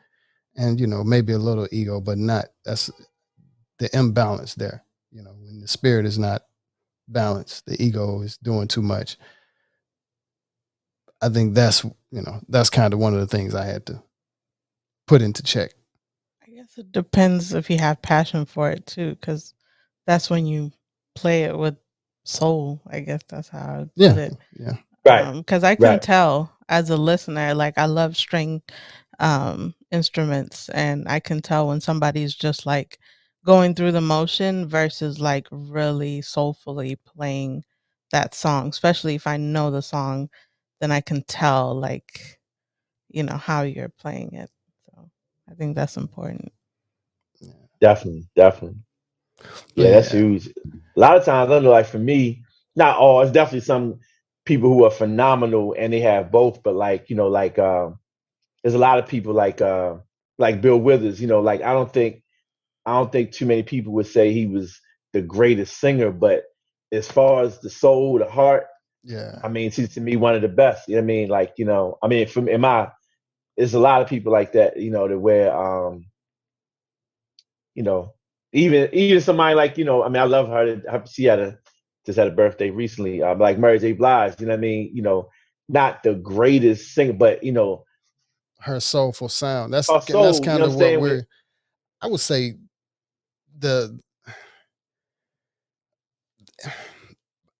and 0.57 0.77
you 0.77 0.87
know, 0.87 1.01
maybe 1.01 1.31
a 1.31 1.37
little 1.37 1.65
ego, 1.71 2.01
but 2.01 2.17
not. 2.17 2.47
That's 2.65 2.91
the 3.79 3.89
imbalance 3.97 4.55
there. 4.55 4.83
You 5.11 5.23
know, 5.23 5.31
when 5.31 5.61
the 5.61 5.67
spirit 5.69 6.05
is 6.05 6.19
not 6.19 6.41
balanced, 7.07 7.65
the 7.65 7.81
ego 7.83 8.21
is 8.21 8.37
doing 8.37 8.67
too 8.67 8.81
much. 8.83 9.17
I 11.21 11.29
think 11.29 11.55
that's 11.55 11.83
you 11.85 12.21
know 12.23 12.41
that's 12.49 12.69
kind 12.69 12.93
of 12.93 12.99
one 12.99 13.13
of 13.13 13.19
the 13.21 13.27
things 13.27 13.55
I 13.55 13.65
had 13.65 13.85
to 13.87 14.03
put 15.07 15.21
into 15.21 15.43
check. 15.43 15.71
I 16.47 16.51
guess 16.51 16.77
it 16.77 16.91
depends 16.91 17.53
if 17.53 17.69
you 17.69 17.77
have 17.79 18.01
passion 18.01 18.45
for 18.45 18.71
it 18.71 18.85
too, 18.87 19.11
because 19.15 19.53
that's 20.07 20.29
when 20.29 20.45
you 20.47 20.71
play 21.15 21.43
it 21.45 21.57
with 21.57 21.77
soul. 22.25 22.81
I 22.87 23.01
guess 23.01 23.21
that's 23.29 23.49
how 23.49 23.59
I 23.59 23.79
would 23.79 23.91
put 23.97 24.17
Yeah, 24.17 24.17
it. 24.17 24.37
yeah, 24.59 24.77
right, 25.05 25.33
Because 25.37 25.63
I 25.63 25.75
can 25.75 25.99
right. 25.99 26.01
tell 26.01 26.53
as 26.69 26.89
a 26.89 26.97
listener, 26.97 27.53
like 27.55 27.77
I 27.77 27.85
love 27.85 28.17
string 28.17 28.61
um, 29.19 29.75
instruments, 29.91 30.69
and 30.69 31.07
I 31.09 31.19
can 31.21 31.41
tell 31.41 31.67
when 31.69 31.81
somebody's 31.81 32.35
just 32.35 32.65
like 32.65 32.99
going 33.45 33.75
through 33.75 33.93
the 33.93 34.01
motion 34.01 34.67
versus 34.67 35.19
like 35.19 35.47
really 35.51 36.21
soulfully 36.21 36.97
playing 37.05 37.63
that 38.11 38.33
song. 38.35 38.69
Especially 38.69 39.15
if 39.15 39.27
I 39.27 39.37
know 39.37 39.71
the 39.71 39.81
song, 39.81 40.29
then 40.81 40.91
I 40.91 41.01
can 41.01 41.23
tell 41.23 41.75
like 41.79 42.39
you 43.09 43.23
know 43.23 43.37
how 43.37 43.63
you're 43.63 43.89
playing 43.89 44.33
it. 44.33 44.51
So 44.85 45.09
I 45.49 45.55
think 45.55 45.75
that's 45.75 45.97
important. 45.97 46.51
Definitely, 47.81 48.27
definitely. 48.35 48.79
But 49.77 49.83
Yeah, 49.83 49.91
that's 49.91 50.11
huge. 50.11 50.47
A 50.95 50.99
lot 50.99 51.17
of 51.17 51.25
times, 51.25 51.51
I 51.51 51.59
know, 51.59 51.71
like 51.71 51.87
for 51.87 51.99
me, 51.99 52.43
not 52.75 52.97
all. 52.97 53.21
It's 53.21 53.31
definitely 53.31 53.61
some 53.61 53.99
people 54.45 54.69
who 54.69 54.85
are 54.85 54.91
phenomenal 54.91 55.75
and 55.77 55.93
they 55.93 56.01
have 56.01 56.31
both. 56.31 56.63
But 56.63 56.75
like 56.75 57.09
you 57.09 57.15
know, 57.17 57.27
like 57.29 57.59
um, 57.59 57.99
there's 58.63 58.75
a 58.75 58.79
lot 58.79 58.99
of 58.99 59.07
people 59.07 59.33
like 59.33 59.61
uh, 59.61 59.95
like 60.39 60.61
Bill 60.61 60.79
Withers. 60.79 61.21
You 61.21 61.27
know, 61.27 61.41
like 61.41 61.61
I 61.63 61.73
don't 61.73 61.93
think 61.93 62.22
I 62.85 62.93
don't 62.93 63.11
think 63.11 63.31
too 63.31 63.45
many 63.45 63.63
people 63.63 63.93
would 63.93 64.07
say 64.07 64.31
he 64.33 64.45
was 64.45 64.79
the 65.13 65.21
greatest 65.21 65.77
singer, 65.79 66.11
but 66.11 66.43
as 66.91 67.09
far 67.09 67.43
as 67.43 67.59
the 67.59 67.69
soul, 67.69 68.19
the 68.19 68.29
heart, 68.29 68.67
yeah, 69.03 69.39
I 69.43 69.47
mean, 69.49 69.71
he's 69.71 69.93
to 69.95 70.01
me 70.01 70.15
one 70.15 70.35
of 70.35 70.41
the 70.41 70.47
best. 70.47 70.87
You 70.87 70.95
know 70.95 71.01
what 71.01 71.05
I 71.05 71.07
mean? 71.07 71.29
Like 71.29 71.53
you 71.57 71.65
know, 71.65 71.97
I 72.01 72.07
mean, 72.07 72.27
from 72.27 72.47
in 72.47 72.61
my, 72.61 72.89
there's 73.57 73.73
a 73.73 73.79
lot 73.79 74.01
of 74.01 74.07
people 74.07 74.31
like 74.31 74.53
that. 74.53 74.77
You 74.77 74.91
know, 74.91 75.07
that 75.07 75.19
where 75.19 75.53
um, 75.55 76.05
you 77.75 77.83
know, 77.83 78.13
even 78.53 78.89
even 78.93 79.21
somebody 79.21 79.55
like 79.55 79.77
you 79.77 79.85
know, 79.85 80.03
I 80.03 80.09
mean, 80.09 80.21
I 80.21 80.25
love 80.25 80.47
her. 80.47 80.81
her- 80.89 81.03
She 81.09 81.25
had 81.25 81.39
a 81.39 81.57
just 82.05 82.17
had 82.17 82.27
a 82.27 82.31
birthday 82.31 82.69
recently, 82.69 83.21
um, 83.21 83.39
like 83.39 83.57
Mary 83.57 83.79
J. 83.79 83.93
Blige. 83.93 84.39
You 84.39 84.45
know 84.47 84.53
what 84.53 84.57
I 84.59 84.61
mean? 84.61 84.91
You 84.93 85.01
know, 85.01 85.29
not 85.69 86.03
the 86.03 86.15
greatest 86.15 86.93
singer, 86.93 87.13
but 87.13 87.43
you 87.43 87.51
know, 87.51 87.83
her 88.59 88.79
soulful 88.79 89.29
sound. 89.29 89.73
That's 89.73 89.89
and 89.89 90.23
that's 90.23 90.37
soul. 90.37 90.45
You 90.45 90.45
kind 90.45 90.59
know 90.59 90.65
of 90.65 90.75
what 90.75 90.91
what 90.93 91.01
we're. 91.01 91.27
I 92.01 92.07
would 92.07 92.19
say 92.19 92.57
the. 93.63 93.99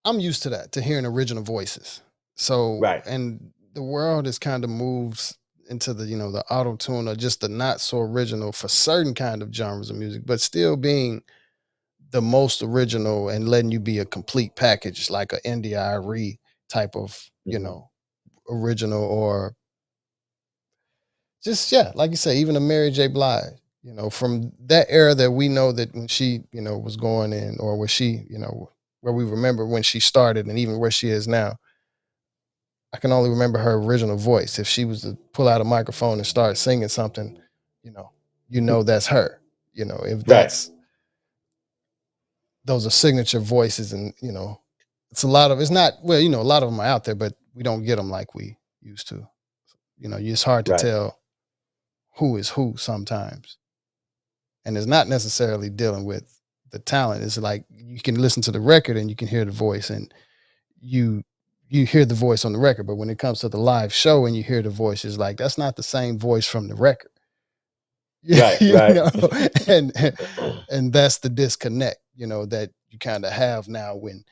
I'm 0.05 0.19
used 0.19 0.43
to 0.43 0.49
that 0.49 0.73
to 0.73 0.81
hearing 0.81 1.05
original 1.05 1.43
voices. 1.43 2.01
So 2.35 2.79
right, 2.79 3.05
and 3.07 3.51
the 3.73 3.83
world 3.83 4.25
has 4.27 4.37
kind 4.39 4.63
of 4.63 4.69
moves 4.69 5.37
into 5.69 5.93
the 5.93 6.05
you 6.05 6.17
know 6.17 6.31
the 6.31 6.43
auto 6.51 6.75
tune 6.75 7.07
or 7.07 7.15
just 7.15 7.41
the 7.41 7.49
not 7.49 7.81
so 7.81 7.99
original 7.99 8.51
for 8.51 8.67
certain 8.67 9.15
kind 9.15 9.41
of 9.41 9.53
genres 9.53 9.89
of 9.89 9.95
music, 9.97 10.23
but 10.25 10.41
still 10.41 10.77
being 10.77 11.23
the 12.11 12.21
most 12.21 12.63
original 12.63 13.29
and 13.29 13.49
letting 13.49 13.71
you 13.71 13.79
be 13.79 13.99
a 13.99 14.05
complete 14.05 14.55
package 14.55 15.09
like 15.09 15.33
a 15.33 15.41
NDIRE 15.41 16.37
type 16.69 16.95
of 16.95 17.29
you 17.47 17.59
hmm 17.59 17.59
know 17.59 17.89
original 18.49 19.03
or 19.03 19.55
just 21.43 21.71
yeah 21.71 21.91
like 21.95 22.11
you 22.11 22.17
say 22.17 22.37
even 22.37 22.55
a 22.55 22.59
Mary 22.59 22.91
J 22.91 23.07
Blige 23.07 23.53
you 23.83 23.93
know, 23.93 24.09
from 24.09 24.51
that 24.65 24.87
era 24.89 25.13
that 25.13 25.31
we 25.31 25.49
know 25.49 25.71
that 25.73 25.93
when 25.93 26.07
she, 26.07 26.43
you 26.51 26.61
know, 26.61 26.77
was 26.77 26.95
going 26.95 27.33
in 27.33 27.57
or 27.59 27.77
where 27.77 27.87
she, 27.87 28.25
you 28.29 28.39
know, 28.39 28.71
where 29.01 29.13
we 29.13 29.25
remember 29.25 29.65
when 29.65 29.83
she 29.83 29.99
started 29.99 30.47
and 30.47 30.57
even 30.57 30.79
where 30.79 30.91
she 30.91 31.09
is 31.09 31.27
now. 31.27 31.57
I 32.93 32.97
can 32.97 33.11
only 33.11 33.29
remember 33.29 33.59
her 33.59 33.73
original 33.73 34.15
voice. 34.15 34.59
If 34.59 34.67
she 34.67 34.85
was 34.85 35.01
to 35.01 35.17
pull 35.33 35.49
out 35.49 35.61
a 35.61 35.65
microphone 35.65 36.19
and 36.19 36.27
start 36.27 36.57
singing 36.57 36.87
something, 36.87 37.37
you 37.83 37.91
know, 37.91 38.11
you 38.49 38.61
know 38.61 38.83
that's 38.83 39.07
her. 39.07 39.41
You 39.73 39.85
know, 39.85 39.99
if 40.05 40.23
that's 40.23 40.69
right. 40.69 40.77
those 42.65 42.85
are 42.85 42.91
signature 42.91 43.39
voices, 43.39 43.91
and 43.91 44.13
you 44.21 44.31
know, 44.31 44.61
it's 45.09 45.23
a 45.23 45.27
lot 45.27 45.51
of 45.51 45.59
it's 45.59 45.71
not 45.71 45.93
well, 46.03 46.19
you 46.19 46.29
know, 46.29 46.41
a 46.41 46.43
lot 46.43 46.63
of 46.63 46.69
them 46.69 46.79
are 46.79 46.85
out 46.85 47.03
there, 47.03 47.15
but 47.15 47.33
we 47.53 47.63
don't 47.63 47.83
get 47.83 47.95
them 47.95 48.09
like 48.09 48.35
we 48.35 48.57
used 48.81 49.07
to. 49.09 49.27
You 49.97 50.09
know, 50.09 50.17
it's 50.19 50.43
hard 50.43 50.67
to 50.67 50.73
right. 50.73 50.81
tell 50.81 51.19
who 52.17 52.37
is 52.37 52.49
who 52.49 52.75
sometimes, 52.77 53.57
and 54.65 54.77
it's 54.77 54.87
not 54.87 55.07
necessarily 55.07 55.69
dealing 55.69 56.05
with 56.05 56.39
the 56.71 56.79
talent. 56.79 57.23
It's 57.23 57.37
like 57.37 57.65
you 57.69 58.01
can 58.01 58.15
listen 58.15 58.41
to 58.43 58.51
the 58.51 58.59
record 58.59 58.97
and 58.97 59.09
you 59.09 59.15
can 59.15 59.27
hear 59.27 59.45
the 59.45 59.51
voice, 59.51 59.89
and 59.89 60.13
you 60.81 61.23
you 61.73 61.85
hear 61.87 62.05
the 62.05 62.13
voice 62.13 62.45
on 62.45 62.53
the 62.53 62.59
record, 62.59 62.85
but 62.85 62.95
when 62.95 63.09
it 63.09 63.17
comes 63.17 63.39
to 63.39 63.49
the 63.49 63.57
live 63.57 63.91
show 63.91 64.27
and 64.27 64.35
you 64.35 64.43
hear 64.43 64.61
the 64.61 64.69
voice, 64.69 65.03
it's 65.03 65.17
like 65.17 65.37
that's 65.37 65.57
not 65.57 65.75
the 65.75 65.81
same 65.83 66.19
voice 66.19 66.47
from 66.47 66.67
the 66.67 66.75
record. 66.75 67.09
Right, 68.25 68.61
right. 68.61 68.95
Know? 68.95 69.09
and 69.67 69.91
and 70.69 70.93
that's 70.93 71.17
the 71.17 71.27
disconnect, 71.27 71.97
you 72.15 72.25
know, 72.25 72.45
that 72.45 72.69
you 72.89 72.97
kind 72.97 73.25
of 73.25 73.33
have 73.33 73.67
now 73.67 73.95
when 73.95 74.23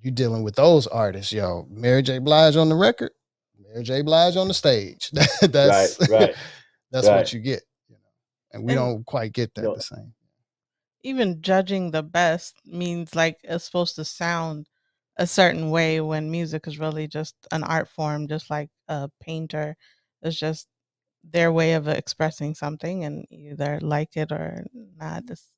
you're 0.00 0.14
dealing 0.14 0.44
with 0.44 0.54
those 0.54 0.86
artists. 0.86 1.32
Yo, 1.32 1.66
Mary 1.68 2.02
J. 2.02 2.20
Blige 2.20 2.54
on 2.54 2.68
the 2.68 2.76
record, 2.76 3.10
Mary 3.58 3.82
J. 3.82 4.02
Blige 4.02 4.36
on 4.36 4.46
the 4.46 4.54
stage. 4.54 5.10
that's 5.40 5.98
right, 5.98 6.08
right. 6.08 6.34
that's 6.92 7.08
right. 7.08 7.16
what 7.16 7.32
you 7.32 7.40
get, 7.40 7.62
you. 7.62 7.69
And 8.52 8.64
we 8.64 8.72
and, 8.72 8.78
don't 8.78 9.06
quite 9.06 9.32
get 9.32 9.54
that 9.54 9.62
the 9.62 9.80
same. 9.80 10.12
Even 11.02 11.40
judging 11.40 11.90
the 11.90 12.02
best 12.02 12.56
means 12.64 13.14
like 13.14 13.38
it's 13.44 13.64
supposed 13.64 13.96
to 13.96 14.04
sound 14.04 14.66
a 15.16 15.26
certain 15.26 15.70
way 15.70 16.00
when 16.00 16.30
music 16.30 16.66
is 16.66 16.78
really 16.78 17.06
just 17.06 17.34
an 17.52 17.62
art 17.62 17.88
form, 17.88 18.28
just 18.28 18.50
like 18.50 18.70
a 18.88 19.08
painter. 19.20 19.76
It's 20.22 20.38
just 20.38 20.68
their 21.22 21.52
way 21.52 21.74
of 21.74 21.88
expressing 21.88 22.54
something, 22.54 23.04
and 23.04 23.26
either 23.30 23.78
like 23.82 24.16
it 24.16 24.32
or 24.32 24.64
not. 24.96 25.24
Mm-hmm. 25.24 25.32
It's 25.32 25.52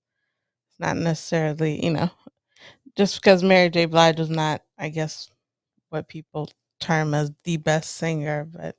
not 0.79 0.97
necessarily, 0.97 1.85
you 1.85 1.93
know, 1.93 2.11
just 2.97 3.17
because 3.21 3.43
Mary 3.43 3.71
J. 3.71 3.87
Blige 3.87 4.19
was 4.19 4.31
not, 4.31 4.63
I 4.79 4.89
guess, 4.89 5.31
what 5.91 6.09
people 6.09 6.51
term 6.81 7.15
as 7.15 7.31
the 7.45 7.57
best 7.59 7.97
singer, 7.97 8.45
but 8.45 8.77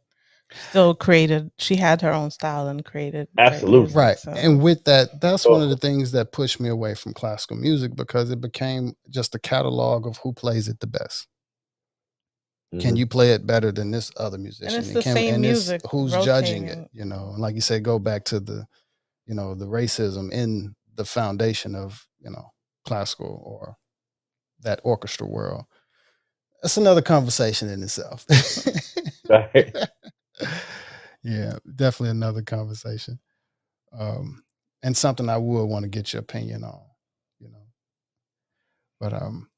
still 0.69 0.93
created 0.93 1.51
she 1.57 1.75
had 1.75 2.01
her 2.01 2.11
own 2.11 2.31
style 2.31 2.67
and 2.67 2.85
created 2.85 3.27
absolutely. 3.37 3.79
music, 3.79 3.95
right. 3.97 4.17
so. 4.19 4.31
and 4.31 4.61
with 4.61 4.83
that 4.85 5.19
that's 5.21 5.45
one 5.45 5.61
of 5.61 5.69
the 5.69 5.77
things 5.77 6.11
that 6.11 6.31
pushed 6.31 6.59
me 6.59 6.69
away 6.69 6.95
from 6.95 7.13
classical 7.13 7.57
music 7.57 7.95
because 7.95 8.29
it 8.31 8.41
became 8.41 8.95
just 9.09 9.35
a 9.35 9.39
catalog 9.39 10.07
of 10.07 10.17
who 10.17 10.33
plays 10.33 10.67
it 10.67 10.79
the 10.79 10.87
best. 10.87 11.27
Mm-hmm. 12.73 12.81
can 12.81 12.95
you 12.95 13.05
play 13.05 13.33
it 13.33 13.45
better 13.45 13.71
than 13.71 13.91
this 13.91 14.11
other 14.17 14.37
musician? 14.37 14.75
and 14.75 14.83
it's 14.83 14.93
the 14.93 15.01
can, 15.01 15.15
same 15.15 15.41
music 15.41 15.81
who's 15.91 16.13
rotating. 16.13 16.25
judging 16.25 16.67
it 16.67 16.89
you 16.91 17.05
know? 17.05 17.29
And 17.33 17.39
like 17.39 17.55
you 17.55 17.61
say 17.61 17.79
go 17.79 17.99
back 17.99 18.23
to 18.25 18.39
the 18.39 18.65
you 19.25 19.35
know 19.35 19.55
the 19.55 19.65
racism 19.65 20.31
in 20.31 20.75
the 20.95 21.05
foundation 21.05 21.75
of 21.75 22.05
you 22.19 22.29
know 22.29 22.51
classical 22.85 23.41
or 23.45 23.77
that 24.61 24.79
orchestra 24.83 25.27
world. 25.27 25.65
That's 26.61 26.77
another 26.77 27.01
conversation 27.01 27.69
in 27.69 27.83
itself. 27.83 28.25
Right 29.29 29.75
yeah, 31.23 31.57
definitely 31.75 32.11
another 32.11 32.41
conversation. 32.41 33.19
Um, 33.97 34.43
and 34.83 34.95
something 34.95 35.29
I 35.29 35.37
would 35.37 35.65
want 35.65 35.83
to 35.83 35.89
get 35.89 36.13
your 36.13 36.21
opinion 36.21 36.63
on, 36.63 36.81
you 37.39 37.49
know. 37.49 37.65
But 38.99 39.13
um, 39.13 39.49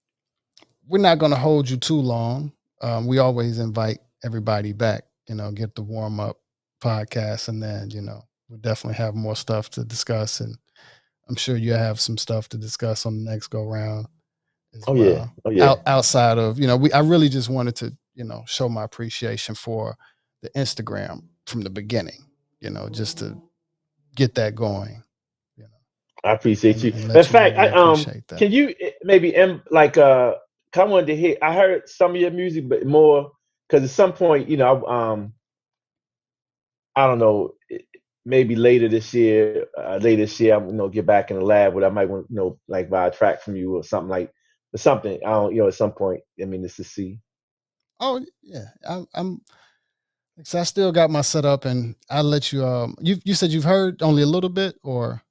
we're 0.88 1.00
not 1.00 1.20
going 1.20 1.32
to 1.32 1.38
hold 1.38 1.70
you 1.70 1.78
too 1.78 2.00
long. 2.00 2.52
Um, 2.82 3.08
we 3.08 3.18
always 3.18 3.60
invite 3.60 4.00
everybody 4.24 4.74
back, 4.74 5.06
you 5.28 5.36
know, 5.36 5.52
get 5.52 5.76
the 5.76 5.82
warm 5.82 6.20
up 6.20 6.38
podcast, 6.84 7.48
and 7.48 7.62
then 7.62 7.90
you 7.90 8.02
know 8.02 8.22
we'll 8.50 8.60
definitely 8.60 8.98
have 8.98 9.16
more 9.16 9.36
stuff 9.36 9.70
to 9.72 9.84
discuss, 9.84 10.40
and 10.40 10.56
I'm 11.28 11.36
sure 11.36 11.58
you 11.58 11.74
have 11.74 12.00
some 12.00 12.18
stuff 12.18 12.50
to 12.50 12.58
discuss 12.58 13.06
on 13.06 13.24
the 13.24 13.32
next 13.32 13.48
go 13.48 13.66
round. 13.66 14.08
oh 14.88 14.94
well. 14.94 15.04
yeah, 15.04 15.28
oh 15.46 15.50
yeah. 15.50 15.70
Out, 15.70 15.80
outside 15.88 16.38
of 16.38 16.60
you 16.60 16.68
know, 16.68 16.78
we 16.78 16.92
I 16.92 17.00
really 17.00 17.30
just 17.30 17.50
wanted 17.50 17.76
to 17.78 17.98
you 18.14 18.24
know 18.24 18.44
show 18.46 18.70
my 18.70 18.84
appreciation 18.84 19.56
for 19.56 19.96
the 20.46 20.60
Instagram 20.60 21.24
from 21.48 21.62
the 21.62 21.70
beginning, 21.70 22.24
you 22.60 22.70
know, 22.70 22.88
just 22.90 23.18
to 23.20 23.38
get 24.16 24.36
that 24.36 24.56
going. 24.56 25.04
You 25.58 25.64
know, 25.64 25.70
I 26.24 26.34
appreciate 26.34 26.78
you. 26.78 26.92
In 26.92 27.24
fact, 27.24 27.58
I, 27.58 27.70
um, 27.70 28.04
that. 28.04 28.38
can 28.38 28.52
you 28.52 28.74
eh, 28.80 28.92
maybe 29.04 29.36
like 29.72 29.98
uh, 29.98 30.36
I 30.76 30.84
wanted 30.84 31.08
to 31.08 31.16
hear. 31.16 31.38
I 31.42 31.54
heard 31.54 31.90
some 31.90 32.12
of 32.12 32.22
your 32.22 32.32
music, 32.32 32.70
but 32.70 32.86
more 32.86 33.32
because 33.68 33.84
at 33.84 33.90
some 33.90 34.14
point, 34.14 34.50
you 34.50 34.58
know, 34.58 34.86
um, 34.86 35.34
I 36.96 37.08
don't 37.08 37.20
know, 37.20 37.56
eh, 37.72 37.80
maybe 38.24 38.56
later 38.56 38.88
this 38.88 39.14
year, 39.14 39.66
uh, 39.78 39.98
later 40.02 40.24
this 40.24 40.40
year, 40.40 40.56
I'm 40.56 40.68
you 40.68 40.74
know 40.74 40.90
get 40.90 41.08
back 41.08 41.32
in 41.32 41.38
the 41.38 41.44
lab, 41.44 41.74
but 41.74 41.84
I 41.84 41.90
might 41.90 42.10
want 42.10 42.28
you 42.30 42.36
know 42.36 42.60
like 42.68 42.90
buy 42.90 43.08
a 43.08 43.12
track 43.12 43.42
from 43.42 43.56
you 43.56 43.76
or 43.76 43.84
something 43.84 44.10
like 44.10 44.32
or 44.74 44.78
something. 44.78 45.20
I 45.26 45.32
don't, 45.32 45.56
you 45.56 45.62
know, 45.62 45.70
at 45.70 45.74
some 45.74 45.94
point. 45.94 46.22
I 46.40 46.46
mean, 46.46 46.62
this 46.62 46.76
to 46.76 46.84
see. 46.84 47.20
Oh 48.00 48.24
yeah, 48.44 48.66
I, 48.88 49.04
I'm 49.16 49.42
so 50.44 50.60
I 50.60 50.64
still 50.64 50.92
got 50.92 51.10
my 51.10 51.22
setup, 51.22 51.66
and 51.66 51.96
I'll 52.10 52.24
let 52.24 52.52
you. 52.52 52.66
Um, 52.66 52.96
you 53.00 53.18
you 53.24 53.34
said 53.34 53.52
you've 53.52 53.64
heard 53.64 54.02
only 54.02 54.24
a 54.24 54.28
little 54.28 54.50
bit, 54.50 54.76
or 54.84 55.24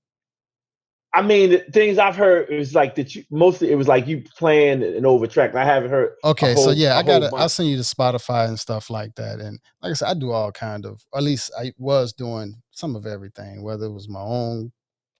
I 1.12 1.22
mean, 1.22 1.50
the 1.50 1.58
things 1.58 1.98
I've 1.98 2.16
heard 2.16 2.50
is 2.50 2.74
like 2.74 2.94
that. 2.96 3.14
You, 3.14 3.22
mostly, 3.30 3.70
it 3.70 3.76
was 3.76 3.86
like 3.86 4.06
you 4.06 4.24
playing 4.36 4.82
an 4.82 5.04
over 5.06 5.26
track. 5.26 5.54
I 5.54 5.64
haven't 5.64 5.90
heard. 5.90 6.14
Okay, 6.24 6.54
whole, 6.54 6.64
so 6.64 6.70
yeah, 6.70 6.96
I 6.96 7.02
got. 7.02 7.32
I'll 7.34 7.48
send 7.48 7.68
you 7.68 7.76
to 7.76 7.82
Spotify 7.82 8.48
and 8.48 8.58
stuff 8.58 8.88
like 8.88 9.14
that. 9.16 9.40
And 9.40 9.60
like 9.82 9.90
I 9.90 9.94
said, 9.94 10.08
I 10.08 10.14
do 10.14 10.32
all 10.32 10.50
kind 10.50 10.86
of. 10.86 11.04
at 11.14 11.22
least 11.22 11.52
I 11.58 11.72
was 11.78 12.12
doing 12.12 12.54
some 12.70 12.96
of 12.96 13.04
everything, 13.06 13.62
whether 13.62 13.86
it 13.86 13.92
was 13.92 14.08
my 14.08 14.20
own 14.20 14.72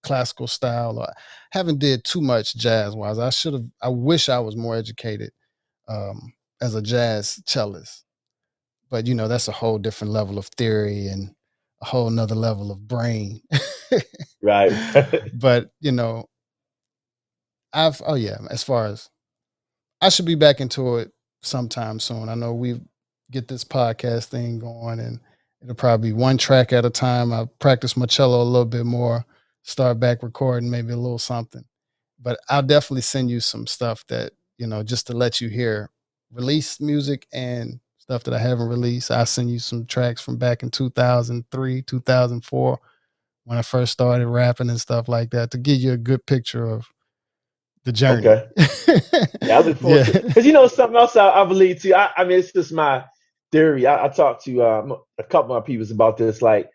classical 0.03 0.47
style 0.47 0.99
or 0.99 1.09
haven't 1.53 1.79
did 1.79 2.05
too 2.05 2.21
much 2.21 2.57
jazz 2.57 2.95
wise. 2.97 3.19
I 3.19 3.31
should 3.31 3.53
have. 3.53 3.67
I 3.83 3.89
wish 3.91 4.29
I 4.31 4.39
was 4.39 4.57
more 4.57 4.77
educated 4.77 5.31
um, 5.89 6.33
as 6.63 6.75
a 6.75 6.83
jazz 6.83 7.43
cellist 7.47 8.04
but 8.95 9.09
you 9.09 9.15
know 9.17 9.27
that's 9.27 9.49
a 9.49 9.53
whole 9.53 9.77
different 9.77 10.13
level 10.13 10.39
of 10.39 10.47
theory 10.47 11.09
and 11.09 11.35
a 11.83 11.85
whole 11.85 12.09
nother 12.11 12.37
level 12.37 12.71
of 12.71 12.87
brain. 12.87 13.41
Right. 14.41 14.71
But 15.35 15.71
you 15.81 15.91
know 15.91 16.29
i've 17.73 18.01
oh 18.07 18.15
yeah 18.15 18.37
as 18.51 18.63
far 18.63 18.87
as 18.87 19.11
i 20.01 20.09
should 20.09 20.27
be 20.27 20.37
back 20.37 20.61
into 20.61 20.99
it 20.99 21.11
sometime 21.43 21.99
soon. 21.99 22.29
I 22.29 22.37
know 22.37 22.55
we 22.55 22.81
get 23.33 23.49
this 23.49 23.65
podcast 23.65 24.27
thing 24.27 24.61
going 24.61 25.01
and 25.01 25.19
it'll 25.61 25.75
probably 25.75 26.11
be 26.11 26.13
one 26.13 26.39
track 26.39 26.73
at 26.73 26.85
a 26.85 26.91
time. 26.91 27.33
I 27.33 27.47
practice 27.59 27.97
my 27.97 28.07
cello 28.07 28.43
a 28.43 28.45
little 28.45 28.65
bit 28.65 28.87
more 28.87 29.27
start 29.65 29.99
back 29.99 30.23
recording 30.23 30.71
maybe 30.71 30.93
a 30.93 30.97
little 30.97 31.19
something. 31.19 31.65
But 32.23 32.39
i'll 32.49 32.63
definitely 32.63 33.03
send 33.03 33.29
you 33.29 33.41
some 33.41 33.67
stuff 33.67 34.05
that 34.07 34.35
you 34.57 34.69
know 34.69 34.85
just 34.85 35.09
to 35.09 35.15
let 35.15 35.41
you 35.41 35.49
hear 35.49 35.91
release 36.31 36.81
music 36.81 37.27
and 37.33 37.81
stuff 38.05 38.23
that 38.25 38.35
I 38.35 38.39
haven't 38.39 38.69
released. 38.69 39.11
I'll 39.11 39.25
send 39.25 39.51
you 39.51 39.59
some 39.59 39.87
tracks 39.87 40.21
from 40.21 40.37
back 40.37 40.63
in 40.63 40.71
2003, 40.71 41.83
2004, 41.83 42.81
when 43.45 43.59
I 43.59 43.63
first 43.63 43.93
started 43.93 44.29
rapping 44.29 44.69
and 44.69 44.81
stuff 44.81 45.09
like 45.09 45.31
that 45.31 45.51
to 45.53 45.59
give 45.59 45.79
you 45.79 45.93
a 45.93 45.97
good 45.97 46.27
picture 46.27 46.69
of 46.69 46.87
the 47.85 47.93
journey. 47.93 48.29
Okay. 48.29 48.47
yeah, 49.41 49.59
I 49.59 49.61
look 49.63 49.79
forward 49.81 50.07
yeah. 50.07 50.21
Because 50.21 50.45
you 50.45 50.53
know 50.53 50.67
something 50.67 50.97
else 50.97 51.17
I, 51.17 51.31
I 51.31 51.47
believe 51.47 51.81
too. 51.81 51.95
I, 51.95 52.11
I, 52.15 52.25
mean, 52.25 52.39
it's 52.39 52.53
just 52.53 52.73
my 52.73 53.05
theory. 53.53 53.87
I, 53.87 54.05
I 54.05 54.09
talked 54.09 54.45
to 54.45 54.63
um, 54.63 54.97
a 55.17 55.25
couple 55.25 55.57
of 55.57 55.65
people 55.65 55.91
about 55.91 56.19
this. 56.19 56.43
Like, 56.43 56.69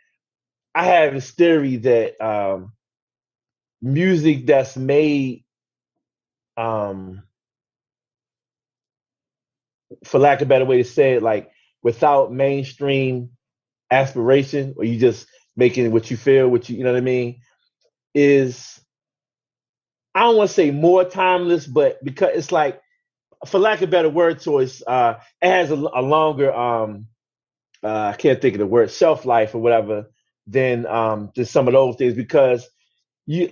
I 0.74 0.86
have 0.86 1.14
this 1.14 1.30
theory 1.30 1.78
that 1.78 2.20
um, 2.26 2.74
music 3.84 4.48
that's 4.48 4.76
made 4.76 5.44
um, 6.58 7.22
for 10.06 10.20
lack 10.20 10.42
of 10.42 10.48
a 10.48 10.50
better 10.50 10.66
way 10.66 10.78
to 10.78 10.84
say 10.90 11.14
it, 11.16 11.24
like 11.24 11.52
without 11.84 12.32
mainstream 12.32 13.32
aspiration, 13.92 14.76
or 14.78 14.84
you 14.86 15.00
just 15.00 15.28
making 15.56 15.92
what 15.92 16.12
you 16.12 16.18
feel, 16.18 16.50
what 16.50 16.70
you 16.70 16.78
you 16.78 16.84
know 16.84 16.92
what 16.94 16.98
I 16.98 17.02
mean, 17.02 17.42
is 18.16 18.80
I 20.16 20.22
don't 20.22 20.38
want 20.38 20.50
to 20.50 20.54
say 20.54 20.72
more 20.72 21.06
timeless, 21.06 21.68
but 21.68 22.04
because 22.04 22.32
it's 22.36 22.52
like, 22.52 22.82
for 23.48 23.60
lack 23.60 23.82
of 23.82 23.90
better 23.90 24.10
word 24.10 24.42
choice, 24.42 24.84
uh, 24.86 25.16
it 25.42 25.48
has 25.50 25.72
a, 25.72 25.76
a 25.76 26.02
longer 26.02 26.54
um, 26.54 27.08
uh, 27.84 28.12
I 28.14 28.18
can't 28.18 28.42
think 28.42 28.56
of 28.56 28.60
the 28.60 28.68
word 28.68 28.92
shelf 28.92 29.26
life 29.26 29.56
or 29.56 29.60
whatever 29.60 30.08
than 30.48 30.86
um, 30.86 31.32
just 31.36 31.52
some 31.52 31.68
of 31.68 31.74
those 31.74 31.96
things 31.96 32.14
because 32.14 32.68
you 33.26 33.52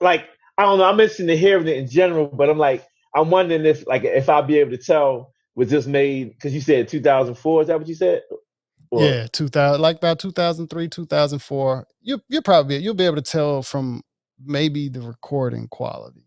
like 0.00 0.26
I 0.58 0.64
don't 0.64 0.78
know. 0.78 0.84
I'm 0.84 1.00
interested 1.00 1.28
in 1.28 1.38
hearing 1.38 1.68
it 1.68 1.76
in 1.78 1.88
general, 1.88 2.26
but 2.26 2.50
I'm 2.50 2.58
like 2.58 2.86
I'm 3.14 3.30
wondering 3.30 3.64
if 3.66 3.86
like 3.86 4.04
if 4.04 4.28
I'll 4.28 4.42
be 4.42 4.58
able 4.58 4.72
to 4.72 4.78
tell 4.78 5.32
was 5.54 5.68
this 5.70 5.86
made 5.86 6.30
because 6.30 6.54
you 6.54 6.60
said 6.60 6.88
2004 6.88 7.62
is 7.62 7.68
that 7.68 7.78
what 7.78 7.88
you 7.88 7.94
said 7.94 8.22
Or- 8.90 9.02
yeah, 9.02 9.26
two 9.32 9.48
thousand, 9.48 9.82
like 9.82 9.96
about 9.96 10.18
two 10.18 10.32
thousand 10.32 10.68
three, 10.68 10.88
two 10.88 11.06
thousand 11.06 11.40
four. 11.40 11.86
You 12.02 12.20
you 12.28 12.42
probably 12.42 12.76
you'll 12.78 12.94
be 12.94 13.06
able 13.06 13.16
to 13.16 13.22
tell 13.22 13.62
from 13.62 14.02
maybe 14.44 14.88
the 14.88 15.00
recording 15.00 15.68
quality. 15.68 16.26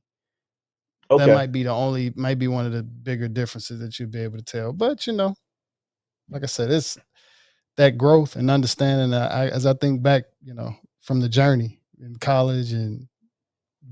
Okay. 1.12 1.26
That 1.26 1.36
might 1.36 1.52
be 1.52 1.62
the 1.64 1.70
only, 1.72 2.12
might 2.16 2.40
be 2.40 2.48
one 2.48 2.66
of 2.66 2.72
the 2.72 2.82
bigger 2.82 3.28
differences 3.28 3.80
that 3.80 4.00
you'll 4.00 4.10
be 4.10 4.22
able 4.22 4.38
to 4.38 4.44
tell. 4.44 4.74
But 4.74 5.06
you 5.06 5.14
know, 5.14 5.36
like 6.30 6.42
I 6.44 6.48
said, 6.48 6.72
it's 6.72 6.98
that 7.78 7.98
growth 7.98 8.36
and 8.36 8.50
understanding. 8.50 9.14
I, 9.14 9.50
as 9.50 9.66
I 9.68 9.74
think 9.74 10.02
back, 10.02 10.24
you 10.44 10.56
know, 10.56 10.76
from 11.02 11.20
the 11.22 11.30
journey 11.30 11.82
in 12.02 12.16
college 12.16 12.74
and 12.74 13.08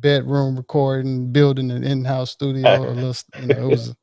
bedroom 0.03 0.55
recording, 0.55 1.31
building 1.31 1.71
an 1.71 1.84
in-house 1.84 2.30
studio, 2.30 2.84
or 2.84 2.91
little, 2.95 3.15
you 3.35 3.47
know, 3.47 3.63
it 3.63 3.69
was, 3.71 3.95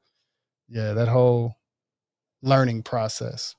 yeah, 0.68 0.94
that 0.94 1.06
whole 1.08 1.54
learning 2.42 2.82
process. 2.82 3.54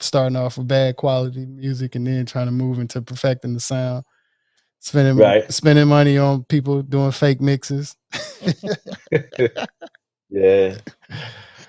Starting 0.00 0.36
off 0.36 0.56
with 0.58 0.68
bad 0.68 0.94
quality 0.94 1.44
music 1.44 1.96
and 1.96 2.06
then 2.06 2.24
trying 2.24 2.46
to 2.46 2.52
move 2.52 2.78
into 2.78 3.02
perfecting 3.02 3.54
the 3.54 3.60
sound. 3.60 4.04
Spending 4.78 5.16
Right. 5.16 5.50
spending 5.52 5.88
money 5.88 6.18
on 6.18 6.44
people 6.44 6.82
doing 6.82 7.10
fake 7.10 7.40
mixes. 7.40 7.96
Yeah, 10.30 10.76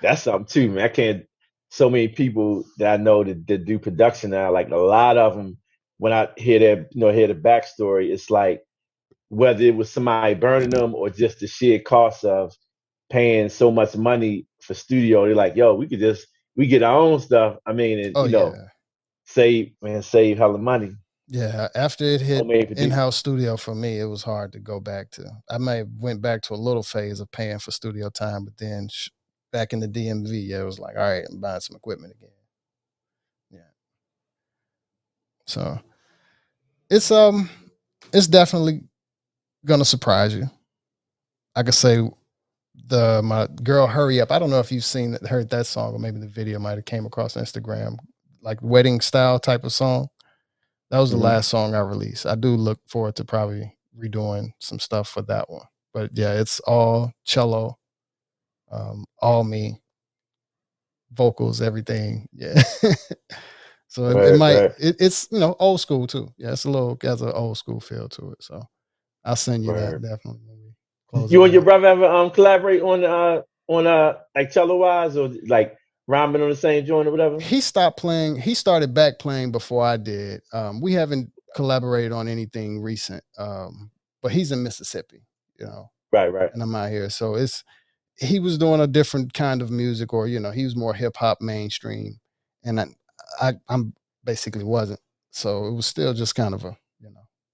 that's 0.02 0.22
something 0.24 0.44
too, 0.44 0.70
man. 0.70 0.84
I 0.84 0.88
can't. 0.88 1.24
So 1.70 1.88
many 1.88 2.08
people 2.08 2.64
that 2.78 2.92
I 3.00 3.02
know 3.02 3.24
that, 3.24 3.46
that 3.46 3.64
do 3.64 3.78
production 3.78 4.30
now, 4.30 4.52
like 4.52 4.68
a 4.68 4.76
lot 4.76 5.16
of 5.16 5.34
them, 5.34 5.56
when 5.98 6.12
I 6.12 6.28
hear 6.36 6.58
their, 6.58 6.76
you 6.90 7.00
know, 7.00 7.10
hear 7.10 7.26
the 7.28 7.34
backstory, 7.34 8.10
it's 8.10 8.28
like 8.28 8.62
whether 9.30 9.62
it 9.62 9.76
was 9.76 9.90
somebody 9.90 10.34
burning 10.34 10.70
them 10.70 10.94
or 10.94 11.08
just 11.08 11.40
the 11.40 11.46
sheer 11.46 11.80
cost 11.80 12.24
of 12.24 12.52
paying 13.10 13.48
so 13.48 13.70
much 13.70 13.96
money 13.96 14.46
for 14.60 14.74
studio. 14.74 15.26
They're 15.26 15.34
like, 15.34 15.56
yo, 15.56 15.74
we 15.74 15.88
could 15.88 16.00
just 16.00 16.26
we 16.56 16.66
get 16.66 16.82
our 16.82 16.98
own 16.98 17.20
stuff. 17.20 17.56
I 17.66 17.72
mean, 17.72 18.00
and, 18.00 18.16
Oh 18.16 18.26
you 18.26 18.32
know, 18.32 18.52
yeah. 18.54 18.64
save 19.26 19.72
man, 19.82 20.02
save 20.02 20.38
hella 20.38 20.58
money. 20.58 20.96
Yeah, 21.28 21.68
after 21.76 22.04
it 22.04 22.20
hit 22.20 22.44
in-house 22.76 23.16
studio 23.16 23.56
for 23.56 23.72
me, 23.74 24.00
it 24.00 24.06
was 24.06 24.24
hard 24.24 24.52
to 24.52 24.58
go 24.58 24.80
back 24.80 25.10
to. 25.12 25.30
I 25.48 25.58
may 25.58 25.78
have 25.78 25.88
went 25.96 26.20
back 26.20 26.42
to 26.42 26.54
a 26.54 26.56
little 26.56 26.82
phase 26.82 27.20
of 27.20 27.30
paying 27.30 27.60
for 27.60 27.70
studio 27.70 28.10
time, 28.10 28.44
but 28.44 28.58
then 28.58 28.88
sh- 28.90 29.10
back 29.52 29.72
in 29.72 29.78
the 29.78 29.86
DMV, 29.86 30.48
yeah, 30.48 30.62
it 30.62 30.64
was 30.64 30.80
like, 30.80 30.96
all 30.96 31.02
right, 31.02 31.24
I'm 31.30 31.40
buying 31.40 31.60
some 31.60 31.76
equipment 31.76 32.14
again. 32.16 32.30
Yeah. 33.52 33.60
So 35.46 35.78
it's 36.90 37.12
um, 37.12 37.48
it's 38.12 38.26
definitely 38.26 38.82
gonna 39.64 39.84
surprise 39.84 40.34
you. 40.34 40.44
I 41.54 41.62
could 41.62 41.74
say 41.74 42.08
the 42.86 43.20
my 43.22 43.46
girl 43.62 43.86
hurry 43.86 44.20
up. 44.20 44.30
I 44.30 44.38
don't 44.38 44.50
know 44.50 44.60
if 44.60 44.70
you've 44.72 44.84
seen 44.84 45.12
that, 45.12 45.26
heard 45.26 45.50
that 45.50 45.66
song, 45.66 45.94
or 45.94 45.98
maybe 45.98 46.18
the 46.18 46.26
video 46.28 46.58
might 46.58 46.76
have 46.76 46.84
came 46.84 47.06
across 47.06 47.34
Instagram, 47.34 47.96
like 48.42 48.58
wedding 48.62 49.00
style 49.00 49.38
type 49.38 49.64
of 49.64 49.72
song. 49.72 50.08
That 50.90 50.98
was 50.98 51.10
the 51.10 51.16
Mhm. 51.16 51.22
last 51.22 51.48
song 51.48 51.74
I 51.74 51.80
released. 51.80 52.26
I 52.26 52.34
do 52.34 52.48
look 52.56 52.80
forward 52.88 53.16
to 53.16 53.24
probably 53.24 53.76
redoing 53.98 54.52
some 54.58 54.78
stuff 54.78 55.08
for 55.08 55.22
that 55.22 55.48
one. 55.50 55.66
But 55.92 56.10
yeah, 56.16 56.32
it's 56.34 56.60
all 56.60 57.12
cello, 57.24 57.78
um, 58.70 59.04
all 59.20 59.44
me, 59.44 59.82
vocals, 61.12 61.60
everything. 61.60 62.28
Yeah. 62.32 62.62
so 63.88 64.06
it, 64.08 64.34
it 64.34 64.38
might 64.38 64.60
right. 64.60 64.72
it, 64.78 64.96
it's 65.00 65.28
you 65.32 65.40
know 65.40 65.56
old 65.58 65.80
school 65.80 66.06
too. 66.06 66.32
Yeah, 66.38 66.52
it's 66.52 66.64
a 66.64 66.70
little 66.70 66.96
has 67.02 67.22
an 67.22 67.32
old 67.32 67.58
school 67.58 67.80
feel 67.80 68.08
to 68.10 68.32
it. 68.32 68.42
So 68.42 68.62
I'll 69.24 69.36
send 69.36 69.64
you 69.64 69.72
that 69.72 70.02
definitely 70.02 70.40
when 70.46 70.58
we 70.64 70.72
close. 71.08 71.32
You 71.32 71.44
and 71.44 71.52
your 71.52 71.62
brother 71.62 71.88
ever 71.88 72.06
um 72.06 72.30
collaborate 72.30 72.82
on 72.82 73.04
uh 73.04 73.42
on 73.68 73.86
uh 73.86 74.14
like 74.34 74.50
cello 74.50 74.76
wise 74.76 75.16
or 75.16 75.30
like 75.46 75.76
rhyming 76.06 76.42
on 76.42 76.48
the 76.48 76.56
same 76.56 76.84
joint 76.84 77.06
or 77.06 77.12
whatever? 77.12 77.38
he 77.40 77.60
stopped 77.60 77.98
playing 77.98 78.36
he 78.36 78.54
started 78.54 78.92
back 78.94 79.18
playing 79.20 79.52
before 79.52 79.84
i 79.84 79.96
did 79.96 80.40
um 80.52 80.80
we 80.80 80.92
haven't 80.92 81.30
collaborated 81.54 82.10
on 82.12 82.26
anything 82.26 82.80
recent 82.80 83.22
um 83.38 83.90
but 84.22 84.32
he's 84.32 84.50
in 84.50 84.62
mississippi 84.62 85.22
you 85.58 85.66
know 85.66 85.88
Right, 86.12 86.32
right. 86.32 86.50
and 86.52 86.62
i'm 86.62 86.74
out 86.74 86.90
here 86.90 87.08
so 87.10 87.36
it's 87.36 87.62
he 88.16 88.40
was 88.40 88.58
doing 88.58 88.80
a 88.80 88.88
different 88.88 89.32
kind 89.34 89.62
of 89.62 89.70
music 89.70 90.12
or 90.12 90.26
you 90.26 90.40
know 90.40 90.50
he 90.50 90.64
was 90.64 90.74
more 90.74 90.92
hip-hop 90.94 91.40
mainstream 91.40 92.18
and 92.64 92.80
i, 92.80 92.86
I 93.40 93.52
i'm 93.68 93.94
basically 94.24 94.64
wasn't 94.64 95.00
so 95.30 95.66
it 95.66 95.74
was 95.74 95.86
still 95.86 96.12
just 96.12 96.34
kind 96.34 96.54
of 96.54 96.64
a 96.64 96.76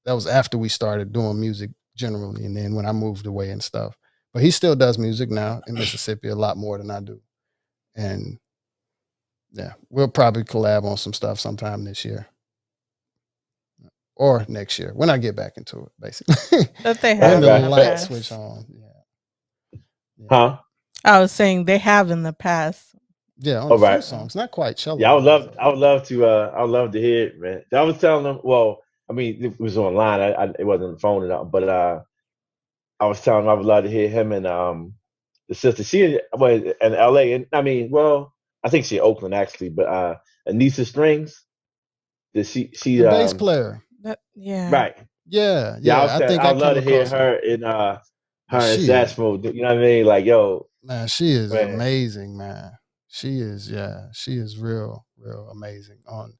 that 0.06 0.14
was 0.14 0.28
after 0.28 0.58
we 0.58 0.70
started 0.70 1.12
doing 1.12 1.40
music 1.40 1.72
generally 1.96 2.46
and 2.46 2.56
then 2.56 2.74
when 2.76 2.86
i 2.86 2.92
moved 2.92 3.26
away 3.26 3.50
and 3.52 3.62
stuff 3.64 3.96
but 4.34 4.42
he 4.42 4.50
still 4.52 4.76
does 4.76 4.98
music 4.98 5.30
now 5.30 5.62
in 5.68 5.78
mississippi 5.78 6.28
a 6.30 6.36
lot 6.36 6.58
more 6.58 6.78
than 6.78 6.90
i 6.90 7.00
do 7.00 7.20
and 7.96 8.38
yeah, 9.52 9.74
we'll 9.90 10.08
probably 10.08 10.44
collab 10.44 10.84
on 10.84 10.96
some 10.96 11.12
stuff 11.12 11.40
sometime 11.40 11.84
this 11.84 12.04
year 12.04 12.28
or 14.16 14.46
next 14.48 14.78
year 14.78 14.92
when 14.94 15.10
I 15.10 15.18
get 15.18 15.36
back 15.36 15.54
into 15.56 15.80
it, 15.80 15.92
basically. 16.00 16.36
That 16.84 17.00
they 17.02 17.14
have 17.16 17.44
when 17.44 17.56
the 17.56 17.62
right, 17.62 17.64
lights 17.64 18.04
switch 18.04 18.32
on. 18.32 18.66
Yeah, 18.70 20.30
Huh? 20.30 20.58
I 21.04 21.20
was 21.20 21.32
saying 21.32 21.66
they 21.66 21.78
have 21.78 22.10
in 22.10 22.22
the 22.24 22.32
past. 22.34 22.94
yeah, 23.38 23.60
on 23.60 23.72
Oh, 23.72 23.76
a 23.76 23.78
few 23.78 24.00
right. 24.02 24.02
songs, 24.02 24.36
not 24.36 24.52
quite 24.52 24.76
cello. 24.76 24.98
Yeah, 24.98 25.12
I 25.12 25.14
would 25.14 25.24
love 25.24 25.50
though. 25.50 25.58
I 25.58 25.68
would 25.68 25.78
love 25.78 26.04
to 26.08 26.26
uh 26.26 26.52
I 26.56 26.62
would 26.62 26.70
love 26.70 26.92
to 26.92 27.00
hear 27.00 27.28
it, 27.28 27.40
man. 27.40 27.64
I 27.74 27.82
was 27.82 27.98
telling 27.98 28.24
them 28.24 28.40
well, 28.44 28.80
I 29.08 29.12
mean 29.12 29.44
it 29.44 29.60
was 29.60 29.76
online. 29.78 30.20
I, 30.20 30.32
I 30.32 30.44
it 30.58 30.64
wasn't 30.64 30.88
on 30.88 30.92
the 30.94 30.98
phone 31.00 31.22
and 31.24 31.32
all, 31.32 31.44
but 31.44 31.68
uh 31.68 32.00
I 32.98 33.06
was 33.06 33.20
telling 33.20 33.44
them 33.44 33.50
I 33.50 33.54
would 33.54 33.66
love 33.66 33.84
to 33.84 33.90
hear 33.90 34.08
him 34.08 34.32
and 34.32 34.46
um 34.46 34.94
the 35.48 35.54
sister 35.54 35.84
she 35.84 36.02
in 36.04 36.20
well 36.32 36.50
in 36.52 36.92
LA 36.92 37.34
and 37.34 37.46
I 37.52 37.62
mean, 37.62 37.90
well, 37.90 38.34
I 38.64 38.68
think 38.68 38.84
she 38.86 38.96
in 38.96 39.02
Oakland 39.02 39.34
actually, 39.34 39.70
but 39.70 39.86
uh 39.86 40.16
Anissa 40.48 40.84
Strings. 40.86 41.42
Did 42.34 42.46
she 42.46 42.70
she 42.74 42.98
the 42.98 43.04
bass 43.04 43.32
um, 43.32 43.38
player. 43.38 43.82
That 44.02 44.18
yeah. 44.34 44.70
right. 44.70 44.96
Yeah, 45.26 45.78
Yeah, 45.80 45.80
yeah. 45.80 45.98
I, 45.98 46.02
was 46.04 46.12
I 46.12 46.26
think 46.26 46.40
I'd 46.42 46.46
I 46.46 46.52
love 46.52 46.74
to 46.76 46.80
hear 46.82 47.08
her 47.08 47.36
in 47.36 47.64
uh 47.64 47.98
her 48.48 48.58
and 48.58 48.80
She 48.80 48.86
Sash 48.86 49.12
is- 49.12 49.18
You 49.18 49.62
know 49.62 49.68
what 49.68 49.78
I 49.78 49.80
mean? 49.80 50.04
Like, 50.06 50.24
yo, 50.24 50.68
Man, 50.82 51.08
she 51.08 51.32
is 51.32 51.50
Man. 51.52 51.74
amazing, 51.74 52.36
man. 52.36 52.72
She 53.08 53.40
is, 53.40 53.70
yeah, 53.70 54.08
she 54.12 54.36
is 54.36 54.58
real, 54.58 55.06
real 55.18 55.48
amazing 55.50 55.98
on 56.06 56.34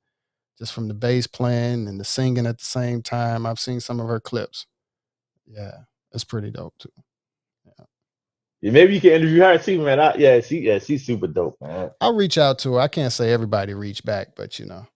just 0.59 0.73
from 0.73 0.89
the 0.89 0.95
bass 0.95 1.27
playing 1.27 1.89
and 1.89 2.01
the 2.01 2.05
singing 2.05 2.47
at 2.47 2.59
the 2.59 2.65
same 2.65 3.03
time. 3.03 3.47
I've 3.47 3.61
seen 3.61 3.81
some 3.81 4.01
of 4.01 4.09
her 4.09 4.21
clips. 4.21 4.67
Yeah, 5.47 5.73
it's 6.13 6.25
pretty 6.25 6.51
dope 6.51 6.75
too. 6.79 6.93
Yeah. 7.65 8.73
Maybe 8.73 8.95
you 8.95 9.01
can 9.01 9.13
interview 9.13 9.41
her 9.43 9.59
too, 9.59 9.81
man. 9.81 10.01
I, 10.01 10.15
yeah, 10.17 10.41
she 10.41 10.61
yeah, 10.61 10.79
she's 10.79 11.05
super 11.05 11.27
dope, 11.27 11.57
man. 11.61 11.91
I'll 12.01 12.15
reach 12.15 12.39
out 12.39 12.59
to 12.61 12.75
her. 12.75 12.81
I 12.81 12.89
can't 12.89 13.13
say 13.13 13.33
everybody 13.33 13.75
reach 13.75 14.05
back, 14.05 14.29
but 14.37 14.59
you 14.59 14.67
know, 14.67 14.87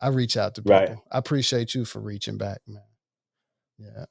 I 0.00 0.08
reach 0.08 0.36
out 0.36 0.54
to 0.56 0.62
people. 0.62 0.76
Right. 0.76 0.96
I 1.10 1.18
appreciate 1.18 1.74
you 1.74 1.84
for 1.84 2.00
reaching 2.00 2.38
back, 2.38 2.60
man. 2.66 2.82
Yeah, 3.78 4.04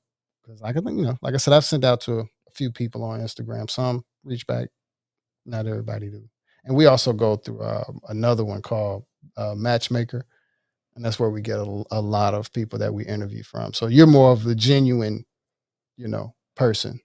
because 0.43 0.61
like 0.61 0.75
I 0.75 0.81
think 0.81 0.97
you 0.97 1.05
know, 1.05 1.17
like 1.21 1.33
I 1.33 1.37
said, 1.37 1.53
I've 1.53 1.65
sent 1.65 1.85
out 1.85 2.01
to 2.01 2.19
a 2.19 2.25
few 2.53 2.71
people 2.71 3.03
on 3.03 3.19
Instagram. 3.21 3.69
Some 3.69 4.03
reach 4.23 4.45
back, 4.47 4.69
not 5.45 5.67
everybody 5.67 6.09
do. 6.09 6.27
And 6.65 6.75
we 6.75 6.87
also 6.87 7.13
go 7.13 7.35
through 7.35 7.61
uh, 7.61 7.83
another 8.09 8.43
one 8.43 8.61
called 8.61 9.05
uh, 9.37 9.53
Matchmaker, 9.55 10.25
and 10.95 11.03
that's 11.03 11.19
where 11.19 11.29
we 11.29 11.41
get 11.41 11.59
a, 11.59 11.83
a 11.91 12.01
lot 12.01 12.33
of 12.33 12.51
people 12.53 12.79
that 12.79 12.93
we 12.93 13.05
interview 13.05 13.43
from. 13.43 13.73
So 13.73 13.87
you're 13.87 14.07
more 14.07 14.31
of 14.31 14.43
the 14.43 14.55
genuine, 14.55 15.25
you 15.97 16.07
know, 16.07 16.35
person 16.55 16.99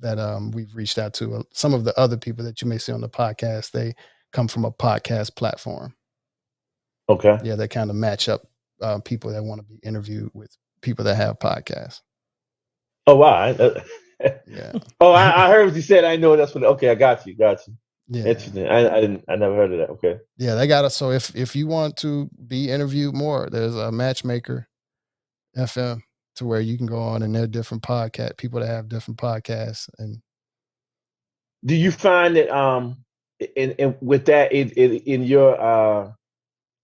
that 0.00 0.18
um, 0.18 0.50
we've 0.52 0.74
reached 0.74 0.98
out 0.98 1.14
to. 1.14 1.34
Uh, 1.34 1.42
Some 1.52 1.74
of 1.74 1.84
the 1.84 1.98
other 1.98 2.16
people 2.16 2.44
that 2.44 2.62
you 2.62 2.68
may 2.68 2.78
see 2.78 2.92
on 2.92 3.00
the 3.00 3.08
podcast, 3.08 3.72
they 3.72 3.94
come 4.32 4.48
from 4.48 4.64
a 4.64 4.72
podcast 4.72 5.36
platform. 5.36 5.94
Okay. 7.08 7.38
Yeah, 7.42 7.56
they 7.56 7.68
kind 7.68 7.90
of 7.90 7.96
match 7.96 8.28
up 8.28 8.42
uh, 8.80 9.00
people 9.00 9.32
that 9.32 9.42
want 9.42 9.60
to 9.60 9.66
be 9.66 9.78
interviewed 9.82 10.30
with 10.32 10.56
people 10.80 11.04
that 11.04 11.16
have 11.16 11.38
podcasts. 11.38 12.00
Oh 13.06 13.16
wow. 13.16 13.50
Uh, 13.50 13.80
Yeah, 14.46 14.72
oh, 15.00 15.12
I, 15.12 15.46
I 15.46 15.50
heard 15.50 15.66
what 15.66 15.74
you 15.74 15.80
said. 15.80 16.04
I 16.04 16.16
know 16.16 16.36
that's 16.36 16.54
what. 16.54 16.62
Okay, 16.62 16.90
I 16.90 16.94
got 16.94 17.26
you. 17.26 17.34
Got 17.34 17.66
you. 17.66 17.74
Yeah, 18.10 18.24
Interesting. 18.24 18.66
I, 18.66 18.96
I 18.96 19.00
didn't. 19.00 19.24
I 19.28 19.36
never 19.36 19.54
heard 19.54 19.72
of 19.72 19.78
that. 19.78 19.90
Okay. 19.90 20.18
yeah. 20.36 20.56
They 20.56 20.66
got 20.66 20.84
us. 20.84 20.96
So 20.96 21.12
if 21.12 21.34
if 21.36 21.54
you 21.54 21.68
want 21.68 21.96
to 21.98 22.28
be 22.48 22.68
interviewed 22.68 23.14
more, 23.14 23.48
there's 23.50 23.76
a 23.76 23.92
Matchmaker 23.92 24.68
FM 25.56 26.02
to 26.36 26.46
where 26.46 26.60
you 26.60 26.76
can 26.76 26.86
go 26.86 26.98
on 26.98 27.22
and 27.22 27.34
there 27.34 27.44
are 27.44 27.48
different 27.48 27.82
podcast 27.82 28.36
people 28.36 28.60
that 28.60 28.66
have 28.66 28.88
different 28.88 29.18
podcasts 29.18 29.88
and 29.98 30.22
Do 31.64 31.74
you 31.74 31.90
find 31.90 32.36
that 32.36 32.50
um 32.50 33.04
in, 33.56 33.72
in 33.72 33.96
with 34.00 34.26
that 34.26 34.52
in, 34.52 34.70
in 34.70 34.96
in 34.98 35.22
your 35.24 35.60
uh 35.60 36.12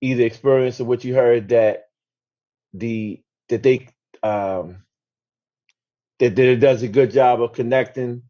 either 0.00 0.24
experience 0.24 0.80
or 0.80 0.84
what 0.84 1.04
you 1.04 1.14
heard 1.14 1.48
that 1.50 1.84
the 2.74 3.22
that 3.48 3.62
they 3.62 3.88
um 4.22 4.82
that, 6.18 6.36
that 6.36 6.46
it 6.46 6.56
does 6.56 6.82
a 6.82 6.88
good 6.88 7.10
job 7.10 7.40
of 7.42 7.52
connecting 7.52 8.22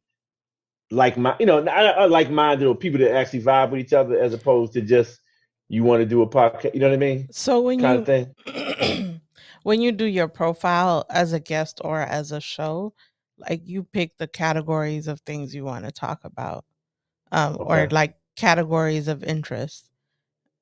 like 0.91 1.17
my 1.17 1.35
you 1.41 1.47
know 1.47 1.61
like 2.09 2.31
minded 2.31 2.67
or 2.67 2.75
people 2.75 3.01
that 3.01 3.15
actually 3.15 3.43
vibe 3.43 3.71
with 3.71 3.81
each 3.81 3.93
other 3.93 4.19
as 4.19 4.33
opposed 4.33 4.73
to 4.73 4.81
just 4.81 5.21
you 5.69 5.83
want 5.83 6.01
to 6.01 6.07
do 6.07 6.23
a 6.23 6.29
podcast 6.29 6.73
you 6.75 6.81
know 6.81 6.89
what 6.89 6.95
I 6.95 6.99
mean? 6.99 7.29
So 7.31 7.61
when 7.61 7.81
kind 7.81 7.95
you 7.95 8.01
of 8.01 8.07
thing. 8.07 9.21
when 9.63 9.81
you 9.81 9.93
do 9.93 10.05
your 10.05 10.29
profile 10.29 11.05
as 11.11 11.33
a 11.33 11.41
guest 11.41 11.81
or 11.85 12.01
as 12.01 12.31
a 12.31 12.41
show, 12.41 12.95
like 13.37 13.63
you 13.67 13.83
pick 13.83 14.17
the 14.17 14.29
categories 14.29 15.09
of 15.09 15.21
things 15.21 15.55
you 15.55 15.65
want 15.65 15.85
to 15.85 15.91
talk 15.91 16.21
about, 16.25 16.65
um, 17.33 17.57
or 17.59 17.89
like 17.91 18.17
categories 18.37 19.09
of 19.09 19.25
interest. 19.25 19.91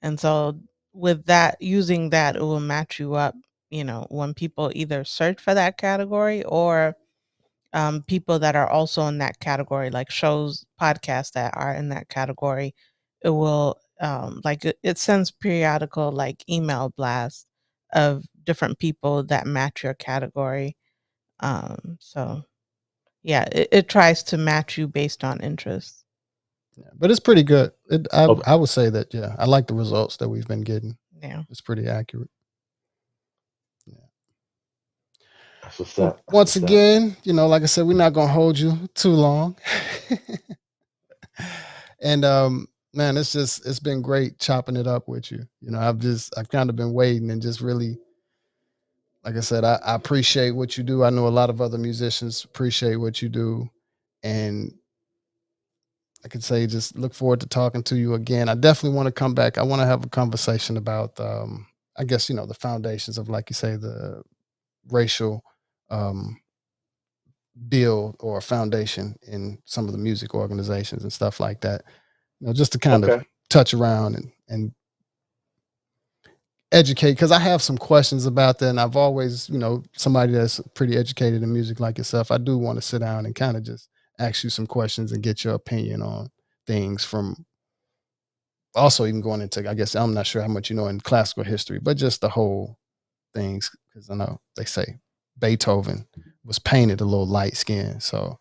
And 0.00 0.18
so 0.18 0.58
with 0.94 1.26
that 1.26 1.60
using 1.60 2.10
that 2.10 2.36
it 2.36 2.40
will 2.40 2.60
match 2.60 3.00
you 3.00 3.14
up 3.14 3.34
you 3.68 3.82
know 3.84 4.06
when 4.10 4.32
people 4.32 4.70
either 4.74 5.04
search 5.04 5.40
for 5.40 5.52
that 5.52 5.76
category 5.76 6.44
or 6.44 6.96
um, 7.74 8.02
people 8.04 8.40
that 8.40 8.56
are 8.56 8.70
also 8.70 9.06
in 9.08 9.18
that 9.18 9.40
category 9.40 9.90
like 9.90 10.10
shows 10.10 10.64
podcasts 10.80 11.32
that 11.32 11.54
are 11.56 11.74
in 11.74 11.90
that 11.90 12.08
category 12.10 12.74
it 13.24 13.30
will 13.30 13.78
um, 14.00 14.40
like 14.44 14.64
it, 14.66 14.78
it 14.84 14.98
sends 14.98 15.32
periodical 15.32 16.12
like 16.12 16.44
email 16.50 16.92
blasts 16.96 17.46
of 17.94 18.24
different 18.44 18.78
people 18.80 19.24
that 19.24 19.46
match 19.46 19.84
your 19.84 19.94
category 19.94 20.76
um, 21.40 21.96
so 22.00 22.42
yeah 23.24 23.44
it, 23.52 23.68
it 23.72 23.88
tries 23.88 24.22
to 24.24 24.38
match 24.38 24.78
you 24.78 24.88
based 24.88 25.24
on 25.24 25.40
interest 25.42 26.04
Yeah, 26.76 26.90
but 26.98 27.10
it's 27.10 27.20
pretty 27.20 27.42
good. 27.44 27.72
It, 27.90 28.06
I 28.12 28.26
Okay. 28.26 28.42
I 28.46 28.54
would 28.56 28.68
say 28.68 28.90
that 28.90 29.14
yeah, 29.14 29.36
I 29.38 29.46
like 29.46 29.66
the 29.68 29.74
results 29.74 30.16
that 30.18 30.28
we've 30.28 30.46
been 30.48 30.62
getting. 30.62 30.96
yeah 31.22 31.42
It's 31.50 31.60
pretty 31.60 31.86
accurate. 31.88 32.30
That's 35.76 35.80
what's 35.80 35.98
up. 35.98 36.16
That's 36.18 36.34
once 36.34 36.54
what's 36.54 36.64
up. 36.64 36.70
again, 36.70 37.16
you 37.24 37.32
know, 37.32 37.48
like 37.48 37.62
I 37.62 37.66
said, 37.66 37.86
we're 37.86 37.94
not 37.94 38.12
gonna 38.12 38.32
hold 38.32 38.58
you 38.58 38.78
too 38.94 39.10
long. 39.10 39.56
and 42.00 42.24
um, 42.24 42.68
man, 42.92 43.16
it's 43.16 43.32
just 43.32 43.66
it's 43.66 43.80
been 43.80 44.00
great 44.00 44.38
chopping 44.38 44.76
it 44.76 44.86
up 44.86 45.08
with 45.08 45.32
you. 45.32 45.44
You 45.60 45.72
know, 45.72 45.80
I've 45.80 45.98
just 45.98 46.32
I've 46.38 46.48
kind 46.48 46.70
of 46.70 46.76
been 46.76 46.92
waiting 46.92 47.30
and 47.32 47.42
just 47.42 47.60
really, 47.60 47.98
like 49.24 49.36
I 49.36 49.40
said, 49.40 49.64
I, 49.64 49.80
I 49.84 49.96
appreciate 49.96 50.52
what 50.52 50.78
you 50.78 50.84
do. 50.84 51.02
I 51.02 51.10
know 51.10 51.26
a 51.26 51.28
lot 51.28 51.50
of 51.50 51.60
other 51.60 51.78
musicians 51.78 52.44
appreciate 52.44 52.96
what 52.96 53.20
you 53.20 53.28
do, 53.28 53.68
and 54.22 54.72
I 56.24 56.28
could 56.28 56.44
say 56.44 56.68
just 56.68 56.96
look 56.96 57.14
forward 57.14 57.40
to 57.40 57.48
talking 57.48 57.82
to 57.84 57.96
you 57.96 58.14
again. 58.14 58.48
I 58.48 58.54
definitely 58.54 58.96
want 58.96 59.08
to 59.08 59.12
come 59.12 59.34
back. 59.34 59.58
I 59.58 59.64
want 59.64 59.82
to 59.82 59.86
have 59.86 60.04
a 60.04 60.08
conversation 60.08 60.76
about, 60.76 61.18
um, 61.18 61.66
I 61.98 62.04
guess 62.04 62.28
you 62.28 62.36
know, 62.36 62.46
the 62.46 62.54
foundations 62.54 63.18
of, 63.18 63.28
like 63.28 63.50
you 63.50 63.54
say, 63.54 63.74
the 63.74 64.22
racial 64.88 65.42
um, 65.90 66.40
build 67.68 68.16
or 68.20 68.40
foundation 68.40 69.16
in 69.26 69.58
some 69.64 69.86
of 69.86 69.92
the 69.92 69.98
music 69.98 70.34
organizations 70.34 71.02
and 71.02 71.12
stuff 71.12 71.40
like 71.40 71.60
that. 71.60 71.82
You 72.40 72.48
know, 72.48 72.52
just 72.52 72.72
to 72.72 72.78
kind 72.78 73.04
of 73.04 73.24
touch 73.48 73.74
around 73.74 74.16
and 74.16 74.30
and 74.48 74.72
educate 76.72 77.12
because 77.12 77.30
I 77.30 77.38
have 77.38 77.62
some 77.62 77.78
questions 77.78 78.26
about 78.26 78.58
that, 78.58 78.70
and 78.70 78.80
I've 78.80 78.96
always, 78.96 79.48
you 79.48 79.58
know, 79.58 79.82
somebody 79.96 80.32
that's 80.32 80.60
pretty 80.74 80.96
educated 80.96 81.42
in 81.42 81.52
music 81.52 81.80
like 81.80 81.98
yourself. 81.98 82.30
I 82.30 82.38
do 82.38 82.58
want 82.58 82.76
to 82.76 82.82
sit 82.82 83.00
down 83.00 83.26
and 83.26 83.34
kind 83.34 83.56
of 83.56 83.62
just 83.62 83.88
ask 84.18 84.44
you 84.44 84.50
some 84.50 84.66
questions 84.66 85.12
and 85.12 85.22
get 85.22 85.44
your 85.44 85.54
opinion 85.54 86.02
on 86.02 86.30
things 86.66 87.04
from. 87.04 87.46
Also, 88.76 89.06
even 89.06 89.20
going 89.20 89.40
into, 89.40 89.70
I 89.70 89.74
guess 89.74 89.94
I'm 89.94 90.14
not 90.14 90.26
sure 90.26 90.42
how 90.42 90.48
much 90.48 90.68
you 90.68 90.74
know 90.74 90.88
in 90.88 90.98
classical 90.98 91.44
history, 91.44 91.78
but 91.80 91.96
just 91.96 92.20
the 92.20 92.28
whole 92.28 92.76
things 93.32 93.70
because 93.88 94.10
I 94.10 94.16
know 94.16 94.40
they 94.56 94.64
say 94.64 94.98
Beethoven 95.38 96.06
was 96.44 96.58
painted 96.58 97.00
a 97.00 97.04
little 97.04 97.26
light 97.26 97.56
skin. 97.56 98.00
so 98.00 98.38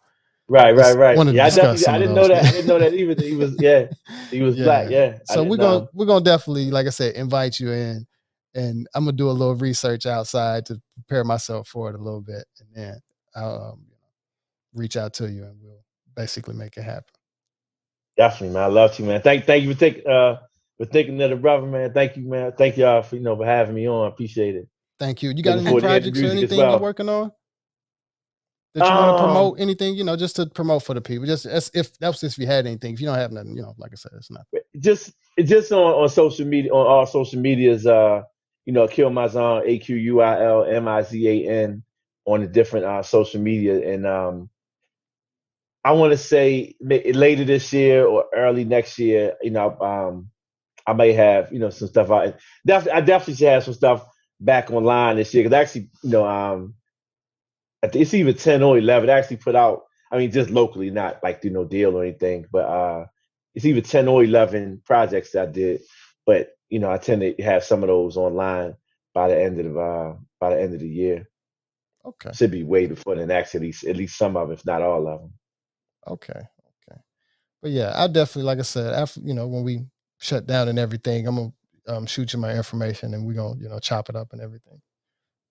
Right, 0.48 0.76
right, 0.76 0.95
right. 0.95 1.34
Yeah, 1.34 1.45
I 1.45 1.49
definitely. 1.49 1.88
I 1.88 1.98
didn't 1.98 2.15
know 2.15 2.28
that. 2.28 2.45
I 2.45 2.52
didn't 2.52 2.68
know 2.68 2.80
that 2.80 2.94
either. 2.94 3.15
He 3.24 3.34
was. 3.34 3.56
Yeah, 3.60 3.88
he 4.30 4.41
was 4.41 4.56
black. 4.56 4.90
Yeah. 4.90 5.18
So 5.26 5.44
we're 5.44 5.57
know. 5.57 5.80
gonna 5.80 5.88
we're 5.94 6.06
gonna 6.06 6.26
definitely, 6.26 6.70
like 6.70 6.86
I 6.86 6.90
said, 6.90 7.15
invite 7.15 7.60
you 7.60 7.72
in, 7.72 8.06
and 8.53 8.88
I'm 8.94 9.06
gonna 9.06 9.15
do 9.15 9.30
a 9.30 9.32
little 9.32 9.56
research 9.56 10.06
outside 10.06 10.65
to 10.68 10.82
prepare 10.95 11.24
myself 11.24 11.70
for 11.70 11.90
it 11.90 11.95
a 11.95 12.03
little 12.03 12.22
bit, 12.22 12.45
and 12.60 12.70
then 12.76 12.99
I'll 13.36 13.74
um, 13.74 13.86
reach 14.74 14.98
out 14.98 15.14
to 15.15 15.32
you, 15.32 15.45
and 15.45 15.56
we'll 15.61 15.84
basically 16.15 16.56
make 16.56 16.76
it 16.78 16.84
happen. 16.84 17.14
Definitely, 18.18 18.53
man. 18.53 18.64
I 18.64 18.68
love 18.68 18.99
you, 18.99 19.06
man. 19.06 19.22
Thank, 19.22 19.45
thank 19.45 19.64
you 19.64 19.74
for 19.74 19.80
taking, 19.80 20.06
uh, 20.07 20.38
for 20.78 20.86
thinking 20.86 21.20
of 21.22 21.32
the 21.32 21.36
brother, 21.36 21.65
man. 21.65 21.94
Thank 21.94 22.15
you, 22.15 22.30
man. 22.30 22.52
Thank 22.57 22.78
y'all 22.78 23.02
for 23.02 23.15
you 23.15 23.24
know 23.24 23.36
for 23.36 23.45
having 23.45 23.76
me 23.76 23.88
on. 23.88 24.06
I 24.06 24.10
appreciate 24.10 24.56
it. 24.56 24.68
Thank 24.99 25.24
you. 25.24 25.32
You 25.32 25.44
got 25.44 25.60
any 25.60 25.65
forward 25.65 25.82
to 25.82 25.88
hearing 25.90 26.03
the 26.03 26.11
projects 26.11 26.22
or 26.22 26.38
anything 26.38 26.60
you're 26.60 26.80
working 26.80 27.10
on 27.10 27.32
that 28.76 28.86
you 28.88 28.94
want 28.95 29.18
to 29.18 29.24
Um, 29.24 29.28
promote? 29.28 29.60
Anything 29.60 29.95
you 29.95 30.03
know, 30.03 30.15
just 30.15 30.36
to 30.38 30.45
promote 30.48 30.84
for 30.84 30.94
the 30.95 31.02
people. 31.02 31.26
Just 31.26 31.45
as 31.45 31.72
if 31.74 31.98
that's 31.99 32.24
if 32.24 32.38
you 32.38 32.48
had 32.48 32.65
anything. 32.68 32.94
If 32.94 33.02
you 33.02 33.07
don't 33.07 33.18
have 33.18 33.32
nothing, 33.32 33.56
you 33.56 33.61
know, 33.64 33.76
like 33.78 33.91
I 33.94 33.95
said, 33.95 34.11
it's 34.18 34.32
not. 34.32 34.45
just 34.80 35.14
just 35.40 35.72
on, 35.72 35.80
on 35.94 36.10
social 36.10 36.45
media 36.45 36.72
on 36.72 36.86
all 36.88 37.06
social 37.06 37.40
medias 37.41 37.86
uh 37.88 38.22
you 38.65 38.74
know 38.74 38.88
kill 38.88 39.10
my 39.10 39.24
mazan 39.24 39.64
a 39.65 39.80
q 39.80 39.95
u 39.98 40.22
i 40.22 40.44
l 40.44 40.64
m 40.65 40.88
i 40.88 41.02
z 41.03 41.28
a 41.28 41.49
n 41.65 41.84
on 42.26 42.41
the 42.41 42.48
different 42.48 42.86
uh 42.86 43.03
social 43.03 43.41
media 43.41 43.94
and 43.94 44.06
um 44.07 44.49
i 45.84 45.91
want 45.91 46.11
to 46.11 46.18
say 46.18 46.76
later 46.82 47.44
this 47.45 47.74
year 47.74 48.06
or 48.06 48.26
early 48.36 48.64
next 48.65 48.99
year 48.99 49.36
you 49.41 49.52
know 49.52 49.78
um 49.82 50.30
i 50.88 50.94
may 50.94 51.14
have 51.14 51.52
you 51.52 51.60
know 51.60 51.70
some 51.70 51.88
stuff 51.88 52.11
out 52.11 52.36
definitely 52.65 53.02
i 53.02 53.02
definitely 53.02 53.36
should 53.36 53.49
have 53.49 53.64
some 53.64 53.74
stuff 53.74 54.06
back 54.44 54.72
online 54.72 55.15
this 55.15 55.34
year 55.34 55.44
because 55.44 55.56
actually 55.56 55.90
you 56.03 56.10
know 56.10 56.28
um 56.28 56.74
it's 57.82 58.14
even 58.14 58.36
10 58.36 58.64
or 58.64 58.78
11 58.78 59.10
I 59.10 59.14
actually 59.14 59.38
put 59.38 59.56
out 59.56 59.84
i 60.11 60.18
mean 60.18 60.32
just 60.32 60.49
locally 60.49 60.90
not 60.90 61.20
like 61.24 61.41
do 61.41 61.49
no 61.49 61.65
deal 61.65 61.98
or 61.98 62.03
anything 62.03 62.45
but 62.52 62.65
uh 62.65 63.06
it's 63.56 63.65
either 63.65 63.82
10 63.82 64.07
or 64.07 64.24
11 64.24 64.82
projects 64.86 65.32
that 65.32 65.49
I 65.49 65.52
did, 65.52 65.82
but 66.26 66.56
you 66.70 66.80
know, 66.80 66.91
I 66.91 66.98
tend 66.98 67.22
to 67.22 67.44
have 67.44 67.64
some 67.64 67.84
of 67.84 67.88
those 67.88 68.18
online 68.18 68.76
by 69.14 69.28
the 69.28 69.40
end 69.40 69.60
of 69.60 69.74
the 69.74 69.80
uh, 69.80 70.15
by 70.40 70.56
the 70.56 70.61
end 70.61 70.74
of 70.74 70.80
the 70.80 70.88
year. 70.88 71.30
Okay. 72.06 72.32
Should 72.34 72.52
be 72.52 72.64
way 72.64 72.88
before 72.88 73.15
the 73.15 73.26
next, 73.26 73.56
at 73.56 73.61
least 73.61 73.84
at 73.86 73.95
least 73.95 74.18
some 74.18 74.36
of 74.36 74.48
them, 74.48 74.57
if 74.57 74.65
not 74.65 74.82
all 74.82 75.07
of 75.07 75.22
them. 75.22 75.34
Okay. 76.07 76.34
Okay. 76.34 77.02
But 77.61 77.72
yeah, 77.72 77.94
I 77.95 78.07
definitely, 78.07 78.44
like 78.44 78.60
I 78.60 78.64
said, 78.64 78.94
after 78.94 79.20
you 79.22 79.34
know, 79.34 79.48
when 79.48 79.64
we 79.64 79.86
shut 80.20 80.48
down 80.48 80.68
and 80.68 80.80
everything, 80.80 81.28
I'm 81.28 81.36
gonna 81.36 81.53
um, 81.88 82.05
shoot 82.05 82.34
you 82.34 82.39
my 82.39 82.53
information 82.55 83.14
and 83.14 83.26
we're 83.26 83.34
gonna, 83.35 83.60
you 83.60 83.69
know, 83.69 83.80
chop 83.80 84.10
it 84.10 84.15
up 84.15 84.34
and 84.34 84.41
everything. 84.41 84.81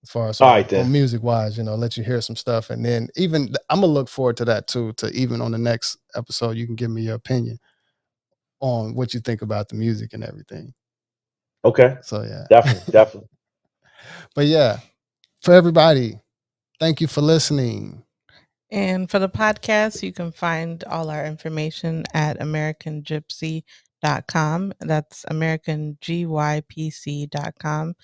As 0.02 0.10
far 0.10 0.28
as 0.28 0.40
All 0.40 0.48
on, 0.48 0.54
right, 0.54 0.68
then. 0.68 0.86
on 0.86 0.92
music 0.92 1.22
wise, 1.22 1.56
you 1.59 1.64
know, 1.64 1.74
let 1.76 1.96
you 1.96 2.04
hear 2.04 2.20
some 2.20 2.36
stuff. 2.36 2.70
And 2.70 2.84
then 2.84 3.09
even 3.16 3.54
I'm 3.70 3.80
gonna 3.80 3.92
look 3.92 4.09
forward 4.09 4.36
to 4.38 4.44
that 4.46 4.66
too, 4.68 4.92
to 4.94 5.10
even 5.10 5.40
on 5.40 5.52
the 5.52 5.59
next 5.59 5.98
episode, 6.16 6.56
you 6.56 6.66
can 6.66 6.76
give 6.76 6.90
me 6.90 7.02
your 7.02 7.14
opinion 7.16 7.59
on 8.60 8.94
what 8.94 9.14
you 9.14 9.20
think 9.20 9.42
about 9.42 9.68
the 9.68 9.76
music 9.76 10.14
and 10.14 10.24
everything. 10.24 10.72
Okay, 11.64 11.96
So 12.02 12.22
yeah. 12.22 12.46
definitely, 12.48 12.86
definitely. 12.92 13.28
But 14.34 14.46
yeah, 14.46 14.78
for 15.42 15.54
everybody, 15.54 16.18
thank 16.80 17.00
you 17.00 17.06
for 17.06 17.20
listening. 17.20 18.02
And 18.70 19.10
for 19.10 19.18
the 19.18 19.28
podcast, 19.28 20.02
you 20.02 20.12
can 20.12 20.32
find 20.32 20.82
all 20.84 21.10
our 21.10 21.26
information 21.26 22.04
at 22.14 22.38
AmericanGypsy.com. 24.02 24.72
That's 24.80 25.24
AmericanGYPC.com. 25.30 27.94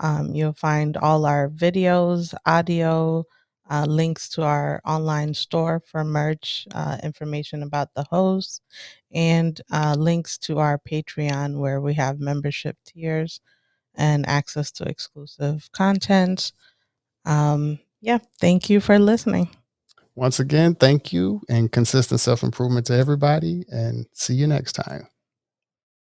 Um, 0.00 0.34
you'll 0.34 0.54
find 0.54 0.96
all 0.96 1.26
our 1.26 1.48
videos, 1.48 2.34
audio, 2.46 3.24
uh, 3.70 3.86
links 3.88 4.28
to 4.30 4.42
our 4.42 4.80
online 4.84 5.32
store 5.32 5.80
for 5.86 6.02
merch, 6.04 6.66
uh, 6.74 6.98
information 7.02 7.62
about 7.62 7.94
the 7.94 8.04
hosts, 8.10 8.60
and 9.12 9.60
uh, 9.70 9.94
links 9.96 10.36
to 10.38 10.58
our 10.58 10.78
Patreon 10.78 11.58
where 11.58 11.80
we 11.80 11.94
have 11.94 12.18
membership 12.18 12.76
tiers 12.84 13.40
and 13.94 14.28
access 14.28 14.72
to 14.72 14.84
exclusive 14.84 15.70
content. 15.72 16.52
Um, 17.24 17.78
yeah, 18.00 18.18
thank 18.40 18.68
you 18.68 18.80
for 18.80 18.98
listening. 18.98 19.48
Once 20.14 20.40
again, 20.40 20.74
thank 20.74 21.10
you 21.12 21.40
and 21.48 21.72
consistent 21.72 22.20
self 22.20 22.42
improvement 22.42 22.86
to 22.86 22.94
everybody, 22.94 23.64
and 23.70 24.06
see 24.12 24.34
you 24.34 24.46
next 24.46 24.72
time. 24.72 25.06